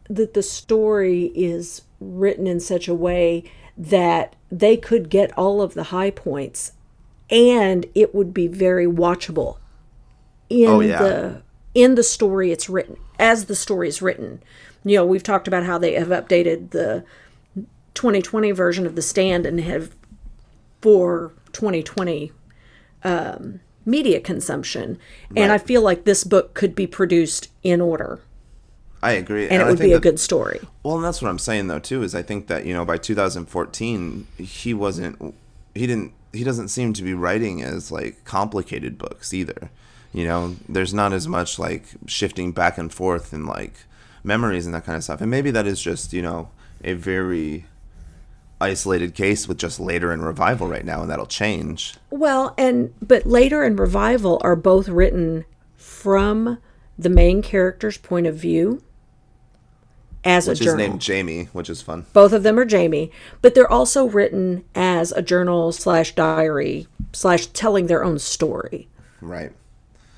that 0.09 0.33
the 0.33 0.43
story 0.43 1.31
is 1.35 1.83
written 1.99 2.45
in 2.45 2.59
such 2.59 2.87
a 2.87 2.93
way 2.93 3.43
that 3.77 4.35
they 4.51 4.77
could 4.77 5.09
get 5.09 5.35
all 5.37 5.61
of 5.61 5.73
the 5.73 5.85
high 5.85 6.11
points 6.11 6.73
and 7.29 7.85
it 7.95 8.13
would 8.13 8.33
be 8.33 8.47
very 8.47 8.85
watchable 8.85 9.57
in 10.49 10.69
Oh, 10.69 10.79
yeah. 10.79 10.99
the 11.01 11.41
in 11.73 11.95
the 11.95 12.03
story 12.03 12.51
it's 12.51 12.69
written 12.69 12.97
as 13.19 13.45
the 13.45 13.55
story 13.55 13.87
is 13.87 14.01
written. 14.01 14.41
You 14.83 14.97
know, 14.97 15.05
we've 15.05 15.23
talked 15.23 15.47
about 15.47 15.63
how 15.65 15.77
they 15.77 15.93
have 15.93 16.09
updated 16.09 16.69
the 16.69 17.03
2020 17.95 18.51
version 18.51 18.85
of 18.85 18.95
the 18.95 19.01
stand 19.01 19.45
and 19.45 19.59
have 19.61 19.95
for 20.81 21.33
2020 21.53 22.31
um, 23.03 23.59
media 23.85 24.19
consumption. 24.19 24.97
And 25.35 25.51
I 25.51 25.57
feel 25.57 25.81
like 25.81 26.03
this 26.03 26.23
book 26.23 26.53
could 26.53 26.75
be 26.75 26.87
produced 26.87 27.49
in 27.63 27.81
order 27.81 28.21
I 29.05 29.11
agree, 29.11 29.43
and 29.47 29.61
it 29.61 29.65
I 29.65 29.69
would 29.69 29.77
think 29.77 29.91
be 29.91 29.93
a 29.93 29.99
good 29.99 30.19
story. 30.19 30.59
Well, 30.81 30.95
and 30.95 31.05
that's 31.05 31.21
what 31.21 31.29
I'm 31.29 31.37
saying 31.37 31.67
though 31.67 31.77
too. 31.77 32.01
Is 32.01 32.15
I 32.15 32.23
think 32.23 32.47
that 32.47 32.65
you 32.65 32.73
know 32.73 32.83
by 32.85 32.97
2014 32.97 34.27
he 34.39 34.73
wasn't 34.73 35.35
he 35.75 35.85
didn't 35.85 36.13
he 36.33 36.43
doesn't 36.43 36.69
seem 36.69 36.91
to 36.93 37.03
be 37.03 37.13
writing 37.13 37.61
as 37.61 37.91
like 37.91 38.25
complicated 38.25 38.97
books 38.97 39.31
either. 39.31 39.69
You 40.11 40.25
know, 40.25 40.55
there's 40.67 40.93
not 40.93 41.13
as 41.13 41.27
much 41.27 41.59
like 41.59 41.85
shifting 42.07 42.51
back 42.51 42.79
and 42.79 42.91
forth 42.91 43.31
and 43.31 43.45
like 43.45 43.73
memories 44.23 44.65
and 44.65 44.73
that 44.73 44.85
kind 44.85 44.97
of 44.97 45.03
stuff. 45.03 45.21
And 45.21 45.29
maybe 45.29 45.51
that 45.51 45.67
is 45.67 45.79
just 45.79 46.11
you 46.11 46.23
know 46.23 46.49
a 46.83 46.93
very 46.93 47.65
isolated 48.61 49.13
case 49.13 49.47
with 49.47 49.57
just 49.57 49.79
later 49.79 50.11
in 50.13 50.21
revival 50.21 50.67
right 50.67 50.85
now, 50.85 51.01
and 51.01 51.09
that'll 51.09 51.25
change. 51.25 51.95
Well, 52.09 52.53
and 52.57 52.93
but 53.01 53.25
later 53.25 53.63
in 53.63 53.75
revival 53.75 54.39
are 54.43 54.55
both 54.55 54.87
written 54.87 55.45
from 55.75 56.57
the 56.97 57.09
main 57.09 57.41
character's 57.41 57.97
point 57.97 58.27
of 58.27 58.35
view 58.35 58.81
as 60.23 60.47
Which 60.47 60.59
a 60.59 60.63
is 60.63 60.65
journal. 60.65 60.87
named 60.87 61.01
Jamie, 61.01 61.49
which 61.53 61.69
is 61.69 61.81
fun. 61.81 62.05
Both 62.13 62.33
of 62.33 62.43
them 62.43 62.57
are 62.57 62.65
Jamie, 62.65 63.11
but 63.41 63.53
they're 63.53 63.71
also 63.71 64.05
written 64.05 64.63
as 64.73 65.11
a 65.11 65.21
journal 65.21 65.71
slash 65.71 66.15
diary 66.15 66.87
slash 67.13 67.45
telling 67.47 67.87
their 67.87 68.03
own 68.03 68.17
story, 68.19 68.87
Right. 69.21 69.51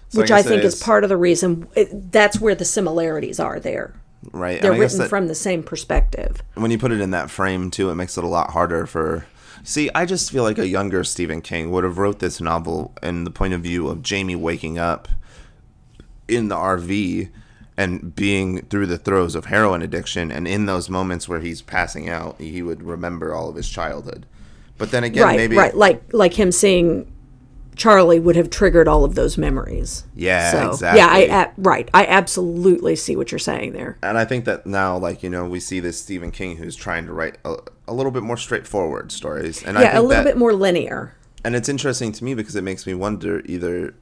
So 0.09 0.21
which 0.21 0.31
I, 0.31 0.39
it 0.39 0.45
think 0.45 0.63
is 0.63 0.81
part 0.81 1.03
of 1.03 1.09
the 1.09 1.17
reason. 1.17 1.67
It, 1.75 2.11
that's 2.13 2.39
where 2.39 2.55
the 2.55 2.63
similarities 2.63 3.41
are 3.41 3.59
there. 3.59 3.93
Right. 4.31 4.61
They're 4.61 4.71
and 4.71 4.81
I 4.81 4.83
guess 4.83 4.93
written 4.93 5.03
that- 5.03 5.09
from 5.09 5.27
the 5.27 5.35
same 5.35 5.63
perspective. 5.63 6.41
when 6.55 6.71
you 6.71 6.77
put 6.77 6.91
it 6.91 7.01
in 7.01 7.11
that 7.11 7.29
frame 7.29 7.71
too, 7.71 7.89
it 7.89 7.95
makes 7.95 8.17
it 8.17 8.23
a 8.23 8.27
lot 8.27 8.51
harder 8.51 8.85
for. 8.85 9.25
See, 9.63 9.89
I 9.93 10.05
just 10.05 10.31
feel 10.31 10.43
like 10.43 10.57
a 10.59 10.67
younger 10.67 11.03
Stephen 11.03 11.41
King 11.41 11.71
would 11.71 11.83
have 11.83 11.97
wrote 11.97 12.19
this 12.19 12.39
novel 12.39 12.93
in 13.03 13.23
the 13.25 13.31
point 13.31 13.53
of 13.53 13.61
view 13.61 13.87
of 13.89 14.01
Jamie 14.01 14.35
waking 14.35 14.77
up 14.77 15.07
in 16.27 16.47
the 16.47 16.55
RV 16.55 17.29
and 17.75 18.15
being 18.15 18.61
through 18.67 18.87
the 18.87 18.97
throes 18.97 19.35
of 19.35 19.45
heroin 19.45 19.81
addiction, 19.81 20.31
and 20.31 20.47
in 20.47 20.65
those 20.65 20.89
moments 20.89 21.27
where 21.29 21.39
he's 21.41 21.61
passing 21.61 22.09
out, 22.09 22.39
he 22.39 22.61
would 22.61 22.81
remember 22.81 23.33
all 23.33 23.49
of 23.49 23.55
his 23.55 23.69
childhood. 23.69 24.25
But 24.77 24.91
then 24.91 25.03
again, 25.03 25.23
right, 25.23 25.37
maybe 25.37 25.55
right. 25.55 25.75
Like 25.75 26.01
like 26.13 26.33
him 26.33 26.51
seeing 26.51 27.11
Charlie 27.77 28.19
would 28.19 28.35
have 28.35 28.49
triggered 28.49 28.87
all 28.87 29.05
of 29.05 29.15
those 29.15 29.37
memories. 29.37 30.03
Yeah, 30.15 30.51
so, 30.51 30.71
exactly. 30.71 30.99
Yeah, 30.99 31.07
I 31.09 31.43
a- 31.43 31.51
right. 31.57 31.89
I 31.93 32.05
absolutely 32.07 32.95
see 32.95 33.15
what 33.15 33.31
you're 33.31 33.39
saying 33.39 33.73
there. 33.73 33.97
and 34.03 34.17
I 34.17 34.25
think 34.25 34.45
that 34.45 34.65
now, 34.65 34.97
like 34.97 35.23
you 35.23 35.29
know, 35.29 35.47
we 35.47 35.59
see 35.59 35.79
this 35.79 35.99
Stephen 36.01 36.31
King 36.31 36.57
who's 36.57 36.75
trying 36.75 37.05
to 37.05 37.13
write 37.13 37.37
a, 37.45 37.55
a 37.87 37.93
little 37.93 38.11
bit 38.11 38.23
more 38.23 38.37
straightforward 38.37 39.11
stories, 39.11 39.63
and 39.63 39.77
I 39.77 39.83
Yeah, 39.83 39.93
a 39.99 40.01
little 40.01 40.09
that, 40.09 40.25
bit 40.25 40.37
more 40.37 40.53
linear. 40.53 41.13
and 41.45 41.55
it's 41.55 41.69
interesting 41.69 42.11
to 42.13 42.23
me 42.23 42.33
because 42.33 42.55
it 42.55 42.63
makes 42.63 42.85
me 42.87 42.93
wonder 42.93 43.41
either 43.45 43.93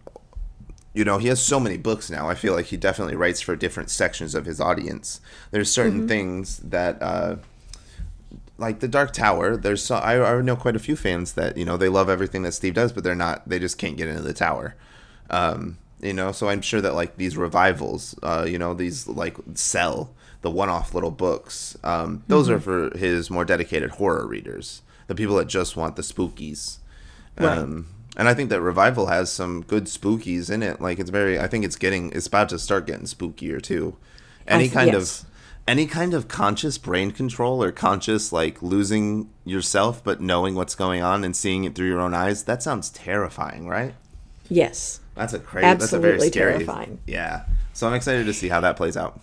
you 0.93 1.03
know 1.03 1.17
he 1.17 1.27
has 1.27 1.41
so 1.41 1.59
many 1.59 1.75
books 1.77 2.09
now 2.09 2.29
i 2.29 2.33
feel 2.33 2.53
like 2.53 2.67
he 2.67 2.77
definitely 2.77 3.17
writes 3.17 3.41
for 3.41 3.53
different 3.57 3.89
sections 3.89 4.33
of 4.33 4.45
his 4.45 4.61
audience 4.61 5.19
there's 5.51 5.69
certain 5.69 5.99
Mm-hmm. 5.99 6.07
things 6.07 6.57
that 6.59 7.01
uh 7.01 7.35
like 8.57 8.79
the 8.79 8.87
dark 8.87 9.11
tower 9.13 9.57
there's 9.57 9.83
so, 9.83 9.95
I, 9.95 10.37
I 10.37 10.41
know 10.41 10.55
quite 10.55 10.75
a 10.75 10.79
few 10.79 10.95
fans 10.95 11.33
that 11.33 11.57
you 11.57 11.65
know 11.65 11.77
they 11.77 11.89
love 11.89 12.09
everything 12.09 12.43
that 12.43 12.53
steve 12.53 12.73
does 12.73 12.91
but 12.93 13.03
they're 13.03 13.15
not 13.15 13.47
they 13.47 13.59
just 13.59 13.77
can't 13.77 13.97
get 13.97 14.07
into 14.07 14.21
the 14.21 14.33
tower 14.33 14.75
um 15.29 15.77
you 16.01 16.13
know 16.13 16.31
so 16.31 16.49
i'm 16.49 16.61
sure 16.61 16.81
that 16.81 16.93
like 16.95 17.17
these 17.17 17.35
revivals 17.37 18.15
uh 18.23 18.45
you 18.47 18.57
know 18.57 18.73
these 18.73 19.07
like 19.07 19.35
sell 19.55 20.13
the 20.41 20.51
one-off 20.51 20.93
little 20.93 21.11
books 21.11 21.77
um 21.83 22.23
those 22.27 22.47
Mm-hmm. 22.47 22.55
are 22.55 22.89
for 22.91 22.97
his 22.97 23.29
more 23.29 23.45
dedicated 23.45 23.91
horror 23.91 24.25
readers 24.27 24.81
the 25.07 25.15
people 25.15 25.35
that 25.37 25.47
just 25.47 25.75
want 25.75 25.95
the 25.95 26.01
spookies 26.01 26.77
Right. 27.37 27.57
um, 27.57 27.87
and 28.17 28.29
I 28.29 28.33
think 28.33 28.49
that 28.49 28.61
Revival 28.61 29.07
has 29.07 29.29
some 29.29 29.61
good 29.63 29.87
spookies 29.87 30.49
in 30.49 30.63
it. 30.63 30.79
Like 30.79 30.99
it's 30.99 31.09
very, 31.09 31.37
I 31.37 31.47
think 31.47 31.65
it's 31.65 31.75
getting, 31.75 32.13
it's 32.13 32.27
about 32.27 32.47
to 32.47 32.57
start 32.59 32.87
getting 32.87 33.07
spookier 33.07 33.61
too. 33.61 33.97
Any 34.47 34.63
th- 34.69 34.73
kind 34.73 34.93
yes. 34.93 35.23
of, 35.23 35.29
any 35.67 35.87
kind 35.87 36.13
of 36.13 36.27
conscious 36.27 36.77
brain 36.77 37.11
control 37.11 37.63
or 37.63 37.71
conscious 37.71 38.31
like 38.31 38.61
losing 38.61 39.29
yourself 39.45 40.03
but 40.03 40.21
knowing 40.21 40.55
what's 40.55 40.75
going 40.75 41.01
on 41.01 41.23
and 41.23 41.35
seeing 41.35 41.63
it 41.63 41.75
through 41.75 41.87
your 41.87 41.99
own 41.99 42.13
eyes. 42.13 42.43
That 42.43 42.61
sounds 42.61 42.89
terrifying, 42.89 43.67
right? 43.67 43.95
Yes. 44.49 44.99
That's 45.15 45.33
a 45.33 45.39
crazy. 45.39 45.65
that's 45.65 45.93
a 45.93 45.99
very 45.99 46.15
Absolutely 46.15 46.31
scary. 46.31 46.53
terrifying. 46.53 46.99
Yeah. 47.07 47.45
So 47.73 47.87
I'm 47.87 47.93
excited 47.93 48.25
to 48.25 48.33
see 48.33 48.49
how 48.49 48.61
that 48.61 48.77
plays 48.77 48.95
out. 48.95 49.19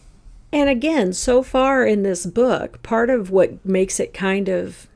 And 0.53 0.69
again, 0.69 1.13
so 1.13 1.43
far 1.43 1.87
in 1.87 2.03
this 2.03 2.27
book, 2.27 2.83
part 2.83 3.09
of 3.09 3.31
what 3.31 3.65
makes 3.65 3.99
it 3.99 4.13
kind 4.13 4.49
of 4.49 4.87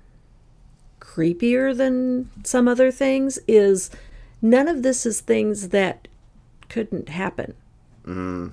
creepier 1.00 1.74
than 1.74 2.30
some 2.44 2.68
other 2.68 2.90
things 2.90 3.38
is 3.48 3.88
none 4.42 4.68
of 4.68 4.82
this 4.82 5.06
is 5.06 5.20
things 5.20 5.70
that 5.70 6.08
couldn't 6.68 7.08
happen. 7.08 7.54
Mm. 8.04 8.52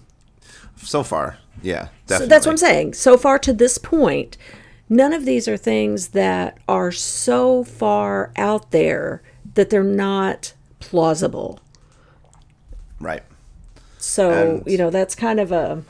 So 0.77 1.03
far, 1.03 1.39
yeah, 1.61 1.89
definitely. 2.07 2.25
So 2.25 2.27
that's 2.27 2.45
what 2.45 2.51
I'm 2.53 2.57
saying. 2.57 2.93
So 2.93 3.17
far 3.17 3.39
to 3.39 3.53
this 3.53 3.77
point, 3.77 4.37
none 4.89 5.13
of 5.13 5.25
these 5.25 5.47
are 5.47 5.57
things 5.57 6.09
that 6.09 6.57
are 6.67 6.91
so 6.91 7.63
far 7.63 8.31
out 8.35 8.71
there 8.71 9.21
that 9.55 9.69
they're 9.69 9.83
not 9.83 10.53
plausible. 10.79 11.59
Right. 12.99 13.23
So, 13.97 14.31
And- 14.57 14.63
you 14.65 14.77
know, 14.77 14.89
that's 14.89 15.15
kind 15.15 15.39
of 15.39 15.51
a. 15.51 15.83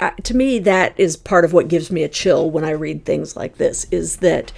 Uh, 0.00 0.10
to 0.24 0.34
me, 0.36 0.58
that 0.58 0.94
is 0.98 1.16
part 1.16 1.44
of 1.44 1.52
what 1.52 1.68
gives 1.68 1.90
me 1.90 2.02
a 2.02 2.08
chill 2.08 2.50
when 2.50 2.64
I 2.64 2.70
read 2.70 3.04
things 3.04 3.36
like 3.36 3.58
this. 3.58 3.86
Is 3.90 4.16
that 4.16 4.52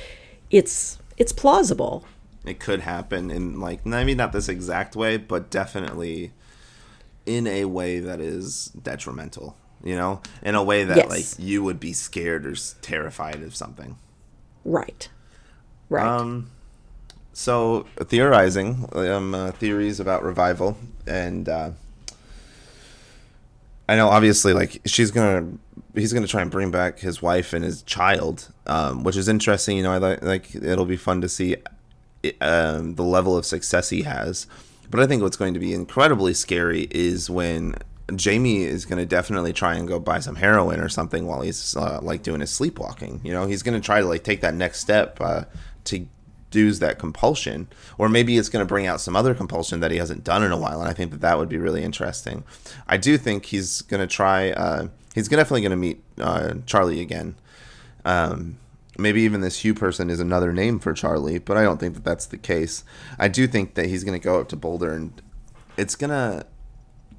it's 0.51 0.99
it's 1.16 1.32
plausible. 1.32 2.05
it 2.47 2.61
could 2.61 2.81
happen 2.81 3.31
in 3.31 3.59
like 3.61 3.85
maybe 3.86 4.15
not 4.15 4.32
this 4.32 4.49
exact 4.49 4.95
way, 4.97 5.16
but 5.16 5.51
definitely 5.51 6.32
in 7.27 7.47
a 7.47 7.65
way 7.67 7.99
that 8.01 8.21
is 8.21 8.67
detrimental. 8.83 9.57
You 9.83 9.97
know, 9.97 10.23
in 10.43 10.55
a 10.55 10.63
way 10.63 10.85
that 10.85 10.97
Yes. 10.97 11.09
like 11.11 11.45
you 11.47 11.63
would 11.63 11.79
be 11.79 11.93
scared 11.93 12.47
or 12.47 12.55
terrified 12.81 13.43
of 13.43 13.55
something. 13.55 13.97
Right. 14.65 15.09
Right. 15.91 16.07
Um, 16.07 16.51
so 17.35 17.85
theorizing, 18.01 18.89
um, 18.95 19.35
uh, 19.35 19.51
theories 19.53 20.01
about 20.01 20.23
revival, 20.25 20.79
and 21.07 21.47
uh, 21.49 21.71
I 23.89 23.97
know 23.97 24.09
obviously 24.09 24.55
like 24.55 24.81
she's 24.87 25.11
gonna, 25.11 25.47
he's 25.95 26.13
gonna 26.15 26.27
try 26.27 26.41
and 26.41 26.51
bring 26.51 26.71
back 26.71 27.01
his 27.01 27.21
wife 27.21 27.53
and 27.53 27.63
his 27.63 27.83
child, 27.83 28.51
um, 28.67 29.05
which 29.05 29.17
is 29.17 29.29
interesting. 29.29 29.77
You 29.77 29.83
know, 29.83 29.93
I 29.93 29.99
like 29.99 30.23
like 30.23 30.55
it'll 30.55 30.87
be 30.87 30.97
fun 30.97 31.21
to 31.21 31.29
see 31.29 31.57
um, 32.41 32.95
the 32.95 33.03
level 33.03 33.37
of 33.37 33.45
success 33.45 33.91
he 33.91 34.03
has. 34.03 34.47
But 34.95 35.03
I 35.03 35.09
think 35.09 35.23
what's 35.23 35.37
going 35.37 35.55
to 35.55 35.59
be 35.61 35.75
incredibly 35.75 36.35
scary 36.35 36.87
is 36.93 37.29
when 37.29 37.75
Jamie 38.15 38.62
is 38.62 38.85
going 38.85 39.01
to 39.01 39.05
definitely 39.05 39.53
try 39.53 39.75
and 39.75 39.89
go 39.89 39.99
buy 39.99 40.21
some 40.21 40.37
heroin 40.37 40.79
or 40.79 40.89
something 40.89 41.27
while 41.27 41.41
he's 41.41 41.77
uh, 41.77 41.99
like 42.01 42.23
doing 42.23 42.39
his 42.39 42.51
sleepwalking. 42.51 43.21
You 43.25 43.33
know, 43.33 43.45
he's 43.45 43.65
going 43.65 43.75
to 43.75 43.85
try 43.85 44.01
to 44.01 44.07
like 44.07 44.23
take 44.23 44.41
that 44.43 44.55
next 44.55 44.79
step 44.79 45.21
uh, 45.21 45.47
to 45.87 46.07
do's 46.53 46.79
that 46.79 47.01
compulsion, 47.01 47.66
or 47.99 48.09
maybe 48.09 48.39
it's 48.39 48.49
going 48.49 48.65
to 48.65 48.69
bring 48.69 48.87
out 48.87 49.01
some 49.01 49.16
other 49.16 49.35
compulsion 49.35 49.81
that 49.81 49.91
he 49.91 49.97
hasn't 49.97 50.23
done 50.23 50.45
in 50.45 50.53
a 50.53 50.57
while. 50.57 50.79
And 50.79 50.89
I 50.89 50.93
think 50.93 51.11
that 51.11 51.23
that 51.23 51.39
would 51.39 51.49
be 51.49 51.59
really 51.59 51.83
interesting. 51.83 52.45
I 52.87 52.97
do 52.97 53.19
think 53.19 53.47
he's 53.47 53.83
going 53.83 54.01
to 54.01 54.07
try. 54.07 54.53
Uh, 54.53 54.91
he's 55.12 55.27
definitely 55.27 55.62
going 55.62 55.71
to 55.71 55.77
meet 55.77 56.05
uh, 56.21 56.55
Charlie 56.66 57.01
again. 57.01 57.35
Um, 58.05 58.59
maybe 58.99 59.23
even 59.23 59.41
this 59.41 59.65
Hugh 59.65 59.75
person 59.75 60.11
is 60.11 60.21
another 60.21 60.53
name 60.53 60.79
for 60.79 60.93
Charlie, 60.93 61.39
but 61.39 61.57
I 61.57 61.62
don't 61.62 61.79
think 61.79 61.95
that 61.95 62.05
that's 62.05 62.27
the 62.27 62.39
case. 62.39 62.85
I 63.19 63.29
do 63.29 63.47
think 63.47 63.75
that 63.75 63.87
he's 63.87 64.05
going 64.05 64.19
to 64.19 64.25
go 64.25 64.41
up 64.41 64.49
to 64.49 64.57
Boulder 64.57 64.93
and 64.93 65.21
it's 65.77 65.97
going 65.97 66.11
to, 66.11 66.47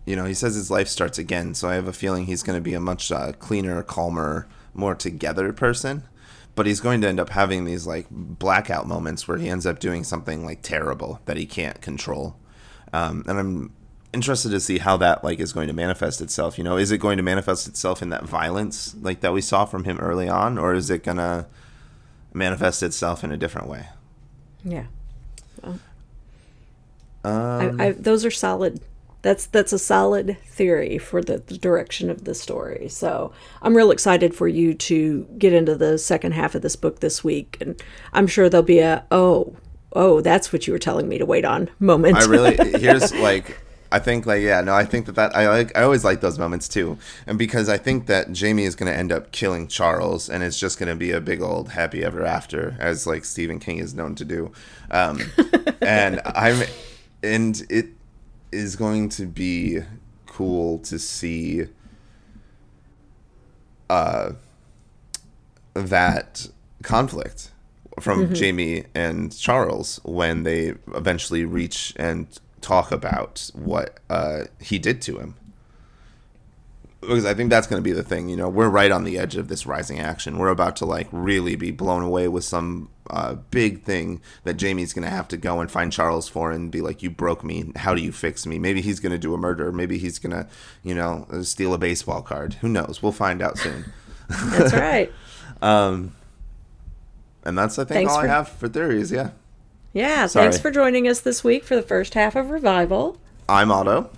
you 0.05 0.15
know, 0.15 0.25
he 0.25 0.33
says 0.33 0.55
his 0.55 0.71
life 0.71 0.87
starts 0.87 1.17
again. 1.17 1.53
So 1.53 1.67
I 1.67 1.75
have 1.75 1.87
a 1.87 1.93
feeling 1.93 2.25
he's 2.25 2.43
going 2.43 2.57
to 2.57 2.61
be 2.61 2.73
a 2.73 2.79
much 2.79 3.11
uh, 3.11 3.33
cleaner, 3.33 3.81
calmer, 3.83 4.47
more 4.73 4.95
together 4.95 5.51
person. 5.53 6.03
But 6.55 6.65
he's 6.65 6.79
going 6.79 7.01
to 7.01 7.07
end 7.09 7.19
up 7.19 7.31
having 7.31 7.65
these 7.65 7.85
like 7.85 8.07
blackout 8.09 8.87
moments 8.87 9.27
where 9.27 9.37
he 9.37 9.49
ends 9.49 9.65
up 9.65 9.79
doing 9.79 10.05
something 10.05 10.45
like 10.45 10.61
terrible 10.61 11.19
that 11.25 11.35
he 11.35 11.45
can't 11.45 11.81
control. 11.81 12.37
Um, 12.93 13.25
and 13.27 13.37
I'm 13.37 13.73
interested 14.13 14.49
to 14.49 14.59
see 14.61 14.77
how 14.77 14.95
that 14.97 15.21
like 15.21 15.39
is 15.39 15.51
going 15.51 15.67
to 15.67 15.73
manifest 15.73 16.21
itself. 16.21 16.57
You 16.57 16.63
know, 16.63 16.77
is 16.77 16.91
it 16.91 16.99
going 16.99 17.17
to 17.17 17.23
manifest 17.23 17.67
itself 17.67 18.01
in 18.01 18.09
that 18.09 18.23
violence 18.23 18.95
like 19.01 19.19
that 19.19 19.33
we 19.33 19.41
saw 19.41 19.65
from 19.65 19.83
him 19.83 19.99
early 19.99 20.29
on, 20.29 20.57
or 20.57 20.73
is 20.73 20.89
it 20.89 21.03
gonna 21.03 21.47
manifest 22.35 22.83
itself 22.83 23.23
in 23.23 23.31
a 23.31 23.37
different 23.37 23.67
way? 23.69 23.87
Yeah. 24.63 24.85
Well, 25.63 25.79
Um, 27.23 27.81
I, 27.81 27.87
I, 27.87 27.91
those 27.93 28.23
are 28.25 28.31
solid. 28.31 28.81
That's 29.21 29.47
that's 29.47 29.73
a 29.73 29.79
solid 29.79 30.37
theory 30.45 30.99
for 30.99 31.21
the, 31.23 31.39
the 31.39 31.57
direction 31.57 32.11
of 32.11 32.25
the 32.25 32.35
story. 32.35 32.87
So 32.89 33.31
I'm 33.63 33.75
real 33.75 33.89
excited 33.89 34.35
for 34.35 34.47
you 34.47 34.75
to 34.75 35.27
get 35.39 35.51
into 35.51 35.75
the 35.75 35.97
second 35.97 36.33
half 36.33 36.53
of 36.53 36.61
this 36.61 36.75
book 36.75 36.99
this 36.99 37.23
week, 37.23 37.57
and 37.59 37.81
I'm 38.13 38.27
sure 38.27 38.49
there'll 38.49 38.63
be 38.63 38.79
a 38.79 39.03
oh 39.09 39.55
oh 39.93 40.21
that's 40.21 40.53
what 40.53 40.67
you 40.67 40.73
were 40.73 40.79
telling 40.79 41.07
me 41.09 41.17
to 41.17 41.25
wait 41.25 41.45
on 41.45 41.69
moment. 41.79 42.17
I 42.17 42.25
really 42.25 42.55
here's 42.79 43.15
like 43.15 43.57
I 43.91 43.99
think 43.99 44.25
like 44.25 44.41
yeah 44.41 44.61
no 44.61 44.73
I 44.73 44.85
think 44.85 45.05
that 45.05 45.15
that 45.15 45.35
I 45.35 45.47
like 45.49 45.77
I 45.77 45.83
always 45.83 46.03
like 46.03 46.21
those 46.21 46.39
moments 46.39 46.67
too. 46.67 46.97
And 47.27 47.37
because 47.37 47.69
I 47.69 47.77
think 47.77 48.07
that 48.07 48.31
Jamie 48.31 48.63
is 48.63 48.75
going 48.75 48.91
to 48.91 48.97
end 48.97 49.11
up 49.11 49.31
killing 49.31 49.67
Charles 49.67 50.29
and 50.29 50.43
it's 50.43 50.59
just 50.59 50.79
going 50.79 50.89
to 50.89 50.95
be 50.95 51.11
a 51.11 51.21
big 51.21 51.41
old 51.41 51.69
happy 51.69 52.03
ever 52.03 52.25
after 52.25 52.75
as 52.79 53.07
like 53.07 53.25
Stephen 53.25 53.59
King 53.59 53.77
is 53.77 53.93
known 53.93 54.15
to 54.15 54.25
do. 54.25 54.51
Um, 54.91 55.21
and 55.81 56.21
I'm 56.25 56.67
and 57.23 57.61
it 57.69 57.87
is 58.51 58.75
going 58.75 59.09
to 59.09 59.25
be 59.25 59.79
cool 60.25 60.79
to 60.79 60.99
see 60.99 61.67
uh 63.89 64.31
that 65.73 66.47
conflict 66.83 67.51
from 67.99 68.33
Jamie 68.33 68.85
and 68.93 69.37
Charles 69.37 69.99
when 70.03 70.43
they 70.43 70.73
eventually 70.93 71.45
reach 71.45 71.93
and 71.97 72.27
talk 72.61 72.91
about 72.91 73.49
what 73.53 73.99
uh, 74.09 74.45
he 74.59 74.79
did 74.79 75.01
to 75.03 75.17
him. 75.19 75.35
Because 77.01 77.25
I 77.25 77.35
think 77.35 77.51
that's 77.51 77.67
going 77.67 77.79
to 77.79 77.83
be 77.83 77.91
the 77.91 78.01
thing. 78.03 78.29
You 78.29 78.35
know, 78.35 78.49
we're 78.49 78.69
right 78.69 78.91
on 78.91 79.03
the 79.03 79.19
edge 79.19 79.35
of 79.35 79.47
this 79.47 79.67
rising 79.67 79.99
action. 79.99 80.39
We're 80.39 80.49
about 80.49 80.75
to 80.77 80.85
like 80.85 81.07
really 81.11 81.55
be 81.55 81.69
blown 81.69 82.01
away 82.01 82.27
with 82.27 82.43
some 82.43 82.89
uh, 83.11 83.35
big 83.51 83.83
thing 83.83 84.21
that 84.43 84.55
Jamie's 84.55 84.91
going 84.91 85.03
to 85.03 85.11
have 85.11 85.27
to 85.27 85.37
go 85.37 85.59
and 85.59 85.69
find 85.69 85.91
Charles 85.91 86.27
for 86.27 86.51
and 86.51 86.71
be 86.71 86.81
like, 86.81 87.03
"You 87.03 87.11
broke 87.11 87.43
me. 87.43 87.71
How 87.75 87.93
do 87.93 88.01
you 88.01 88.11
fix 88.11 88.47
me?" 88.47 88.57
Maybe 88.57 88.81
he's 88.81 88.99
going 88.99 89.11
to 89.11 89.19
do 89.19 89.35
a 89.35 89.37
murder. 89.37 89.71
Maybe 89.71 89.99
he's 89.99 90.17
going 90.17 90.31
to, 90.31 90.47
you 90.81 90.95
know, 90.95 91.27
steal 91.43 91.75
a 91.75 91.77
baseball 91.77 92.23
card. 92.23 92.55
Who 92.55 92.69
knows? 92.69 93.03
We'll 93.03 93.11
find 93.11 93.39
out 93.39 93.59
soon. 93.59 93.85
that's 94.29 94.73
right. 94.73 95.11
And 97.47 97.55
that's 97.55 97.77
I 97.77 97.83
think 97.83 97.89
Thanks 97.95 98.13
all 98.13 98.21
for- 98.21 98.27
I 98.27 98.29
have 98.31 98.49
for 98.49 98.67
theories. 98.67 99.11
Yeah. 99.11 99.29
Yeah. 99.95 100.27
Sorry. 100.27 100.43
Thanks 100.43 100.59
for 100.59 100.71
joining 100.71 101.07
us 101.07 101.21
this 101.21 101.41
week 101.41 101.63
for 101.63 101.77
the 101.77 101.81
first 101.81 102.15
half 102.15 102.35
of 102.35 102.49
Revival, 102.49 103.17
I'm 103.47 103.71
Otto. 103.71 104.09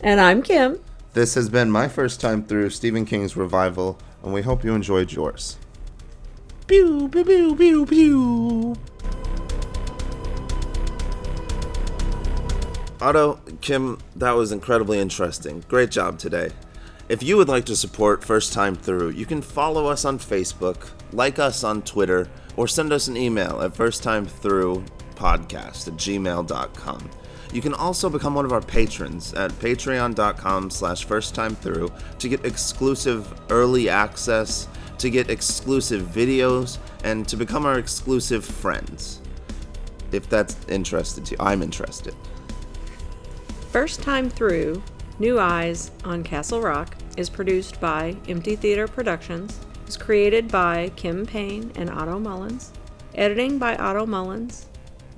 and 0.00 0.20
I'm 0.20 0.42
Kim. 0.42 0.80
This 1.12 1.34
has 1.34 1.48
been 1.48 1.70
my 1.70 1.86
first 1.86 2.20
time 2.20 2.42
through 2.42 2.70
Stephen 2.70 3.04
King's 3.06 3.36
revival, 3.36 3.96
and 4.24 4.32
we 4.32 4.42
hope 4.42 4.64
you 4.64 4.74
enjoyed 4.74 5.12
yours. 5.12 5.56
Pew, 6.66 7.08
pew, 7.08 7.24
pew, 7.24 7.54
pew, 7.54 7.86
pew. 7.86 8.76
Otto, 13.00 13.38
Kim, 13.60 13.98
that 14.16 14.32
was 14.32 14.50
incredibly 14.50 14.98
interesting. 14.98 15.62
Great 15.68 15.92
job 15.92 16.18
today. 16.18 16.50
If 17.08 17.22
you 17.22 17.36
would 17.36 17.48
like 17.48 17.66
to 17.66 17.76
support 17.76 18.24
First 18.24 18.52
Time 18.52 18.74
Through, 18.74 19.10
you 19.10 19.26
can 19.26 19.42
follow 19.42 19.86
us 19.86 20.04
on 20.04 20.18
Facebook, 20.18 20.90
like 21.12 21.38
us 21.38 21.62
on 21.62 21.82
Twitter, 21.82 22.28
or 22.56 22.66
send 22.66 22.92
us 22.92 23.06
an 23.06 23.16
email 23.16 23.60
at 23.62 23.76
firsttimethroughpodcast 25.20 25.88
at 25.88 25.94
gmail.com. 25.94 27.10
You 27.52 27.60
can 27.60 27.74
also 27.74 28.08
become 28.08 28.34
one 28.34 28.44
of 28.44 28.52
our 28.52 28.60
patrons 28.60 29.34
at 29.34 29.50
patreon.com 29.52 30.70
slash 30.70 31.04
first 31.04 31.34
time 31.34 31.56
through 31.56 31.92
to 32.18 32.28
get 32.28 32.44
exclusive 32.44 33.32
early 33.50 33.88
access, 33.88 34.68
to 34.98 35.10
get 35.10 35.30
exclusive 35.30 36.02
videos, 36.02 36.78
and 37.02 37.26
to 37.26 37.36
become 37.36 37.66
our 37.66 37.78
exclusive 37.78 38.44
friends. 38.44 39.20
If 40.12 40.28
that's 40.28 40.56
interested 40.68 41.24
to 41.26 41.32
you, 41.32 41.36
I'm 41.40 41.62
interested. 41.62 42.14
First 43.72 44.02
Time 44.02 44.28
Through 44.28 44.82
New 45.18 45.38
Eyes 45.38 45.90
on 46.04 46.22
Castle 46.22 46.60
Rock 46.60 46.96
is 47.16 47.28
produced 47.28 47.80
by 47.80 48.16
Empty 48.28 48.56
Theater 48.56 48.88
Productions. 48.88 49.58
is 49.86 49.96
created 49.96 50.48
by 50.48 50.90
Kim 50.94 51.26
Payne 51.26 51.72
and 51.74 51.90
Otto 51.90 52.18
Mullins. 52.18 52.72
Editing 53.14 53.58
by 53.58 53.76
Otto 53.76 54.06
Mullins. 54.06 54.66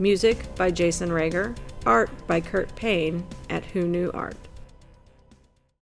Music 0.02 0.52
by 0.56 0.68
Jason 0.68 1.10
Rager. 1.10 1.56
Art 1.86 2.10
by 2.26 2.40
Kurt 2.40 2.74
Payne 2.74 3.24
at 3.48 3.64
Who 3.66 3.86
Knew 3.86 4.10
Art. 4.12 4.34